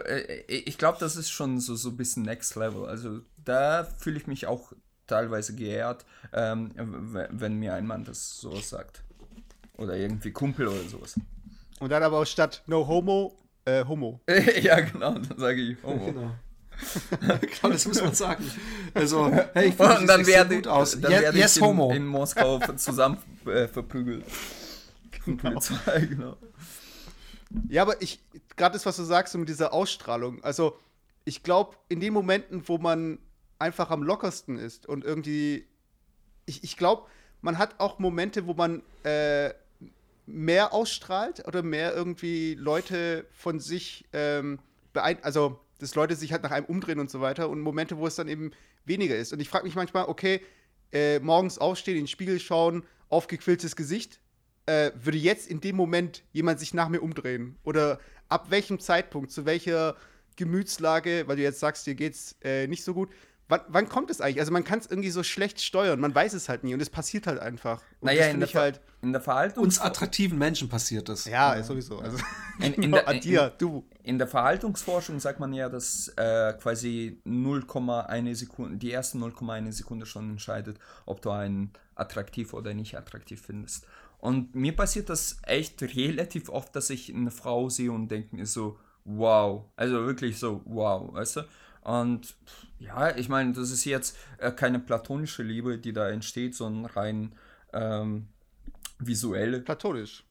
ich 0.47 0.77
glaube, 0.77 0.97
das 0.99 1.15
ist 1.15 1.31
schon 1.31 1.59
so, 1.59 1.75
so 1.75 1.89
ein 1.89 1.97
bisschen 1.97 2.23
Next 2.23 2.55
Level. 2.55 2.85
Also 2.85 3.21
da 3.43 3.87
fühle 3.97 4.17
ich 4.17 4.27
mich 4.27 4.45
auch 4.45 4.71
teilweise 5.11 5.55
geehrt, 5.55 6.05
ähm, 6.33 6.71
wenn 7.31 7.59
mir 7.59 7.73
ein 7.73 7.85
Mann 7.85 8.03
das 8.05 8.39
sowas 8.39 8.69
sagt. 8.69 9.03
Oder 9.77 9.97
irgendwie 9.97 10.31
Kumpel 10.31 10.67
oder 10.67 10.83
sowas. 10.87 11.19
Und 11.79 11.89
dann 11.91 12.03
aber 12.03 12.19
auch 12.19 12.25
statt 12.25 12.63
no 12.67 12.87
homo, 12.87 13.35
äh, 13.65 13.83
homo. 13.85 14.21
ja, 14.61 14.79
genau, 14.79 15.13
dann 15.13 15.37
sage 15.37 15.61
ich 15.61 15.83
Homo. 15.83 16.05
Genau. 16.11 16.31
genau, 17.39 17.73
das 17.73 17.85
muss 17.85 18.01
man 18.01 18.13
sagen. 18.15 18.43
Also, 18.95 19.29
hey, 19.53 19.67
ich 19.67 19.75
finde, 19.75 19.99
Und 19.99 20.07
dann 20.07 20.19
das 20.19 20.25
sieht 20.25 20.35
werde, 20.35 20.55
gut 20.55 20.67
aus. 20.67 20.99
dann 20.99 21.11
Yes, 21.11 21.21
werde 21.21 21.37
yes 21.37 21.55
ich 21.55 21.61
in, 21.61 21.67
homo. 21.67 21.91
in 21.91 22.07
Moskau 22.07 22.59
zusammen 22.75 23.17
äh, 23.45 23.67
verprügelt. 23.67 24.25
Von 25.23 25.37
Polizei, 25.37 26.07
genau. 26.09 26.37
Ja, 27.69 27.83
aber 27.83 28.01
ich, 28.01 28.19
gerade 28.55 28.73
das, 28.73 28.85
was 28.85 28.95
du 28.95 29.03
sagst, 29.03 29.33
so 29.33 29.37
mit 29.37 29.49
dieser 29.49 29.73
Ausstrahlung, 29.73 30.43
also 30.43 30.75
ich 31.23 31.43
glaube, 31.43 31.75
in 31.89 31.99
den 31.99 32.13
Momenten, 32.13 32.67
wo 32.67 32.79
man 32.79 33.19
einfach 33.61 33.89
am 33.91 34.03
lockersten 34.03 34.57
ist 34.57 34.85
und 34.85 35.05
irgendwie, 35.05 35.65
ich, 36.45 36.63
ich 36.63 36.75
glaube, 36.75 37.07
man 37.41 37.57
hat 37.57 37.79
auch 37.79 37.99
Momente, 37.99 38.47
wo 38.47 38.53
man 38.53 38.83
äh, 39.03 39.53
mehr 40.25 40.73
ausstrahlt 40.73 41.47
oder 41.47 41.63
mehr 41.63 41.93
irgendwie 41.93 42.55
Leute 42.55 43.25
von 43.31 43.59
sich 43.59 44.05
ähm, 44.13 44.59
beein 44.93 45.23
also 45.23 45.59
dass 45.81 45.95
Leute 45.95 46.15
sich 46.15 46.31
halt 46.31 46.43
nach 46.43 46.51
einem 46.51 46.67
umdrehen 46.67 46.99
und 46.99 47.09
so 47.09 47.21
weiter 47.21 47.49
und 47.49 47.59
Momente, 47.59 47.97
wo 47.97 48.05
es 48.05 48.15
dann 48.15 48.27
eben 48.27 48.51
weniger 48.85 49.15
ist. 49.15 49.33
Und 49.33 49.39
ich 49.39 49.49
frage 49.49 49.65
mich 49.65 49.75
manchmal, 49.75 50.05
okay, 50.05 50.41
äh, 50.91 51.19
morgens 51.19 51.57
aufstehen, 51.57 51.95
in 51.95 52.03
den 52.03 52.07
Spiegel 52.07 52.39
schauen, 52.39 52.83
aufgequilltes 53.09 53.75
Gesicht, 53.75 54.19
äh, 54.67 54.91
würde 54.95 55.17
jetzt 55.17 55.49
in 55.49 55.59
dem 55.59 55.75
Moment 55.75 56.23
jemand 56.33 56.59
sich 56.59 56.73
nach 56.73 56.87
mir 56.87 57.01
umdrehen? 57.01 57.57
Oder 57.63 57.99
ab 58.29 58.51
welchem 58.51 58.79
Zeitpunkt, 58.79 59.31
zu 59.31 59.45
welcher 59.45 59.95
Gemütslage, 60.35 61.23
weil 61.25 61.37
du 61.37 61.41
jetzt 61.41 61.59
sagst, 61.59 61.87
dir 61.87 61.95
geht's 61.95 62.35
äh, 62.43 62.67
nicht 62.67 62.83
so 62.83 62.93
gut, 62.93 63.09
wann, 63.51 63.61
wann 63.67 63.87
kommt 63.89 64.09
es 64.09 64.19
eigentlich? 64.21 64.39
Also 64.39 64.51
man 64.51 64.63
kann 64.63 64.79
es 64.79 64.87
irgendwie 64.87 65.11
so 65.11 65.21
schlecht 65.21 65.61
steuern, 65.61 65.99
man 65.99 66.15
weiß 66.15 66.33
es 66.33 66.49
halt 66.49 66.63
nie 66.63 66.73
und 66.73 66.81
es 66.81 66.89
passiert 66.89 67.27
halt 67.27 67.39
einfach. 67.39 67.81
Und 67.99 68.07
Naja, 68.07 68.25
in 68.27 68.39
der, 68.39 68.49
halt. 68.53 68.81
in 69.01 69.11
der 69.11 69.21
Verhaltungs 69.21 69.63
Uns 69.65 69.79
attraktiven 69.79 70.37
Menschen 70.39 70.67
passiert 70.69 71.07
das. 71.09 71.25
Ja, 71.25 71.61
sowieso. 71.61 71.99
Also, 71.99 72.17
In- 72.59 72.73
in 72.73 72.89
nur 72.89 72.99
der- 73.01 73.07
an 73.09 73.19
dir, 73.19 73.53
du. 73.57 73.85
In 74.03 74.17
der 74.17 74.27
Verhaltensforschung 74.27 75.19
sagt 75.19 75.39
man 75.39 75.53
ja, 75.53 75.69
dass 75.69 76.07
äh, 76.17 76.53
quasi 76.53 77.21
0,1 77.27 78.35
Sekunde, 78.35 78.77
die 78.77 78.91
ersten 78.91 79.23
0,1 79.23 79.71
Sekunde 79.73 80.05
schon 80.05 80.31
entscheidet, 80.31 80.79
ob 81.05 81.21
du 81.21 81.29
einen 81.29 81.71
attraktiv 81.95 82.53
oder 82.53 82.73
nicht 82.73 82.97
attraktiv 82.97 83.41
findest. 83.45 83.85
Und 84.17 84.55
mir 84.55 84.75
passiert 84.75 85.09
das 85.09 85.37
echt 85.43 85.81
relativ 85.81 86.49
oft, 86.49 86.75
dass 86.75 86.89
ich 86.89 87.13
eine 87.13 87.31
Frau 87.31 87.69
sehe 87.69 87.91
und 87.91 88.09
denke 88.09 88.35
mir 88.35 88.45
so, 88.45 88.77
wow. 89.03 89.65
Also 89.75 90.05
wirklich 90.05 90.37
so, 90.39 90.61
wow, 90.65 91.13
weißt 91.13 91.37
du? 91.37 91.41
Und 91.81 92.35
ja, 92.79 93.15
ich 93.15 93.29
meine, 93.29 93.53
das 93.53 93.71
ist 93.71 93.85
jetzt 93.85 94.17
äh, 94.37 94.51
keine 94.51 94.79
platonische 94.79 95.43
Liebe, 95.43 95.77
die 95.77 95.93
da 95.93 96.09
entsteht, 96.09 96.55
sondern 96.55 96.85
rein 96.91 97.35
ähm, 97.73 98.27
visuelle. 98.99 99.61
Platonisch. 99.61 100.23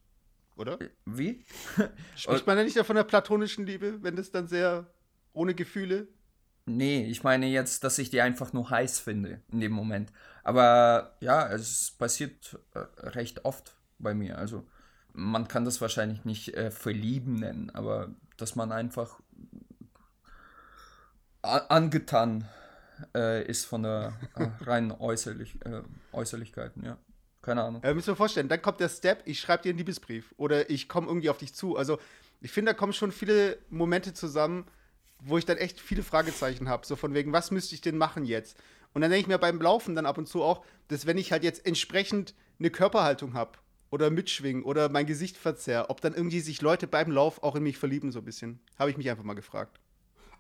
Oder? 0.56 0.78
Wie? 1.06 1.44
Spricht 2.16 2.46
man 2.46 2.58
ja 2.58 2.64
nicht 2.64 2.78
von 2.78 2.96
der 2.96 3.04
platonischen 3.04 3.66
Liebe, 3.66 4.02
wenn 4.02 4.16
das 4.16 4.30
dann 4.30 4.46
sehr 4.46 4.86
ohne 5.32 5.54
Gefühle? 5.54 6.08
Nee, 6.66 7.06
ich 7.06 7.24
meine 7.24 7.46
jetzt, 7.46 7.82
dass 7.82 7.98
ich 7.98 8.10
die 8.10 8.20
einfach 8.20 8.52
nur 8.52 8.70
heiß 8.70 9.00
finde 9.00 9.40
in 9.50 9.60
dem 9.60 9.72
Moment. 9.72 10.12
Aber 10.44 11.16
ja, 11.20 11.48
es 11.50 11.92
passiert 11.92 12.58
äh, 12.74 12.80
recht 13.08 13.44
oft 13.44 13.74
bei 13.98 14.14
mir. 14.14 14.38
Also 14.38 14.66
man 15.12 15.48
kann 15.48 15.64
das 15.64 15.80
wahrscheinlich 15.80 16.24
nicht 16.24 16.54
äh, 16.54 16.70
verlieben 16.70 17.34
nennen, 17.34 17.70
aber 17.70 18.10
dass 18.36 18.54
man 18.54 18.72
einfach 18.72 19.20
angetan 21.42 22.48
äh, 23.14 23.44
ist 23.46 23.66
von 23.66 23.82
der 23.82 24.12
äh, 24.36 24.48
reinen 24.64 24.92
Äußerlich, 24.98 25.56
äh, 25.64 25.82
Äußerlichkeiten, 26.12 26.84
ja. 26.84 26.98
Keine 27.42 27.62
Ahnung. 27.62 27.82
Äh, 27.82 27.94
müssen 27.94 28.08
wir 28.08 28.16
vorstellen, 28.16 28.48
dann 28.48 28.60
kommt 28.60 28.80
der 28.80 28.90
Step, 28.90 29.22
ich 29.24 29.40
schreibe 29.40 29.62
dir 29.62 29.70
einen 29.70 29.78
Liebesbrief 29.78 30.34
oder 30.36 30.68
ich 30.68 30.88
komme 30.88 31.06
irgendwie 31.06 31.30
auf 31.30 31.38
dich 31.38 31.54
zu. 31.54 31.76
Also 31.76 31.98
ich 32.42 32.52
finde, 32.52 32.72
da 32.72 32.78
kommen 32.78 32.92
schon 32.92 33.12
viele 33.12 33.58
Momente 33.70 34.12
zusammen, 34.12 34.66
wo 35.20 35.38
ich 35.38 35.46
dann 35.46 35.56
echt 35.56 35.80
viele 35.80 36.02
Fragezeichen 36.02 36.68
habe. 36.68 36.86
So 36.86 36.96
von 36.96 37.14
wegen, 37.14 37.32
was 37.32 37.50
müsste 37.50 37.74
ich 37.74 37.80
denn 37.80 37.96
machen 37.96 38.24
jetzt? 38.24 38.58
Und 38.92 39.02
dann 39.02 39.10
denke 39.10 39.22
ich 39.22 39.28
mir 39.28 39.38
beim 39.38 39.60
Laufen 39.60 39.94
dann 39.94 40.06
ab 40.06 40.18
und 40.18 40.26
zu 40.26 40.42
auch, 40.42 40.64
dass 40.88 41.06
wenn 41.06 41.18
ich 41.18 41.32
halt 41.32 41.44
jetzt 41.44 41.64
entsprechend 41.64 42.34
eine 42.58 42.70
Körperhaltung 42.70 43.34
habe 43.34 43.52
oder 43.90 44.10
mitschwingen 44.10 44.62
oder 44.62 44.88
mein 44.88 45.06
Gesicht 45.06 45.36
verzerr, 45.36 45.86
ob 45.88 46.00
dann 46.00 46.14
irgendwie 46.14 46.40
sich 46.40 46.60
Leute 46.60 46.86
beim 46.86 47.10
Lauf 47.10 47.42
auch 47.42 47.56
in 47.56 47.62
mich 47.62 47.78
verlieben, 47.78 48.12
so 48.12 48.18
ein 48.18 48.24
bisschen. 48.24 48.60
Habe 48.78 48.90
ich 48.90 48.96
mich 48.96 49.08
einfach 49.08 49.24
mal 49.24 49.34
gefragt. 49.34 49.80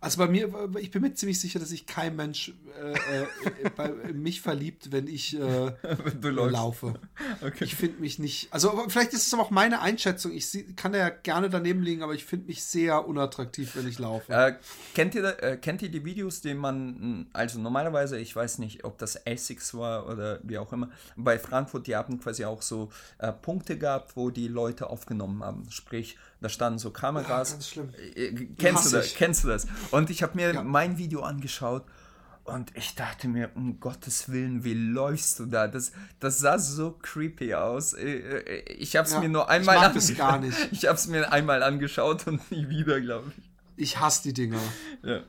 Also 0.02 0.16
bei 0.18 0.28
mir, 0.28 0.48
ich 0.78 0.90
bin 0.90 1.02
mir 1.02 1.12
ziemlich 1.12 1.38
sicher, 1.38 1.58
dass 1.58 1.68
sich 1.68 1.84
kein 1.84 2.16
Mensch 2.16 2.54
äh, 2.82 2.92
äh, 2.92 3.70
bei 3.76 3.90
mich 4.14 4.40
verliebt, 4.40 4.92
wenn 4.92 5.06
ich 5.06 5.38
äh, 5.38 5.72
du 6.20 6.28
laufe. 6.30 6.94
Okay. 7.42 7.64
Ich 7.64 7.74
finde 7.74 8.00
mich 8.00 8.18
nicht. 8.18 8.48
Also 8.52 8.84
vielleicht 8.88 9.12
ist 9.14 9.26
es 9.26 9.32
aber 9.34 9.42
auch 9.44 9.50
meine 9.50 9.80
Einschätzung. 9.80 10.32
Ich 10.32 10.48
sie- 10.48 10.74
kann 10.74 10.92
da 10.92 10.98
ja 10.98 11.08
gerne 11.10 11.48
daneben 11.48 11.82
liegen, 11.82 12.02
aber 12.02 12.12
ich 12.14 12.24
finde 12.24 12.46
mich 12.48 12.62
sehr 12.64 13.06
unattraktiv, 13.06 13.76
wenn 13.76 13.86
ich 13.88 13.98
laufe. 13.98 14.30
Äh, 14.32 14.54
kennt, 14.94 15.14
ihr, 15.14 15.42
äh, 15.42 15.56
kennt 15.56 15.80
ihr 15.82 15.90
die 15.90 16.04
Videos, 16.04 16.40
die 16.42 16.54
man, 16.54 17.26
also 17.32 17.60
normalerweise, 17.60 18.18
ich 18.18 18.34
weiß 18.34 18.58
nicht, 18.58 18.84
ob 18.84 18.98
das 18.98 19.16
Essex 19.16 19.72
war 19.74 20.08
oder 20.08 20.40
wie 20.42 20.58
auch 20.58 20.72
immer, 20.72 20.90
bei 21.16 21.38
Frankfurt, 21.38 21.86
die 21.86 21.96
haben 21.96 22.20
quasi 22.20 22.44
auch 22.44 22.62
so 22.62 22.90
äh, 23.18 23.32
Punkte 23.32 23.78
gehabt, 23.78 24.16
wo 24.16 24.30
die 24.30 24.48
Leute 24.48 24.90
aufgenommen 24.90 25.42
haben. 25.42 25.70
Sprich, 25.70 26.18
da 26.40 26.48
standen 26.48 26.78
so 26.78 26.90
Kameras. 26.90 27.50
Ah, 27.50 27.52
ganz 27.54 27.68
schlimm. 27.68 27.90
Äh, 28.14 28.32
kennst, 28.58 28.84
Hass 28.84 28.90
du 28.90 28.96
das? 28.96 29.06
ich. 29.06 29.14
kennst 29.16 29.44
du 29.44 29.48
das? 29.48 29.66
Und 29.90 30.10
ich 30.10 30.22
habe 30.22 30.36
mir 30.36 30.54
Ja. 30.54 30.62
mein 30.62 30.96
Video 30.98 31.20
angeschaut 31.22 31.84
und 32.44 32.74
ich 32.76 32.94
dachte 32.94 33.28
mir, 33.28 33.50
um 33.54 33.78
Gottes 33.80 34.28
Willen, 34.30 34.64
wie 34.64 34.74
läufst 34.74 35.38
du 35.38 35.46
da? 35.46 35.68
Das, 35.68 35.92
das 36.18 36.38
sah 36.38 36.58
so 36.58 36.92
creepy 37.02 37.54
aus. 37.54 37.92
Äh, 37.92 38.18
äh, 38.18 38.72
Ich 38.72 38.96
habe 38.96 39.06
es 39.06 39.12
Ja, 39.14 39.20
mir 39.20 39.28
nur 39.28 39.44
ich 39.44 39.48
einmal 39.50 39.76
mag 39.76 39.94
das 39.94 40.10
ange- 40.10 40.16
gar 40.16 40.38
nicht. 40.38 40.56
Ich 40.72 40.86
habe 40.86 40.96
es 40.96 41.06
mir 41.06 41.30
einmal 41.32 41.62
angeschaut 41.62 42.26
und 42.26 42.50
nie 42.50 42.68
wieder, 42.68 43.00
glaube 43.00 43.32
ich. 43.36 43.44
Ich 43.76 44.00
hasse 44.00 44.22
die 44.24 44.32
Dinger. 44.32 44.60
Ja. 45.02 45.20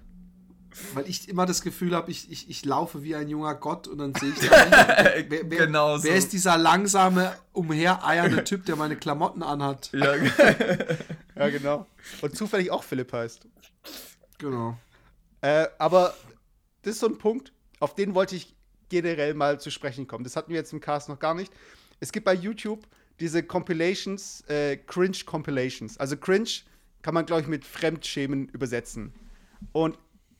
Weil 0.94 1.08
ich 1.10 1.28
immer 1.28 1.46
das 1.46 1.62
Gefühl 1.62 1.96
habe, 1.96 2.10
ich, 2.12 2.32
ich, 2.32 2.50
ich 2.50 2.64
laufe 2.66 3.04
wie 3.04 3.16
ein 3.16 3.28
junger 3.28 3.56
Gott 3.56 3.88
und 3.88 3.98
dann 3.98 4.14
sehe 4.16 4.30
ich 4.30 4.40
dann, 4.50 4.72
wer, 4.72 5.50
wer, 5.50 5.66
Genau 5.66 5.98
so. 5.98 6.06
wer 6.06 6.16
ist 6.16 6.32
dieser 6.34 6.58
langsame, 6.58 7.34
umhereiernde 7.52 8.44
Typ, 8.44 8.66
der 8.66 8.76
meine 8.78 8.96
Klamotten 8.96 9.44
anhat? 9.44 9.90
Ja, 9.94 10.14
Ja, 11.36 11.50
genau. 11.50 11.88
Und 12.22 12.36
zufällig 12.36 12.72
auch 12.72 12.84
Philipp 12.84 13.12
heißt. 13.12 13.48
Genau. 14.38 14.78
Äh, 15.42 15.68
aber 15.80 16.14
das 16.84 16.94
ist 16.96 17.00
so 17.00 17.08
ein 17.08 17.18
Punkt, 17.18 17.52
auf 17.80 17.96
den 17.96 18.14
wollte 18.14 18.36
ich 18.36 18.56
generell 18.90 19.34
mal 19.34 19.60
zu 19.60 19.72
sprechen 19.72 20.08
kommen. 20.08 20.24
Das 20.24 20.36
hatten 20.36 20.50
wir 20.52 20.58
jetzt 20.58 20.74
im 20.74 20.82
Cast 20.82 21.10
noch 21.10 21.20
gar 21.20 21.34
nicht. 21.34 21.52
Es 22.00 22.12
gibt 22.12 22.26
bei 22.26 22.34
YouTube 22.34 22.86
diese 23.20 23.44
Compilations, 23.44 24.42
äh, 24.48 24.78
Cringe-Compilations. 24.78 25.98
Also 25.98 26.18
Cringe 26.18 26.50
kann 27.02 27.14
man, 27.14 27.26
glaube 27.26 27.42
ich, 27.44 27.48
mit 27.48 27.66
Fremdschämen 27.66 28.50
übersetzen. 28.50 29.14
Und 29.72 29.98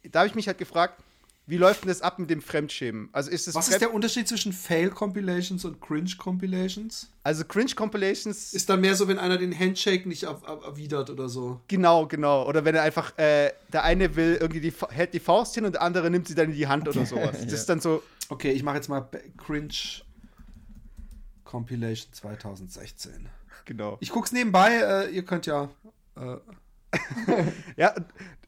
da 0.10 0.20
habe 0.20 0.28
ich 0.30 0.36
mich 0.36 0.48
halt 0.48 0.58
gefragt, 0.58 1.02
wie 1.48 1.58
läuft 1.58 1.82
denn 1.84 1.90
das 1.90 2.02
ab 2.02 2.20
mit 2.20 2.30
dem 2.30 2.42
Fremdschämen? 2.42 3.10
Also 3.12 3.30
ist 3.32 3.48
es 3.48 3.56
Was 3.56 3.68
ist 3.68 3.82
der 3.82 3.94
Unterschied 3.94 4.28
zwischen 4.28 4.54
Fail-Compilations 4.54 5.66
und 5.66 5.82
Cringe-Compilations? 5.82 7.10
Also 7.24 7.44
Cringe-Compilations 7.44 8.54
Ist 8.54 8.70
dann 8.70 8.80
mehr 8.80 8.96
so, 8.96 9.08
wenn 9.08 9.18
einer 9.18 9.38
den 9.38 9.58
Handshake 9.58 10.08
nicht 10.08 10.24
er 10.24 10.40
er 10.48 10.64
erwidert 10.64 11.10
oder 11.10 11.28
so. 11.28 11.60
Genau, 11.68 12.06
genau. 12.06 12.48
Oder 12.48 12.64
wenn 12.64 12.76
er 12.76 12.84
einfach, 12.84 13.18
äh, 13.18 13.52
der 13.74 13.84
eine 13.84 14.16
will 14.16 14.38
irgendwie 14.40 14.62
die, 14.62 14.74
hält 14.92 15.14
die 15.14 15.20
Faust 15.20 15.56
hin 15.56 15.66
und 15.66 15.74
der 15.74 15.82
andere 15.82 16.10
nimmt 16.10 16.28
sie 16.28 16.36
dann 16.36 16.52
in 16.52 16.56
die 16.56 16.68
Hand 16.68 16.88
oder 16.88 17.06
sowas. 17.06 17.36
Das 17.44 17.54
ist 17.54 17.68
dann 17.70 17.82
so, 17.82 18.02
Okay, 18.30 18.52
ich 18.52 18.64
mache 18.64 18.76
jetzt 18.78 18.88
mal 18.88 19.02
Ba- 19.02 19.18
Cringe 19.38 19.74
Compilation 21.44 22.14
2016. 22.14 23.28
genau. 23.66 23.98
Ich 24.00 24.10
guck's 24.12 24.32
nebenbei, 24.32 24.78
äh, 24.78 25.10
ihr 25.14 25.26
könnt 25.26 25.46
ja. 25.48 25.70
Äh, 26.16 26.38
Ja, 27.78 27.94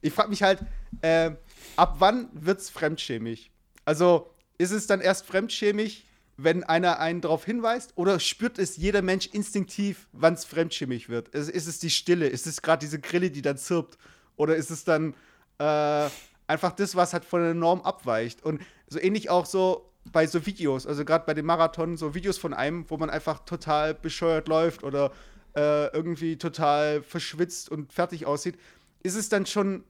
ich 0.03 0.13
frage 0.13 0.29
mich 0.29 0.43
halt, 0.43 0.59
äh, 1.01 1.31
ab 1.75 1.95
wann 1.99 2.29
wird's 2.33 2.69
fremdschämig? 2.69 3.51
Also, 3.85 4.29
ist 4.57 4.71
es 4.71 4.85
dann 4.85 5.01
erst 5.01 5.25
fremdschämig, 5.25 6.05
wenn 6.37 6.63
einer 6.63 6.99
einen 6.99 7.21
darauf 7.21 7.45
hinweist? 7.45 7.93
Oder 7.95 8.19
spürt 8.19 8.59
es 8.59 8.77
jeder 8.77 9.01
Mensch 9.01 9.27
instinktiv, 9.27 10.07
wann 10.11 10.33
es 10.33 10.45
fremdschämig 10.45 11.09
wird? 11.09 11.29
Ist, 11.29 11.49
ist 11.49 11.67
es 11.67 11.79
die 11.79 11.89
Stille? 11.89 12.27
Ist 12.27 12.47
es 12.47 12.61
gerade 12.61 12.81
diese 12.81 12.99
Grille, 12.99 13.31
die 13.31 13.41
dann 13.41 13.57
zirpt? 13.57 13.97
Oder 14.35 14.55
ist 14.55 14.71
es 14.71 14.83
dann 14.83 15.13
äh, 15.59 16.09
einfach 16.47 16.73
das, 16.75 16.95
was 16.95 17.13
halt 17.13 17.25
von 17.25 17.41
der 17.41 17.53
Norm 17.53 17.81
abweicht? 17.81 18.43
Und 18.43 18.61
so 18.87 18.99
ähnlich 18.99 19.29
auch 19.29 19.45
so 19.45 19.89
bei 20.11 20.27
so 20.27 20.45
Videos, 20.45 20.85
also 20.85 21.05
gerade 21.05 21.25
bei 21.25 21.33
dem 21.33 21.45
Marathon, 21.45 21.95
so 21.95 22.13
Videos 22.13 22.37
von 22.37 22.53
einem, 22.53 22.89
wo 22.89 22.97
man 22.97 23.09
einfach 23.09 23.45
total 23.45 23.93
bescheuert 23.93 24.49
läuft 24.49 24.83
oder 24.83 25.11
äh, 25.55 25.87
irgendwie 25.95 26.37
total 26.37 27.01
verschwitzt 27.01 27.69
und 27.69 27.93
fertig 27.93 28.25
aussieht, 28.25 28.57
ist 29.01 29.15
es 29.15 29.29
dann 29.29 29.45
schon, 29.45 29.83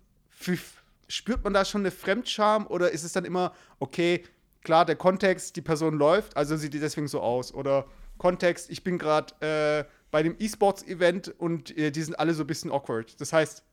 spürt 1.07 1.43
man 1.43 1.53
da 1.53 1.65
schon 1.65 1.81
eine 1.81 1.91
Fremdscham 1.91 2.67
oder 2.67 2.91
ist 2.91 3.03
es 3.03 3.13
dann 3.13 3.25
immer, 3.25 3.53
okay, 3.79 4.23
klar, 4.63 4.85
der 4.85 4.95
Kontext, 4.95 5.55
die 5.55 5.61
Person 5.61 5.97
läuft, 5.97 6.35
also 6.37 6.55
sieht 6.55 6.73
die 6.73 6.79
deswegen 6.79 7.07
so 7.07 7.21
aus 7.21 7.53
oder 7.53 7.85
Kontext, 8.17 8.69
ich 8.69 8.83
bin 8.83 8.97
gerade 8.97 9.33
äh, 9.41 9.89
bei 10.11 10.23
dem 10.23 10.35
E-Sports-Event 10.39 11.33
und 11.39 11.75
äh, 11.77 11.91
die 11.91 12.01
sind 12.01 12.17
alle 12.19 12.33
so 12.33 12.43
ein 12.43 12.47
bisschen 12.47 12.71
awkward. 12.71 13.19
Das 13.19 13.33
heißt, 13.33 13.63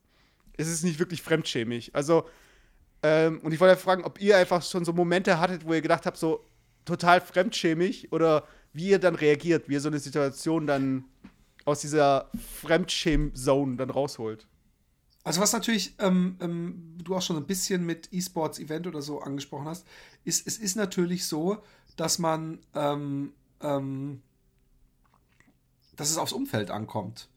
es 0.56 0.68
ist 0.68 0.82
nicht 0.82 0.98
wirklich 0.98 1.22
fremdschämig. 1.22 1.94
Also, 1.94 2.26
ähm, 3.02 3.40
und 3.42 3.52
ich 3.52 3.60
wollte 3.60 3.76
fragen, 3.76 4.04
ob 4.04 4.20
ihr 4.20 4.36
einfach 4.36 4.62
schon 4.62 4.84
so 4.84 4.92
Momente 4.92 5.38
hattet, 5.38 5.66
wo 5.66 5.74
ihr 5.74 5.82
gedacht 5.82 6.06
habt, 6.06 6.16
so 6.16 6.44
total 6.84 7.20
fremdschämig 7.20 8.12
oder 8.12 8.46
wie 8.72 8.88
ihr 8.88 8.98
dann 8.98 9.14
reagiert, 9.14 9.68
wie 9.68 9.74
ihr 9.74 9.80
so 9.80 9.88
eine 9.88 9.98
Situation 9.98 10.66
dann 10.66 11.04
aus 11.64 11.80
dieser 11.80 12.30
Fremdschäm-Zone 12.62 13.76
dann 13.76 13.90
rausholt. 13.90 14.46
Also 15.22 15.40
was 15.40 15.52
natürlich 15.52 15.94
ähm, 15.98 16.36
ähm, 16.40 16.96
du 16.98 17.14
auch 17.14 17.22
schon 17.22 17.36
ein 17.36 17.46
bisschen 17.46 17.84
mit 17.84 18.08
E-Sports-Event 18.12 18.86
oder 18.86 19.02
so 19.02 19.20
angesprochen 19.20 19.66
hast, 19.66 19.86
ist, 20.24 20.46
es 20.46 20.58
ist 20.58 20.76
natürlich 20.76 21.26
so, 21.26 21.62
dass 21.96 22.18
man, 22.18 22.58
ähm, 22.74 23.32
ähm, 23.60 24.22
dass 25.96 26.10
es 26.10 26.16
aufs 26.16 26.32
Umfeld 26.32 26.70
ankommt. 26.70 27.28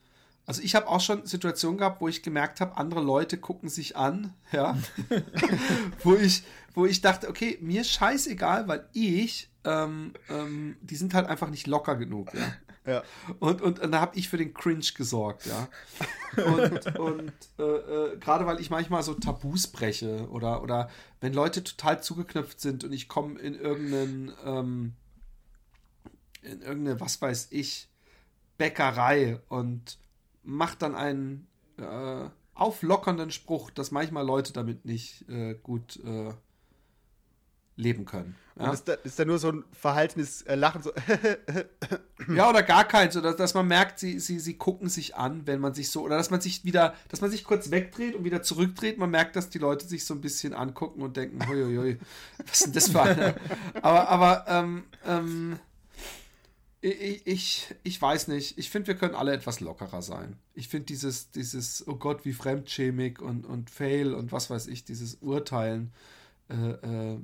Also 0.45 0.61
ich 0.61 0.75
habe 0.75 0.87
auch 0.87 0.99
schon 0.99 1.25
Situationen 1.25 1.77
gehabt, 1.77 2.01
wo 2.01 2.07
ich 2.07 2.21
gemerkt 2.21 2.59
habe, 2.59 2.77
andere 2.77 3.01
Leute 3.01 3.37
gucken 3.37 3.69
sich 3.69 3.95
an, 3.95 4.33
ja, 4.51 4.77
wo 6.03 6.15
ich, 6.15 6.43
wo 6.73 6.85
ich 6.85 7.01
dachte, 7.01 7.29
okay, 7.29 7.57
mir 7.61 7.81
ist 7.81 7.91
scheißegal, 7.91 8.67
weil 8.67 8.87
ich, 8.91 9.49
ähm, 9.63 10.13
ähm, 10.29 10.75
die 10.81 10.97
sind 10.97 11.13
halt 11.13 11.27
einfach 11.27 11.49
nicht 11.49 11.67
locker 11.67 11.95
genug, 11.95 12.33
ja. 12.33 12.53
Ja. 12.85 13.03
Und, 13.39 13.61
und, 13.61 13.79
und 13.79 13.91
da 13.91 14.01
habe 14.01 14.17
ich 14.17 14.27
für 14.27 14.37
den 14.37 14.53
Cringe 14.53 14.85
gesorgt, 14.95 15.45
ja. 15.45 15.69
Und, 16.43 16.99
und 16.99 17.33
äh, 17.57 17.63
äh, 17.63 18.17
gerade 18.17 18.45
weil 18.45 18.59
ich 18.59 18.69
manchmal 18.69 19.03
so 19.03 19.13
Tabus 19.13 19.67
breche 19.67 20.27
oder, 20.29 20.61
oder 20.61 20.89
wenn 21.21 21.33
Leute 21.33 21.63
total 21.63 22.03
zugeknöpft 22.03 22.59
sind 22.59 22.83
und 22.83 22.91
ich 22.91 23.07
komme 23.07 23.39
in 23.39 23.55
irgendeinen, 23.55 24.33
ähm, 24.45 24.93
in 26.41 26.61
irgendeine, 26.61 26.99
was 26.99 27.21
weiß 27.21 27.47
ich, 27.51 27.87
Bäckerei 28.57 29.39
und 29.47 29.97
macht 30.43 30.81
dann 30.81 30.95
einen 30.95 31.47
äh, 31.77 32.29
auflockernden 32.53 33.31
Spruch, 33.31 33.71
dass 33.71 33.91
manchmal 33.91 34.25
Leute 34.25 34.53
damit 34.53 34.85
nicht 34.85 35.27
äh, 35.29 35.55
gut 35.55 35.99
äh, 36.03 36.33
leben 37.75 38.05
können. 38.05 38.35
Ja? 38.57 38.67
Und 38.67 38.73
ist 38.73 38.87
da, 38.87 38.93
ist 38.93 39.17
da 39.17 39.25
nur 39.25 39.39
so 39.39 39.51
ein 39.51 39.63
verhaltenes 39.71 40.43
äh, 40.43 40.55
Lachen 40.55 40.83
so. 40.83 40.91
ja, 42.33 42.49
oder 42.49 42.61
gar 42.61 42.87
keins, 42.87 43.17
oder 43.17 43.33
dass 43.33 43.53
man 43.53 43.67
merkt, 43.67 43.99
sie, 43.99 44.19
sie, 44.19 44.39
sie 44.39 44.55
gucken 44.55 44.89
sich 44.89 45.15
an, 45.15 45.47
wenn 45.47 45.59
man 45.59 45.73
sich 45.73 45.89
so, 45.89 46.03
oder 46.03 46.17
dass 46.17 46.29
man 46.29 46.41
sich 46.41 46.63
wieder, 46.63 46.93
dass 47.09 47.21
man 47.21 47.31
sich 47.31 47.43
kurz 47.43 47.71
wegdreht 47.71 48.15
und 48.15 48.23
wieder 48.23 48.43
zurückdreht. 48.43 48.97
Man 48.97 49.09
merkt, 49.09 49.35
dass 49.35 49.49
die 49.49 49.59
Leute 49.59 49.87
sich 49.87 50.05
so 50.05 50.13
ein 50.13 50.21
bisschen 50.21 50.53
angucken 50.53 51.01
und 51.01 51.17
denken, 51.17 51.47
huiuiui, 51.47 51.97
was 52.45 52.61
ist 52.61 52.65
denn 52.67 52.73
das 52.73 52.89
für 52.89 53.01
eine? 53.01 53.35
aber, 53.81 54.09
aber, 54.09 54.45
ähm, 54.47 54.83
ähm, 55.05 55.59
ich, 56.83 57.25
ich, 57.25 57.75
ich 57.83 58.01
weiß 58.01 58.27
nicht. 58.27 58.57
Ich 58.57 58.69
finde, 58.69 58.87
wir 58.87 58.95
können 58.95 59.15
alle 59.15 59.31
etwas 59.31 59.61
lockerer 59.61 60.01
sein. 60.01 60.35
Ich 60.53 60.67
finde 60.67 60.87
dieses, 60.87 61.31
dieses, 61.31 61.87
oh 61.87 61.95
Gott, 61.95 62.25
wie 62.25 62.33
fremdschämig 62.33 63.21
und, 63.21 63.45
und 63.45 63.69
Fail 63.69 64.13
und 64.13 64.33
was 64.33 64.49
weiß 64.49 64.67
ich, 64.67 64.83
dieses 64.83 65.15
Urteilen, 65.21 65.93
äh, 66.49 66.55
äh, 66.55 67.19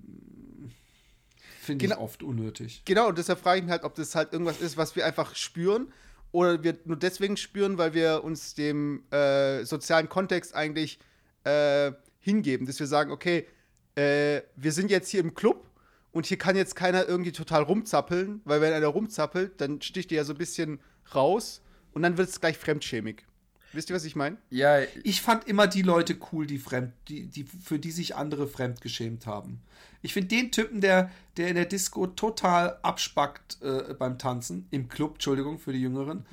finde 1.73 1.85
Genau. 1.85 1.95
ich 1.97 2.01
oft 2.01 2.23
unnötig. 2.23 2.83
genau, 2.85 3.07
und 3.09 3.17
deshalb 3.17 3.39
frage 3.39 3.59
ich 3.59 3.63
mich 3.65 3.71
halt, 3.71 3.83
ob 3.83 3.95
das 3.95 4.15
halt 4.15 4.33
irgendwas 4.33 4.59
ist, 4.61 4.77
was 4.77 4.95
wir 4.95 5.05
einfach 5.05 5.35
spüren 5.35 5.91
oder 6.31 6.63
wir 6.63 6.77
nur 6.85 6.97
deswegen 6.97 7.37
spüren, 7.37 7.77
weil 7.77 7.93
wir 7.93 8.23
uns 8.23 8.53
dem 8.55 9.03
äh, 9.11 9.63
sozialen 9.65 10.09
Kontext 10.09 10.53
eigentlich 10.55 10.99
äh, 11.43 11.91
hingeben, 12.19 12.67
dass 12.67 12.79
wir 12.79 12.87
sagen, 12.87 13.11
okay, 13.11 13.47
äh, 13.95 14.41
wir 14.55 14.71
sind 14.71 14.91
jetzt 14.91 15.09
hier 15.09 15.21
im 15.21 15.33
Club 15.33 15.65
und 16.11 16.25
hier 16.25 16.37
kann 16.37 16.55
jetzt 16.55 16.75
keiner 16.75 17.07
irgendwie 17.07 17.31
total 17.31 17.63
rumzappeln, 17.63 18.41
weil 18.45 18.61
wenn 18.61 18.73
einer 18.73 18.87
rumzappelt, 18.87 19.59
dann 19.61 19.81
sticht 19.81 20.11
ihr 20.11 20.17
ja 20.17 20.23
so 20.23 20.33
ein 20.33 20.37
bisschen 20.37 20.79
raus 21.15 21.61
und 21.93 22.01
dann 22.03 22.17
wird 22.17 22.29
es 22.29 22.39
gleich 22.39 22.57
fremdschämig. 22.57 23.25
Wisst 23.73 23.89
ihr, 23.89 23.95
was 23.95 24.03
ich 24.03 24.15
meine? 24.15 24.37
Ja, 24.49 24.79
Ich 25.03 25.21
fand 25.21 25.47
immer 25.47 25.67
die 25.67 25.83
Leute 25.83 26.17
cool, 26.31 26.47
die 26.47 26.57
fremd, 26.57 26.91
die, 27.07 27.27
die, 27.27 27.43
für 27.43 27.77
die 27.79 27.91
sich 27.91 28.15
andere 28.15 28.47
fremdgeschämt 28.47 29.27
haben. 29.27 29.61
Ich 30.01 30.13
finde 30.13 30.29
den 30.29 30.51
Typen, 30.51 30.81
der, 30.81 31.11
der 31.37 31.49
in 31.49 31.55
der 31.55 31.65
Disco 31.65 32.07
total 32.07 32.79
abspackt 32.81 33.61
äh, 33.61 33.93
beim 33.93 34.17
Tanzen, 34.17 34.67
im 34.71 34.87
Club, 34.89 35.13
Entschuldigung 35.15 35.59
für 35.59 35.73
die 35.73 35.81
Jüngeren, 35.81 36.25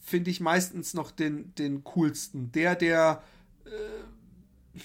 finde 0.00 0.30
ich 0.30 0.40
meistens 0.40 0.92
noch 0.94 1.10
den, 1.12 1.54
den 1.54 1.84
coolsten. 1.84 2.50
Der, 2.52 2.74
der, 2.74 3.22
äh, 3.64 4.78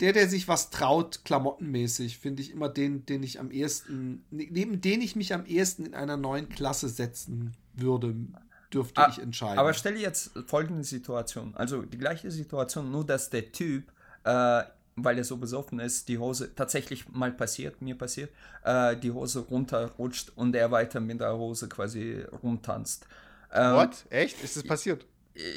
der, 0.00 0.12
der 0.12 0.28
sich 0.28 0.48
was 0.48 0.70
traut, 0.70 1.24
klamottenmäßig, 1.24 2.18
finde 2.18 2.42
ich 2.42 2.50
immer 2.50 2.68
den, 2.68 3.04
den 3.06 3.22
ich 3.22 3.40
am 3.40 3.50
ehesten, 3.50 4.24
ne- 4.30 4.48
neben 4.50 4.80
den 4.80 5.00
ich 5.00 5.16
mich 5.16 5.34
am 5.34 5.46
ehesten 5.46 5.86
in 5.86 5.94
einer 5.94 6.16
neuen 6.16 6.48
Klasse 6.48 6.88
setzen 6.88 7.52
würde, 7.74 8.14
dürfte 8.74 9.00
Ah, 9.00 9.08
ich 9.10 9.18
entscheiden. 9.20 9.58
Aber 9.58 9.72
stell 9.74 9.94
dir 9.94 10.00
jetzt 10.02 10.32
folgende 10.46 10.84
Situation. 10.84 11.54
Also 11.56 11.82
die 11.82 11.98
gleiche 11.98 12.30
Situation, 12.30 12.90
nur 12.90 13.06
dass 13.06 13.30
der 13.30 13.52
Typ, 13.52 13.84
äh, 14.24 14.62
weil 14.96 15.18
er 15.18 15.24
so 15.24 15.36
besoffen 15.36 15.80
ist, 15.80 16.08
die 16.08 16.18
Hose 16.18 16.54
tatsächlich 16.54 17.08
mal 17.08 17.32
passiert, 17.32 17.80
mir 17.82 17.96
passiert, 17.98 18.30
äh, 18.64 18.96
die 18.96 19.10
Hose 19.10 19.40
runterrutscht 19.40 20.32
und 20.36 20.54
er 20.54 20.70
weiter 20.70 21.00
mit 21.00 21.20
der 21.20 21.36
Hose 21.36 21.68
quasi 21.68 22.24
rumtanzt. 22.42 23.06
Ähm, 23.52 23.74
What? 23.74 24.04
Echt? 24.10 24.42
Ist 24.42 24.56
das 24.56 24.62
passiert? 24.64 25.04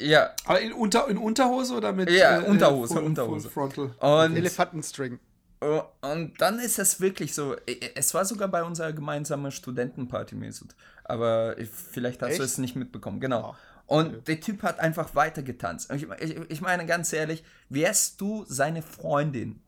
Ja, 0.00 0.30
Aber 0.44 0.60
in, 0.60 0.72
Unter, 0.72 1.06
in 1.08 1.18
Unterhose 1.18 1.74
oder 1.74 1.92
mit 1.92 2.10
Ja, 2.10 2.40
äh, 2.40 2.44
Unterhose, 2.46 2.94
Full, 2.94 3.02
Unterhose. 3.04 3.48
Full 3.48 3.70
Frontal? 3.70 4.24
und 4.26 4.36
Elefantenstring. 4.36 5.20
Oh, 5.60 5.82
Und 6.02 6.40
dann 6.40 6.58
ist 6.60 6.78
es 6.78 7.00
wirklich 7.00 7.34
so. 7.34 7.54
äh, 7.66 7.76
Es 7.94 8.12
war 8.14 8.24
sogar 8.24 8.48
bei 8.48 8.62
unserer 8.64 8.92
gemeinsamen 8.92 9.50
Studentenparty 9.52 10.34
Mesut. 10.36 10.74
Aber 11.08 11.56
vielleicht 11.72 12.22
hast 12.22 12.38
du 12.38 12.42
Echt? 12.42 12.52
es 12.52 12.58
nicht 12.58 12.76
mitbekommen. 12.76 13.18
Genau. 13.18 13.56
Und 13.86 14.28
der 14.28 14.40
Typ 14.40 14.62
hat 14.62 14.80
einfach 14.80 15.14
weiter 15.14 15.42
getanzt. 15.42 15.90
Ich, 15.92 16.06
ich, 16.20 16.36
ich 16.50 16.60
meine 16.60 16.84
ganz 16.84 17.12
ehrlich, 17.12 17.42
wärst 17.70 18.20
du 18.20 18.44
seine 18.46 18.82
Freundin, 18.82 19.60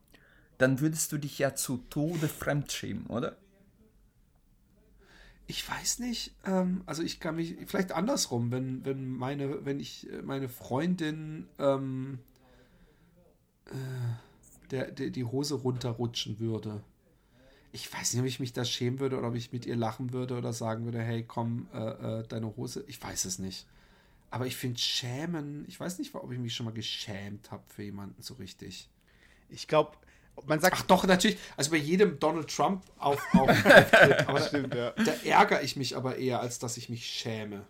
dann 0.58 0.80
würdest 0.80 1.10
du 1.12 1.18
dich 1.18 1.38
ja 1.38 1.54
zu 1.54 1.78
Tode 1.88 2.28
fremdschämen, 2.28 3.06
oder? 3.06 3.36
Ich 5.46 5.68
weiß 5.68 6.00
nicht. 6.00 6.34
Ähm, 6.44 6.82
also 6.84 7.02
ich 7.02 7.18
kann 7.18 7.36
mich 7.36 7.56
vielleicht 7.66 7.92
andersrum, 7.92 8.52
wenn, 8.52 8.84
wenn 8.84 9.08
meine, 9.08 9.64
wenn 9.64 9.80
ich 9.80 10.08
äh, 10.12 10.20
meine 10.20 10.50
Freundin 10.50 11.48
ähm, 11.58 12.18
äh, 13.66 13.72
der, 14.70 14.90
der 14.90 15.10
die 15.10 15.24
Hose 15.24 15.54
runterrutschen 15.54 16.38
würde. 16.38 16.82
Ich 17.72 17.92
weiß 17.92 18.14
nicht, 18.14 18.20
ob 18.20 18.26
ich 18.26 18.40
mich 18.40 18.52
da 18.52 18.64
schämen 18.64 18.98
würde 18.98 19.18
oder 19.18 19.28
ob 19.28 19.34
ich 19.34 19.52
mit 19.52 19.66
ihr 19.66 19.76
lachen 19.76 20.12
würde 20.12 20.36
oder 20.36 20.52
sagen 20.52 20.84
würde, 20.84 21.00
hey, 21.00 21.24
komm, 21.24 21.68
äh, 21.72 22.20
äh, 22.20 22.26
deine 22.26 22.56
Hose. 22.56 22.84
Ich 22.88 23.00
weiß 23.02 23.24
es 23.26 23.38
nicht. 23.38 23.66
Aber 24.30 24.46
ich 24.46 24.56
finde 24.56 24.78
Schämen, 24.78 25.64
ich 25.68 25.78
weiß 25.78 25.98
nicht, 25.98 26.14
ob 26.14 26.30
ich 26.30 26.38
mich 26.38 26.54
schon 26.54 26.66
mal 26.66 26.72
geschämt 26.72 27.50
habe 27.50 27.62
für 27.68 27.82
jemanden 27.82 28.22
so 28.22 28.34
richtig. 28.34 28.88
Ich 29.48 29.66
glaube, 29.66 29.96
man 30.46 30.60
sagt. 30.60 30.76
Ach 30.78 30.82
doch, 30.82 31.04
natürlich. 31.04 31.38
Also 31.56 31.70
bei 31.70 31.76
jedem 31.76 32.18
Donald 32.18 32.54
Trump 32.54 32.84
auf, 32.98 33.20
auf, 33.34 33.48
Auftritt. 33.66 34.28
Aber 34.28 34.40
Stimmt, 34.40 34.74
ja. 34.74 34.92
da 34.92 35.12
ärgere 35.24 35.62
ich 35.62 35.76
mich 35.76 35.96
aber 35.96 36.16
eher, 36.16 36.40
als 36.40 36.58
dass 36.58 36.76
ich 36.76 36.88
mich 36.88 37.06
schäme. 37.06 37.66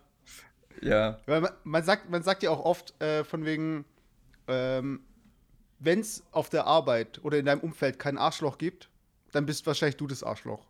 Ja. 0.82 1.18
Weil 1.26 1.42
man, 1.42 1.52
man, 1.64 1.84
sagt, 1.84 2.10
man 2.10 2.22
sagt 2.22 2.42
ja 2.42 2.50
auch 2.50 2.64
oft 2.64 3.00
äh, 3.02 3.24
von 3.24 3.44
wegen, 3.44 3.84
ähm, 4.48 5.00
wenn 5.78 6.00
es 6.00 6.24
auf 6.30 6.50
der 6.50 6.66
Arbeit 6.66 7.20
oder 7.22 7.38
in 7.38 7.46
deinem 7.46 7.60
Umfeld 7.60 7.98
kein 7.98 8.18
Arschloch 8.18 8.58
gibt, 8.58 8.89
dann 9.32 9.46
bist 9.46 9.66
wahrscheinlich 9.66 9.96
du 9.96 10.06
das 10.06 10.22
Arschloch. 10.22 10.64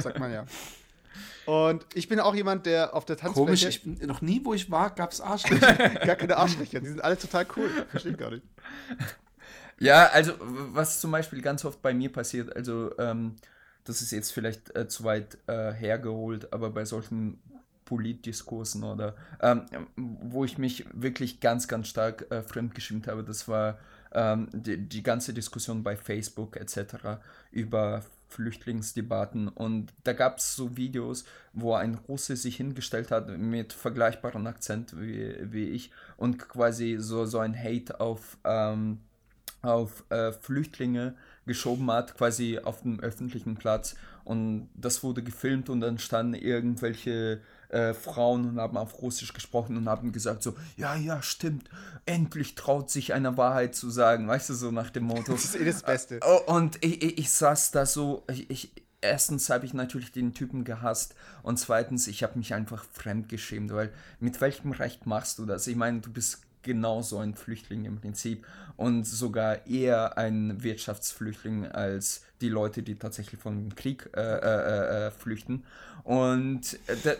Sagt 0.00 0.18
man 0.18 0.32
ja. 0.32 0.44
Und 1.46 1.84
ich 1.94 2.08
bin 2.08 2.20
auch 2.20 2.34
jemand, 2.34 2.64
der 2.66 2.94
auf 2.94 3.04
der 3.04 3.16
Komisch, 3.16 3.62
Tanzfläche 3.62 3.68
ich, 3.68 3.82
bin- 3.82 4.08
noch 4.08 4.22
nie, 4.22 4.40
wo 4.44 4.54
ich 4.54 4.70
war, 4.70 4.94
gab 4.94 5.12
es 5.12 5.20
Arschlöcher. 5.20 5.74
gar 6.06 6.16
keine 6.16 6.36
Arschlöcher. 6.36 6.80
Die 6.80 6.86
sind 6.86 7.04
alle 7.04 7.18
total 7.18 7.46
cool. 7.56 7.68
Verstehe 7.90 8.12
ich 8.12 8.18
gar 8.18 8.30
nicht. 8.30 8.42
Ja, 9.78 10.06
also 10.06 10.32
was 10.40 11.00
zum 11.00 11.10
Beispiel 11.10 11.42
ganz 11.42 11.64
oft 11.64 11.82
bei 11.82 11.92
mir 11.92 12.10
passiert, 12.10 12.54
also 12.54 12.96
ähm, 12.98 13.34
das 13.84 14.00
ist 14.02 14.12
jetzt 14.12 14.30
vielleicht 14.32 14.74
äh, 14.76 14.88
zu 14.88 15.04
weit 15.04 15.36
äh, 15.46 15.72
hergeholt, 15.72 16.52
aber 16.52 16.70
bei 16.70 16.84
solchen 16.84 17.38
Politdiskursen 17.84 18.82
oder 18.84 19.14
ähm, 19.42 19.66
wo 19.96 20.44
ich 20.44 20.56
mich 20.58 20.86
wirklich 20.94 21.40
ganz, 21.40 21.68
ganz 21.68 21.88
stark 21.88 22.30
äh, 22.30 22.42
fremdgeschämt 22.42 23.06
habe, 23.08 23.22
das 23.24 23.46
war 23.48 23.78
ähm, 24.14 24.48
die, 24.52 24.78
die 24.78 25.02
ganze 25.02 25.34
Diskussion 25.34 25.82
bei 25.82 25.96
Facebook 25.96 26.56
etc. 26.56 27.20
über 27.50 28.02
Flüchtlingsdebatten 28.28 29.48
und 29.48 29.92
da 30.02 30.12
gab 30.12 30.38
es 30.38 30.56
so 30.56 30.76
Videos, 30.76 31.24
wo 31.52 31.74
ein 31.74 31.94
Russe 31.94 32.36
sich 32.36 32.56
hingestellt 32.56 33.10
hat 33.10 33.28
mit 33.28 33.72
vergleichbarem 33.72 34.46
Akzent 34.46 34.98
wie, 35.00 35.36
wie 35.52 35.68
ich 35.68 35.90
und 36.16 36.38
quasi 36.38 36.96
so, 36.98 37.26
so 37.26 37.38
ein 37.38 37.56
Hate 37.56 38.00
auf 38.00 38.38
ähm, 38.44 38.98
auf 39.64 40.04
äh, 40.10 40.32
Flüchtlinge 40.32 41.14
geschoben 41.46 41.90
hat, 41.90 42.16
quasi 42.16 42.58
auf 42.58 42.82
dem 42.82 43.00
öffentlichen 43.00 43.56
Platz. 43.56 43.96
Und 44.24 44.68
das 44.74 45.02
wurde 45.02 45.22
gefilmt 45.22 45.68
und 45.68 45.80
dann 45.80 45.98
standen 45.98 46.34
irgendwelche 46.34 47.40
äh, 47.74 47.92
Frauen 47.92 48.48
und 48.48 48.60
haben 48.60 48.76
auf 48.76 49.02
Russisch 49.02 49.32
gesprochen 49.32 49.76
und 49.76 49.88
haben 49.88 50.12
gesagt 50.12 50.42
so, 50.42 50.54
ja, 50.76 50.94
ja, 50.94 51.20
stimmt, 51.22 51.68
endlich 52.06 52.54
traut 52.54 52.90
sich 52.90 53.12
einer 53.12 53.36
Wahrheit 53.36 53.74
zu 53.74 53.90
sagen, 53.90 54.28
weißt 54.28 54.50
du, 54.50 54.54
so 54.54 54.70
nach 54.70 54.90
dem 54.90 55.04
Motto. 55.04 55.32
Das 55.34 55.44
ist 55.44 55.56
eh 55.56 55.64
das 55.64 55.82
Beste. 55.82 56.20
Oh, 56.24 56.52
und 56.52 56.82
ich, 56.84 57.02
ich, 57.02 57.18
ich 57.18 57.30
saß 57.30 57.72
da 57.72 57.84
so, 57.84 58.22
ich, 58.30 58.48
ich, 58.48 58.72
erstens 59.00 59.50
habe 59.50 59.66
ich 59.66 59.74
natürlich 59.74 60.12
den 60.12 60.32
Typen 60.32 60.64
gehasst 60.64 61.16
und 61.42 61.58
zweitens, 61.58 62.06
ich 62.06 62.22
habe 62.22 62.38
mich 62.38 62.54
einfach 62.54 62.84
fremdgeschämt, 62.92 63.72
weil 63.72 63.92
mit 64.20 64.40
welchem 64.40 64.70
Recht 64.70 65.06
machst 65.06 65.38
du 65.38 65.46
das? 65.46 65.66
Ich 65.66 65.76
meine, 65.76 66.00
du 66.00 66.12
bist 66.12 66.42
genauso 66.62 67.18
ein 67.18 67.34
Flüchtling 67.34 67.84
im 67.84 68.00
Prinzip 68.00 68.46
und 68.76 69.04
sogar 69.04 69.66
eher 69.66 70.16
ein 70.16 70.62
Wirtschaftsflüchtling 70.62 71.66
als 71.66 72.22
die 72.40 72.48
Leute, 72.48 72.82
die 72.82 72.96
tatsächlich 72.96 73.40
vom 73.40 73.74
Krieg 73.74 74.10
äh, 74.16 74.20
äh, 74.20 75.06
äh, 75.06 75.10
flüchten. 75.10 75.64
Und 76.02 76.78
äh, 76.86 77.16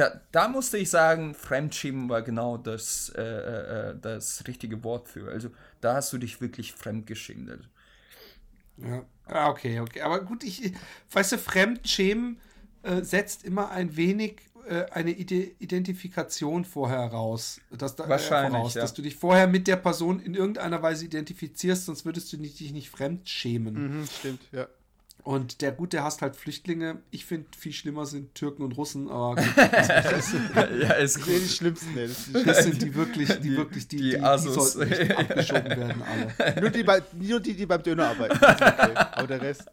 da, 0.00 0.20
da, 0.32 0.48
musste 0.48 0.78
ich 0.78 0.88
sagen, 0.88 1.34
Fremdschämen 1.34 2.08
war 2.08 2.22
genau 2.22 2.56
das, 2.56 3.12
äh, 3.16 3.22
äh, 3.22 3.94
das 4.00 4.44
richtige 4.46 4.82
Wort 4.82 5.08
für. 5.08 5.30
Also 5.30 5.50
da 5.82 5.96
hast 5.96 6.12
du 6.12 6.18
dich 6.18 6.40
wirklich 6.40 6.72
fremdgeschämt. 6.72 7.50
Also. 7.50 7.64
Ja. 8.78 9.04
Ah, 9.26 9.50
okay, 9.50 9.78
okay. 9.80 10.00
Aber 10.00 10.24
gut, 10.24 10.42
ich, 10.42 10.72
weißt 11.12 11.32
du, 11.32 11.38
Fremdschämen 11.38 12.40
äh, 12.82 13.02
setzt 13.02 13.44
immer 13.44 13.70
ein 13.70 13.94
wenig 13.96 14.40
äh, 14.66 14.86
eine 14.90 15.10
Ide 15.10 15.50
Identifikation 15.58 16.64
vorher 16.64 17.00
raus. 17.00 17.60
Dass, 17.70 17.94
da, 17.94 18.08
Wahrscheinlich, 18.08 18.54
äh, 18.54 18.56
voraus, 18.56 18.74
ja. 18.74 18.80
Dass 18.80 18.94
du 18.94 19.02
dich 19.02 19.16
vorher 19.16 19.48
mit 19.48 19.66
der 19.66 19.76
Person 19.76 20.20
in 20.20 20.34
irgendeiner 20.34 20.82
Weise 20.82 21.04
identifizierst, 21.04 21.84
sonst 21.84 22.06
würdest 22.06 22.32
du 22.32 22.38
dich 22.38 22.72
nicht 22.72 22.88
fremd 22.88 23.28
schämen. 23.28 23.98
Mhm, 23.98 24.06
stimmt, 24.06 24.40
ja. 24.50 24.66
Und 25.22 25.60
der 25.60 25.72
gut, 25.72 25.92
der 25.92 26.02
hasst 26.04 26.22
halt 26.22 26.36
Flüchtlinge. 26.36 27.00
Ich 27.10 27.24
finde, 27.26 27.46
viel 27.56 27.72
schlimmer 27.72 28.06
sind 28.06 28.34
Türken 28.34 28.62
und 28.62 28.72
Russen, 28.72 29.08
aber 29.10 29.36
gut, 29.36 29.44
ja, 29.56 30.92
ist 30.94 31.16
Das 31.16 31.24
sind 31.24 31.42
die 31.44 31.48
schlimmsten, 31.48 31.96
ey. 31.98 32.08
Das 32.08 32.24
sind 32.24 32.36
die 32.36 32.44
das 32.44 32.64
sind 32.64 32.82
die 32.82 32.94
wirklich, 32.94 33.28
die, 33.28 33.40
Die- 33.40 33.56
wirklich, 33.56 33.88
die, 33.88 33.96
die 33.98 34.02
die, 34.12 34.16
die, 34.16 34.20
sollten 34.20 34.88
nicht 34.88 35.18
abgeschoben 35.18 35.64
werden, 35.70 36.02
alle. 36.02 36.60
nur, 36.60 36.70
die 36.70 36.82
bei, 36.82 37.02
nur 37.18 37.40
die, 37.40 37.54
die 37.54 37.66
beim 37.66 37.82
Döner 37.82 38.08
arbeiten. 38.08 38.38
Das 38.40 38.60
Okay. 38.60 38.94
Aber 39.12 39.26
der 39.26 39.40
Rest, 39.42 39.64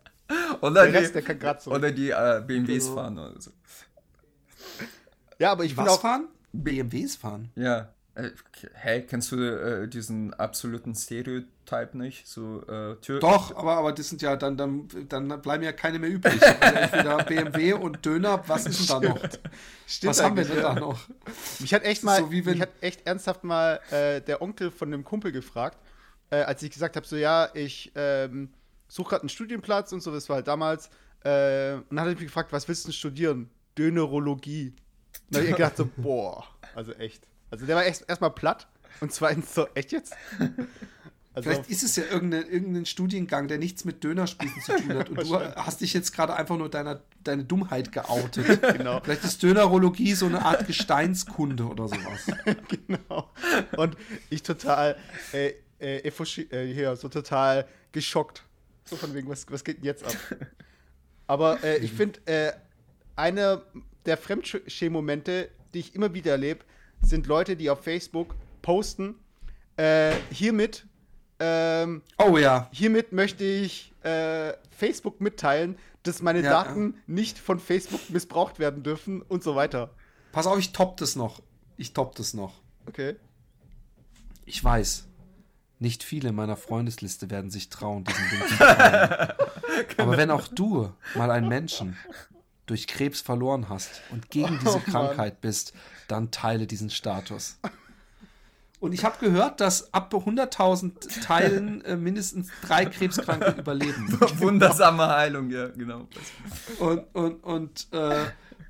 Oder 0.61 0.83
der 0.85 0.93
Rest, 0.93 1.09
die, 1.09 1.13
der 1.13 1.21
kann 1.21 1.39
gerade 1.39 1.61
so. 1.61 1.71
oder 1.71 1.91
die 1.91 2.09
äh, 2.09 2.43
BMWs 2.45 2.83
Genau. 2.85 2.95
fahren 2.95 3.17
oder 3.19 3.41
so. 3.41 3.51
Ja, 5.39 5.51
aber 5.51 5.63
ich 5.65 5.77
Was 5.77 5.87
auch. 5.89 6.01
fahren? 6.01 6.27
BMWs 6.51 7.15
fahren. 7.15 7.49
Ja. 7.55 7.93
Äh, 8.17 8.31
Hey, 8.73 9.03
kennst 9.03 9.31
du 9.31 9.37
äh, 9.37 9.87
diesen 9.87 10.33
absoluten 10.33 10.95
Stereotyp 10.95 11.93
nicht? 11.93 12.27
So 12.27 12.63
äh, 12.63 12.95
Tür 13.01 13.19
Doch, 13.19 13.55
aber, 13.55 13.77
aber 13.77 13.91
das 13.93 14.09
sind 14.09 14.21
ja 14.21 14.35
dann, 14.35 14.57
dann, 14.57 14.87
dann 15.07 15.41
bleiben 15.41 15.63
ja 15.63 15.71
keine 15.71 15.99
mehr 15.99 16.09
übrig. 16.09 16.41
Also 16.41 16.75
entweder 16.75 17.17
BMW 17.23 17.73
und 17.73 18.03
Döner, 18.05 18.43
was 18.47 18.65
ist 18.65 18.89
denn 18.89 19.01
da 19.01 19.09
noch? 19.09 19.19
Stimmt 19.85 20.09
was 20.09 20.23
haben 20.23 20.35
wir 20.35 20.45
denn 20.45 20.57
ja. 20.57 20.73
da 20.73 20.79
noch? 20.79 20.99
Mich 21.59 21.73
hat 21.73 21.83
echt 21.83 22.03
mal, 22.03 22.19
so 22.19 22.31
wie 22.31 22.45
wenn- 22.45 22.53
mich 22.53 22.61
hat 22.61 22.71
echt 22.81 23.05
ernsthaft 23.05 23.43
mal 23.43 23.79
äh, 23.91 24.21
der 24.21 24.41
Onkel 24.41 24.71
von 24.71 24.91
einem 24.91 25.03
Kumpel 25.03 25.31
gefragt, 25.31 25.77
äh, 26.31 26.37
als 26.37 26.63
ich 26.63 26.71
gesagt 26.71 26.95
habe, 26.95 27.05
so 27.05 27.15
ja, 27.15 27.49
ich 27.53 27.91
ähm, 27.95 28.49
suche 28.87 29.09
gerade 29.09 29.21
einen 29.21 29.29
Studienplatz 29.29 29.91
und 29.93 30.01
so, 30.01 30.11
das 30.11 30.27
war 30.29 30.37
halt 30.37 30.47
damals. 30.47 30.89
Äh, 31.23 31.73
und 31.75 31.85
dann 31.91 31.99
hat 32.01 32.07
er 32.07 32.15
mich 32.15 32.19
gefragt, 32.25 32.51
was 32.51 32.67
willst 32.67 32.83
du 32.85 32.87
denn 32.87 32.93
studieren? 32.93 33.49
Dönerologie. 33.77 34.69
Und 34.69 34.75
dann 35.29 35.41
habe 35.41 35.49
ich 35.51 35.55
gedacht 35.55 35.77
so, 35.77 35.87
boah, 35.97 36.43
also 36.73 36.93
echt. 36.93 37.27
Also 37.49 37.65
der 37.65 37.75
war 37.75 37.83
erst 37.83 38.07
erstmal 38.07 38.31
platt 38.31 38.67
und 38.99 39.11
zweitens 39.11 39.53
so, 39.53 39.67
echt 39.73 39.91
jetzt? 39.91 40.15
Also, 41.37 41.51
Vielleicht 41.51 41.69
ist 41.69 41.83
es 41.83 41.95
ja 41.95 42.03
irgendein, 42.05 42.49
irgendein 42.49 42.87
Studiengang, 42.87 43.47
der 43.47 43.59
nichts 43.59 43.85
mit 43.85 44.03
Dönerspießen 44.03 44.59
zu 44.63 44.75
tun 44.77 44.97
hat. 44.97 45.09
Und 45.09 45.17
du 45.21 45.39
hast 45.55 45.81
dich 45.81 45.93
jetzt 45.93 46.11
gerade 46.11 46.35
einfach 46.35 46.57
nur 46.57 46.67
deiner, 46.67 47.03
deine 47.23 47.43
Dummheit 47.43 47.91
geoutet. 47.91 48.59
Genau. 48.77 48.99
Vielleicht 49.03 49.23
ist 49.23 49.43
Dönerologie 49.43 50.13
so 50.13 50.25
eine 50.25 50.43
Art 50.43 50.65
Gesteinskunde 50.65 51.65
oder 51.65 51.87
sowas. 51.87 52.25
genau. 52.87 53.29
Und 53.75 53.95
ich 54.31 54.41
total, 54.41 54.97
äh, 55.31 55.53
äh, 55.79 56.07
äh, 56.07 56.73
hier, 56.73 56.95
so 56.95 57.07
total 57.07 57.67
geschockt. 57.91 58.41
So 58.85 58.95
von 58.95 59.13
wegen, 59.13 59.29
was, 59.29 59.45
was 59.51 59.63
geht 59.63 59.77
denn 59.77 59.85
jetzt 59.85 60.05
ab? 60.05 60.15
Aber 61.27 61.63
äh, 61.63 61.77
ich 61.77 61.91
finde, 61.91 62.19
äh, 62.25 62.53
einer 63.15 63.61
der 64.07 64.17
Fremdschämen-Momente, 64.17 65.49
die 65.75 65.79
ich 65.81 65.93
immer 65.93 66.15
wieder 66.15 66.31
erlebe, 66.31 66.65
sind 67.01 67.27
Leute, 67.27 67.55
die 67.55 67.69
auf 67.69 67.83
Facebook 67.83 68.35
posten, 68.61 69.15
äh, 69.77 70.13
hiermit, 70.31 70.85
ähm, 71.39 72.01
Oh 72.17 72.37
ja. 72.37 72.67
hiermit 72.71 73.11
möchte 73.13 73.43
ich 73.43 73.93
äh, 74.03 74.53
Facebook 74.71 75.21
mitteilen, 75.21 75.77
dass 76.03 76.21
meine 76.21 76.41
Ja, 76.41 76.51
Daten 76.63 76.95
nicht 77.05 77.37
von 77.37 77.59
Facebook 77.59 78.09
missbraucht 78.09 78.59
werden 78.59 78.81
dürfen 78.83 79.21
und 79.21 79.43
so 79.43 79.55
weiter. 79.55 79.91
Pass 80.31 80.47
auf, 80.47 80.57
ich 80.57 80.71
topp 80.71 80.97
das 80.97 81.15
noch. 81.15 81.41
Ich 81.77 81.93
topp 81.93 82.15
das 82.15 82.33
noch. 82.33 82.53
Okay. 82.87 83.15
Ich 84.45 84.63
weiß, 84.63 85.05
nicht 85.79 86.03
viele 86.03 86.29
in 86.29 86.35
meiner 86.35 86.57
Freundesliste 86.57 87.29
werden 87.29 87.51
sich 87.51 87.69
trauen, 87.69 88.03
diesen 88.03 88.29
Ding 88.29 88.47
zu 88.47 88.55
teilen. 88.57 89.33
Aber 89.97 90.17
wenn 90.17 90.31
auch 90.31 90.47
du 90.47 90.91
mal 91.15 91.29
einen 91.29 91.47
Menschen 91.49 91.97
durch 92.67 92.85
Krebs 92.85 93.21
verloren 93.21 93.69
hast 93.69 94.01
und 94.11 94.29
gegen 94.29 94.59
diese 94.63 94.75
Oh, 94.75 94.81
Mann. 94.85 94.85
Krankheit 94.85 95.41
bist, 95.41 95.73
dann 96.07 96.29
teile 96.29 96.67
diesen 96.67 96.91
Status. 96.91 97.57
Und 98.79 98.93
ich 98.93 99.03
habe 99.03 99.17
gehört, 99.19 99.59
dass 99.59 99.91
ab 99.91 100.13
100.000 100.13 101.23
Teilen 101.23 101.83
äh, 101.83 101.97
mindestens 101.97 102.49
drei 102.61 102.85
Krebskranke 102.85 103.55
überleben. 103.57 104.07
Wundersame 104.37 105.07
Heilung, 105.07 105.49
ja, 105.49 105.69
genau. 105.69 106.07
Und, 106.77 107.03
und, 107.15 107.43
und 107.43 107.87
äh, 107.91 108.25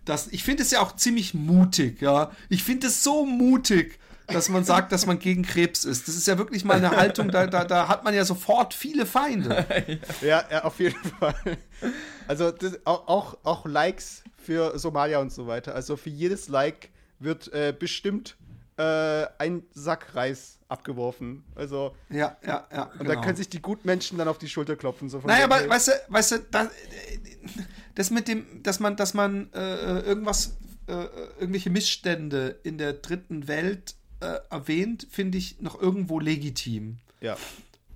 das, 0.06 0.28
ich 0.28 0.46
finde 0.46 0.64
es 0.64 0.72
ja 0.72 0.80
auch 0.80 0.96
ziemlich 0.96 1.34
mutig, 1.34 2.02
ja. 2.02 2.32
Ich 2.48 2.64
finde 2.64 2.88
es 2.88 3.04
so 3.04 3.26
mutig, 3.26 4.00
dass 4.28 4.50
man 4.50 4.64
sagt, 4.64 4.92
dass 4.92 5.06
man 5.06 5.20
gegen 5.20 5.44
Krebs 5.44 5.86
ist. 5.86 6.08
Das 6.08 6.16
ist 6.16 6.28
ja 6.28 6.38
wirklich 6.38 6.66
mal 6.66 6.78
eine 6.78 6.92
Haltung, 6.92 7.32
da, 7.32 7.48
da, 7.48 7.64
da 7.64 7.88
hat 7.88 8.04
man 8.04 8.14
ja 8.14 8.26
sofort 8.26 8.74
viele 8.74 9.06
Feinde. 9.06 9.66
Ja, 10.22 10.44
ja, 10.52 10.64
auf 10.64 10.80
jeden 10.80 11.02
Fall. 11.20 11.58
Also 12.28 12.52
das, 12.52 12.80
auch, 12.86 13.08
auch, 13.08 13.38
auch 13.44 13.66
Likes 13.66 14.24
für 14.38 14.78
Somalia 14.78 15.20
und 15.20 15.32
so 15.32 15.48
weiter. 15.48 15.76
Also 15.76 15.96
für 15.96 16.10
jedes 16.10 16.50
Like 16.50 16.90
wird 17.20 17.52
äh, 17.54 17.74
bestimmt 17.78 18.36
äh, 18.78 19.26
ein 19.38 19.64
Sack 19.74 20.16
Reis 20.16 20.60
abgeworfen. 20.68 21.44
Also, 21.56 21.96
Ja, 22.10 22.38
ja, 22.46 22.68
ja. 22.72 22.92
und 23.00 23.08
da 23.08 23.16
können 23.16 23.36
sich 23.36 23.50
die 23.50 23.62
Gutmenschen 23.62 24.18
dann 24.18 24.28
auf 24.28 24.38
die 24.38 24.50
Schulter 24.50 24.76
klopfen. 24.76 25.10
So 25.10 25.20
von 25.20 25.30
Naja, 25.30 25.46
aber 25.46 25.68
weißt 25.68 25.88
du, 25.88 25.92
weißt 26.10 26.32
du, 26.32 26.40
das, 26.52 26.70
das 27.96 28.12
mit 28.12 28.28
dem, 28.28 28.64
dass 28.64 28.80
man, 28.80 28.96
dass 28.96 29.14
man 29.14 29.52
äh, 29.54 30.00
irgendwas, 30.02 30.58
äh, 30.88 31.06
irgendwelche 31.40 31.70
Missstände 31.70 32.60
in 32.64 32.78
der 32.78 32.94
dritten 32.94 33.48
Welt 33.48 33.96
äh, 34.20 34.40
erwähnt, 34.50 35.08
finde 35.10 35.38
ich 35.38 35.62
noch 35.62 35.82
irgendwo 35.82 36.20
legitim. 36.20 36.98
ja. 37.22 37.38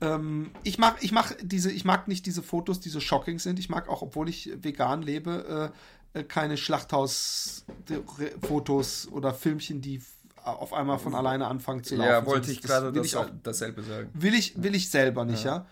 Ähm, 0.03 0.49
ich 0.64 0.80
mag, 0.80 0.98
ich 1.02 1.11
mag 1.11 1.38
diese, 1.43 1.72
ich 1.72 1.85
mag 1.85 2.07
nicht 2.07 2.26
diese 2.26 2.41
Fotos, 2.41 2.80
die 2.80 2.89
so 2.89 2.99
shocking 2.99 3.38
sind. 3.38 3.60
Ich 3.60 3.69
mag 3.69 3.88
auch, 3.88 4.02
obwohl 4.02 4.30
ich 4.30 4.49
vegan 4.64 5.03
lebe, 5.03 5.72
äh, 6.15 6.19
äh, 6.22 6.23
keine 6.23 6.57
Schlachthaus-Fotos 6.57 9.07
oder 9.11 9.34
Filmchen, 9.34 9.81
die 9.81 9.98
f- 9.98 10.06
auf 10.43 10.73
einmal 10.73 10.98
von 10.98 11.14
alleine 11.14 11.48
anfangen 11.48 11.84
zu 11.84 11.95
laufen. 11.95 12.10
Ja, 12.10 12.26
wollte 12.26 12.48
das- 12.48 12.56
ich 12.57 12.61
gerade 12.61 12.91
das, 12.91 13.15
auch 13.15 13.30
dasselbe 13.43 13.84
sagen. 13.84 14.10
Will 14.14 14.34
ich, 14.34 14.61
will 14.61 14.73
ich 14.73 14.89
selber 14.89 15.23
nicht, 15.26 15.43
ja. 15.43 15.68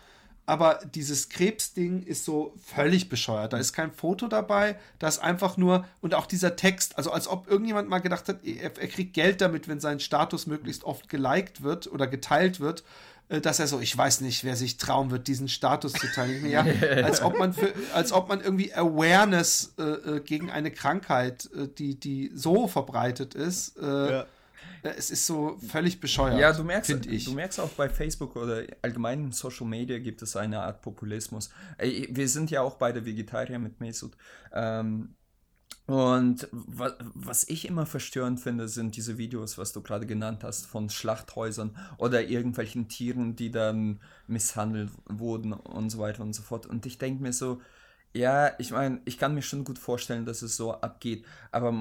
Aber 0.49 0.79
dieses 0.95 1.29
Krebsding 1.29 2.01
ist 2.01 2.25
so 2.25 2.55
völlig 2.73 3.07
bescheuert. 3.07 3.53
Da 3.53 3.59
ist 3.59 3.71
kein 3.71 3.91
Foto 3.91 4.27
dabei, 4.27 4.79
da 4.97 5.07
ist 5.07 5.19
einfach 5.19 5.57
nur, 5.57 5.85
und 6.01 6.15
auch 6.15 6.25
dieser 6.25 6.55
Text, 6.55 6.97
also 6.97 7.11
als 7.11 7.27
ob 7.27 7.47
irgendjemand 7.47 7.87
mal 7.87 7.99
gedacht 7.99 8.27
hat, 8.27 8.43
er, 8.43 8.75
er 8.75 8.87
kriegt 8.87 9.13
Geld 9.13 9.41
damit, 9.41 9.67
wenn 9.67 9.79
sein 9.79 9.99
Status 9.99 10.47
möglichst 10.47 10.85
oft 10.85 11.07
geliked 11.07 11.61
wird 11.61 11.85
oder 11.85 12.07
geteilt 12.07 12.59
wird, 12.59 12.83
äh, 13.27 13.41
dass 13.41 13.59
er 13.59 13.67
so, 13.67 13.79
ich 13.79 13.95
weiß 13.95 14.21
nicht, 14.21 14.43
wer 14.43 14.55
sich 14.55 14.77
trauen 14.77 15.11
wird, 15.11 15.27
diesen 15.27 15.49
Status 15.49 15.93
zu 15.93 16.07
teilen. 16.07 16.49
Ja, 16.49 16.65
als 17.03 17.21
ob 17.21 17.37
man 17.37 17.53
für, 17.53 17.71
als 17.93 18.11
ob 18.11 18.27
man 18.27 18.41
irgendwie 18.41 18.73
Awareness 18.73 19.75
äh, 19.77 19.83
äh, 19.83 20.19
gegen 20.19 20.49
eine 20.49 20.71
Krankheit, 20.71 21.47
äh, 21.55 21.67
die, 21.67 21.93
die 21.99 22.31
so 22.33 22.67
verbreitet 22.67 23.35
ist, 23.35 23.77
äh, 23.77 24.11
ja. 24.11 24.25
Es 24.83 25.11
ist 25.11 25.25
so 25.25 25.57
völlig 25.57 25.99
bescheuert. 25.99 26.39
Ja, 26.39 26.53
du 26.53 26.63
merkst, 26.63 26.89
du 26.89 27.33
merkst 27.33 27.59
auch 27.59 27.69
bei 27.69 27.89
Facebook 27.89 28.35
oder 28.35 28.63
allgemein 28.81 29.25
in 29.25 29.31
Social 29.31 29.67
Media 29.67 29.99
gibt 29.99 30.21
es 30.21 30.35
eine 30.35 30.61
Art 30.61 30.81
Populismus. 30.81 31.49
Wir 31.79 32.27
sind 32.29 32.51
ja 32.51 32.61
auch 32.61 32.75
beide 32.75 33.05
Vegetarier 33.05 33.59
mit 33.59 33.79
Mesut. 33.79 34.15
Ähm, 34.53 35.15
und 35.89 36.47
wa 36.51 36.93
was 37.15 37.49
ich 37.49 37.67
immer 37.67 37.87
verstörend 37.87 38.39
finde, 38.39 38.67
sind 38.67 38.95
diese 38.95 39.17
Videos, 39.17 39.57
was 39.57 39.73
du 39.73 39.81
gerade 39.81 40.05
genannt 40.05 40.43
hast, 40.43 40.67
von 40.67 40.91
Schlachthäusern 40.91 41.75
oder 41.97 42.27
irgendwelchen 42.27 42.89
Tieren, 42.89 43.35
die 43.35 43.49
dann 43.49 43.99
misshandelt 44.27 44.91
wurden 45.07 45.51
und 45.51 45.89
so 45.89 45.97
weiter 45.97 46.21
und 46.21 46.33
so 46.33 46.43
fort. 46.43 46.67
Und 46.67 46.85
ich 46.85 46.99
denke 46.99 47.23
mir 47.23 47.33
so, 47.33 47.59
ja, 48.13 48.51
ich 48.59 48.69
meine, 48.69 49.01
ich 49.05 49.17
kann 49.17 49.33
mir 49.33 49.41
schon 49.41 49.63
gut 49.63 49.79
vorstellen, 49.79 50.25
dass 50.25 50.43
es 50.43 50.55
so 50.55 50.73
abgeht, 50.73 51.25
aber 51.51 51.71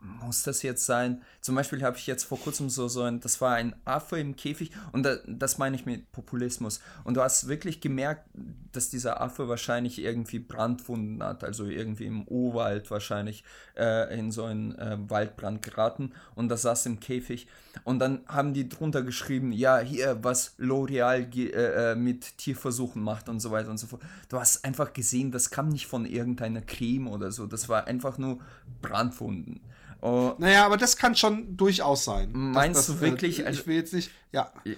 muss 0.00 0.42
das 0.44 0.62
jetzt 0.62 0.86
sein? 0.86 1.22
Zum 1.40 1.54
Beispiel 1.54 1.82
habe 1.82 1.96
ich 1.96 2.06
jetzt 2.06 2.24
vor 2.24 2.38
kurzem 2.38 2.70
so, 2.70 2.88
so 2.88 3.02
ein, 3.02 3.20
das 3.20 3.40
war 3.40 3.54
ein 3.54 3.74
Affe 3.84 4.18
im 4.18 4.36
Käfig 4.36 4.70
und 4.92 5.02
da, 5.02 5.16
das 5.26 5.58
meine 5.58 5.76
ich 5.76 5.84
mit 5.84 6.12
Populismus. 6.12 6.80
Und 7.02 7.16
du 7.16 7.22
hast 7.22 7.48
wirklich 7.48 7.80
gemerkt, 7.80 8.28
dass 8.72 8.88
dieser 8.88 9.20
Affe 9.20 9.48
wahrscheinlich 9.48 10.00
irgendwie 10.00 10.38
Brandwunden 10.38 11.22
hat, 11.22 11.44
also 11.44 11.66
irgendwie 11.66 12.06
im 12.06 12.26
Urwald 12.28 12.90
wahrscheinlich 12.90 13.44
äh, 13.76 14.16
in 14.16 14.30
so 14.30 14.44
einen 14.44 14.76
äh, 14.78 14.96
Waldbrand 15.08 15.62
geraten 15.62 16.12
und 16.34 16.48
das 16.48 16.62
saß 16.62 16.86
im 16.86 17.00
Käfig. 17.00 17.46
Und 17.82 17.98
dann 17.98 18.20
haben 18.28 18.54
die 18.54 18.68
drunter 18.68 19.02
geschrieben, 19.02 19.52
ja, 19.52 19.80
hier, 19.80 20.22
was 20.22 20.56
L'Oreal 20.58 21.26
äh, 21.36 21.92
äh, 21.92 21.94
mit 21.96 22.38
Tierversuchen 22.38 23.02
macht 23.02 23.28
und 23.28 23.40
so 23.40 23.50
weiter 23.50 23.70
und 23.70 23.78
so 23.78 23.88
fort. 23.88 24.02
Du 24.28 24.38
hast 24.38 24.64
einfach 24.64 24.92
gesehen, 24.92 25.32
das 25.32 25.50
kam 25.50 25.68
nicht 25.68 25.88
von 25.88 26.06
irgendeiner 26.06 26.60
Creme 26.62 27.08
oder 27.08 27.32
so, 27.32 27.46
das 27.46 27.68
war 27.68 27.86
einfach 27.86 28.18
nur 28.18 28.38
Brandwunden. 28.80 29.60
Oh, 30.04 30.34
Naja, 30.38 30.66
aber 30.66 30.76
das 30.76 30.98
kann 30.98 31.16
schon 31.16 31.56
durchaus 31.56 32.04
sein. 32.04 32.30
Meinst 32.32 32.78
das, 32.78 32.86
du 32.86 32.92
das, 32.92 33.00
wirklich? 33.00 33.40
Äh, 33.40 33.44
Also- 33.46 33.60
ich 33.60 33.66
will 33.66 33.76
jetzt 33.76 33.94
nicht. 33.94 34.10
Ja. 34.32 34.52
Ja. 34.64 34.74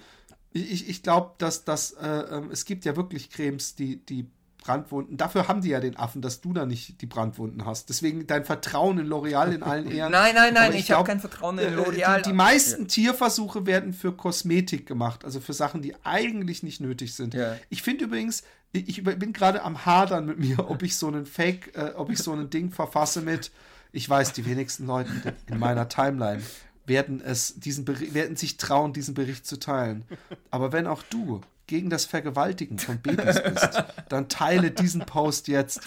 Ich, 0.53 0.71
ich, 0.71 0.89
ich 0.89 1.03
glaube, 1.03 1.33
dass, 1.37 1.65
dass 1.65 1.91
äh, 1.91 2.07
ähm, 2.07 2.49
es 2.51 2.63
gibt 2.63 2.85
ja 2.85 2.95
wirklich 2.95 3.29
Cremes, 3.29 3.75
die, 3.75 3.97
die 3.97 4.29
Brandwunden. 4.63 5.17
Dafür 5.17 5.47
haben 5.47 5.61
die 5.61 5.69
ja 5.69 5.79
den 5.81 5.97
Affen, 5.97 6.21
dass 6.21 6.41
du 6.41 6.53
da 6.53 6.65
nicht 6.65 7.01
die 7.01 7.05
Brandwunden 7.05 7.65
hast. 7.65 7.89
Deswegen 7.89 8.25
dein 8.25 8.45
Vertrauen 8.45 8.99
in 8.99 9.07
L'Oreal 9.07 9.53
in 9.53 9.63
allen 9.63 9.91
Ehren. 9.91 10.11
Nein, 10.11 10.33
nein, 10.35 10.53
nein, 10.53 10.69
Aber 10.69 10.75
ich, 10.75 10.85
glaub, 10.85 10.99
habe 10.99 11.09
kein 11.09 11.19
Vertrauen 11.19 11.57
in 11.59 11.73
äh, 11.73 11.75
L'Oreal. 11.75 12.17
Die, 12.17 12.29
die 12.29 12.33
meisten 12.33 12.87
Tierversuche 12.87 13.65
werden 13.65 13.93
für 13.93 14.13
Kosmetik 14.13 14.85
gemacht, 14.85 15.25
also 15.25 15.41
für 15.41 15.53
Sachen, 15.53 15.81
die 15.81 15.93
eigentlich 16.03 16.63
nicht 16.63 16.79
nötig 16.79 17.15
sind. 17.15 17.33
Ja. 17.33 17.57
Ich 17.69 17.81
finde 17.81 18.05
übrigens, 18.05 18.43
ich 18.71 18.87
ich 18.89 19.03
bin 19.03 19.33
gerade 19.33 19.61
am 19.63 19.85
Hadern 19.85 20.25
mit 20.25 20.39
mir, 20.39 20.69
ob 20.69 20.83
ich 20.83 20.95
so 20.97 21.07
einen 21.07 21.25
Fake, 21.25 21.75
äh, 21.75 21.91
ob 21.95 22.09
ich 22.09 22.19
so 22.19 22.31
ein 22.33 22.49
Ding 22.49 22.71
verfasse 22.71 23.21
mit 23.21 23.51
Ich 23.91 24.09
weiß, 24.09 24.33
die 24.33 24.45
wenigsten 24.45 24.85
Leute 24.85 25.11
in 25.47 25.59
meiner 25.59 25.89
Timeline 25.89 26.41
werden 26.85 27.21
es 27.23 27.55
diesen 27.59 27.87
werden 28.13 28.35
sich 28.35 28.57
trauen, 28.57 28.93
diesen 28.93 29.13
Bericht 29.13 29.45
zu 29.45 29.59
teilen. 29.59 30.05
Aber 30.51 30.71
wenn 30.71 30.87
auch 30.87 31.03
du 31.03 31.41
gegen 31.67 31.89
das 31.89 32.05
Vergewaltigen 32.05 32.79
von 32.79 32.99
Babys 32.99 33.43
bist, 33.43 33.83
dann 34.07 34.29
teile 34.29 34.71
diesen 34.71 35.01
Post 35.01 35.49
jetzt. 35.49 35.81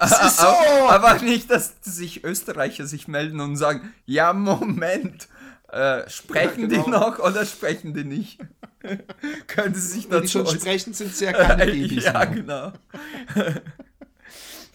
Es 0.00 0.10
ist 0.10 0.38
so. 0.38 0.46
Aber 0.46 1.20
nicht, 1.22 1.50
dass 1.50 1.76
sich 1.82 2.24
Österreicher 2.24 2.86
sich 2.86 3.06
melden 3.06 3.40
und 3.40 3.56
sagen, 3.56 3.94
ja, 4.06 4.32
Moment, 4.32 5.28
äh, 5.68 6.08
sprechen 6.10 6.62
ja, 6.62 6.66
genau. 6.68 6.84
die 6.84 6.90
noch 6.90 7.18
oder 7.20 7.46
sprechen 7.46 7.94
die 7.94 8.04
nicht? 8.04 8.40
Können 9.46 9.74
sie 9.74 9.80
sich 9.80 10.08
dazu 10.08 10.14
Wenn 10.14 10.22
die 10.22 10.28
schon 10.28 10.46
sprechen, 10.46 10.94
sind 10.94 11.14
sie 11.14 11.26
ja 11.26 11.32
keine 11.32 11.64
Babys. 11.72 12.04
ja, 12.04 12.12
mehr. 12.12 12.26
genau. 12.26 12.72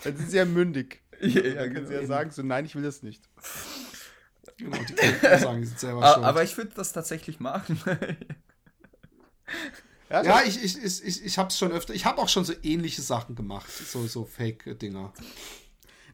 Dann 0.04 0.18
sind 0.18 0.32
sie 0.32 0.38
ja 0.38 0.46
mündig. 0.46 1.02
Ja, 1.26 1.42
ja, 1.42 1.54
dann 1.56 1.74
können 1.74 1.88
sie 1.88 1.94
ja 1.94 2.06
sagen, 2.06 2.32
so 2.32 2.44
nein, 2.44 2.66
ich 2.66 2.76
will 2.76 2.84
das 2.84 3.04
nicht. 3.04 3.24
Genau, 4.58 4.78
die 4.78 4.94
können 4.96 5.40
sagen, 5.42 5.62
die 5.62 5.68
sind 5.68 5.80
selber 5.80 6.14
schuld. 6.14 6.26
Aber 6.26 6.44
ich 6.44 6.56
würde 6.58 6.72
das 6.76 6.94
tatsächlich 6.94 7.40
machen. 7.40 7.80
ja, 10.10 10.24
ja 10.24 10.42
ich, 10.46 10.64
ich, 10.64 10.84
ich, 10.84 11.26
ich 11.26 11.38
habe 11.38 11.50
es 11.50 11.58
schon 11.58 11.72
öfter, 11.72 11.94
ich 11.94 12.06
habe 12.06 12.20
auch 12.22 12.30
schon 12.30 12.46
so 12.46 12.54
ähnliche 12.64 13.02
Sachen 13.02 13.36
gemacht, 13.36 13.70
so, 13.70 14.08
so 14.08 14.26
Fake-Dinger. 14.26 15.14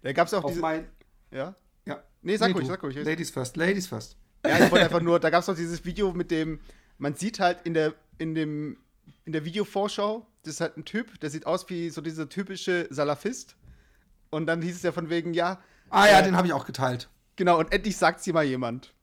Da 0.01 0.13
gab 0.13 0.27
es 0.27 0.33
auch 0.33 0.43
Auf 0.43 0.51
diese... 0.51 0.61
Mein, 0.61 0.87
ja? 1.29 1.55
Ja. 1.85 2.03
Nee, 2.21 2.37
sag 2.37 2.47
nee, 2.47 2.53
ruhig, 2.53 2.67
sag 2.67 2.83
ruhig. 2.83 2.95
Ladies 2.95 3.29
first, 3.29 3.57
Ladies 3.57 3.87
first. 3.87 4.17
Ja, 4.45 4.65
ich 4.65 4.71
wollte 4.71 4.85
einfach 4.85 5.01
nur, 5.01 5.19
da 5.19 5.29
gab 5.29 5.43
es 5.43 5.49
auch 5.49 5.55
dieses 5.55 5.85
Video 5.85 6.11
mit 6.13 6.31
dem, 6.31 6.59
man 6.97 7.15
sieht 7.15 7.39
halt 7.39 7.59
in 7.63 7.73
der, 7.73 7.93
in 8.17 8.33
dem, 8.33 8.77
in 9.25 9.33
der 9.33 9.45
Videovorschau, 9.45 10.25
das 10.43 10.55
ist 10.55 10.61
halt 10.61 10.77
ein 10.77 10.85
Typ, 10.85 11.19
der 11.19 11.29
sieht 11.29 11.45
aus 11.45 11.69
wie 11.69 11.89
so 11.89 12.01
dieser 12.01 12.27
typische 12.27 12.87
Salafist. 12.89 13.55
Und 14.31 14.47
dann 14.47 14.61
hieß 14.61 14.77
es 14.77 14.81
ja 14.81 14.91
von 14.91 15.09
wegen, 15.09 15.33
ja. 15.33 15.59
Ah 15.89 16.07
ja, 16.07 16.19
äh, 16.19 16.23
den 16.23 16.35
habe 16.35 16.47
ich 16.47 16.53
auch 16.53 16.65
geteilt. 16.65 17.09
Genau, 17.35 17.59
und 17.59 17.71
endlich 17.71 17.97
sagt 17.97 18.23
sie 18.23 18.33
mal 18.33 18.43
jemand. 18.43 18.93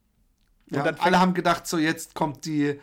Und 0.70 0.78
ja, 0.78 0.84
alle 0.98 1.20
haben 1.20 1.34
gedacht, 1.34 1.66
so 1.66 1.78
jetzt 1.78 2.14
kommt 2.14 2.44
die 2.44 2.80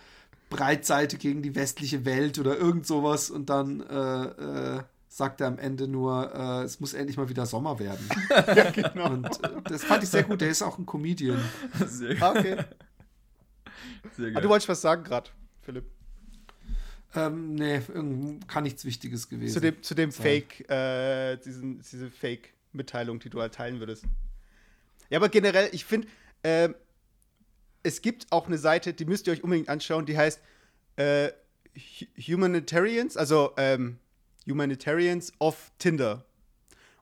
Breitseite 0.50 1.18
gegen 1.18 1.42
die 1.42 1.56
westliche 1.56 2.06
Welt 2.06 2.40
oder 2.40 2.58
irgend 2.58 2.86
sowas 2.88 3.30
und 3.30 3.50
dann 3.50 3.82
äh, 3.82 4.78
äh, 4.78 4.84
sagt 5.08 5.42
er 5.42 5.48
am 5.48 5.58
Ende 5.58 5.88
nur, 5.88 6.34
äh, 6.34 6.64
es 6.64 6.80
muss 6.80 6.94
endlich 6.94 7.18
mal 7.18 7.30
wieder 7.30 7.46
Sommer 7.46 7.80
werden. 7.80 8.08
ja, 8.30 8.72
genau. 8.72 9.10
Und 9.10 9.44
äh, 9.44 9.50
das 9.64 9.84
fand 9.84 10.04
ich 10.04 10.10
sehr 10.10 10.24
gut, 10.24 10.42
der 10.42 10.50
ist 10.50 10.62
auch 10.62 10.78
ein 10.78 10.86
Comedian. 10.86 11.40
Sehr 11.86 12.22
ah, 12.22 12.32
okay. 12.32 12.58
Sehr 14.16 14.36
ah, 14.36 14.40
du 14.40 14.50
wolltest 14.50 14.70
was 14.70 14.82
sagen 14.82 15.04
gerade, 15.04 15.30
Philipp. 15.62 15.86
Ähm, 17.16 17.56
nee, 17.56 17.82
kann 18.48 18.64
nichts 18.64 18.86
Wichtiges 18.86 19.30
gewesen. 19.30 19.54
Zu 19.54 19.60
dem, 19.62 19.82
zu 19.82 19.96
dem 19.96 20.12
Fake, 20.12 20.70
äh, 20.70 21.38
diesen, 21.38 21.80
diese 21.80 22.10
Fake-Mitteilung, 22.10 23.20
die 23.20 23.30
du 23.30 23.42
halt 23.42 23.54
teilen 23.54 23.80
würdest. 23.80 24.04
Ja, 25.10 25.20
aber 25.20 25.30
generell, 25.30 25.70
ich 25.72 25.86
finde, 25.86 26.08
äh, 26.44 26.70
es 27.84 28.02
gibt 28.02 28.28
auch 28.32 28.48
eine 28.48 28.58
Seite, 28.58 28.94
die 28.94 29.06
müsst 29.06 29.28
ihr 29.28 29.34
euch 29.34 29.44
unbedingt 29.44 29.70
anschauen, 29.70 30.06
die 30.06 30.18
heißt 30.18 30.42
äh, 30.96 31.32
Humanitarians, 32.18 33.16
also 33.18 33.52
ähm, 33.58 33.98
Humanitarians 34.48 35.34
of 35.40 35.72
Tinder. 35.78 36.26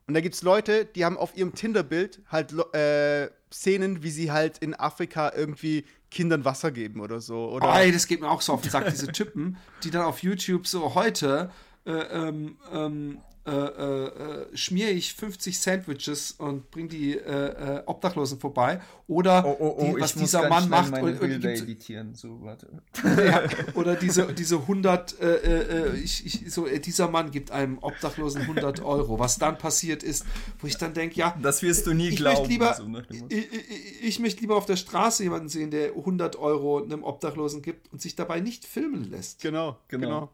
Und 0.06 0.14
da 0.14 0.20
gibt 0.20 0.34
es 0.34 0.42
Leute, 0.42 0.84
die 0.84 1.04
haben 1.04 1.16
auf 1.16 1.36
ihrem 1.36 1.54
Tinder-Bild 1.54 2.20
halt 2.28 2.52
äh, 2.74 3.30
Szenen, 3.50 4.02
wie 4.02 4.10
sie 4.10 4.30
halt 4.30 4.58
in 4.58 4.74
Afrika 4.74 5.32
irgendwie 5.34 5.84
Kindern 6.14 6.44
Wasser 6.44 6.70
geben 6.70 7.00
oder 7.00 7.20
so. 7.20 7.50
Oder? 7.50 7.74
Ey, 7.74 7.92
das 7.92 8.06
geht 8.06 8.20
mir 8.20 8.30
auch 8.30 8.40
so 8.40 8.54
auf 8.54 8.62
den 8.62 8.70
Sack, 8.70 8.88
diese 8.88 9.08
Typen, 9.08 9.56
die 9.82 9.90
dann 9.90 10.02
auf 10.02 10.22
YouTube 10.22 10.66
so 10.66 10.94
heute 10.94 11.50
äh, 11.84 11.90
ähm, 11.92 12.56
ähm, 12.72 13.18
äh, 13.46 13.50
äh, 13.50 14.06
äh, 14.06 14.56
schmiere 14.56 14.88
ich 14.88 15.12
50 15.12 15.58
Sandwiches 15.58 16.32
und 16.32 16.70
bringe 16.70 16.88
die 16.88 17.18
äh, 17.18 17.78
äh, 17.78 17.82
Obdachlosen 17.84 18.40
vorbei. 18.40 18.80
Oder 19.06 19.44
oh, 19.44 19.56
oh, 19.58 19.74
oh, 19.76 19.94
die, 19.94 20.00
was 20.00 20.14
dieser 20.14 20.48
Mann 20.48 20.70
macht. 20.70 20.90
Meine 20.90 21.08
und, 21.08 21.20
und 21.20 21.44
editieren. 21.44 22.14
So, 22.14 22.40
warte. 22.40 22.68
Ja, 23.04 23.42
oder 23.74 23.96
diese, 23.96 24.32
diese 24.32 24.60
100, 24.60 25.20
äh, 25.20 25.94
ich, 25.96 26.24
ich, 26.24 26.54
so, 26.54 26.66
dieser 26.66 27.08
Mann 27.08 27.30
gibt 27.32 27.50
einem 27.50 27.76
Obdachlosen 27.82 28.40
100 28.42 28.80
Euro. 28.80 29.18
Was 29.18 29.38
dann 29.38 29.58
passiert 29.58 30.02
ist, 30.02 30.24
wo 30.60 30.66
ich 30.66 30.78
dann 30.78 30.94
denke, 30.94 31.16
ja. 31.16 31.36
Das 31.42 31.62
wirst 31.62 31.86
du 31.86 31.92
nie 31.92 32.08
ich 32.08 32.16
glauben. 32.16 32.48
Lieber, 32.48 32.74
so 32.74 32.86
ich, 33.28 33.52
ich, 33.52 34.04
ich 34.04 34.18
möchte 34.20 34.40
lieber 34.40 34.56
auf 34.56 34.64
der 34.64 34.76
Straße 34.76 35.22
jemanden 35.22 35.50
sehen, 35.50 35.70
der 35.70 35.90
100 35.90 36.36
Euro 36.36 36.82
einem 36.82 37.04
Obdachlosen 37.04 37.60
gibt 37.60 37.92
und 37.92 38.00
sich 38.00 38.16
dabei 38.16 38.40
nicht 38.40 38.64
filmen 38.64 39.04
lässt. 39.10 39.42
Genau, 39.42 39.76
genau. 39.88 40.06
genau. 40.06 40.30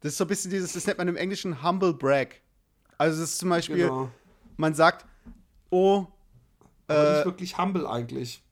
Das 0.00 0.12
ist 0.12 0.18
so 0.18 0.24
ein 0.24 0.28
bisschen 0.28 0.50
dieses, 0.50 0.72
das 0.72 0.86
nennt 0.86 0.98
man 0.98 1.08
im 1.08 1.16
Englischen 1.16 1.62
Humble 1.62 1.94
Brag. 1.94 2.40
Also 2.98 3.20
das 3.20 3.30
ist 3.30 3.38
zum 3.38 3.48
Beispiel, 3.48 3.76
genau. 3.76 4.10
man 4.56 4.74
sagt, 4.74 5.06
oh. 5.70 6.06
Aber 6.86 7.08
äh, 7.08 7.16
nicht 7.16 7.24
wirklich 7.26 7.58
humble 7.58 7.86
eigentlich. 7.86 8.42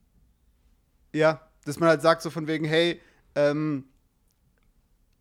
Ja, 1.13 1.41
dass 1.65 1.79
man 1.79 1.89
halt 1.89 2.03
sagt 2.03 2.23
so 2.23 2.31
von 2.31 2.47
wegen, 2.47 2.65
hey, 2.65 3.01
ähm, 3.35 3.85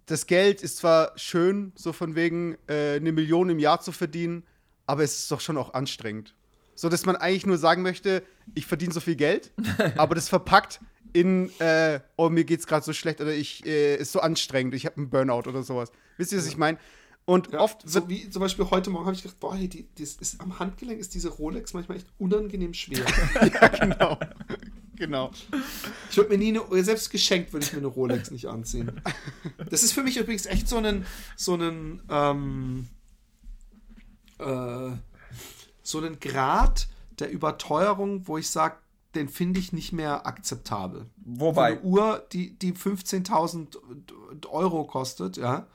das 0.06 0.28
Geld 0.28 0.62
ist 0.62 0.78
zwar 0.78 1.18
schön, 1.18 1.72
so 1.76 1.94
von 1.94 2.16
wegen 2.16 2.58
äh, 2.68 2.95
eine 2.95 3.12
Million 3.12 3.50
im 3.50 3.60
Jahr 3.60 3.80
zu 3.80 3.91
verdienen, 3.91 4.44
aber 4.86 5.04
es 5.04 5.18
ist 5.18 5.32
doch 5.32 5.40
schon 5.40 5.58
auch 5.58 5.74
anstrengend. 5.74 6.36
So, 6.84 6.89
dass 6.89 7.05
man 7.05 7.15
eigentlich 7.15 7.45
nur 7.45 7.57
sagen 7.57 7.81
möchte, 7.81 8.23
ich 8.55 8.65
verdiene 8.65 8.91
so 8.91 8.99
viel 8.99 9.15
Geld, 9.15 9.53
aber 9.95 10.15
das 10.15 10.27
verpackt 10.27 10.81
in, 11.14 11.49
äh, 11.61 12.01
oh, 12.18 12.27
mir 12.27 12.43
geht's 12.43 12.68
gerade 12.68 12.84
so 12.85 12.91
schlecht 12.91 13.22
oder 13.22 13.34
ich, 13.34 13.65
äh, 13.65 13.95
ist 13.95 14.11
so 14.11 14.19
anstrengend, 14.19 14.76
ich 14.76 14.85
habe 14.85 14.97
einen 14.97 15.10
Burnout 15.10 15.47
oder 15.47 15.64
sowas. 15.64 15.93
Wisst 16.18 16.34
ihr, 16.34 16.39
was 16.39 16.43
ja. 16.43 16.51
ich 16.51 16.57
meine? 16.57 16.77
Und 17.23 17.53
ja, 17.53 17.61
oft 17.61 17.89
so 17.89 18.10
wie 18.10 18.30
zum 18.30 18.41
Beispiel 18.41 18.69
heute 18.69 18.89
Morgen 18.89 19.05
habe 19.05 19.15
ich 19.15 19.23
gedacht, 19.23 19.39
boah, 19.39 19.55
hey, 19.55 19.69
die, 19.69 19.88
das 19.97 20.15
ist, 20.15 20.41
am 20.41 20.60
Handgelenk 20.60 20.99
ist 20.99 21.14
diese 21.14 21.30
Rolex 21.30 21.73
manchmal 21.73 21.99
echt 21.99 22.07
unangenehm 22.18 22.73
schwer. 22.73 23.05
ja, 23.41 23.68
genau. 23.69 24.19
genau. 24.97 25.31
Ich 26.11 26.18
würde 26.18 26.31
mir 26.31 26.38
nie 26.38 26.60
eine, 26.60 26.84
selbst 26.84 27.11
geschenkt 27.11 27.53
würde 27.53 27.65
ich 27.65 27.72
mir 27.72 27.80
eine 27.80 27.88
Rolex 27.88 28.30
nicht 28.30 28.47
anziehen. 28.47 28.91
Das 29.69 29.84
ist 29.84 29.93
für 29.93 30.03
mich 30.03 30.18
übrigens 30.18 30.47
echt 30.47 30.68
so 30.68 30.76
einen, 30.76 31.05
so 31.38 31.53
einen, 31.53 32.01
ähm, 32.10 32.88
äh, 34.39 34.97
so 35.84 35.99
einen 35.99 36.19
Grad 36.19 36.88
der 37.19 37.30
Überteuerung, 37.30 38.27
wo 38.27 38.38
ich 38.38 38.49
sage, 38.49 38.77
den 39.14 39.30
finde 39.30 39.60
ich 39.60 39.73
nicht 39.73 39.93
mehr 39.93 40.26
akzeptabel. 40.26 41.05
Wobei? 41.18 41.73
eine 41.73 41.81
Uhr, 41.81 42.26
die, 42.31 42.57
die 42.57 42.73
15.000 42.73 43.77
Euro 44.49 44.85
kostet, 44.85 45.38
ja. 45.38 45.68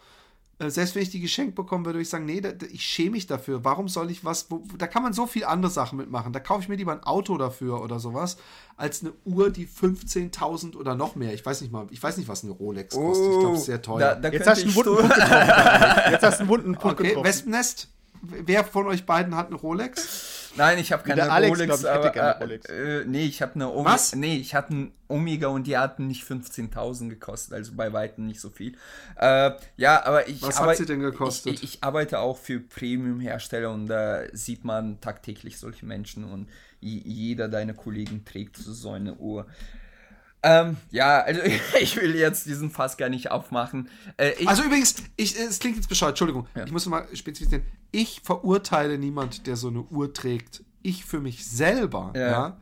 Äh, 0.61 0.71
selbst 0.71 0.97
wenn 0.97 1.03
ich 1.03 1.11
die 1.11 1.21
geschenkt 1.21 1.55
bekommen 1.55 1.85
würde, 1.85 1.99
würde 1.99 2.03
ich 2.03 2.09
sagen, 2.09 2.25
nee, 2.25 2.41
da, 2.41 2.51
ich 2.71 2.83
schäme 2.83 3.13
mich 3.13 3.29
dafür. 3.29 3.65
Warum 3.65 3.89
soll 3.89 4.11
ich 4.11 4.25
was, 4.25 4.51
wo, 4.51 4.65
da 4.77 4.89
kann 4.89 5.05
man 5.05 5.13
so 5.13 5.27
viel 5.27 5.45
andere 5.45 5.71
Sachen 5.71 5.99
mitmachen. 5.99 6.33
Da 6.33 6.41
kaufe 6.41 6.63
ich 6.63 6.69
mir 6.69 6.75
lieber 6.75 6.93
ein 6.93 7.05
Auto 7.05 7.39
dafür 7.39 7.81
oder 7.81 8.01
sowas, 8.01 8.39
als 8.77 9.03
eine 9.03 9.13
Uhr, 9.25 9.51
die 9.51 9.69
15.000 9.69 10.77
oder 10.77 10.97
noch 10.97 11.15
mehr. 11.15 11.33
Ich 11.33 11.47
weiß 11.47 11.61
nicht 11.61 11.73
mal, 11.73 11.87
ich 11.91 12.03
weiß 12.03 12.17
nicht, 12.17 12.29
was 12.29 12.43
eine 12.43 12.53
Rolex 12.53 12.95
kostet. 12.95 13.25
Oh, 13.25 13.33
ich 13.35 13.39
glaube, 13.39 13.55
es 13.55 13.61
ist 13.61 13.67
sehr 13.67 13.83
teuer. 13.83 13.99
Da, 13.99 14.15
da 14.17 14.29
Jetzt, 14.31 14.49
hast 14.49 14.63
du 14.63 14.67
einen 14.67 14.75
wunden 14.75 14.97
Punkt 14.97 15.15
getroffen. 15.15 16.11
Jetzt 16.11 16.23
hast 16.25 16.37
du 16.37 16.41
einen 16.41 16.49
wunden 16.49 16.75
Punkt 16.75 17.01
okay, 17.01 17.17
Wespennest, 17.23 17.89
wer 18.23 18.65
von 18.65 18.87
euch 18.87 19.07
beiden 19.07 19.35
hat 19.37 19.49
eine 19.49 19.57
Rolex? 19.57 20.53
Nein, 20.57 20.79
ich 20.79 20.93
habe 20.93 21.05
keine 21.05 21.31
Alex, 21.31 21.51
Rolex. 21.53 21.81
Glaub, 21.81 21.81
ich 21.81 22.01
aber, 22.01 22.11
keine 22.11 22.39
Rolex. 22.39 22.67
Äh, 22.69 23.05
nee, 23.07 23.27
ich 23.27 23.43
habe 23.43 23.55
eine 23.55 23.71
Omega. 23.71 23.95
Was? 23.95 24.15
Nee, 24.15 24.37
ich 24.37 24.55
hatte 24.55 24.71
einen 24.71 24.93
Omega 25.09 25.49
und 25.49 25.67
die 25.67 25.79
hatten 25.79 26.07
nicht 26.07 26.25
15.000 26.25 27.09
gekostet, 27.09 27.55
also 27.55 27.73
bei 27.75 27.93
weitem 27.93 28.27
nicht 28.27 28.41
so 28.41 28.51
viel. 28.51 28.77
Äh, 29.17 29.53
ja, 29.77 30.05
aber 30.05 30.29
ich. 30.29 30.43
Was 30.43 30.61
hat 30.61 30.77
sie 30.77 30.87
denn 30.87 31.01
gekostet? 31.01 31.55
Ich, 31.55 31.63
ich, 31.63 31.85
arbeite 31.85 32.19
auch 32.19 32.39
für 32.39 32.61
Premium-Hersteller 32.61 33.71
und 33.71 33.87
da 33.87 34.23
sieht 34.33 34.65
man 34.65 35.01
tagtäglich 35.01 35.59
solche 35.59 35.87
Menschen 35.87 36.25
und 36.25 36.49
jeder 36.81 37.49
deiner 37.49 37.75
Kollegen 37.75 38.25
trägt 38.25 38.57
so 38.57 38.91
eine 38.91 39.15
Uhr. 39.15 39.47
Ähm, 40.43 40.77
ja, 40.91 41.21
also 41.21 41.41
ich 41.81 41.97
will 41.97 42.15
jetzt 42.15 42.47
diesen 42.47 42.71
Fass 42.71 42.97
gar 42.97 43.09
nicht 43.09 43.31
aufmachen. 43.31 43.89
Äh, 44.17 44.47
also 44.47 44.63
übrigens, 44.63 44.97
ich, 45.17 45.39
es 45.39 45.59
klingt 45.59 45.77
jetzt 45.77 45.89
bescheuert, 45.89 46.13
Entschuldigung, 46.13 46.47
ja. 46.55 46.65
ich 46.65 46.73
muss 46.73 46.87
mal 46.87 47.07
spezifizieren. 47.15 47.65
Ich 47.91 48.21
verurteile 48.23 48.99
niemand, 48.99 49.47
der 49.47 49.57
so 49.57 49.69
eine 49.69 49.83
Uhr 49.83 50.13
trägt. 50.13 50.63
Ich 50.83 51.05
für 51.05 51.21
mich 51.21 51.47
selber 51.47 52.13
ja. 52.15 52.31
ja 52.31 52.57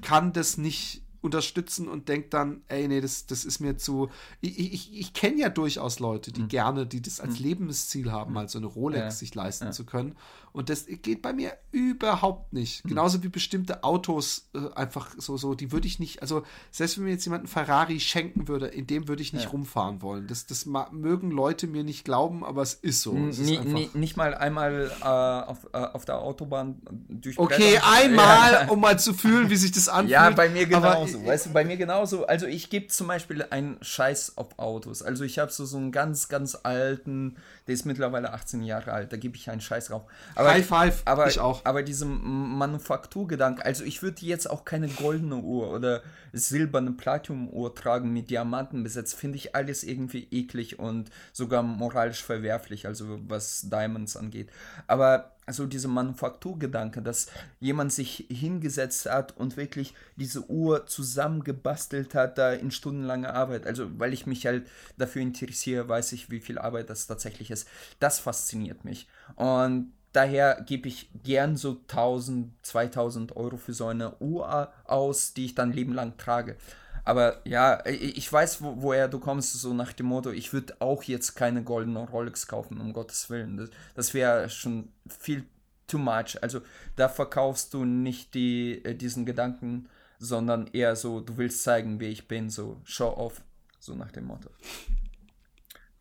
kann 0.00 0.32
das 0.32 0.56
nicht 0.56 1.02
unterstützen 1.22 1.88
und 1.88 2.08
denkt 2.08 2.32
dann, 2.34 2.62
ey, 2.68 2.88
nee, 2.88 3.00
das, 3.00 3.26
das 3.26 3.44
ist 3.44 3.60
mir 3.60 3.76
zu. 3.76 4.10
Ich, 4.40 4.58
ich, 4.58 4.98
ich 4.98 5.12
kenne 5.12 5.38
ja 5.38 5.48
durchaus 5.48 5.98
Leute, 5.98 6.32
die 6.32 6.42
mhm. 6.42 6.48
gerne, 6.48 6.86
die 6.86 7.02
das 7.02 7.20
als 7.20 7.38
mhm. 7.38 7.44
Lebensziel 7.46 8.10
haben, 8.10 8.32
mal 8.32 8.48
so 8.48 8.58
eine 8.58 8.66
Rolex 8.66 9.02
ja. 9.02 9.10
sich 9.10 9.34
leisten 9.34 9.66
ja. 9.66 9.70
zu 9.72 9.84
können. 9.84 10.16
Und 10.52 10.68
das 10.68 10.86
geht 10.86 11.22
bei 11.22 11.32
mir 11.32 11.52
überhaupt 11.70 12.52
nicht. 12.52 12.84
Mhm. 12.84 12.88
Genauso 12.88 13.22
wie 13.22 13.28
bestimmte 13.28 13.84
Autos 13.84 14.48
äh, 14.54 14.74
einfach 14.74 15.10
so, 15.16 15.36
so, 15.36 15.54
die 15.54 15.70
würde 15.70 15.86
ich 15.86 16.00
nicht, 16.00 16.22
also 16.22 16.42
selbst 16.72 16.98
wenn 16.98 17.04
mir 17.04 17.10
jetzt 17.10 17.24
jemand 17.24 17.42
einen 17.42 17.48
Ferrari 17.48 18.00
schenken 18.00 18.48
würde, 18.48 18.66
in 18.66 18.86
dem 18.86 19.06
würde 19.06 19.22
ich 19.22 19.32
nicht 19.32 19.44
ja. 19.44 19.50
rumfahren 19.50 20.02
wollen. 20.02 20.26
Das, 20.26 20.46
das 20.46 20.66
mögen 20.66 21.30
Leute 21.30 21.68
mir 21.68 21.84
nicht 21.84 22.04
glauben, 22.04 22.44
aber 22.44 22.62
es 22.62 22.74
ist 22.74 23.02
so. 23.02 23.16
Es 23.28 23.38
ist 23.38 23.94
nicht 23.94 24.16
mal 24.16 24.34
einmal 24.34 24.90
äh, 25.00 25.04
auf, 25.04 25.68
äh, 25.72 25.78
auf 25.78 26.04
der 26.04 26.18
Autobahn 26.18 26.80
durch. 27.08 27.38
Okay, 27.38 27.78
einmal, 27.84 28.68
um 28.70 28.80
mal 28.80 28.98
zu 28.98 29.14
fühlen, 29.14 29.50
wie 29.50 29.56
sich 29.56 29.70
das 29.70 29.88
anfühlt. 29.88 30.10
Ja, 30.10 30.30
bei 30.30 30.48
mir 30.48 30.66
genau. 30.66 31.06
Genauso, 31.12 31.26
weißt 31.26 31.46
du, 31.46 31.50
bei 31.50 31.64
mir 31.64 31.76
genauso. 31.76 32.26
Also 32.26 32.46
ich 32.46 32.70
gebe 32.70 32.88
zum 32.88 33.08
Beispiel 33.08 33.44
einen 33.50 33.78
Scheiß 33.82 34.36
auf 34.36 34.58
Autos. 34.58 35.02
Also 35.02 35.24
ich 35.24 35.38
habe 35.38 35.50
so, 35.50 35.64
so 35.64 35.76
einen 35.76 35.92
ganz, 35.92 36.28
ganz 36.28 36.54
alten, 36.62 37.36
der 37.66 37.74
ist 37.74 37.86
mittlerweile 37.86 38.32
18 38.32 38.62
Jahre 38.62 38.92
alt, 38.92 39.12
da 39.12 39.16
gebe 39.16 39.36
ich 39.36 39.50
einen 39.50 39.60
Scheiß 39.60 39.86
drauf. 39.86 40.02
Aber, 40.34 40.50
High 40.50 40.66
five, 40.66 41.02
aber, 41.04 41.28
ich 41.28 41.40
auch. 41.40 41.64
Aber 41.64 41.82
diesem 41.82 42.58
Manufakturgedanke, 42.58 43.64
also 43.64 43.84
ich 43.84 44.02
würde 44.02 44.24
jetzt 44.24 44.48
auch 44.48 44.64
keine 44.64 44.88
goldene 44.88 45.36
Uhr 45.36 45.70
oder 45.70 46.02
silberne 46.32 46.92
Platinum-Uhr 46.92 47.74
tragen 47.74 48.12
mit 48.12 48.30
Diamanten 48.30 48.82
besetzt, 48.82 49.14
finde 49.14 49.36
ich 49.36 49.54
alles 49.54 49.82
irgendwie 49.82 50.28
eklig 50.30 50.78
und 50.78 51.10
sogar 51.32 51.62
moralisch 51.62 52.22
verwerflich, 52.22 52.86
also 52.86 53.18
was 53.26 53.68
Diamonds 53.68 54.16
angeht. 54.16 54.50
Aber 54.86 55.32
also 55.50 55.66
dieser 55.66 55.88
Manufakturgedanke, 55.88 57.02
dass 57.02 57.26
jemand 57.58 57.92
sich 57.92 58.28
hingesetzt 58.30 59.06
hat 59.06 59.36
und 59.36 59.56
wirklich 59.56 59.94
diese 60.14 60.48
Uhr 60.48 60.86
zusammengebastelt 60.86 62.14
hat, 62.14 62.38
da 62.38 62.52
in 62.52 62.70
stundenlanger 62.70 63.34
Arbeit. 63.34 63.66
Also, 63.66 63.98
weil 63.98 64.12
ich 64.12 64.26
mich 64.26 64.46
halt 64.46 64.68
dafür 64.96 65.22
interessiere, 65.22 65.88
weiß 65.88 66.12
ich, 66.12 66.30
wie 66.30 66.38
viel 66.38 66.56
Arbeit 66.56 66.88
das 66.88 67.08
tatsächlich 67.08 67.50
ist. 67.50 67.66
Das 67.98 68.20
fasziniert 68.20 68.84
mich. 68.84 69.08
Und 69.34 69.92
daher 70.12 70.62
gebe 70.64 70.86
ich 70.86 71.10
gern 71.24 71.56
so 71.56 71.80
1000, 71.88 72.52
2000 72.64 73.36
Euro 73.36 73.56
für 73.56 73.74
so 73.74 73.88
eine 73.88 74.16
Uhr 74.20 74.72
aus, 74.84 75.34
die 75.34 75.46
ich 75.46 75.56
dann 75.56 75.72
Leben 75.72 75.94
lang 75.94 76.16
trage. 76.16 76.58
Aber 77.04 77.40
ja, 77.46 77.84
ich 77.86 78.32
weiß, 78.32 78.62
wo, 78.62 78.82
woher 78.82 79.08
du 79.08 79.18
kommst, 79.18 79.52
so 79.54 79.72
nach 79.74 79.92
dem 79.92 80.06
Motto, 80.06 80.30
ich 80.30 80.52
würde 80.52 80.76
auch 80.80 81.02
jetzt 81.02 81.34
keine 81.34 81.62
goldene 81.62 82.00
Rolex 82.00 82.46
kaufen, 82.46 82.80
um 82.80 82.92
Gottes 82.92 83.30
Willen. 83.30 83.56
Das, 83.56 83.70
das 83.94 84.14
wäre 84.14 84.48
schon 84.50 84.92
viel 85.08 85.44
too 85.86 85.98
much. 85.98 86.42
Also 86.42 86.60
da 86.96 87.08
verkaufst 87.08 87.74
du 87.74 87.84
nicht 87.84 88.34
die, 88.34 88.84
äh, 88.84 88.94
diesen 88.94 89.26
Gedanken, 89.26 89.88
sondern 90.18 90.66
eher 90.68 90.96
so, 90.96 91.20
du 91.20 91.36
willst 91.36 91.62
zeigen, 91.62 91.98
wer 92.00 92.08
ich 92.08 92.28
bin, 92.28 92.50
so 92.50 92.80
show 92.84 93.08
off, 93.08 93.42
so 93.78 93.94
nach 93.94 94.12
dem 94.12 94.26
Motto. 94.26 94.50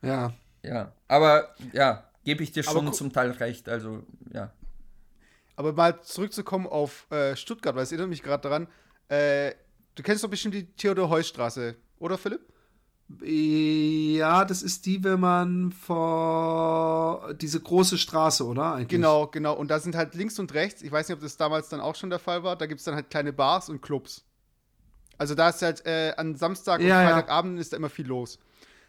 Ja. 0.02 0.34
Ja, 0.62 0.92
aber 1.08 1.56
ja, 1.72 2.04
gebe 2.26 2.44
ich 2.44 2.52
dir 2.52 2.64
schon 2.64 2.92
zum 2.94 3.14
Teil 3.14 3.32
recht, 3.32 3.70
also 3.70 4.04
ja. 4.34 4.52
Aber 5.56 5.74
mal 5.74 6.02
zurückzukommen 6.02 6.68
auf 6.68 7.10
äh, 7.12 7.36
Stuttgart, 7.36 7.76
weil 7.76 7.84
es 7.84 7.92
erinnert 7.92 8.10
mich 8.10 8.24
gerade 8.24 8.44
daran, 8.44 8.68
äh, 9.10 9.54
Du 10.00 10.04
kennst 10.04 10.24
doch 10.24 10.30
bestimmt 10.30 10.54
die 10.54 10.66
Theodor-Heuss-Straße, 10.66 11.76
oder 12.00 12.18
Philipp? 12.18 12.40
Ja, 13.22 14.46
das 14.46 14.64
ist 14.64 14.86
die, 14.86 15.04
wenn 15.04 15.20
man 15.20 15.74
vor 15.74 17.34
diese 17.34 17.60
große 17.60 17.98
Straße, 17.98 18.46
oder? 18.46 18.76
Eigentlich? 18.76 18.88
Genau, 18.88 19.28
genau. 19.28 19.56
Und 19.56 19.70
da 19.70 19.78
sind 19.78 19.98
halt 19.98 20.16
links 20.16 20.40
und 20.40 20.54
rechts, 20.54 20.84
ich 20.84 20.90
weiß 20.94 21.10
nicht, 21.10 21.18
ob 21.18 21.22
das 21.22 21.36
damals 21.36 21.68
dann 21.68 21.82
auch 21.82 21.96
schon 21.96 22.10
der 22.10 22.20
Fall 22.20 22.44
war, 22.44 22.56
da 22.56 22.66
gibt 22.66 22.80
es 22.80 22.86
dann 22.86 22.96
halt 22.96 23.10
kleine 23.10 23.34
Bars 23.34 23.68
und 23.68 23.82
Clubs. 23.82 24.24
Also 25.18 25.36
da 25.36 25.50
ist 25.50 25.62
halt 25.62 25.86
äh, 25.86 26.14
an 26.16 26.38
Samstag 26.38 26.80
und 26.80 26.88
ja, 26.88 27.04
Freitagabend 27.04 27.56
ja. 27.56 27.62
ist 27.62 27.74
da 27.74 27.78
immer 27.78 27.90
viel 27.90 28.08
los. 28.08 28.40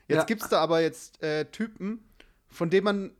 Jetzt 0.07 0.17
ja. 0.17 0.25
gibt 0.27 0.43
es 0.43 0.49
da 0.49 0.61
aber 0.61 0.81
jetzt 0.81 1.21
äh, 1.25 1.47
Typen, 1.47 2.05
von 2.47 2.71
denen 2.71 2.85
man 2.85 3.11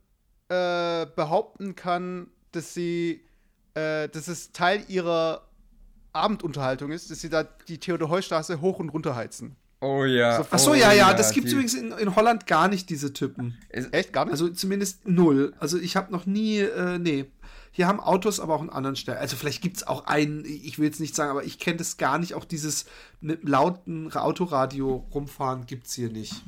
äh, 0.47 1.07
behaupten 1.13 1.75
kann, 1.75 2.31
dass 2.53 2.73
sie, 2.73 3.25
äh, 3.73 4.07
dass 4.07 4.29
es 4.29 4.53
Teil 4.53 4.85
ihrer 4.87 5.45
Abendunterhaltung 6.13 6.91
ist, 6.91 7.09
dass 7.11 7.21
sie 7.21 7.29
da 7.29 7.43
die 7.43 7.79
Theodor-Heuss-Straße 7.79 8.61
hoch 8.61 8.79
und 8.79 8.89
runter 8.89 9.15
heizen. 9.15 9.55
Oh 9.81 10.05
ja. 10.05 10.37
So, 10.37 10.47
Achso, 10.51 10.71
oh, 10.71 10.73
ja, 10.75 10.93
ja, 10.93 11.13
das 11.13 11.31
gibt 11.33 11.47
es 11.47 11.53
übrigens 11.53 11.73
in, 11.73 11.91
in, 11.91 12.15
Holland 12.15 12.45
gar 12.45 12.67
nicht, 12.67 12.89
diese 12.89 13.13
Typen. 13.13 13.57
Echt 13.69 14.13
gar 14.13 14.25
nicht? 14.25 14.33
Also 14.33 14.49
zumindest 14.49 15.07
null. 15.07 15.55
Also 15.59 15.79
ich 15.79 15.95
habe 15.95 16.11
noch 16.11 16.27
nie, 16.27 16.59
äh, 16.59 16.99
nee. 16.99 17.25
Hier 17.71 17.87
haben 17.87 17.99
Autos 17.99 18.39
aber 18.39 18.53
auch 18.53 18.61
in 18.61 18.69
anderen 18.69 18.95
Stellen. 18.95 19.17
Also 19.17 19.35
vielleicht 19.37 19.61
gibt 19.61 19.77
es 19.77 19.87
auch 19.87 20.05
einen, 20.05 20.45
ich 20.45 20.77
will 20.77 20.85
jetzt 20.85 20.99
nicht 20.99 21.15
sagen, 21.15 21.31
aber 21.31 21.45
ich 21.45 21.57
kenne 21.57 21.77
das 21.77 21.97
gar 21.97 22.19
nicht. 22.19 22.35
Auch 22.35 22.45
dieses 22.45 22.85
mit 23.21 23.47
lauten 23.47 24.11
Autoradio 24.13 25.07
rumfahren 25.13 25.65
gibt 25.65 25.87
es 25.87 25.93
hier 25.93 26.09
nicht. 26.09 26.43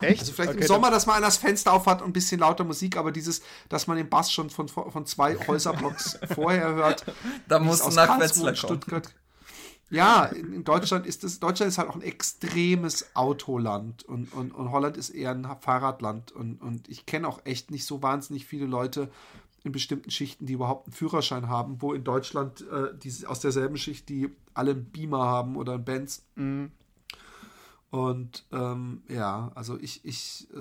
Echt? 0.00 0.20
Also 0.20 0.32
vielleicht 0.32 0.52
okay, 0.52 0.60
im 0.60 0.66
Sommer, 0.66 0.90
dass 0.90 1.06
man 1.06 1.16
einer 1.16 1.26
das 1.26 1.38
Fenster 1.38 1.72
aufhat 1.72 2.02
und 2.02 2.10
ein 2.10 2.12
bisschen 2.12 2.40
lauter 2.40 2.64
Musik, 2.64 2.96
aber 2.96 3.10
dieses, 3.10 3.42
dass 3.68 3.86
man 3.86 3.96
den 3.96 4.08
Bass 4.08 4.32
schon 4.32 4.50
von, 4.50 4.68
von 4.68 5.06
zwei 5.06 5.36
Häuserblocks 5.46 6.18
vorher 6.34 6.74
hört. 6.74 7.04
Da 7.48 7.58
muss 7.58 7.82
du 7.82 7.90
nach 7.90 8.20
Wetzlar 8.20 8.54
Stuttgart. 8.54 9.12
Ja, 9.90 10.24
in 10.24 10.64
Deutschland 10.64 11.06
ist 11.06 11.24
es, 11.24 11.40
Deutschland 11.40 11.70
ist 11.70 11.78
halt 11.78 11.88
auch 11.88 11.94
ein 11.94 12.02
extremes 12.02 13.16
Autoland 13.16 14.04
und, 14.04 14.32
und, 14.34 14.54
und 14.54 14.70
Holland 14.70 14.98
ist 14.98 15.08
eher 15.08 15.30
ein 15.30 15.48
Fahrradland 15.60 16.30
und, 16.30 16.60
und 16.60 16.88
ich 16.88 17.06
kenne 17.06 17.26
auch 17.26 17.40
echt 17.44 17.70
nicht 17.70 17.86
so 17.86 18.02
wahnsinnig 18.02 18.44
viele 18.44 18.66
Leute 18.66 19.10
in 19.64 19.72
bestimmten 19.72 20.10
Schichten, 20.10 20.44
die 20.44 20.52
überhaupt 20.52 20.86
einen 20.86 20.92
Führerschein 20.92 21.48
haben, 21.48 21.80
wo 21.80 21.94
in 21.94 22.04
Deutschland 22.04 22.60
äh, 22.70 22.96
die, 22.96 23.26
aus 23.26 23.40
derselben 23.40 23.78
Schicht, 23.78 24.08
die 24.10 24.30
alle 24.52 24.72
einen 24.72 24.84
Beamer 24.84 25.24
haben 25.24 25.56
oder 25.56 25.74
einen 25.74 25.84
Benz. 25.84 26.26
Mhm. 26.36 26.70
Und 27.90 28.44
ähm, 28.52 29.02
ja, 29.08 29.50
also 29.54 29.78
ich, 29.80 30.04
ich. 30.04 30.46
Äh, 30.52 30.58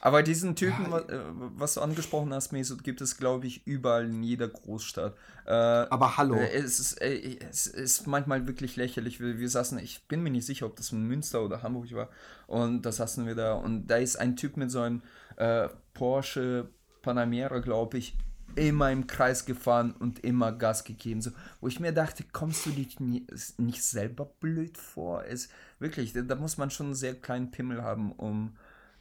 Aber 0.00 0.24
diesen 0.24 0.56
Typen, 0.56 0.90
ja, 0.90 0.98
äh, 0.98 1.20
was 1.56 1.74
du 1.74 1.80
angesprochen 1.80 2.34
hast, 2.34 2.50
Mesut, 2.50 2.82
gibt 2.82 3.00
es, 3.00 3.18
glaube 3.18 3.46
ich, 3.46 3.64
überall 3.68 4.06
in 4.06 4.24
jeder 4.24 4.48
Großstadt. 4.48 5.16
Äh, 5.46 5.52
aber 5.52 6.16
hallo. 6.16 6.34
Äh, 6.34 6.56
es, 6.56 6.80
ist, 6.80 7.00
äh, 7.00 7.38
es 7.48 7.68
ist 7.68 8.08
manchmal 8.08 8.48
wirklich 8.48 8.74
lächerlich. 8.74 9.20
Wir, 9.20 9.38
wir 9.38 9.48
saßen, 9.48 9.78
ich 9.78 10.08
bin 10.08 10.24
mir 10.24 10.30
nicht 10.30 10.46
sicher, 10.46 10.66
ob 10.66 10.74
das 10.74 10.90
in 10.90 11.06
Münster 11.06 11.44
oder 11.44 11.62
Hamburg 11.62 11.92
war. 11.92 12.08
Und 12.48 12.82
da 12.82 12.90
saßen 12.90 13.26
wir 13.26 13.36
da. 13.36 13.54
Und 13.54 13.86
da 13.86 13.98
ist 13.98 14.16
ein 14.16 14.34
Typ 14.34 14.56
mit 14.56 14.72
so 14.72 14.80
einem 14.80 15.02
äh, 15.36 15.68
Porsche 15.94 16.68
Panamera, 17.02 17.60
glaube 17.60 17.98
ich, 17.98 18.16
immer 18.56 18.90
im 18.90 19.06
Kreis 19.06 19.44
gefahren 19.44 19.92
und 19.92 20.20
immer 20.20 20.52
Gas 20.52 20.84
gegeben. 20.84 21.22
So, 21.22 21.30
wo 21.60 21.68
ich 21.68 21.80
mir 21.80 21.92
dachte, 21.92 22.24
kommst 22.32 22.66
du 22.66 22.70
dich 22.70 22.98
nicht 23.00 23.82
selber 23.82 24.26
blöd 24.40 24.78
vor? 24.78 25.24
Es, 25.24 25.48
wirklich, 25.78 26.12
da 26.14 26.34
muss 26.34 26.58
man 26.58 26.70
schon 26.70 26.86
einen 26.86 26.94
sehr 26.94 27.14
kleinen 27.14 27.50
Pimmel 27.50 27.82
haben, 27.82 28.12
um 28.12 28.56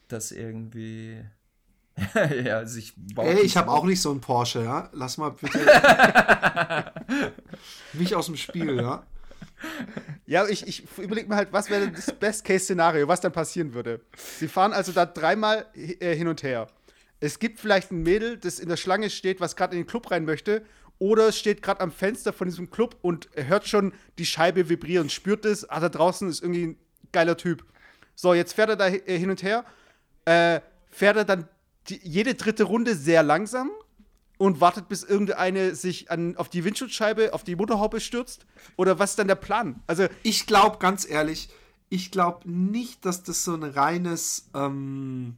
das 0.07 0.31
irgendwie. 0.31 1.23
ja, 2.43 2.65
sich 2.65 2.93
Ey, 3.17 3.41
ich 3.41 3.57
habe 3.57 3.69
auch 3.71 3.83
nicht 3.83 4.01
so 4.01 4.11
einen 4.11 4.21
Porsche, 4.21 4.63
ja. 4.63 4.89
Lass 4.93 5.17
mal 5.17 5.31
bitte 5.31 5.59
mich 7.93 8.15
aus 8.15 8.27
dem 8.27 8.37
Spiel, 8.37 8.77
ja. 8.77 9.03
Ja, 10.25 10.47
ich, 10.47 10.65
ich 10.65 10.87
überlege 10.97 11.27
mir 11.27 11.35
halt, 11.35 11.51
was 11.51 11.69
wäre 11.69 11.91
das 11.91 12.13
Best-Case-Szenario, 12.13 13.07
was 13.07 13.19
dann 13.19 13.33
passieren 13.33 13.73
würde. 13.73 13.99
Sie 14.15 14.47
fahren 14.47 14.71
also 14.71 14.93
da 14.93 15.05
dreimal 15.05 15.65
äh, 15.73 16.15
hin 16.15 16.27
und 16.27 16.43
her 16.43 16.67
es 17.19 17.39
gibt 17.39 17.59
vielleicht 17.59 17.91
ein 17.91 18.03
Mädel, 18.03 18.37
das 18.37 18.59
in 18.59 18.69
der 18.69 18.77
Schlange 18.77 19.09
steht, 19.09 19.41
was 19.41 19.55
gerade 19.55 19.75
in 19.75 19.83
den 19.83 19.87
Club 19.87 20.09
rein 20.11 20.25
möchte, 20.25 20.63
oder 20.99 21.29
es 21.29 21.39
steht 21.39 21.61
gerade 21.61 21.81
am 21.81 21.91
Fenster 21.91 22.33
von 22.33 22.47
diesem 22.47 22.69
Club 22.69 22.97
und 23.01 23.29
hört 23.33 23.67
schon 23.67 23.93
die 24.17 24.25
Scheibe 24.25 24.69
vibrieren, 24.69 25.09
spürt 25.09 25.45
es, 25.45 25.69
ah, 25.69 25.79
da 25.79 25.89
draußen 25.89 26.29
ist 26.29 26.41
irgendwie 26.41 26.67
ein 26.67 26.77
geiler 27.11 27.37
Typ. 27.37 27.65
So, 28.15 28.33
jetzt 28.33 28.53
fährt 28.53 28.69
er 28.69 28.75
da 28.75 28.87
äh, 28.87 29.17
hin 29.17 29.29
und 29.29 29.41
her, 29.43 29.63
äh, 30.25 30.59
fährt 30.91 31.15
er 31.15 31.25
dann 31.25 31.47
die, 31.87 32.01
jede 32.03 32.35
dritte 32.35 32.65
Runde 32.65 32.95
sehr 32.95 33.23
langsam 33.23 33.71
und 34.37 34.59
wartet, 34.59 34.89
bis 34.89 35.03
irgendeine 35.03 35.73
sich 35.73 36.11
an, 36.11 36.35
auf 36.35 36.49
die 36.49 36.65
Windschutzscheibe, 36.65 37.33
auf 37.33 37.43
die 37.43 37.55
Motorhaube 37.55 38.01
stürzt? 38.01 38.45
Oder 38.75 38.99
was 38.99 39.11
ist 39.11 39.19
dann 39.19 39.27
der 39.27 39.35
Plan? 39.35 39.81
Also 39.87 40.07
ich 40.23 40.47
glaube, 40.47 40.79
ganz 40.79 41.09
ehrlich, 41.09 41.49
ich 41.89 42.11
glaube 42.11 42.49
nicht, 42.49 43.05
dass 43.05 43.23
das 43.23 43.45
so 43.45 43.53
ein 43.53 43.63
reines 43.63 44.49
ähm, 44.53 45.37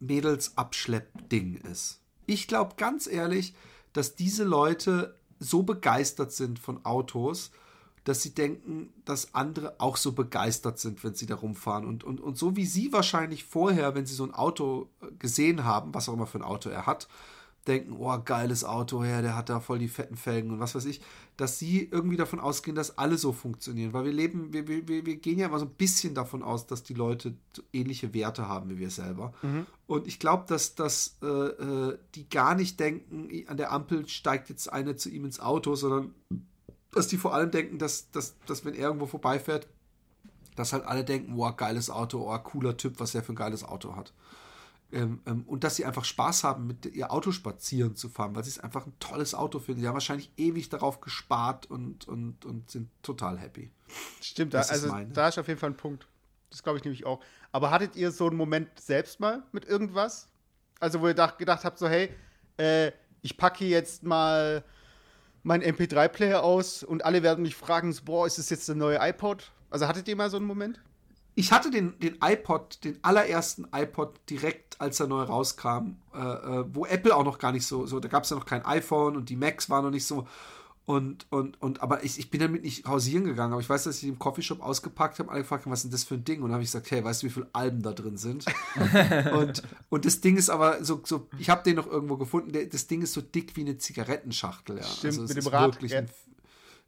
Mädels-Abschlepp-Ding 0.00 1.56
ist. 1.70 2.00
Ich 2.26 2.46
glaube 2.46 2.74
ganz 2.76 3.06
ehrlich, 3.06 3.54
dass 3.92 4.14
diese 4.14 4.44
Leute 4.44 5.14
so 5.38 5.62
begeistert 5.62 6.32
sind 6.32 6.58
von 6.58 6.84
Autos, 6.84 7.50
dass 8.04 8.22
sie 8.22 8.34
denken, 8.34 8.92
dass 9.04 9.34
andere 9.34 9.80
auch 9.80 9.96
so 9.96 10.12
begeistert 10.12 10.78
sind, 10.78 11.04
wenn 11.04 11.14
sie 11.14 11.26
da 11.26 11.34
rumfahren. 11.34 11.86
Und, 11.86 12.04
und, 12.04 12.20
und 12.20 12.38
so 12.38 12.56
wie 12.56 12.66
sie 12.66 12.92
wahrscheinlich 12.92 13.44
vorher, 13.44 13.94
wenn 13.94 14.06
sie 14.06 14.14
so 14.14 14.24
ein 14.24 14.34
Auto 14.34 14.88
gesehen 15.18 15.64
haben, 15.64 15.92
was 15.94 16.08
auch 16.08 16.14
immer 16.14 16.26
für 16.26 16.38
ein 16.38 16.44
Auto 16.44 16.70
er 16.70 16.86
hat, 16.86 17.08
denken, 17.68 17.96
oh, 17.98 18.18
geiles 18.24 18.64
Auto, 18.64 19.04
ja, 19.04 19.22
der 19.22 19.36
hat 19.36 19.48
da 19.48 19.60
voll 19.60 19.78
die 19.78 19.88
fetten 19.88 20.16
Felgen 20.16 20.50
und 20.50 20.60
was 20.60 20.74
weiß 20.74 20.86
ich, 20.86 21.00
dass 21.36 21.58
sie 21.58 21.88
irgendwie 21.90 22.16
davon 22.16 22.40
ausgehen, 22.40 22.74
dass 22.74 22.98
alle 22.98 23.18
so 23.18 23.32
funktionieren. 23.32 23.92
Weil 23.92 24.06
wir 24.06 24.12
leben, 24.12 24.52
wir, 24.52 24.66
wir, 24.66 24.88
wir 24.88 25.16
gehen 25.16 25.38
ja 25.38 25.46
immer 25.46 25.58
so 25.58 25.66
ein 25.66 25.74
bisschen 25.74 26.14
davon 26.14 26.42
aus, 26.42 26.66
dass 26.66 26.82
die 26.82 26.94
Leute 26.94 27.34
ähnliche 27.72 28.14
Werte 28.14 28.48
haben 28.48 28.70
wie 28.70 28.78
wir 28.78 28.90
selber. 28.90 29.32
Mhm. 29.42 29.66
Und 29.86 30.06
ich 30.06 30.18
glaube, 30.18 30.44
dass, 30.48 30.74
dass 30.74 31.18
äh, 31.22 31.26
äh, 31.26 31.98
die 32.14 32.28
gar 32.28 32.54
nicht 32.54 32.80
denken, 32.80 33.28
an 33.46 33.56
der 33.56 33.70
Ampel 33.70 34.08
steigt 34.08 34.48
jetzt 34.48 34.72
eine 34.72 34.96
zu 34.96 35.10
ihm 35.10 35.24
ins 35.24 35.38
Auto, 35.38 35.74
sondern 35.74 36.14
dass 36.92 37.06
die 37.06 37.18
vor 37.18 37.34
allem 37.34 37.50
denken, 37.50 37.78
dass, 37.78 38.10
dass, 38.10 38.36
dass 38.46 38.64
wenn 38.64 38.74
er 38.74 38.88
irgendwo 38.88 39.06
vorbeifährt, 39.06 39.68
dass 40.56 40.72
halt 40.72 40.84
alle 40.84 41.04
denken, 41.04 41.36
wow, 41.36 41.56
geiles 41.56 41.88
Auto, 41.88 42.32
oh, 42.32 42.38
cooler 42.38 42.76
Typ, 42.76 42.98
was 42.98 43.14
er 43.14 43.22
für 43.22 43.32
ein 43.32 43.36
geiles 43.36 43.62
Auto 43.62 43.94
hat. 43.94 44.12
Ähm, 44.90 45.20
ähm, 45.26 45.44
und 45.46 45.64
dass 45.64 45.76
sie 45.76 45.84
einfach 45.84 46.04
Spaß 46.04 46.44
haben, 46.44 46.66
mit 46.66 46.86
ihr 46.86 47.12
Auto 47.12 47.30
spazieren 47.30 47.94
zu 47.94 48.08
fahren, 48.08 48.34
weil 48.34 48.44
sie 48.44 48.50
es 48.50 48.58
einfach 48.58 48.86
ein 48.86 48.94
tolles 49.00 49.34
Auto 49.34 49.58
finden. 49.58 49.82
Sie 49.82 49.86
haben 49.86 49.94
wahrscheinlich 49.94 50.30
ewig 50.38 50.70
darauf 50.70 51.00
gespart 51.00 51.66
und, 51.66 52.08
und, 52.08 52.44
und 52.46 52.70
sind 52.70 52.88
total 53.02 53.38
happy. 53.38 53.70
Stimmt, 54.22 54.54
da, 54.54 54.60
also 54.60 54.94
da 55.12 55.28
ist 55.28 55.38
auf 55.38 55.46
jeden 55.46 55.60
Fall 55.60 55.70
ein 55.70 55.76
Punkt. 55.76 56.06
Das 56.50 56.62
glaube 56.62 56.78
ich 56.78 56.84
nämlich 56.84 57.04
auch. 57.04 57.20
Aber 57.52 57.70
hattet 57.70 57.96
ihr 57.96 58.10
so 58.10 58.26
einen 58.26 58.36
Moment 58.36 58.80
selbst 58.80 59.20
mal 59.20 59.42
mit 59.52 59.66
irgendwas? 59.66 60.28
Also, 60.80 61.00
wo 61.00 61.08
ihr 61.08 61.14
gedacht 61.14 61.64
habt, 61.64 61.78
so, 61.78 61.88
hey, 61.88 62.10
äh, 62.56 62.92
ich 63.20 63.36
packe 63.36 63.64
jetzt 63.64 64.04
mal 64.04 64.64
meinen 65.42 65.62
MP3-Player 65.62 66.42
aus 66.42 66.82
und 66.82 67.04
alle 67.04 67.22
werden 67.22 67.42
mich 67.42 67.56
fragen, 67.56 67.92
so, 67.92 68.04
boah, 68.04 68.26
ist 68.26 68.38
das 68.38 68.50
jetzt 68.50 68.68
der 68.68 68.76
neue 68.76 68.98
iPod? 69.00 69.50
Also 69.70 69.86
hattet 69.86 70.08
ihr 70.08 70.16
mal 70.16 70.30
so 70.30 70.36
einen 70.36 70.46
Moment? 70.46 70.80
Ich 71.38 71.52
hatte 71.52 71.70
den, 71.70 71.96
den 72.00 72.18
iPod, 72.20 72.82
den 72.82 72.98
allerersten 73.02 73.68
iPod 73.72 74.18
direkt, 74.28 74.80
als 74.80 74.98
er 74.98 75.06
neu 75.06 75.22
rauskam, 75.22 75.94
äh, 76.12 76.18
äh, 76.18 76.64
wo 76.74 76.84
Apple 76.84 77.14
auch 77.14 77.22
noch 77.22 77.38
gar 77.38 77.52
nicht 77.52 77.64
so, 77.64 77.86
so 77.86 78.00
da 78.00 78.08
gab 78.08 78.24
es 78.24 78.30
ja 78.30 78.36
noch 78.36 78.44
kein 78.44 78.64
iPhone 78.64 79.16
und 79.16 79.28
die 79.28 79.36
Macs 79.36 79.70
waren 79.70 79.84
noch 79.84 79.92
nicht 79.92 80.04
so. 80.04 80.26
Und, 80.84 81.26
und, 81.30 81.62
und, 81.62 81.80
aber 81.80 82.02
ich, 82.02 82.18
ich 82.18 82.30
bin 82.30 82.40
damit 82.40 82.64
nicht 82.64 82.88
hausieren 82.88 83.24
gegangen, 83.24 83.52
aber 83.52 83.62
ich 83.62 83.68
weiß, 83.68 83.84
dass 83.84 84.02
ich 84.02 84.08
im 84.08 84.18
Coffeeshop 84.18 84.60
ausgepackt 84.60 85.20
habe, 85.20 85.30
alle 85.30 85.42
gefragt 85.42 85.64
haben, 85.64 85.70
was 85.70 85.80
ist 85.80 85.84
denn 85.84 85.92
das 85.92 86.02
für 86.02 86.14
ein 86.14 86.24
Ding? 86.24 86.38
Und 86.38 86.48
dann 86.48 86.54
habe 86.54 86.64
ich 86.64 86.70
gesagt, 86.70 86.90
hey, 86.90 87.04
weißt 87.04 87.22
du, 87.22 87.26
wie 87.28 87.30
viele 87.30 87.46
Alben 87.52 87.82
da 87.82 87.92
drin 87.92 88.16
sind? 88.16 88.44
und, 89.32 89.62
und 89.90 90.04
das 90.06 90.20
Ding 90.20 90.36
ist 90.36 90.50
aber 90.50 90.82
so, 90.84 91.00
so 91.04 91.28
ich 91.38 91.50
habe 91.50 91.62
den 91.62 91.76
noch 91.76 91.86
irgendwo 91.86 92.16
gefunden, 92.16 92.50
der, 92.50 92.66
das 92.66 92.88
Ding 92.88 93.00
ist 93.02 93.12
so 93.12 93.20
dick 93.20 93.54
wie 93.54 93.60
eine 93.60 93.78
Zigarettenschachtel, 93.78 94.78
ja. 94.78 94.82
Stimmt, 94.82 95.04
also 95.04 95.22
mit 95.22 95.30
dem 95.30 95.38
ist 95.38 95.52
Rad, 95.52 95.78
ein, 95.84 96.10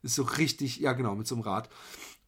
ist 0.02 0.14
so 0.16 0.22
richtig, 0.24 0.78
ja 0.78 0.92
genau, 0.94 1.14
mit 1.14 1.28
so 1.28 1.36
einem 1.36 1.42
Rad. 1.42 1.68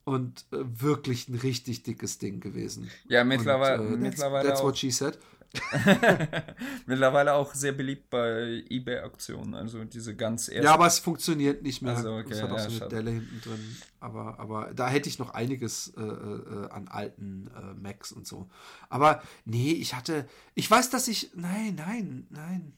Und 0.05 0.45
äh, 0.53 0.57
wirklich 0.62 1.29
ein 1.29 1.37
richtig 1.37 1.85
dickes 1.85 2.19
Ding 2.19 2.41
gewesen. 2.41 2.91
Ja, 3.09 3.23
mittlerweile, 3.23 3.83
Und, 3.83 3.87
äh, 3.87 3.91
that's, 3.91 4.01
mittlerweile, 4.01 4.49
that's 4.49 4.61
auch, 4.61 4.65
what 4.65 4.79
she 4.79 4.91
said. 4.91 5.19
mittlerweile 6.87 7.35
auch 7.35 7.55
sehr 7.55 7.73
beliebt 7.73 8.09
bei 8.11 8.65
eBay-Aktionen. 8.69 9.55
Also 9.55 9.85
diese 9.85 10.16
ganz 10.16 10.49
ersten. 10.49 10.65
Ja, 10.65 10.74
aber 10.74 10.87
es 10.87 10.99
funktioniert 10.99 11.62
nicht 11.62 11.83
mehr. 11.83 11.97
Also, 11.97 12.16
okay, 12.16 12.33
es 12.33 12.43
hat 12.43 12.51
auch 12.51 12.59
ja, 12.59 12.70
so 12.70 12.81
eine. 12.81 12.89
Delle 12.89 13.11
hinten 13.11 13.41
drin. 13.43 13.77
Aber, 14.01 14.41
aber 14.41 14.73
da 14.74 14.89
hätte 14.89 15.09
ich 15.09 15.19
noch 15.19 15.31
einiges 15.31 15.93
äh, 15.97 16.01
äh, 16.01 16.70
an 16.70 16.89
alten 16.89 17.51
äh, 17.55 17.74
Macs 17.74 18.12
und 18.12 18.27
so. 18.27 18.49
Aber 18.89 19.23
nee, 19.45 19.73
ich 19.73 19.95
hatte. 19.95 20.27
Ich 20.55 20.70
weiß, 20.70 20.91
dass 20.91 21.09
ich. 21.09 21.31
Nein, 21.35 21.74
nein, 21.77 22.27
nein. 22.31 22.73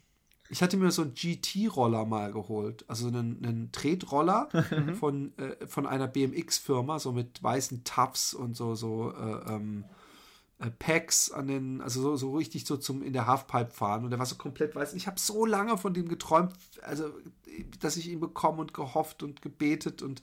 Ich 0.51 0.63
hatte 0.63 0.77
mir 0.77 0.91
so 0.91 1.03
einen 1.03 1.15
GT-Roller 1.15 2.05
mal 2.05 2.33
geholt. 2.33 2.85
Also 2.89 3.09
einen, 3.09 3.45
einen 3.45 3.73
Tretroller 3.73 4.49
von, 5.01 5.37
äh, 5.39 5.67
von 5.67 5.87
einer 5.87 6.07
BMX-Firma, 6.07 6.99
so 6.99 7.13
mit 7.13 7.43
weißen 7.43 7.85
Tufs 7.85 8.35
und 8.35 8.57
so, 8.57 8.75
so 8.75 9.13
äh, 9.13 9.55
ähm, 9.55 9.85
äh, 10.59 10.71
Packs 10.71 11.31
an 11.31 11.49
den, 11.49 11.81
also 11.81 12.01
so, 12.01 12.17
so 12.17 12.37
richtig 12.37 12.67
so 12.67 12.77
zum 12.77 13.03
in 13.03 13.13
der 13.13 13.27
Halfpipe 13.27 13.71
fahren 13.71 14.05
und 14.05 14.11
der 14.11 14.19
war 14.19 14.27
so 14.27 14.37
komplett 14.37 14.75
weiß. 14.75 14.95
Ich 14.95 15.07
habe 15.07 15.19
so 15.19 15.47
lange 15.47 15.77
von 15.79 15.95
dem 15.95 16.09
geträumt, 16.09 16.55
also 16.83 17.11
dass 17.81 17.97
ich 17.97 18.09
ihn 18.09 18.21
bekomme 18.21 18.61
und 18.61 18.75
gehofft 18.75 19.23
und 19.23 19.43
gebetet 19.43 20.03
und 20.03 20.23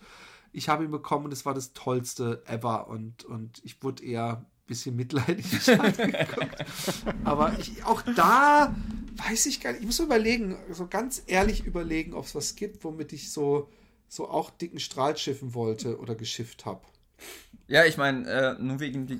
ich 0.53 0.69
habe 0.69 0.84
ihn 0.84 0.91
bekommen 0.91 1.26
und 1.26 1.34
es 1.34 1.45
war 1.45 1.53
das 1.53 1.73
tollste 1.73 2.43
ever 2.45 2.88
und, 2.88 3.23
und 3.23 3.61
ich 3.64 3.81
wurde 3.84 4.03
eher 4.03 4.45
bisschen 4.68 4.96
mitleidig 4.96 5.46
angeguckt. 5.80 6.66
Aber 7.24 7.58
ich, 7.60 7.84
auch 7.86 8.02
da 8.16 8.76
weiß 9.28 9.46
ich 9.48 9.60
gar 9.62 9.72
nicht, 9.72 9.82
ich 9.82 9.86
muss 9.86 10.00
überlegen, 10.00 10.58
so 10.72 10.88
ganz 10.88 11.24
ehrlich 11.28 11.66
überlegen, 11.66 12.14
ob 12.14 12.26
es 12.26 12.36
was 12.36 12.56
gibt, 12.56 12.84
womit 12.84 13.14
ich 13.14 13.32
so, 13.32 13.70
so 14.08 14.30
auch 14.30 14.50
dicken 14.50 14.80
Strahl 14.80 15.18
schiffen 15.18 15.54
wollte 15.54 16.00
oder 16.00 16.16
geschifft 16.16 16.66
habe. 16.66 16.82
Ja, 17.68 17.86
ich 17.86 17.98
meine, 17.98 18.28
äh, 18.28 18.62
nur 18.62 18.80
wegen 18.80 19.06
di 19.08 19.20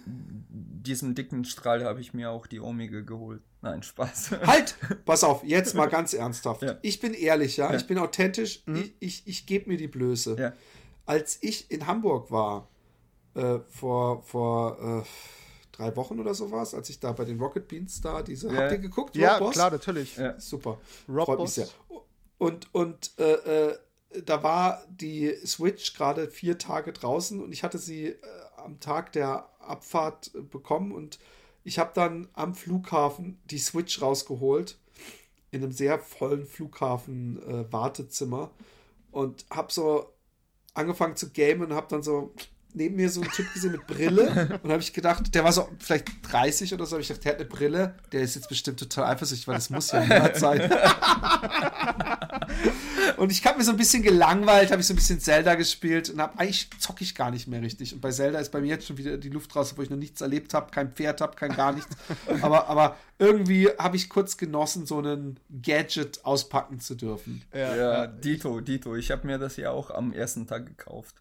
diesem 0.84 1.14
dicken 1.14 1.46
Strahl 1.46 1.84
habe 1.86 2.02
ich 2.02 2.14
mir 2.16 2.32
auch 2.32 2.48
die 2.48 2.60
Omega 2.60 3.02
geholt. 3.02 3.44
Nein, 3.62 3.84
Spaß. 3.84 4.32
Halt! 4.48 4.76
Pass 5.06 5.24
auf, 5.24 5.44
jetzt 5.44 5.76
mal 5.76 5.86
ganz 5.90 6.14
ernsthaft. 6.14 6.64
Ja. 6.64 6.80
Ich 6.82 7.00
bin 7.00 7.14
ehrlich, 7.14 7.58
ja, 7.58 7.70
Ja. 7.70 7.78
ich 7.78 7.86
bin 7.86 8.00
authentisch, 8.00 8.64
Mhm. 8.66 8.78
ich, 8.78 8.94
ich, 9.00 9.28
ich 9.28 9.46
gebe 9.46 9.70
mir 9.70 9.78
die 9.78 9.88
Blöße. 9.88 10.36
Ja. 10.40 10.54
Als 11.06 11.38
ich 11.42 11.70
in 11.70 11.86
Hamburg 11.86 12.32
war, 12.32 12.68
äh, 13.36 13.60
vor, 13.70 14.22
vor 14.24 15.04
äh, 15.04 15.08
drei 15.72 15.96
Wochen 15.96 16.20
oder 16.20 16.34
so 16.34 16.52
war 16.52 16.64
es, 16.64 16.74
als 16.74 16.90
ich 16.90 17.00
da 17.00 17.12
bei 17.12 17.26
den 17.26 17.40
Rocket 17.40 17.68
Beans 17.68 18.02
da, 18.02 18.22
diese, 18.22 18.48
Ja. 18.52 18.62
habt 18.64 18.72
ihr 18.74 18.78
geguckt? 18.80 19.16
Ja, 19.16 19.34
Rob 19.38 19.48
Boss? 19.48 19.54
klar, 19.54 19.72
natürlich. 19.72 20.18
Ja. 20.18 20.40
Super. 20.40 20.78
Rob 21.08 21.26
Freut 21.26 21.38
Boss. 21.38 21.58
mich 21.58 21.68
sehr. 21.68 21.76
Und, 22.38 22.74
und 22.74 23.12
äh, 23.20 23.70
äh, 23.70 23.78
da 24.26 24.44
war 24.44 24.84
die 24.90 25.34
Switch 25.46 25.94
gerade 25.94 26.30
vier 26.30 26.58
Tage 26.58 26.92
draußen 26.92 27.42
und 27.42 27.52
ich 27.54 27.64
hatte 27.64 27.78
sie 27.78 28.08
äh, 28.08 28.18
am 28.58 28.80
Tag 28.80 29.14
der 29.14 29.48
Abfahrt 29.60 30.32
äh, 30.36 30.42
bekommen 30.42 30.92
und 30.92 31.20
ich 31.64 31.80
habe 31.80 31.92
dann 31.94 32.28
am 32.34 32.56
Flughafen 32.56 33.40
die 33.46 33.60
Switch 33.60 34.02
rausgeholt 34.02 34.78
in 35.52 35.64
einem 35.64 35.72
sehr 35.72 36.00
vollen 36.00 36.46
Flughafen-Wartezimmer 36.46 38.52
und 39.12 39.46
habe 39.50 39.72
so 39.72 40.12
angefangen 40.74 41.16
zu 41.16 41.32
gamen 41.32 41.62
und 41.64 41.74
habe 41.74 41.88
dann 41.90 42.04
so 42.04 42.34
neben 42.74 42.96
mir 42.96 43.10
so 43.10 43.22
einen 43.22 43.32
Typ 43.32 43.54
gesehen 43.54 43.72
mit 43.74 43.88
Brille 43.88 44.60
und 44.64 44.72
habe 44.72 44.82
ich 44.82 44.94
gedacht, 44.94 45.34
der 45.34 45.44
war 45.44 45.52
so 45.52 45.70
vielleicht 45.80 46.08
30 46.32 46.74
oder 46.74 46.86
so, 46.86 46.94
habe 46.94 47.02
ich 47.02 47.08
gedacht, 47.08 47.26
der 47.26 47.34
hat 47.34 47.40
eine 47.40 47.50
Brille, 47.50 47.96
der 48.12 48.22
ist 48.22 48.36
jetzt 48.36 48.50
bestimmt 48.50 48.80
total 48.80 49.06
eifersüchtig, 49.06 49.48
weil 49.48 49.56
das 49.56 49.70
muss 49.70 49.92
ja 49.92 50.02
niemand 50.02 50.36
sein. 50.36 50.62
und 53.18 53.32
ich 53.32 53.46
habe 53.46 53.58
mir 53.58 53.64
so 53.64 53.72
ein 53.72 53.78
bisschen 53.78 54.04
gelangweilt, 54.04 54.72
habe 54.72 54.82
ich 54.82 54.88
so 54.88 54.94
ein 54.94 54.98
bisschen 54.98 55.20
Zelda 55.20 55.56
gespielt 55.56 56.10
und 56.10 56.22
habe 56.22 56.40
eigentlich 56.40 56.70
zocke 56.80 57.04
ich 57.04 57.16
gar 57.16 57.32
nicht 57.32 57.48
mehr 57.48 57.62
richtig. 57.62 57.94
Und 57.94 58.02
bei 58.02 58.12
Zelda 58.12 58.40
ist 58.40 58.52
bei 58.52 58.62
mir 58.62 58.68
jetzt 58.68 58.88
schon 58.88 58.98
wieder 58.98 59.18
die 59.18 59.30
Luft 59.30 59.56
raus, 59.56 59.74
wo 59.78 59.82
ich 59.82 59.90
noch 59.90 59.98
nichts 59.98 60.22
erlebt 60.22 60.54
habe, 60.54 60.72
kein 60.72 60.92
Pferd 60.92 61.22
habe, 61.22 61.36
kein 61.36 61.56
gar 61.56 61.74
nichts. 61.74 61.96
aber, 62.42 62.68
aber 62.68 62.98
irgendwie 63.20 63.70
habe 63.78 63.96
ich 63.96 64.10
kurz 64.10 64.38
genossen, 64.38 64.86
so 64.86 65.00
einen 65.00 65.40
Gadget 65.62 66.24
auspacken 66.26 66.80
zu 66.80 66.96
dürfen. 66.96 67.44
Ja, 67.54 67.76
Ja, 67.76 68.08
Dito, 68.08 68.62
Dito. 68.62 68.96
Ich 68.96 69.12
habe 69.12 69.28
mir 69.28 69.38
das 69.38 69.58
ja 69.58 69.72
auch 69.72 69.92
am 69.92 70.14
ersten 70.14 70.48
Tag 70.48 70.66
gekauft. 70.66 71.16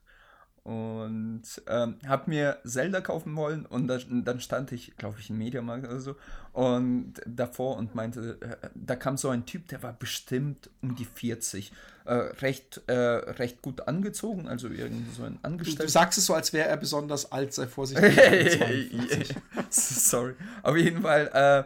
Und 0.71 1.43
ähm, 1.67 1.97
habe 2.07 2.31
mir 2.31 2.59
Zelda 2.65 3.01
kaufen 3.01 3.35
wollen 3.35 3.67
und 3.67 3.89
da, 3.89 3.99
dann 4.09 4.39
stand 4.41 4.71
ich, 4.71 4.97
glaube 4.97 5.17
ich, 5.19 5.29
im 5.29 5.39
Mediamarkt 5.39 5.85
oder 5.85 5.99
so 5.99 6.15
und 6.53 7.15
davor 7.27 7.77
und 7.77 7.97
meinte, 7.97 8.39
äh, 8.41 8.69
da 8.77 8.95
kam 8.95 9.17
so 9.17 9.31
ein 9.31 9.47
Typ, 9.47 9.67
der 9.67 9.83
war 9.83 9.93
bestimmt 9.93 10.71
um 10.81 10.95
die 10.95 11.05
40, 11.07 11.73
äh, 12.05 12.13
recht, 12.15 12.83
äh, 12.87 12.93
recht 12.93 13.63
gut 13.63 13.89
angezogen, 13.89 14.47
also 14.47 14.69
irgendwie 14.69 15.11
so 15.13 15.25
ein 15.25 15.35
Du, 15.35 15.49
Angestellter. 15.49 15.83
du 15.85 15.89
sagst 15.89 16.19
es 16.19 16.27
so, 16.27 16.35
als 16.35 16.53
wäre 16.53 16.69
er 16.69 16.77
besonders 16.77 17.33
alt, 17.33 17.53
sei 17.53 17.67
vorsichtig. 17.67 18.15
Sorry. 19.71 20.35
Auf 20.63 20.77
jeden 20.77 21.03
Fall. 21.03 21.31
Äh, 21.35 21.65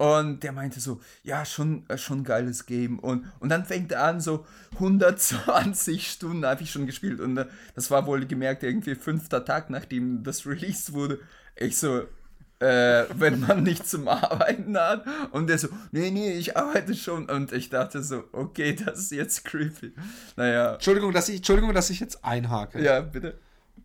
und 0.00 0.42
der 0.42 0.52
meinte 0.52 0.80
so, 0.80 0.98
ja, 1.24 1.44
schon, 1.44 1.84
äh, 1.90 1.98
schon 1.98 2.24
geiles 2.24 2.64
Game. 2.64 2.98
Und, 2.98 3.26
und 3.38 3.50
dann 3.50 3.66
fängt 3.66 3.92
er 3.92 4.04
an, 4.04 4.22
so 4.22 4.46
120 4.72 6.10
Stunden 6.10 6.46
habe 6.46 6.62
ich 6.62 6.70
schon 6.70 6.86
gespielt. 6.86 7.20
Und 7.20 7.36
äh, 7.36 7.44
das 7.74 7.90
war 7.90 8.06
wohl 8.06 8.24
gemerkt, 8.24 8.62
irgendwie 8.62 8.94
fünfter 8.94 9.44
Tag, 9.44 9.68
nachdem 9.68 10.22
das 10.22 10.46
released 10.46 10.94
wurde. 10.94 11.18
Ich 11.54 11.76
so, 11.76 11.98
äh, 12.60 13.04
wenn 13.12 13.40
man 13.40 13.62
nicht 13.62 13.86
zum 13.86 14.08
Arbeiten 14.08 14.74
hat. 14.78 15.04
Und 15.32 15.48
der 15.48 15.58
so, 15.58 15.68
nee, 15.92 16.10
nee, 16.10 16.32
ich 16.32 16.56
arbeite 16.56 16.94
schon. 16.94 17.28
Und 17.28 17.52
ich 17.52 17.68
dachte 17.68 18.02
so, 18.02 18.24
okay, 18.32 18.74
das 18.74 19.00
ist 19.00 19.10
jetzt 19.12 19.44
creepy. 19.44 19.92
Naja, 20.34 20.76
Entschuldigung, 20.76 21.12
dass 21.12 21.28
ich, 21.28 21.36
Entschuldigung, 21.36 21.74
dass 21.74 21.90
ich 21.90 22.00
jetzt 22.00 22.24
einhake. 22.24 22.82
ja, 22.82 23.02
bitte. 23.02 23.38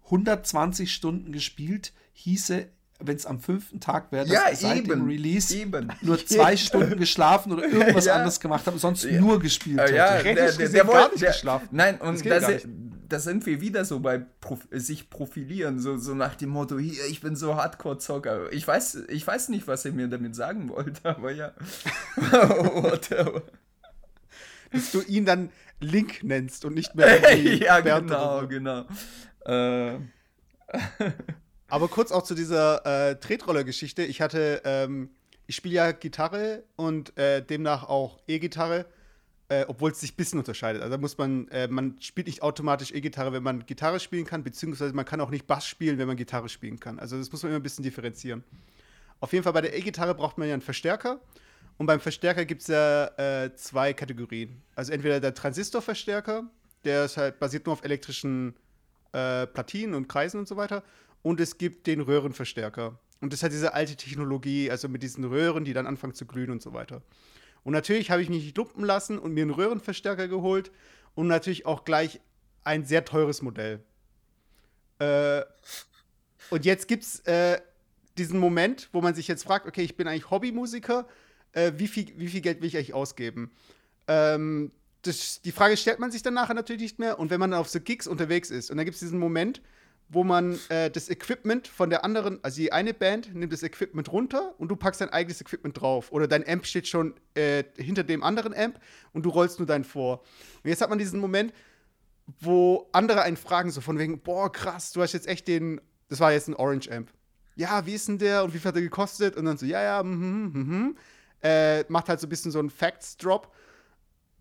120 0.05 0.93
Stunden 0.93 1.33
gespielt 1.33 1.91
hieße, 2.13 2.69
wenn 2.99 3.15
es 3.17 3.26
am 3.26 3.39
fünften 3.39 3.80
Tag 3.80 4.11
wäre, 4.11 4.23
dass 4.26 4.34
Ja, 4.34 4.43
er 4.49 4.55
seit 4.55 4.88
dem 4.88 4.91
eben, 5.01 5.07
Release 5.07 5.55
eben. 5.55 5.91
nur 6.01 6.17
zwei 6.26 6.55
Stunden 6.55 6.97
geschlafen 6.97 7.51
oder 7.51 7.63
irgendwas 7.67 8.05
Ja. 8.05 8.15
anderes 8.15 8.39
gemacht 8.39 8.65
und 8.67 8.80
sonst 8.80 9.03
Ja. 9.03 9.19
nur 9.19 9.39
gespielt 9.39 9.80
Äh, 9.80 9.84
hätte. 9.84 9.95
ja, 9.95 10.22
der, 10.23 10.51
der, 10.53 10.69
der 10.69 10.88
wollte 10.88 11.11
nicht 11.11 11.22
der, 11.23 11.31
geschlafen. 11.31 11.67
Nein, 11.72 11.99
und 11.99 12.13
Das 12.15 12.22
geht 12.22 12.31
da 12.31 12.39
gar 12.39 12.51
si- 12.59 12.67
da 13.07 13.19
sind 13.19 13.45
wir 13.45 13.61
wieder 13.61 13.85
so 13.85 13.99
bei 13.99 14.17
Prof 14.17 14.61
sich 14.72 15.11
profilieren, 15.11 15.80
so, 15.80 15.97
so 15.97 16.15
nach 16.15 16.34
dem 16.34 16.49
Motto, 16.49 16.80
hier, 16.80 17.05
ich 17.07 17.22
bin 17.22 17.35
so 17.35 17.55
Hardcore-Zocker. 17.55 18.51
Ich 18.51 18.67
weiß, 18.67 19.03
ich 19.09 19.27
weiß 19.27 19.49
nicht, 19.49 19.67
was 19.67 19.85
er 19.85 19.91
mir 19.91 20.07
damit 20.07 20.35
sagen 20.35 20.69
wollte, 20.69 21.01
aber 21.09 21.31
ja. 21.31 21.51
Whatever. 22.15 23.43
Dass 24.72 24.91
du 24.91 25.01
ihn 25.01 25.26
dann 25.26 25.49
Link 25.80 26.23
nennst 26.23 26.65
und 26.65 26.73
nicht 26.73 26.95
mehr 26.95 27.35
ja, 27.38 27.80
Bernd 27.81 28.07
genau, 28.07 28.47
genau. 28.47 28.85
Äh, 29.45 29.97
Aber 31.67 31.87
kurz 31.87 32.11
auch 32.11 32.23
zu 32.23 32.35
dieser 32.35 32.85
äh, 32.85 33.15
Tretroller-Geschichte. 33.19 34.03
Ich 34.03 34.21
hatte, 34.21 34.61
ähm, 34.65 35.09
ich 35.47 35.55
spiele 35.55 35.75
ja 35.75 35.91
Gitarre 35.91 36.63
und 36.75 37.17
äh, 37.17 37.41
demnach 37.43 37.83
auch 37.83 38.19
E-Gitarre, 38.27 38.85
äh, 39.49 39.65
obwohl 39.67 39.91
es 39.91 39.99
sich 39.99 40.13
ein 40.13 40.15
bisschen 40.15 40.39
unterscheidet. 40.39 40.81
Also 40.81 40.95
da 40.95 41.01
muss 41.01 41.17
man, 41.17 41.47
äh, 41.49 41.67
man 41.67 41.97
spielt 42.01 42.27
nicht 42.27 42.43
automatisch 42.43 42.91
E-Gitarre, 42.91 43.33
wenn 43.33 43.43
man 43.43 43.65
Gitarre 43.65 43.99
spielen 43.99 44.25
kann, 44.25 44.43
beziehungsweise 44.43 44.93
man 44.93 45.05
kann 45.05 45.21
auch 45.21 45.31
nicht 45.31 45.47
Bass 45.47 45.65
spielen, 45.65 45.97
wenn 45.97 46.07
man 46.07 46.17
Gitarre 46.17 46.49
spielen 46.49 46.79
kann. 46.79 46.99
Also 46.99 47.17
das 47.17 47.31
muss 47.31 47.41
man 47.41 47.51
immer 47.51 47.59
ein 47.59 47.63
bisschen 47.63 47.83
differenzieren. 47.83 48.43
Auf 49.19 49.33
jeden 49.33 49.43
Fall 49.43 49.53
bei 49.53 49.61
der 49.61 49.75
E-Gitarre 49.75 50.13
braucht 50.13 50.37
man 50.37 50.47
ja 50.47 50.53
einen 50.53 50.61
Verstärker. 50.61 51.19
Und 51.77 51.87
beim 51.87 51.99
Verstärker 51.99 52.45
gibt 52.45 52.61
es 52.61 52.67
ja 52.67 53.07
äh, 53.17 53.53
zwei 53.55 53.93
Kategorien. 53.93 54.61
Also 54.75 54.93
entweder 54.93 55.19
der 55.19 55.33
Transistorverstärker, 55.33 56.43
der 56.83 57.05
ist 57.05 57.17
halt 57.17 57.39
basiert 57.39 57.65
nur 57.65 57.73
auf 57.73 57.83
elektrischen 57.83 58.55
äh, 59.11 59.47
Platinen 59.47 59.95
und 59.95 60.07
Kreisen 60.07 60.39
und 60.39 60.47
so 60.47 60.57
weiter. 60.57 60.83
Und 61.26 61.39
es 61.39 61.57
gibt 61.57 61.88
den 61.88 62.02
Röhrenverstärker. 62.02 62.99
Und 63.19 63.34
das 63.34 63.41
hat 63.41 63.52
diese 63.52 63.73
alte 63.73 63.95
Technologie, 63.95 64.69
also 64.69 64.88
mit 64.88 65.02
diesen 65.02 65.23
Röhren, 65.23 65.65
die 65.65 65.73
dann 65.73 65.88
anfangen 65.88 66.14
zu 66.14 66.27
glühen 66.27 66.52
und 66.52 66.61
so 66.61 66.72
weiter. 66.72 67.02
Und 67.64 67.73
natürlich 67.73 68.11
habe 68.11 68.22
ich 68.22 68.30
mich 68.30 68.43
nicht 68.43 68.56
lumpen 68.56 68.85
lassen 68.85 69.18
und 69.18 69.34
mir 69.34 69.41
einen 69.41 69.49
Röhrenverstärker 69.49 70.27
geholt 70.27 70.72
und 71.15 71.26
natürlich 71.26 71.65
auch 71.65 71.84
gleich 71.84 72.22
ein 72.64 72.85
sehr 72.85 73.06
teures 73.06 73.41
Modell. 73.41 73.84
Äh, 74.99 75.41
und 76.52 76.64
jetzt 76.64 76.88
gibt 76.88 77.02
es 77.02 77.22
äh, 77.22 77.60
diesen 78.19 78.39
Moment, 78.39 78.89
wo 78.91 79.02
man 79.02 79.15
sich 79.15 79.27
jetzt 79.27 79.45
fragt, 79.45 79.65
okay, 79.65 79.81
ich 79.81 79.97
bin 79.97 80.07
eigentlich 80.07 80.30
Hobbymusiker, 80.30 81.07
äh, 81.53 81.72
wie, 81.77 81.88
viel, 81.88 82.14
wie 82.18 82.27
viel 82.27 82.41
Geld 82.41 82.61
will 82.61 82.68
ich 82.68 82.77
eigentlich 82.77 82.93
ausgeben? 82.93 83.49
Ähm, 84.07 84.72
das, 85.02 85.41
die 85.41 85.52
Frage 85.52 85.76
stellt 85.76 85.97
man 85.97 86.11
sich 86.11 86.22
dann 86.22 86.35
nachher 86.35 86.53
natürlich 86.53 86.84
nicht 86.84 86.99
mehr. 86.99 87.18
Und 87.18 87.31
wenn 87.31 87.39
man 87.39 87.49
dann 87.49 87.60
auf 87.60 87.69
so 87.69 87.80
Gigs 87.80 88.06
unterwegs 88.06 88.52
ist, 88.52 88.69
und 88.69 88.77
dann 88.77 88.85
gibt 88.85 88.93
es 88.93 88.99
diesen 88.99 89.18
Moment, 89.18 89.64
wo 90.07 90.23
man 90.23 90.60
äh, 90.69 90.90
das 90.91 91.10
Equipment 91.10 91.68
von 91.68 91.90
der 91.90 92.03
anderen, 92.06 92.40
also 92.44 92.57
die 92.57 92.72
eine 92.72 92.94
Band 92.94 93.34
nimmt 93.34 93.52
das 93.52 93.64
Equipment 93.64 94.11
runter 94.11 94.53
und 94.60 94.69
du 94.69 94.76
packst 94.76 95.02
dein 95.02 95.10
eigenes 95.10 95.41
Equipment 95.41 95.80
drauf. 95.80 96.11
Oder 96.11 96.27
dein 96.27 96.48
Amp 96.48 96.65
steht 96.65 96.88
schon 96.88 97.15
äh, 97.34 97.64
hinter 97.77 98.03
dem 98.03 98.23
anderen 98.23 98.53
Amp 98.53 98.80
und 99.14 99.23
du 99.23 99.30
rollst 99.30 99.60
nur 99.60 99.65
deinen 99.65 99.84
vor. 99.84 100.22
Und 100.64 100.69
jetzt 100.69 100.82
hat 100.82 100.90
man 100.90 100.99
diesen 100.99 101.19
Moment, 101.19 101.53
wo 102.40 102.88
andere 102.91 103.23
einen 103.23 103.38
fragen, 103.38 103.72
so 103.72 103.82
von 103.82 103.98
wegen, 103.98 104.19
boah, 104.19 104.52
krass, 104.52 104.91
du 104.91 105.02
hast 105.02 105.14
jetzt 105.14 105.27
echt 105.27 105.48
den, 105.48 105.82
das 106.07 106.19
war 106.19 106.32
jetzt 106.32 106.48
ein 106.48 106.56
Orange 106.56 106.91
Amp. 106.91 107.11
Ja, 107.56 107.86
wie 107.86 107.94
ist 107.94 108.07
denn 108.07 108.18
der 108.18 108.44
und 108.44 108.53
wie 108.53 108.60
viel 108.60 108.68
hat 108.68 108.76
der 108.76 108.84
gekostet? 108.84 109.36
Und 109.36 109.45
dann 109.45 109.57
so, 109.57 109.65
ja, 109.65 109.82
ja, 109.82 110.03
mhm, 110.03 110.52
mhm, 110.53 110.61
mhm. 110.61 110.98
Äh, 111.41 111.84
macht 111.90 112.10
halt 112.10 112.19
so 112.19 112.27
ein 112.27 112.30
bisschen 112.30 112.52
so 112.52 112.60
einen 112.60 112.69
Facts-Drop. 112.69 113.53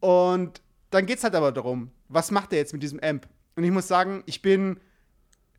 Und 0.01 0.61
dann 0.91 1.07
geht 1.07 1.19
es 1.19 1.25
halt 1.25 1.35
aber 1.35 1.53
darum, 1.53 1.91
was 2.09 2.31
macht 2.31 2.53
er 2.53 2.59
jetzt 2.59 2.73
mit 2.73 2.83
diesem 2.83 3.01
Amp? 3.01 3.29
Und 3.57 3.65
ich 3.65 3.71
muss 3.71 3.89
sagen, 3.89 4.23
ich 4.27 4.43
bin 4.43 4.81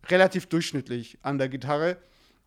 relativ 0.10 0.48
durchschnittlich 0.48 1.18
an 1.22 1.38
der 1.38 1.50
Gitarre. 1.50 1.98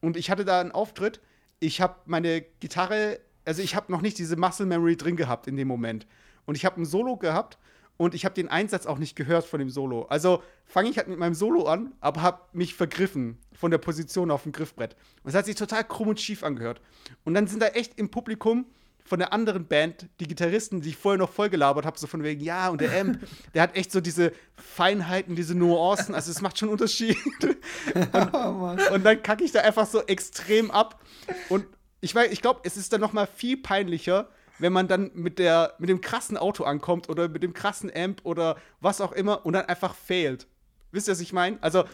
Und 0.00 0.16
ich 0.16 0.30
hatte 0.30 0.44
da 0.44 0.60
einen 0.60 0.72
Auftritt. 0.72 1.20
Ich 1.60 1.80
habe 1.80 1.96
meine 2.06 2.42
Gitarre, 2.60 3.20
also 3.44 3.62
ich 3.62 3.74
habe 3.74 3.90
noch 3.90 4.00
nicht 4.00 4.18
diese 4.18 4.36
Muscle 4.36 4.66
Memory 4.66 4.96
drin 4.96 5.16
gehabt 5.16 5.46
in 5.46 5.56
dem 5.56 5.68
Moment. 5.68 6.06
Und 6.46 6.56
ich 6.56 6.64
habe 6.64 6.80
ein 6.80 6.84
Solo 6.84 7.16
gehabt 7.16 7.58
und 7.96 8.14
ich 8.14 8.24
habe 8.24 8.34
den 8.34 8.48
Einsatz 8.48 8.86
auch 8.86 8.98
nicht 8.98 9.16
gehört 9.16 9.44
von 9.44 9.58
dem 9.58 9.70
Solo. 9.70 10.04
Also 10.04 10.42
fange 10.64 10.88
ich 10.88 10.96
halt 10.98 11.08
mit 11.08 11.18
meinem 11.18 11.34
Solo 11.34 11.64
an, 11.64 11.92
aber 12.00 12.22
habe 12.22 12.42
mich 12.52 12.74
vergriffen 12.74 13.38
von 13.52 13.70
der 13.70 13.78
Position 13.78 14.30
auf 14.30 14.44
dem 14.44 14.52
Griffbrett. 14.52 14.96
Und 15.24 15.30
es 15.30 15.34
hat 15.34 15.46
sich 15.46 15.56
total 15.56 15.84
krumm 15.84 16.08
und 16.08 16.20
schief 16.20 16.44
angehört. 16.44 16.80
Und 17.24 17.34
dann 17.34 17.48
sind 17.48 17.60
da 17.60 17.66
echt 17.68 17.98
im 17.98 18.08
Publikum 18.08 18.66
von 19.08 19.18
der 19.18 19.32
anderen 19.32 19.66
Band, 19.66 20.06
die 20.20 20.28
Gitarristen, 20.28 20.82
die 20.82 20.90
ich 20.90 20.96
vorher 20.96 21.18
noch 21.18 21.30
voll 21.30 21.48
gelabert 21.48 21.86
habe, 21.86 21.98
so 21.98 22.06
von 22.06 22.22
wegen, 22.22 22.42
ja, 22.42 22.68
und 22.68 22.80
der 22.80 23.00
Amp, 23.00 23.18
der 23.54 23.62
hat 23.62 23.74
echt 23.74 23.90
so 23.90 24.00
diese 24.00 24.32
Feinheiten, 24.56 25.34
diese 25.34 25.54
Nuancen, 25.54 26.14
also 26.14 26.30
es 26.30 26.42
macht 26.42 26.58
schon 26.58 26.68
Unterschied. 26.68 27.16
und, 27.94 28.34
oh, 28.34 28.76
und 28.92 29.04
dann 29.04 29.22
kacke 29.22 29.44
ich 29.44 29.52
da 29.52 29.60
einfach 29.60 29.86
so 29.86 30.02
extrem 30.02 30.70
ab. 30.70 31.00
Und 31.48 31.66
ich, 32.00 32.14
ich 32.14 32.42
glaube, 32.42 32.60
es 32.64 32.76
ist 32.76 32.92
dann 32.92 33.00
noch 33.00 33.12
mal 33.12 33.26
viel 33.26 33.56
peinlicher, 33.56 34.28
wenn 34.58 34.72
man 34.72 34.88
dann 34.88 35.10
mit, 35.14 35.38
der, 35.38 35.74
mit 35.78 35.88
dem 35.88 36.00
krassen 36.00 36.36
Auto 36.36 36.64
ankommt 36.64 37.08
oder 37.08 37.28
mit 37.28 37.42
dem 37.42 37.54
krassen 37.54 37.90
Amp 37.94 38.20
oder 38.24 38.56
was 38.80 39.00
auch 39.00 39.12
immer 39.12 39.46
und 39.46 39.54
dann 39.54 39.66
einfach 39.66 39.94
failt. 39.94 40.46
Wisst 40.90 41.08
ihr, 41.08 41.12
was 41.12 41.20
ich 41.20 41.32
meine? 41.32 41.58
Also. 41.60 41.84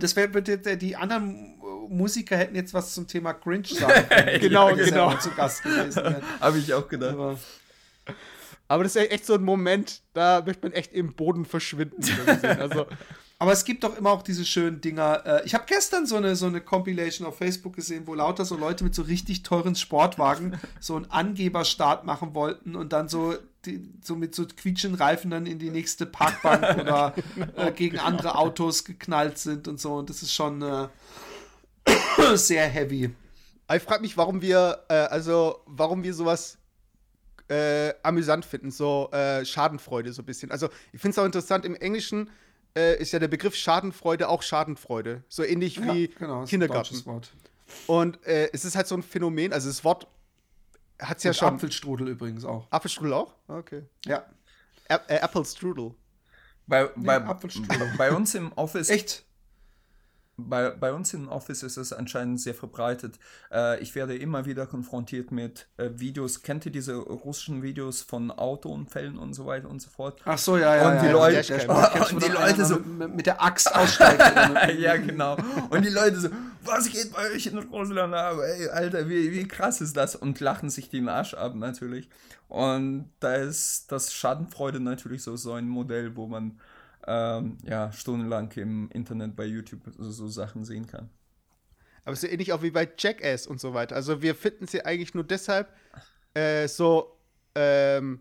Das 0.00 0.16
wäre 0.16 0.42
die 0.76 0.96
anderen 0.96 1.53
Musiker 1.88 2.36
hätten 2.36 2.54
jetzt 2.54 2.74
was 2.74 2.94
zum 2.94 3.06
Thema 3.06 3.32
Cringe 3.32 3.66
sagen 3.66 4.08
können. 4.08 4.40
genau, 4.40 4.70
ja, 4.70 4.84
genau. 4.84 5.16
Zu 5.16 5.30
Gast 5.30 5.62
gewesen 5.62 6.16
Habe 6.40 6.58
ich 6.58 6.72
auch 6.72 6.88
gedacht. 6.88 7.14
Aber, 7.14 7.38
aber, 8.68 8.82
das 8.82 8.96
ist 8.96 9.10
echt 9.10 9.26
so 9.26 9.34
ein 9.34 9.42
Moment, 9.42 10.00
da 10.12 10.42
möchte 10.44 10.66
man 10.66 10.72
echt 10.72 10.92
im 10.92 11.14
Boden 11.14 11.44
verschwinden. 11.44 12.02
also, 12.58 12.86
aber 13.38 13.52
es 13.52 13.64
gibt 13.64 13.84
doch 13.84 13.96
immer 13.96 14.10
auch 14.10 14.22
diese 14.22 14.44
schönen 14.44 14.80
Dinger. 14.80 15.22
Äh, 15.26 15.46
ich 15.46 15.54
habe 15.54 15.64
gestern 15.66 16.06
so 16.06 16.16
eine, 16.16 16.36
so 16.36 16.46
eine 16.46 16.60
Compilation 16.60 17.26
auf 17.26 17.38
Facebook 17.38 17.74
gesehen, 17.76 18.06
wo 18.06 18.14
lauter 18.14 18.44
so 18.44 18.56
Leute 18.56 18.84
mit 18.84 18.94
so 18.94 19.02
richtig 19.02 19.42
teuren 19.42 19.74
Sportwagen 19.74 20.58
so 20.80 20.96
einen 20.96 21.10
Angeberstart 21.10 22.04
machen 22.04 22.34
wollten 22.34 22.74
und 22.76 22.92
dann 22.92 23.08
so, 23.08 23.34
die, 23.66 23.86
so 24.02 24.16
mit 24.16 24.34
so 24.34 24.46
quietschenden 24.46 25.00
Reifen 25.00 25.30
dann 25.30 25.46
in 25.46 25.58
die 25.58 25.70
nächste 25.70 26.06
Parkbank 26.06 26.80
oder 26.80 27.14
äh, 27.56 27.72
gegen 27.72 27.98
andere 27.98 28.36
Autos 28.36 28.84
geknallt 28.84 29.38
sind 29.38 29.68
und 29.68 29.80
so. 29.80 29.94
Und 29.96 30.10
das 30.10 30.22
ist 30.22 30.32
schon 30.32 30.62
äh, 30.62 30.88
sehr 32.34 32.66
heavy. 32.68 33.14
Ich 33.74 33.82
frage 33.82 34.02
mich, 34.02 34.16
warum 34.16 34.42
wir, 34.42 34.84
äh, 34.88 34.94
also 34.94 35.60
warum 35.66 36.02
wir 36.02 36.14
sowas 36.14 36.58
äh, 37.48 37.92
amüsant 38.02 38.44
finden, 38.44 38.70
so 38.70 39.10
äh, 39.12 39.44
Schadenfreude 39.44 40.12
so 40.12 40.22
ein 40.22 40.26
bisschen. 40.26 40.50
Also 40.50 40.68
ich 40.92 41.00
finde 41.00 41.12
es 41.12 41.18
auch 41.18 41.24
interessant, 41.24 41.64
im 41.64 41.74
Englischen 41.74 42.30
äh, 42.76 43.00
ist 43.00 43.12
ja 43.12 43.18
der 43.18 43.28
Begriff 43.28 43.54
Schadenfreude 43.54 44.28
auch 44.28 44.42
Schadenfreude. 44.42 45.22
So 45.28 45.44
ähnlich 45.44 45.76
ja, 45.76 45.94
wie 45.94 46.08
genau, 46.08 46.44
Kindergarten. 46.44 47.04
Wort. 47.06 47.32
Und 47.86 48.24
äh, 48.26 48.50
es 48.52 48.64
ist 48.64 48.76
halt 48.76 48.86
so 48.86 48.94
ein 48.94 49.02
Phänomen, 49.02 49.52
also 49.52 49.68
das 49.68 49.84
Wort 49.84 50.06
hat 51.00 51.18
es 51.18 51.24
ja 51.24 51.32
schon. 51.32 51.54
Apfelstrudel 51.54 52.08
übrigens 52.08 52.44
auch. 52.44 52.66
Apfelstrudel 52.70 53.12
auch? 53.12 53.34
Okay. 53.48 53.82
Ja. 54.06 54.24
Ä 54.88 54.98
äh, 55.08 55.20
Apfelstrudel. 55.20 55.94
Bei, 56.66 56.86
bei, 56.96 57.18
bei 57.98 58.12
uns 58.12 58.34
im 58.34 58.52
Office. 58.52 58.88
Echt? 58.88 59.24
Bei, 60.36 60.70
bei 60.70 60.92
uns 60.92 61.14
im 61.14 61.28
Office 61.28 61.62
ist 61.62 61.76
es 61.76 61.92
anscheinend 61.92 62.40
sehr 62.40 62.54
verbreitet. 62.54 63.18
Äh, 63.52 63.80
ich 63.80 63.94
werde 63.94 64.16
immer 64.16 64.46
wieder 64.46 64.66
konfrontiert 64.66 65.30
mit 65.30 65.68
äh, 65.76 65.90
Videos. 65.94 66.42
Kennt 66.42 66.66
ihr 66.66 66.72
diese 66.72 66.94
russischen 66.96 67.62
Videos 67.62 68.02
von 68.02 68.30
Autounfällen 68.30 69.16
und 69.16 69.34
so 69.34 69.46
weiter 69.46 69.68
und 69.68 69.80
so 69.80 69.90
fort? 69.90 70.20
Ach 70.24 70.38
so, 70.38 70.56
ja, 70.56 70.76
ja. 70.76 70.90
Und 70.90 71.02
die 71.02 71.06
ja, 71.06 71.12
Leute, 71.12 71.56
ja, 71.56 72.06
und 72.10 72.22
die 72.22 72.30
Leute 72.30 72.64
so 72.64 72.78
mit, 72.80 73.16
mit, 73.16 73.26
der 73.26 73.42
Axt 73.42 73.74
aussteigen. 73.74 74.78
ja, 74.80 74.96
genau. 74.96 75.36
Und 75.70 75.84
die 75.84 75.90
Leute 75.90 76.20
so, 76.20 76.28
was 76.64 76.90
geht 76.90 77.12
bei 77.12 77.30
euch 77.32 77.46
in 77.46 77.58
Russland 77.58 78.14
ab? 78.14 78.38
Ey, 78.38 78.68
Alter, 78.68 79.08
wie, 79.08 79.32
wie 79.32 79.46
krass 79.46 79.80
ist 79.80 79.96
das? 79.96 80.16
Und 80.16 80.40
lachen 80.40 80.70
sich 80.70 80.88
den 80.88 81.08
Arsch 81.08 81.34
ab 81.34 81.54
natürlich. 81.54 82.08
Und 82.48 83.10
da 83.20 83.34
ist 83.34 83.90
das 83.90 84.12
Schadenfreude 84.12 84.80
natürlich 84.80 85.22
so, 85.22 85.36
so 85.36 85.52
ein 85.52 85.68
Modell, 85.68 86.16
wo 86.16 86.26
man 86.26 86.60
ähm, 87.06 87.58
ja, 87.64 87.92
stundenlang 87.92 88.50
im 88.52 88.90
Internet 88.90 89.36
bei 89.36 89.44
YouTube 89.44 89.82
so, 89.96 90.10
so 90.10 90.28
Sachen 90.28 90.64
sehen 90.64 90.86
kann. 90.86 91.10
Aber 92.04 92.12
es 92.12 92.22
ist 92.22 92.28
ja 92.28 92.32
ähnlich 92.32 92.52
auch 92.52 92.62
wie 92.62 92.70
bei 92.70 92.88
Jackass 92.98 93.46
und 93.46 93.60
so 93.60 93.74
weiter. 93.74 93.96
Also 93.96 94.22
wir 94.22 94.34
finden 94.34 94.66
sie 94.66 94.84
eigentlich 94.84 95.14
nur 95.14 95.24
deshalb 95.24 95.74
äh, 96.34 96.68
so 96.68 97.18
ähm, 97.54 98.20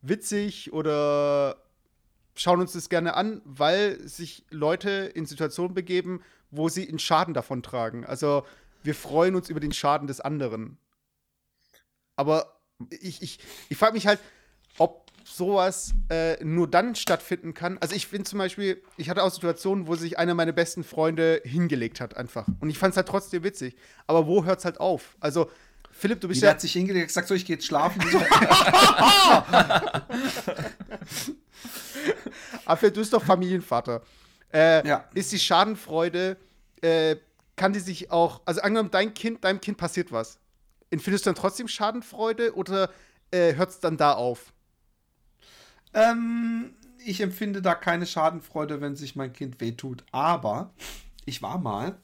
witzig 0.00 0.72
oder 0.72 1.56
schauen 2.34 2.60
uns 2.60 2.72
das 2.72 2.88
gerne 2.88 3.14
an, 3.14 3.42
weil 3.44 4.00
sich 4.08 4.46
Leute 4.50 4.90
in 4.90 5.26
Situationen 5.26 5.74
begeben, 5.74 6.22
wo 6.50 6.68
sie 6.68 6.88
einen 6.88 6.98
Schaden 6.98 7.34
davon 7.34 7.62
tragen. 7.62 8.06
Also 8.06 8.46
wir 8.82 8.94
freuen 8.94 9.34
uns 9.34 9.50
über 9.50 9.60
den 9.60 9.72
Schaden 9.72 10.06
des 10.06 10.20
anderen. 10.20 10.78
Aber 12.16 12.60
ich, 12.88 13.22
ich, 13.22 13.38
ich 13.68 13.76
frage 13.76 13.92
mich 13.92 14.06
halt, 14.06 14.20
ob 14.78 15.09
sowas 15.30 15.92
äh, 16.10 16.42
nur 16.44 16.68
dann 16.68 16.94
stattfinden 16.94 17.54
kann. 17.54 17.78
Also 17.78 17.94
ich 17.94 18.06
finde 18.06 18.24
zum 18.24 18.38
Beispiel, 18.38 18.82
ich 18.96 19.08
hatte 19.08 19.22
auch 19.22 19.30
Situationen, 19.30 19.86
wo 19.86 19.94
sich 19.94 20.18
einer 20.18 20.34
meiner 20.34 20.52
besten 20.52 20.84
Freunde 20.84 21.40
hingelegt 21.44 22.00
hat 22.00 22.16
einfach. 22.16 22.46
Und 22.60 22.68
ich 22.70 22.78
fand 22.78 22.92
es 22.92 22.96
halt 22.96 23.08
trotzdem 23.08 23.44
witzig. 23.44 23.76
Aber 24.06 24.26
wo 24.26 24.44
hört 24.44 24.58
es 24.58 24.64
halt 24.64 24.80
auf? 24.80 25.16
Also 25.20 25.50
Philipp, 25.92 26.20
du 26.20 26.28
bist 26.28 26.40
Wie 26.40 26.46
ja. 26.46 26.52
hat 26.52 26.60
sich 26.60 26.72
hingelegt, 26.72 27.08
gesagt 27.08 27.28
so, 27.28 27.34
ich 27.34 27.44
gehe 27.44 27.56
jetzt 27.56 27.66
schlafen. 27.66 28.00
Aber 32.64 32.76
Philipp, 32.76 32.94
du 32.94 33.00
bist 33.00 33.12
doch 33.12 33.22
Familienvater. 33.22 34.02
Äh, 34.52 34.86
ja. 34.86 35.08
Ist 35.14 35.32
die 35.32 35.38
Schadenfreude, 35.38 36.36
äh, 36.80 37.16
kann 37.56 37.72
die 37.72 37.80
sich 37.80 38.10
auch, 38.10 38.40
also 38.44 38.60
angenommen, 38.62 38.90
dein 38.90 39.14
Kind, 39.14 39.44
deinem 39.44 39.60
Kind 39.60 39.78
passiert 39.78 40.10
was. 40.12 40.38
Empfindest 40.90 41.26
du 41.26 41.30
dann 41.30 41.36
trotzdem 41.36 41.68
Schadenfreude 41.68 42.54
oder 42.54 42.90
äh, 43.30 43.54
hört 43.54 43.70
es 43.70 43.80
dann 43.80 43.96
da 43.96 44.14
auf? 44.14 44.52
Ähm, 45.94 46.74
ich 47.04 47.20
empfinde 47.20 47.62
da 47.62 47.74
keine 47.74 48.06
Schadenfreude, 48.06 48.80
wenn 48.80 48.96
sich 48.96 49.16
mein 49.16 49.32
Kind 49.32 49.60
wehtut. 49.60 50.04
Aber 50.12 50.72
ich 51.24 51.42
war 51.42 51.58
mal 51.58 51.98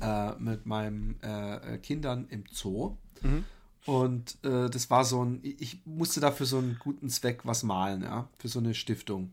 äh, 0.00 0.32
mit 0.38 0.66
meinen 0.66 1.20
äh, 1.22 1.78
Kindern 1.78 2.26
im 2.28 2.44
Zoo. 2.50 2.96
Mhm. 3.22 3.44
Und 3.86 4.38
äh, 4.44 4.70
das 4.70 4.90
war 4.90 5.04
so 5.04 5.24
ein, 5.24 5.40
ich 5.42 5.84
musste 5.84 6.20
da 6.20 6.30
für 6.30 6.46
so 6.46 6.58
einen 6.58 6.78
guten 6.78 7.10
Zweck 7.10 7.40
was 7.44 7.62
malen, 7.62 8.02
ja, 8.02 8.28
für 8.38 8.48
so 8.48 8.58
eine 8.58 8.74
Stiftung, 8.74 9.32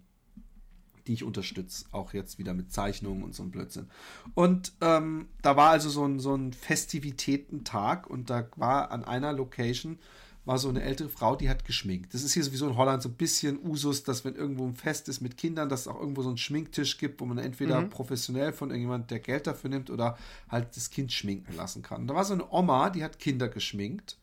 die 1.07 1.13
ich 1.13 1.23
unterstütze, 1.23 1.85
auch 1.91 2.13
jetzt 2.13 2.37
wieder 2.37 2.53
mit 2.53 2.71
Zeichnungen 2.73 3.23
und 3.23 3.33
so 3.33 3.43
ein 3.43 3.51
Blödsinn. 3.51 3.87
Und 4.33 4.73
ähm, 4.81 5.29
da 5.41 5.55
war 5.55 5.69
also 5.69 5.89
so 5.89 6.05
ein, 6.05 6.19
so 6.19 6.35
ein 6.35 6.51
Festivitätentag 6.51 8.07
und 8.07 8.29
da 8.29 8.47
war 8.57 8.91
an 8.91 9.05
einer 9.05 9.31
Location 9.31 9.99
war 10.43 10.57
so 10.57 10.69
eine 10.69 10.81
ältere 10.81 11.09
Frau, 11.09 11.35
die 11.35 11.49
hat 11.49 11.65
geschminkt. 11.65 12.13
Das 12.13 12.23
ist 12.23 12.33
hier 12.33 12.43
sowieso 12.43 12.67
in 12.67 12.75
Holland 12.75 13.03
so 13.03 13.09
ein 13.09 13.15
bisschen 13.15 13.59
Usus, 13.63 14.03
dass 14.03 14.25
wenn 14.25 14.35
irgendwo 14.35 14.65
ein 14.65 14.75
Fest 14.75 15.07
ist 15.07 15.21
mit 15.21 15.37
Kindern, 15.37 15.69
dass 15.69 15.81
es 15.81 15.87
auch 15.87 15.99
irgendwo 15.99 16.23
so 16.23 16.29
einen 16.29 16.37
Schminktisch 16.37 16.97
gibt, 16.97 17.21
wo 17.21 17.25
man 17.25 17.37
entweder 17.37 17.79
mhm. 17.79 17.89
professionell 17.89 18.51
von 18.51 18.69
irgendjemand, 18.69 19.11
der 19.11 19.19
Geld 19.19 19.45
dafür 19.45 19.69
nimmt, 19.69 19.91
oder 19.91 20.17
halt 20.49 20.75
das 20.75 20.89
Kind 20.89 21.11
schminken 21.11 21.55
lassen 21.55 21.83
kann. 21.83 22.01
Und 22.01 22.07
da 22.07 22.15
war 22.15 22.25
so 22.25 22.33
eine 22.33 22.51
Oma, 22.51 22.89
die 22.89 23.03
hat 23.03 23.19
Kinder 23.19 23.49
geschminkt. 23.49 24.17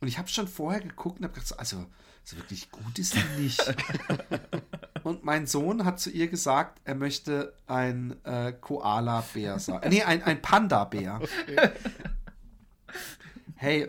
Und 0.00 0.08
ich 0.08 0.18
habe 0.18 0.28
schon 0.28 0.48
vorher 0.48 0.80
geguckt 0.80 1.18
und 1.18 1.24
habe 1.24 1.34
gedacht, 1.34 1.58
also, 1.58 1.84
so 2.24 2.36
wirklich 2.36 2.70
gut 2.70 2.98
ist 2.98 3.14
die 3.14 3.42
nicht. 3.42 3.74
und 5.02 5.24
mein 5.24 5.46
Sohn 5.46 5.84
hat 5.84 6.00
zu 6.00 6.10
ihr 6.10 6.28
gesagt, 6.28 6.80
er 6.84 6.94
möchte 6.94 7.52
ein 7.66 8.16
äh, 8.24 8.52
Koala-Bär 8.52 9.58
sein. 9.58 9.90
Nee, 9.90 10.02
ein, 10.02 10.22
ein 10.22 10.40
Panda-Bär. 10.40 11.20
Okay. 11.20 11.70
Hey, 13.56 13.88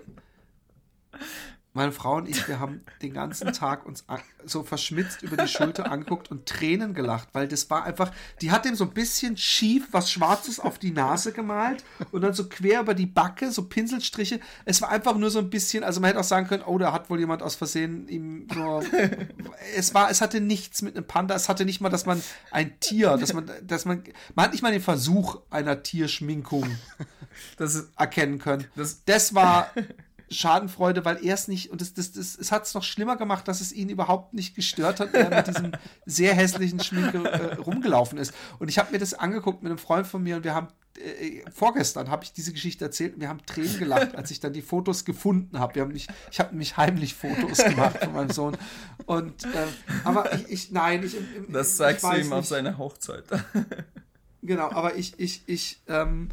meine 1.73 1.91
Frau 1.91 2.17
und 2.17 2.29
ich, 2.29 2.47
wir 2.47 2.59
haben 2.59 2.81
den 3.01 3.13
ganzen 3.13 3.51
Tag 3.51 3.85
uns 3.85 4.05
so 4.45 4.63
verschmitzt 4.63 5.23
über 5.23 5.37
die 5.37 5.47
Schulter 5.47 5.91
angeguckt 5.91 6.29
und 6.29 6.45
Tränen 6.45 6.93
gelacht, 6.93 7.29
weil 7.33 7.47
das 7.47 7.69
war 7.69 7.83
einfach, 7.83 8.11
die 8.41 8.51
hat 8.51 8.65
dem 8.65 8.75
so 8.75 8.83
ein 8.83 8.93
bisschen 8.93 9.37
schief 9.37 9.87
was 9.91 10.11
Schwarzes 10.11 10.59
auf 10.59 10.77
die 10.77 10.91
Nase 10.91 11.31
gemalt 11.31 11.83
und 12.11 12.21
dann 12.21 12.33
so 12.33 12.47
quer 12.47 12.81
über 12.81 12.93
die 12.93 13.07
Backe, 13.07 13.51
so 13.51 13.63
Pinselstriche. 13.63 14.39
Es 14.65 14.81
war 14.81 14.89
einfach 14.89 15.15
nur 15.15 15.31
so 15.31 15.39
ein 15.39 15.49
bisschen, 15.49 15.83
also 15.83 15.99
man 15.99 16.09
hätte 16.09 16.19
auch 16.19 16.25
sagen 16.25 16.47
können, 16.47 16.63
oh, 16.63 16.77
da 16.77 16.93
hat 16.93 17.09
wohl 17.09 17.19
jemand 17.19 17.41
aus 17.41 17.55
Versehen 17.55 18.07
ihm 18.07 18.47
so, 18.53 18.83
es 19.75 19.95
war, 19.95 20.11
es 20.11 20.21
hatte 20.21 20.41
nichts 20.41 20.83
mit 20.83 20.95
einem 20.95 21.07
Panda, 21.07 21.33
es 21.33 21.49
hatte 21.49 21.65
nicht 21.65 21.81
mal, 21.81 21.89
dass 21.89 22.05
man 22.05 22.21
ein 22.51 22.79
Tier, 22.79 23.17
dass 23.17 23.33
man, 23.33 23.49
dass 23.63 23.85
man, 23.85 24.03
man 24.35 24.45
hat 24.45 24.51
nicht 24.51 24.61
mal 24.61 24.71
den 24.71 24.81
Versuch 24.81 25.41
einer 25.49 25.81
Tierschminkung 25.81 26.67
das 27.57 27.89
erkennen 27.97 28.37
können. 28.37 28.65
Das, 28.75 29.03
das 29.05 29.33
war 29.33 29.71
Schadenfreude, 30.33 31.05
weil 31.05 31.23
er 31.23 31.33
es 31.33 31.47
nicht, 31.47 31.71
und 31.71 31.81
das, 31.81 31.93
das, 31.93 32.11
das, 32.11 32.35
es 32.35 32.51
hat 32.51 32.65
es 32.65 32.73
noch 32.73 32.83
schlimmer 32.83 33.15
gemacht, 33.17 33.47
dass 33.47 33.61
es 33.61 33.71
ihn 33.71 33.89
überhaupt 33.89 34.33
nicht 34.33 34.55
gestört 34.55 34.99
hat, 34.99 35.13
er 35.13 35.29
mit 35.29 35.47
diesem 35.47 35.71
sehr 36.05 36.33
hässlichen 36.33 36.79
Schminke 36.79 37.23
äh, 37.23 37.55
rumgelaufen 37.55 38.17
ist. 38.17 38.33
Und 38.59 38.69
ich 38.69 38.79
habe 38.79 38.91
mir 38.91 38.99
das 38.99 39.13
angeguckt 39.13 39.63
mit 39.63 39.71
einem 39.71 39.79
Freund 39.79 40.07
von 40.07 40.23
mir 40.23 40.37
und 40.37 40.43
wir 40.43 40.53
haben 40.53 40.67
äh, 40.97 41.41
vorgestern 41.51 42.09
habe 42.09 42.23
ich 42.23 42.33
diese 42.33 42.53
Geschichte 42.53 42.85
erzählt 42.85 43.15
und 43.15 43.21
wir 43.21 43.29
haben 43.29 43.45
Tränen 43.45 43.79
gelacht, 43.79 44.15
als 44.15 44.29
ich 44.31 44.39
dann 44.39 44.53
die 44.53 44.61
Fotos 44.61 45.05
gefunden 45.05 45.59
habe. 45.59 45.73
Ich 46.29 46.39
habe 46.39 46.49
nämlich 46.51 46.77
heimlich 46.77 47.15
Fotos 47.15 47.63
gemacht 47.63 47.97
von 48.03 48.13
meinem 48.13 48.29
Sohn. 48.29 48.57
Und 49.05 49.43
äh, 49.45 49.47
aber 50.03 50.33
ich, 50.33 50.49
ich 50.49 50.71
nein, 50.71 51.03
ich, 51.03 51.15
ich 51.15 51.23
das 51.49 51.77
zeigst 51.77 52.03
du 52.03 52.09
ihm 52.09 52.17
nicht. 52.17 52.31
auf 52.31 52.45
seiner 52.45 52.77
Hochzeit. 52.77 53.25
Genau, 54.45 54.69
aber 54.71 54.95
ich, 54.95 55.17
ich, 55.17 55.41
ich, 55.45 55.79
ähm, 55.87 56.27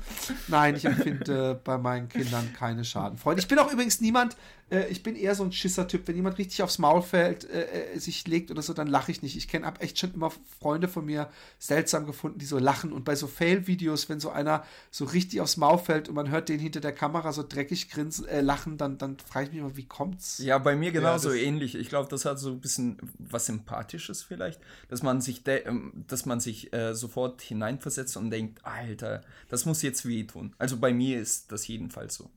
nein, 0.48 0.74
ich 0.74 0.84
empfinde 0.84 1.60
bei 1.62 1.78
meinen 1.78 2.08
Kindern 2.08 2.52
keine 2.52 2.84
Schadenfreude. 2.84 3.40
Ich 3.40 3.46
bin 3.46 3.56
auch 3.60 3.72
übrigens 3.72 4.00
niemand, 4.00 4.36
äh, 4.70 4.88
ich 4.88 5.02
bin 5.02 5.16
eher 5.16 5.34
so 5.34 5.44
ein 5.44 5.52
Schisser-Typ. 5.52 6.06
Wenn 6.06 6.16
jemand 6.16 6.38
richtig 6.38 6.62
aufs 6.62 6.78
Maul 6.78 7.02
fällt, 7.02 7.48
äh, 7.51 7.94
äh 7.94 7.98
sich 7.98 8.26
legt 8.26 8.51
oder 8.51 8.62
so, 8.62 8.72
dann 8.72 8.86
lache 8.86 9.10
ich 9.10 9.22
nicht. 9.22 9.36
Ich 9.36 9.48
kenne, 9.48 9.66
habe 9.66 9.80
echt 9.80 9.98
schon 9.98 10.14
immer 10.14 10.32
Freunde 10.60 10.88
von 10.88 11.05
mir 11.05 11.30
seltsam 11.59 12.06
gefunden, 12.06 12.38
die 12.38 12.47
so 12.47 12.59
lachen. 12.59 12.92
Und 12.92 13.05
bei 13.05 13.14
so 13.16 13.26
Fail-Videos, 13.26 14.09
wenn 14.09 14.20
so 14.20 14.30
einer 14.30 14.64
so 14.90 15.05
richtig 15.05 15.40
aufs 15.40 15.56
Maul 15.56 15.78
fällt 15.78 16.09
und 16.09 16.14
man 16.14 16.30
hört 16.30 16.48
den 16.48 16.60
hinter 16.60 16.80
der 16.80 16.92
Kamera 16.92 17.32
so 17.32 17.44
dreckig 17.47 17.90
grinsen, 17.90 18.26
äh, 18.26 18.40
lachen, 18.40 18.78
dann, 18.78 18.98
dann 18.98 19.18
frage 19.18 19.47
ich 19.47 19.52
mich 19.52 19.60
immer, 19.60 19.76
wie 19.76 19.86
kommt's? 19.86 20.38
Ja, 20.38 20.59
bei 20.59 20.76
mir 20.76 20.92
genauso 20.92 21.32
ja, 21.32 21.42
ähnlich. 21.42 21.74
Ich 21.74 21.88
glaube, 21.88 22.09
das 22.09 22.24
hat 22.24 22.38
so 22.38 22.51
ein 22.51 22.60
bisschen 22.60 22.98
was 23.18 23.47
Sympathisches 23.47 24.22
vielleicht, 24.22 24.60
dass 24.88 25.02
man 25.02 25.20
sich, 25.20 25.42
ähm, 25.47 26.05
dass 26.06 26.26
man 26.26 26.40
sich 26.40 26.72
äh, 26.72 26.94
sofort 26.94 27.42
hineinversetzt 27.42 28.16
und 28.16 28.30
denkt, 28.30 28.64
Alter, 28.64 29.22
das 29.48 29.66
muss 29.66 29.82
jetzt 29.82 30.06
wehtun. 30.06 30.55
Also 30.59 30.78
bei 30.78 30.92
mir 30.92 31.20
ist 31.20 31.51
das 31.52 31.66
jedenfalls 31.66 32.14
so. 32.14 32.30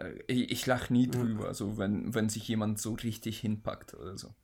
Äh, 0.00 0.14
ich, 0.26 0.50
ich 0.50 0.66
lache 0.66 0.92
nie 0.92 1.08
drüber, 1.08 1.48
mhm. 1.48 1.54
so 1.54 1.78
wenn, 1.78 2.14
wenn 2.14 2.28
sich 2.28 2.46
jemand 2.48 2.80
so 2.80 2.94
richtig 2.94 3.38
hinpackt 3.40 3.94
oder 3.94 4.16
so. 4.18 4.34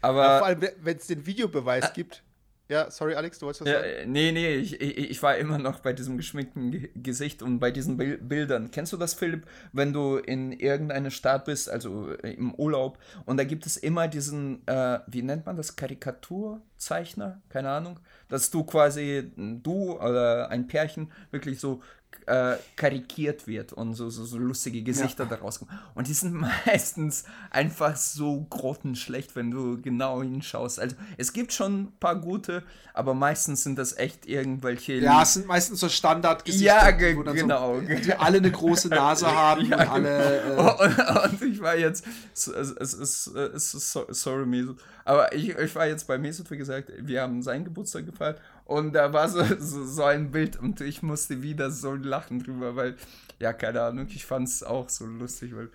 Aber 0.00 0.24
ja, 0.24 0.38
vor 0.38 0.46
allem, 0.46 0.68
wenn 0.82 0.96
es 0.96 1.06
den 1.06 1.26
Videobeweis 1.26 1.90
äh, 1.90 1.92
gibt. 1.94 2.22
Ja, 2.68 2.90
sorry, 2.90 3.14
Alex, 3.14 3.38
du 3.38 3.46
wolltest 3.46 3.60
was 3.60 3.68
ja, 3.68 3.80
sagen? 3.80 4.10
Nee, 4.10 4.32
nee, 4.32 4.56
ich, 4.56 4.80
ich, 4.80 5.10
ich, 5.10 5.22
war 5.22 5.36
immer 5.36 5.56
noch 5.58 5.78
bei 5.80 5.92
diesem 5.92 6.16
geschminkten 6.16 6.72
Ge 6.72 6.90
Gesicht 6.96 7.40
und 7.40 7.60
bei 7.60 7.70
diesen 7.70 7.96
Bil 7.96 8.18
Bildern. 8.18 8.72
Kennst 8.72 8.92
du 8.92 8.96
das, 8.96 9.14
Philipp, 9.14 9.46
wenn 9.72 9.92
du 9.92 10.16
in 10.16 10.50
irgendeiner 10.50 11.12
Stadt 11.12 11.44
bist, 11.44 11.70
also 11.70 12.12
äh, 12.14 12.32
im 12.32 12.54
Urlaub, 12.54 12.98
und 13.24 13.36
da 13.36 13.44
gibt 13.44 13.66
es 13.66 13.76
immer 13.76 14.08
diesen, 14.08 14.66
äh, 14.66 14.98
wie 15.06 15.22
nennt 15.22 15.46
man 15.46 15.56
das, 15.56 15.76
Karikaturzeichner? 15.76 17.40
Keine 17.50 17.70
Ahnung. 17.70 18.00
Dass 18.28 18.50
du 18.50 18.64
quasi, 18.64 19.30
du 19.36 19.92
oder 19.92 20.50
ein 20.50 20.66
Pärchen 20.66 21.12
wirklich 21.30 21.60
so 21.60 21.82
äh, 22.26 22.56
karikiert 22.74 23.46
wird 23.46 23.72
und 23.72 23.94
so, 23.94 24.10
so, 24.10 24.24
so 24.24 24.38
lustige 24.38 24.82
Gesichter 24.82 25.24
ja. 25.24 25.30
daraus 25.30 25.58
kommen. 25.58 25.70
Und 25.94 26.08
die 26.08 26.12
sind 26.12 26.34
meistens 26.66 27.24
einfach 27.50 27.96
so 27.96 28.46
grottenschlecht, 28.50 29.36
wenn 29.36 29.50
du 29.50 29.80
genau 29.80 30.22
hinschaust. 30.22 30.80
Also 30.80 30.96
es 31.16 31.32
gibt 31.32 31.52
schon 31.52 31.82
ein 31.82 31.92
paar 32.00 32.16
gute, 32.16 32.62
aber 32.94 33.14
meistens 33.14 33.62
sind 33.62 33.78
das 33.78 33.96
echt 33.96 34.26
irgendwelche. 34.26 34.94
Ja, 34.94 35.22
es 35.22 35.34
sind 35.34 35.46
meistens 35.46 35.80
so 35.80 35.88
Standardgesichter. 35.88 36.66
Ja, 36.66 36.90
ge 36.90 37.14
genau. 37.14 37.80
So, 37.80 37.80
die 37.80 38.14
alle 38.14 38.38
eine 38.38 38.50
große 38.50 38.88
Nase 38.88 39.26
haben 39.34 39.66
ja, 39.66 39.76
und 39.76 39.88
alle. 39.90 40.42
Genau. 40.48 40.82
Äh 40.82 40.86
und, 40.86 41.42
und, 41.42 41.42
ich 41.42 41.60
war 41.60 41.76
jetzt, 41.76 42.04
es, 42.32 42.94
ist 42.94 43.98
sorry, 44.10 44.46
Mesut, 44.46 44.78
aber 45.04 45.32
ich, 45.32 45.50
ich 45.50 45.74
war 45.74 45.86
jetzt 45.86 46.06
bei 46.06 46.18
Mesut, 46.18 46.50
wie 46.50 46.56
gesagt, 46.56 46.90
wir 46.98 47.22
haben 47.22 47.42
seinen 47.42 47.64
Geburtstag 47.64 48.06
gefeiert 48.06 48.40
und 48.66 48.92
da 48.92 49.12
war 49.12 49.28
so, 49.28 49.42
so, 49.58 49.84
so, 49.86 50.02
ein 50.04 50.30
Bild 50.30 50.58
und 50.58 50.80
ich 50.80 51.02
musste 51.02 51.42
wieder 51.42 51.70
so 51.70 51.94
lachen 51.94 52.42
drüber, 52.42 52.76
weil, 52.76 52.96
ja, 53.38 53.52
keine 53.52 53.82
Ahnung, 53.82 54.06
ich 54.10 54.26
fand 54.26 54.48
es 54.48 54.62
auch 54.62 54.88
so 54.88 55.06
lustig, 55.06 55.56
weil 55.56 55.70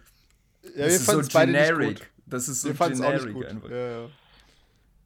ja, 0.75 0.85
das 0.85 0.95
ist 0.95 1.05
so 1.07 1.21
generic. 1.21 2.11
Das 2.27 2.47
ist 2.47 2.61
so 2.61 2.69
wir 2.69 2.87
generic 2.87 3.49
einfach. 3.49 3.69
Ja, 3.69 4.01
ja. 4.03 4.09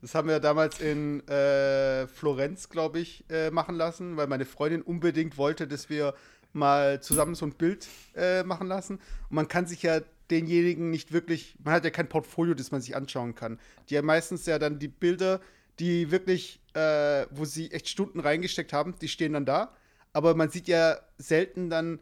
Das 0.01 0.13
haben 0.13 0.27
wir 0.27 0.39
damals 0.39 0.79
in 0.79 1.27
äh, 1.27 2.05
Florenz, 2.07 2.69
glaube 2.69 2.99
ich, 2.99 3.23
äh, 3.29 3.49
machen 3.49 3.75
lassen, 3.75 4.17
weil 4.17 4.27
meine 4.27 4.45
Freundin 4.45 4.81
unbedingt 4.81 5.37
wollte, 5.37 5.67
dass 5.67 5.89
wir 5.89 6.13
mal 6.53 7.01
zusammen 7.01 7.35
so 7.35 7.45
ein 7.45 7.53
Bild 7.53 7.87
äh, 8.15 8.43
machen 8.43 8.67
lassen. 8.67 8.95
Und 9.29 9.35
man 9.35 9.47
kann 9.47 9.65
sich 9.65 9.81
ja 9.83 10.01
denjenigen 10.29 10.89
nicht 10.89 11.11
wirklich, 11.11 11.55
man 11.63 11.73
hat 11.73 11.85
ja 11.85 11.89
kein 11.91 12.09
Portfolio, 12.09 12.53
das 12.53 12.71
man 12.71 12.81
sich 12.81 12.95
anschauen 12.95 13.35
kann. 13.35 13.59
Die 13.89 13.97
haben 13.97 14.05
meistens 14.05 14.45
ja 14.45 14.59
dann 14.59 14.79
die 14.79 14.87
Bilder, 14.87 15.39
die 15.79 16.11
wirklich, 16.11 16.59
äh, 16.75 17.25
wo 17.31 17.45
sie 17.45 17.71
echt 17.71 17.89
Stunden 17.89 18.19
reingesteckt 18.19 18.73
haben, 18.73 18.95
die 18.99 19.07
stehen 19.07 19.33
dann 19.33 19.45
da. 19.45 19.73
Aber 20.13 20.35
man 20.35 20.49
sieht 20.49 20.67
ja 20.67 20.97
selten 21.17 21.69
dann 21.69 21.99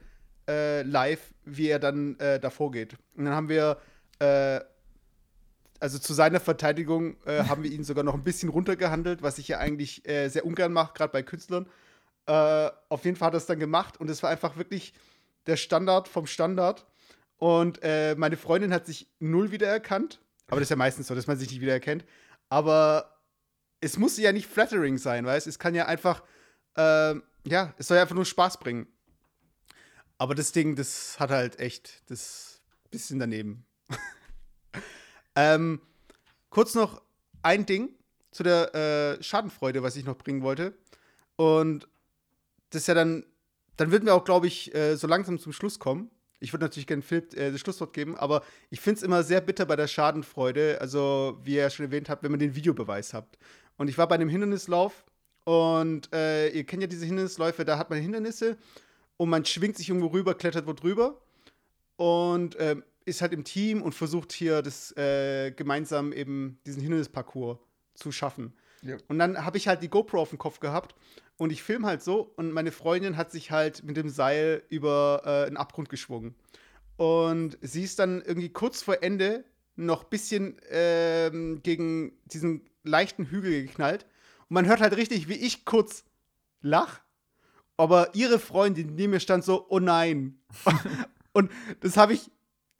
äh, 0.48 0.82
live, 0.84 1.34
wie 1.45 1.68
er 1.68 1.80
dann 1.80 2.20
äh, 2.20 2.40
davor 2.40 2.72
geht. 2.72 2.95
Und 3.16 3.26
dann 3.26 3.34
haben 3.34 3.50
wir, 3.50 3.78
äh, 4.20 4.60
also 5.80 6.00
zu 6.00 6.14
seiner 6.14 6.40
Verteidigung, 6.40 7.16
äh, 7.26 7.44
haben 7.48 7.64
wir 7.64 7.72
ihn 7.72 7.84
sogar 7.84 8.04
noch 8.04 8.16
ein 8.16 8.24
bisschen 8.24 8.50
runtergehandelt, 8.50 9.22
was 9.22 9.38
ich 9.38 9.48
ja 9.48 9.60
eigentlich 9.60 10.08
äh, 10.08 10.28
sehr 10.30 10.45
ungern 10.45 10.74
mache, 10.74 10.94
gerade 10.94 11.12
bei 11.12 11.24
Künstlern. 11.24 11.68
auf 12.26 13.06
jeden 13.06 13.18
Fall 13.18 13.28
hat 13.28 13.34
er 13.36 13.38
es 13.38 13.45
dann 13.45 13.60
gemacht 13.60 14.00
und 14.00 14.10
es 14.10 14.24
war 14.24 14.30
einfach 14.30 14.58
wirklich 14.58 14.94
der 15.45 15.58
Standard 15.58 16.08
vom 16.08 16.26
Standard. 16.26 16.86
Und 17.38 17.82
meine 17.84 18.38
Freundin 18.38 18.74
hat 18.74 18.86
sich 18.86 19.10
null 19.20 19.52
wiedererkannt. 19.52 20.22
Aber 20.48 20.62
das 20.62 20.68
ist 20.68 20.70
ja 20.70 20.78
meistens 20.78 21.08
so, 21.08 21.16
dass 21.16 21.28
man 21.28 21.38
sich 21.38 21.52
nicht 21.52 21.60
wiedererkennt. 21.60 22.06
Aber 22.48 23.12
es 23.84 23.98
muss 23.98 24.18
ja 24.18 24.32
nicht 24.32 24.48
flattering 24.48 24.98
sein, 24.98 25.26
weißt 25.26 25.46
Es 25.46 25.60
kann 25.60 25.76
ja 25.76 25.86
einfach, 25.88 26.24
äh, 26.78 27.16
ja, 27.46 27.74
es 27.78 27.88
soll 27.88 27.98
ja 27.98 28.04
einfach 28.04 28.16
nur 28.16 28.26
Spaß 28.26 28.60
bringen. 28.60 28.88
Aber 30.18 30.36
das 30.36 30.54
Ding, 30.54 30.76
das 30.76 31.20
hat 31.20 31.32
halt 31.32 31.60
echt 31.60 32.10
das 32.10 32.62
bisschen 32.92 33.20
daneben. 33.20 33.66
ähm, 35.36 35.82
kurz 36.50 36.76
noch 36.76 37.02
ein 37.42 37.66
Ding 37.66 37.90
zu 38.32 38.44
der 38.44 38.74
äh, 38.74 39.24
Schadenfreude, 39.24 39.84
was 39.84 39.96
ich 39.96 40.06
noch 40.06 40.18
bringen 40.18 40.44
wollte. 40.44 40.78
Und 41.36 41.90
das 42.70 42.84
ist 42.84 42.88
ja 42.88 42.94
dann, 42.94 43.26
dann 43.76 43.92
würden 43.92 44.06
wir 44.06 44.16
auch, 44.16 44.24
glaube 44.24 44.48
ich, 44.48 44.74
äh, 44.74 44.96
so 44.96 45.08
langsam 45.08 45.40
zum 45.40 45.52
Schluss 45.52 45.80
kommen. 45.80 46.10
Ich 46.40 46.54
würde 46.54 46.66
natürlich 46.66 46.88
gerne 46.88 47.02
Philipp 47.02 47.36
äh, 47.36 47.52
das 47.52 47.60
Schlusswort 47.60 47.94
geben, 47.94 48.16
aber 48.18 48.44
ich 48.70 48.80
finde 48.80 48.98
es 49.00 49.04
immer 49.04 49.24
sehr 49.24 49.42
bitter 49.42 49.66
bei 49.66 49.76
der 49.76 49.88
Schadenfreude, 49.88 50.80
also 50.80 51.40
wie 51.44 51.56
ihr 51.56 51.70
schon 51.70 51.88
erwähnt 51.88 52.10
habt, 52.10 52.24
wenn 52.24 52.32
man 52.32 52.40
den 52.40 52.56
Videobeweis 52.56 53.14
habt. 53.14 53.38
Und 53.78 53.88
ich 53.90 53.98
war 53.98 54.08
bei 54.08 54.16
einem 54.16 54.30
Hindernislauf 54.30 55.06
und 55.45 56.14
äh, 56.14 56.50
ihr 56.50 56.64
kennt 56.64 56.82
ja 56.82 56.88
diese 56.88 57.06
Hindernisläufe, 57.06 57.66
da 57.66 57.78
hat 57.78 57.90
man 57.90 58.00
Hindernisse 58.00 58.58
und 59.18 59.30
man 59.30 59.45
schwingt 59.45 59.78
sich 59.78 59.90
irgendwo 59.90 60.08
rüber, 60.08 60.36
klettert 60.36 60.68
wo 60.68 60.74
drüber 60.74 61.22
und 61.98 62.56
äh, 62.56 62.78
ist 63.06 63.22
halt 63.22 63.34
im 63.34 63.44
Team 63.44 63.82
und 63.82 63.94
versucht 63.94 64.32
hier 64.32 64.62
das 64.62 64.95
äh, 64.95 65.52
gemeinsam 65.52 66.14
eben 66.14 66.60
diesen 66.66 66.82
Hindernisparcours 66.82 67.58
zu 67.95 68.12
schaffen. 68.12 68.54
Ja. 68.82 68.98
Und 69.08 69.20
dann 69.20 69.44
habe 69.44 69.58
ich 69.58 69.68
halt 69.68 69.82
die 69.82 69.90
GoPro 69.90 70.20
auf 70.20 70.30
dem 70.30 70.38
Kopf 70.38 70.60
gehabt 70.60 70.95
und 71.38 71.52
ich 71.52 71.64
filme 71.64 71.88
halt 71.88 72.04
so 72.04 72.34
und 72.36 72.52
meine 72.52 72.72
Freundin 72.72 73.18
hat 73.18 73.32
sich 73.32 73.52
halt 73.52 73.84
mit 73.84 73.98
dem 73.98 74.10
Seil 74.10 74.64
über 74.70 75.22
äh, 75.26 75.48
einen 75.48 75.58
Abgrund 75.58 75.90
geschwungen. 75.90 76.36
Und 76.95 77.58
sie 77.62 77.84
ist 77.84 78.00
dann 78.00 78.22
irgendwie 78.22 78.50
kurz 78.50 78.82
vor 78.82 79.02
Ende 79.02 79.45
noch 79.76 80.04
ein 80.04 80.10
bisschen 80.10 80.58
ähm, 80.70 81.62
gegen 81.64 82.14
diesen 82.26 82.70
leichten 82.84 83.26
Hügel 83.26 83.66
geknallt. 83.66 84.06
Und 84.50 84.56
man 84.56 84.68
hört 84.68 84.82
halt 84.82 84.95
richtig, 84.95 85.28
wie 85.28 85.34
ich 85.34 85.66
kurz 85.66 86.04
lach. 86.62 87.02
Aber 87.78 88.14
ihre 88.14 88.40
Freundin 88.40 88.95
neben 88.95 89.12
mir 89.12 89.20
stand 89.20 89.44
so, 89.44 89.66
oh 89.70 89.80
nein. 89.80 90.40
und 91.34 91.52
das 91.80 91.98
habe 91.98 92.14
ich, 92.14 92.30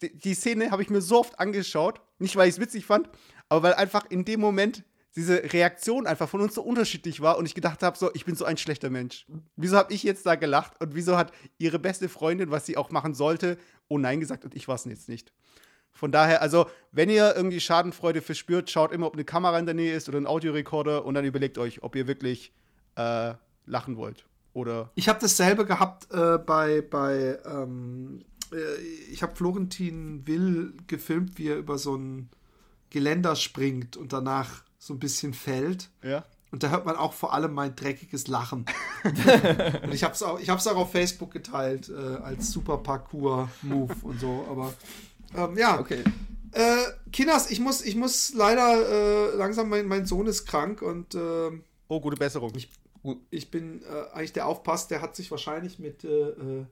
die 0.02 0.36
Szene 0.36 0.72
habe 0.72 0.84
ich 0.84 0.90
mir 0.90 1.02
so 1.02 1.20
oft 1.20 1.40
angeschaut. 1.40 2.02
Nicht, 2.20 2.36
weil 2.36 2.48
ich 2.48 2.56
es 2.56 2.62
witzig 2.62 2.86
fand, 2.86 3.10
aber 3.50 3.64
weil 3.64 3.74
einfach 3.74 4.10
in 4.10 4.24
dem 4.24 4.40
Moment 4.40 4.84
diese 5.16 5.54
Reaktion 5.54 6.08
einfach 6.08 6.28
von 6.28 6.42
uns 6.42 6.56
so 6.56 6.64
unterschiedlich 6.64 7.22
war 7.22 7.38
und 7.38 7.46
ich 7.46 7.54
gedacht 7.54 7.84
habe, 7.84 7.98
so, 7.98 8.12
ich 8.14 8.26
bin 8.26 8.36
so 8.36 8.46
ein 8.46 8.58
schlechter 8.58 8.90
Mensch. 8.90 9.28
Wieso 9.56 9.78
habe 9.78 9.94
ich 9.94 10.04
jetzt 10.04 10.26
da 10.26 10.36
gelacht 10.36 10.82
und 10.82 10.96
wieso 10.96 11.18
hat 11.18 11.32
ihre 11.58 11.78
beste 11.80 12.10
Freundin, 12.10 12.50
was 12.50 12.66
sie 12.66 12.78
auch 12.78 12.90
machen 12.90 13.14
sollte, 13.14 13.58
oh 13.88 13.98
nein 13.98 14.20
gesagt 14.20 14.44
und 14.44 14.56
ich 14.56 14.68
war 14.68 14.76
es 14.76 14.86
jetzt 14.86 15.10
nicht. 15.10 15.32
Von 15.94 16.12
daher, 16.12 16.42
also, 16.42 16.66
wenn 16.92 17.10
ihr 17.10 17.36
irgendwie 17.36 17.60
Schadenfreude 17.60 18.22
verspürt, 18.22 18.70
schaut 18.70 18.92
immer, 18.92 19.08
ob 19.08 19.14
eine 19.14 19.24
Kamera 19.24 19.58
in 19.60 19.66
der 19.66 19.76
Nähe 19.76 19.96
ist 19.96 20.10
oder 20.10 20.18
ein 20.18 20.28
Audiorekorder 20.28 21.06
und 21.06 21.14
dann 21.14 21.24
überlegt 21.24 21.58
euch, 21.58 21.84
ob 21.84 21.96
ihr 21.96 22.08
wirklich 22.08 22.52
äh, 22.96 23.34
lachen 23.66 23.96
wollt. 23.98 24.26
Oder 24.54 24.92
ich 24.96 25.10
habe 25.10 25.20
dasselbe 25.20 25.66
gehabt 25.66 26.12
äh, 26.12 26.38
bei, 26.38 26.82
bei 26.82 27.40
ähm, 27.46 28.24
äh, 28.52 28.82
ich 29.12 29.24
habe 29.24 29.36
Florentin 29.36 30.28
Will 30.28 30.74
gefilmt, 30.88 31.38
wie 31.38 31.48
er 31.50 31.58
über 31.58 31.78
so 31.78 31.96
ein 31.96 32.30
Geländer 32.90 33.36
springt 33.36 33.98
und 33.98 34.14
danach 34.14 34.64
so 34.78 34.94
ein 34.94 35.00
bisschen 35.00 35.34
fällt. 35.34 35.90
Ja. 36.04 36.24
Und 36.52 36.62
da 36.62 36.70
hört 36.70 36.86
man 36.86 36.96
auch 36.96 37.14
vor 37.14 37.34
allem 37.34 37.54
mein 37.54 37.76
dreckiges 37.76 38.28
Lachen. 38.28 38.66
und 39.84 39.92
ich 39.92 40.04
habe 40.04 40.14
es 40.14 40.22
auch, 40.22 40.40
ich 40.40 40.50
hab's 40.52 40.68
auch 40.68 40.76
auf 40.76 40.92
Facebook 40.92 41.32
geteilt 41.32 41.90
äh, 41.90 42.18
als 42.18 42.52
super 42.52 42.78
Parkour-Move 42.78 43.96
und 44.04 44.20
so. 44.20 44.46
Aber 44.52 44.72
ähm, 45.36 45.58
ja, 45.58 45.80
Okay. 45.80 46.04
äh, 46.52 46.78
Kinas, 47.12 47.52
ich 47.52 47.60
muss, 47.60 47.82
ich 47.84 47.96
muss 47.96 48.34
leider 48.34 49.32
äh, 49.34 49.36
langsam, 49.36 49.70
mein, 49.70 49.86
mein 49.88 50.06
Sohn 50.06 50.28
ist 50.28 50.46
krank 50.46 50.82
und 50.82 51.16
äh, 51.16 51.52
Oh, 51.88 52.00
gute 52.02 52.18
Besserung. 52.18 52.52
ich 53.30 53.52
bin 53.52 53.82
äh, 53.84 54.14
eigentlich 54.16 54.34
der 54.34 54.48
Aufpass, 54.48 54.88
der 54.88 55.02
hat 55.02 55.16
sich 55.16 55.30
wahrscheinlich 55.30 55.78
mit 55.80 56.04
äh, 56.04 56.30
äh, 56.30 56.66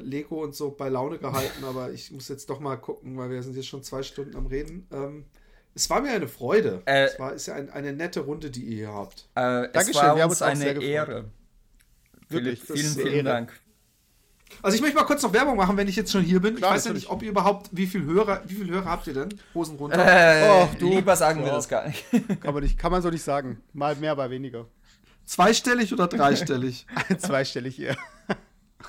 Lego 0.00 0.42
und 0.42 0.54
so 0.54 0.70
bei 0.70 0.88
Laune 0.88 1.18
gehalten, 1.18 1.64
aber 1.68 1.90
ich 1.92 2.10
muss 2.12 2.28
jetzt 2.28 2.48
doch 2.50 2.60
mal 2.60 2.76
gucken, 2.76 3.16
weil 3.16 3.30
wir 3.30 3.42
sind 3.42 3.56
jetzt 3.56 3.66
schon 3.68 3.82
zwei 3.82 4.02
Stunden 4.02 4.36
am 4.36 4.46
Reden. 4.46 4.86
Ähm, 4.92 5.24
es 5.74 5.90
war 5.90 6.00
mir 6.00 6.10
eine 6.12 6.28
Freude. 6.28 6.82
Äh, 6.86 7.04
es 7.06 7.18
war, 7.18 7.34
ist 7.34 7.46
ja 7.46 7.54
ein, 7.54 7.68
eine 7.70 7.92
nette 7.92 8.20
Runde, 8.20 8.50
die 8.50 8.62
ihr 8.64 8.76
hier 8.76 8.92
habt. 8.94 9.28
Äh, 9.36 9.66
es 9.66 9.72
Dankeschön, 9.72 9.94
war 10.02 10.16
wir 10.16 10.22
haben 10.22 10.30
uns 10.30 10.42
eine 10.42 10.56
sehr 10.60 10.74
gefreut. 10.74 10.88
Ehre. 10.90 11.24
Wirklich, 12.28 12.62
vielen, 12.62 12.92
vielen 12.94 13.06
Ehre. 13.14 13.24
Dank. 13.24 13.60
Also 14.62 14.74
ich 14.76 14.80
möchte 14.80 14.96
mal 14.96 15.04
kurz 15.04 15.22
noch 15.22 15.32
Werbung 15.32 15.56
machen, 15.56 15.76
wenn 15.76 15.88
ich 15.88 15.96
jetzt 15.96 16.10
schon 16.12 16.22
hier 16.22 16.40
bin. 16.40 16.56
Klar, 16.56 16.70
ich 16.72 16.76
weiß 16.76 16.84
ja 16.86 16.92
nicht, 16.92 17.08
ob 17.10 17.22
ihr 17.22 17.30
überhaupt, 17.30 17.68
wie 17.72 17.86
viel 17.86 18.04
Hörer, 18.04 18.42
wie 18.46 18.54
viel 18.54 18.70
Hörer 18.70 18.86
habt 18.90 19.06
ihr 19.06 19.14
denn? 19.14 19.28
Hosen 19.54 19.76
runter. 19.76 19.98
Äh, 19.98 20.48
Oh, 20.48 20.68
du. 20.78 20.88
lieber 20.90 21.14
sagen 21.16 21.40
wir 21.40 21.48
Ja. 21.48 21.54
das 21.54 21.68
gar 21.68 21.86
nicht. 21.86 22.04
Kann 22.40 22.54
man, 22.54 22.62
nicht, 22.62 22.78
kann 22.78 22.90
man 22.92 23.02
so 23.02 23.10
nicht 23.10 23.22
sagen. 23.22 23.60
Mal 23.72 23.96
mehr, 23.96 24.14
mal 24.16 24.30
weniger. 24.30 24.66
Zweistellig 25.24 25.92
oder 25.92 26.06
dreistellig? 26.06 26.86
Zweistellig 27.18 27.74
hier. 27.74 27.96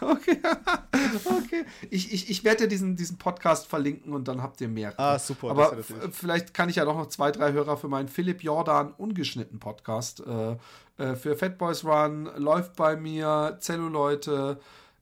okay. 0.01 0.39
okay. 1.25 1.65
Ich, 1.89 2.13
ich, 2.13 2.29
ich 2.29 2.43
werde 2.43 2.63
ja 2.63 2.67
diesen, 2.69 2.95
diesen 2.95 3.17
Podcast 3.17 3.67
verlinken 3.67 4.13
und 4.13 4.27
dann 4.27 4.41
habt 4.43 4.61
ihr 4.61 4.67
mehr. 4.67 4.93
Ah, 4.97 5.17
super. 5.17 5.49
Aber 5.49 5.75
ja 5.75 5.83
vielleicht 6.11 6.53
kann 6.53 6.69
ich 6.69 6.75
ja 6.75 6.85
doch 6.85 6.95
noch 6.95 7.07
zwei, 7.07 7.31
drei 7.31 7.51
Hörer 7.53 7.77
für 7.77 7.87
meinen 7.87 8.07
Philipp 8.07 8.43
Jordan 8.43 8.93
ungeschnitten 8.97 9.59
Podcast. 9.59 10.21
Äh, 10.25 10.57
äh, 11.03 11.15
für 11.15 11.35
Fat 11.35 11.57
Boys 11.57 11.83
Run, 11.83 12.29
Läuft 12.37 12.75
bei 12.75 12.95
mir, 12.95 13.57
Zelluleute, 13.59 14.59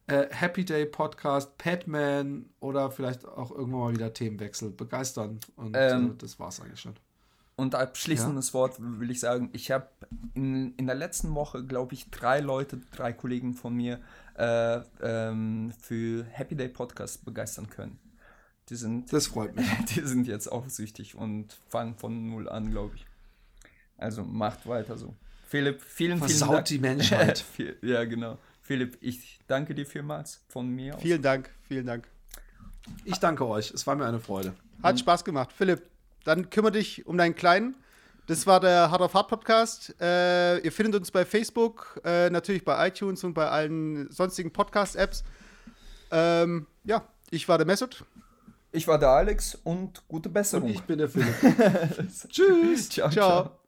äh, 0.07 0.27
Happy 0.29 0.65
Day 0.65 0.85
Podcast, 0.85 1.57
Padman 1.57 2.49
oder 2.59 2.91
vielleicht 2.91 3.25
auch 3.25 3.51
irgendwann 3.51 3.79
mal 3.79 3.93
wieder 3.93 4.13
Themenwechsel 4.13 4.71
begeistern. 4.71 5.39
Und 5.55 5.75
Ähm, 5.77 6.11
äh, 6.11 6.15
das 6.17 6.39
war's 6.39 6.59
eigentlich 6.61 6.79
schon. 6.79 6.95
Und 7.57 7.73
abschließendes 7.73 8.53
Wort 8.53 8.75
will 8.79 9.09
ich 9.09 9.21
sagen, 9.21 9.49
ich 9.53 9.71
habe 9.71 9.87
in, 10.33 10.75
in 10.75 10.87
der 10.87 10.95
letzten 10.95 11.33
Woche, 11.35 11.63
glaube 11.63 11.93
ich, 11.93 12.11
drei 12.11 12.41
Leute, 12.41 12.81
drei 12.91 13.13
Kollegen 13.13 13.53
von 13.53 13.73
mir 13.73 14.01
äh, 14.37 14.81
ähm, 15.01 15.71
für 15.79 16.25
Happy 16.25 16.55
Day 16.55 16.67
Podcast 16.67 17.23
begeistern 17.23 17.69
können. 17.69 17.97
Die 18.67 18.75
sind, 18.75 19.13
Das 19.13 19.27
freut 19.27 19.55
mich. 19.55 19.65
die 19.95 20.01
sind 20.01 20.27
jetzt 20.27 20.51
auch 20.51 20.67
süchtig 20.67 21.15
und 21.15 21.57
fangen 21.69 21.95
von 21.95 22.29
null 22.29 22.49
an, 22.49 22.71
glaube 22.71 22.95
ich. 22.95 23.05
Also 23.97 24.23
macht 24.23 24.67
weiter 24.67 24.97
so. 24.97 25.15
Philipp, 25.47 25.81
vielen, 25.81 26.17
vielen 26.17 26.29
Versaut 26.29 26.53
Dank. 26.55 26.65
die 26.65 26.79
Menschheit. 26.79 27.45
Ja, 27.81 28.03
genau. 28.03 28.37
Philipp, 28.65 28.97
ich 28.99 29.39
danke 29.45 29.75
dir 29.75 29.85
vielmals 29.85 30.43
von 30.49 30.67
mir 30.67 30.95
aus. 30.95 31.01
Vielen 31.03 31.21
Dank, 31.21 31.51
vielen 31.67 31.85
Dank. 31.85 32.07
Ich 33.03 33.19
danke 33.19 33.45
euch. 33.47 33.69
Es 33.71 33.85
war 33.85 33.95
mir 33.95 34.07
eine 34.07 34.19
Freude. 34.19 34.55
Hat 34.81 34.99
Spaß 34.99 35.23
gemacht. 35.23 35.51
Philipp, 35.55 35.83
dann 36.23 36.49
kümmere 36.49 36.71
dich 36.71 37.05
um 37.05 37.15
deinen 37.15 37.35
Kleinen. 37.35 37.75
Das 38.25 38.47
war 38.47 38.59
der 38.59 38.89
Hard 38.89 39.01
of 39.01 39.13
Hard 39.13 39.27
Podcast. 39.27 39.95
Äh, 40.01 40.57
ihr 40.61 40.71
findet 40.71 40.95
uns 40.95 41.11
bei 41.11 41.25
Facebook, 41.25 42.01
äh, 42.03 42.31
natürlich 42.31 42.65
bei 42.65 42.87
iTunes 42.87 43.23
und 43.23 43.35
bei 43.35 43.47
allen 43.47 44.09
sonstigen 44.11 44.51
Podcast-Apps. 44.51 45.23
Ähm, 46.09 46.65
ja, 46.85 47.07
ich 47.29 47.47
war 47.47 47.59
der 47.59 47.67
Mesut. 47.67 48.03
Ich 48.71 48.87
war 48.87 48.97
der 48.97 49.09
Alex 49.09 49.59
und 49.63 50.01
gute 50.07 50.29
Und 50.29 50.33
Besserung. 50.33 50.69
ich 50.69 50.81
bin 50.81 50.97
der 50.97 51.09
Philipp. 51.09 51.35
Tschüss. 52.29 52.89
ciao. 52.89 53.11
Ciao. 53.11 53.11
ciao. 53.11 53.59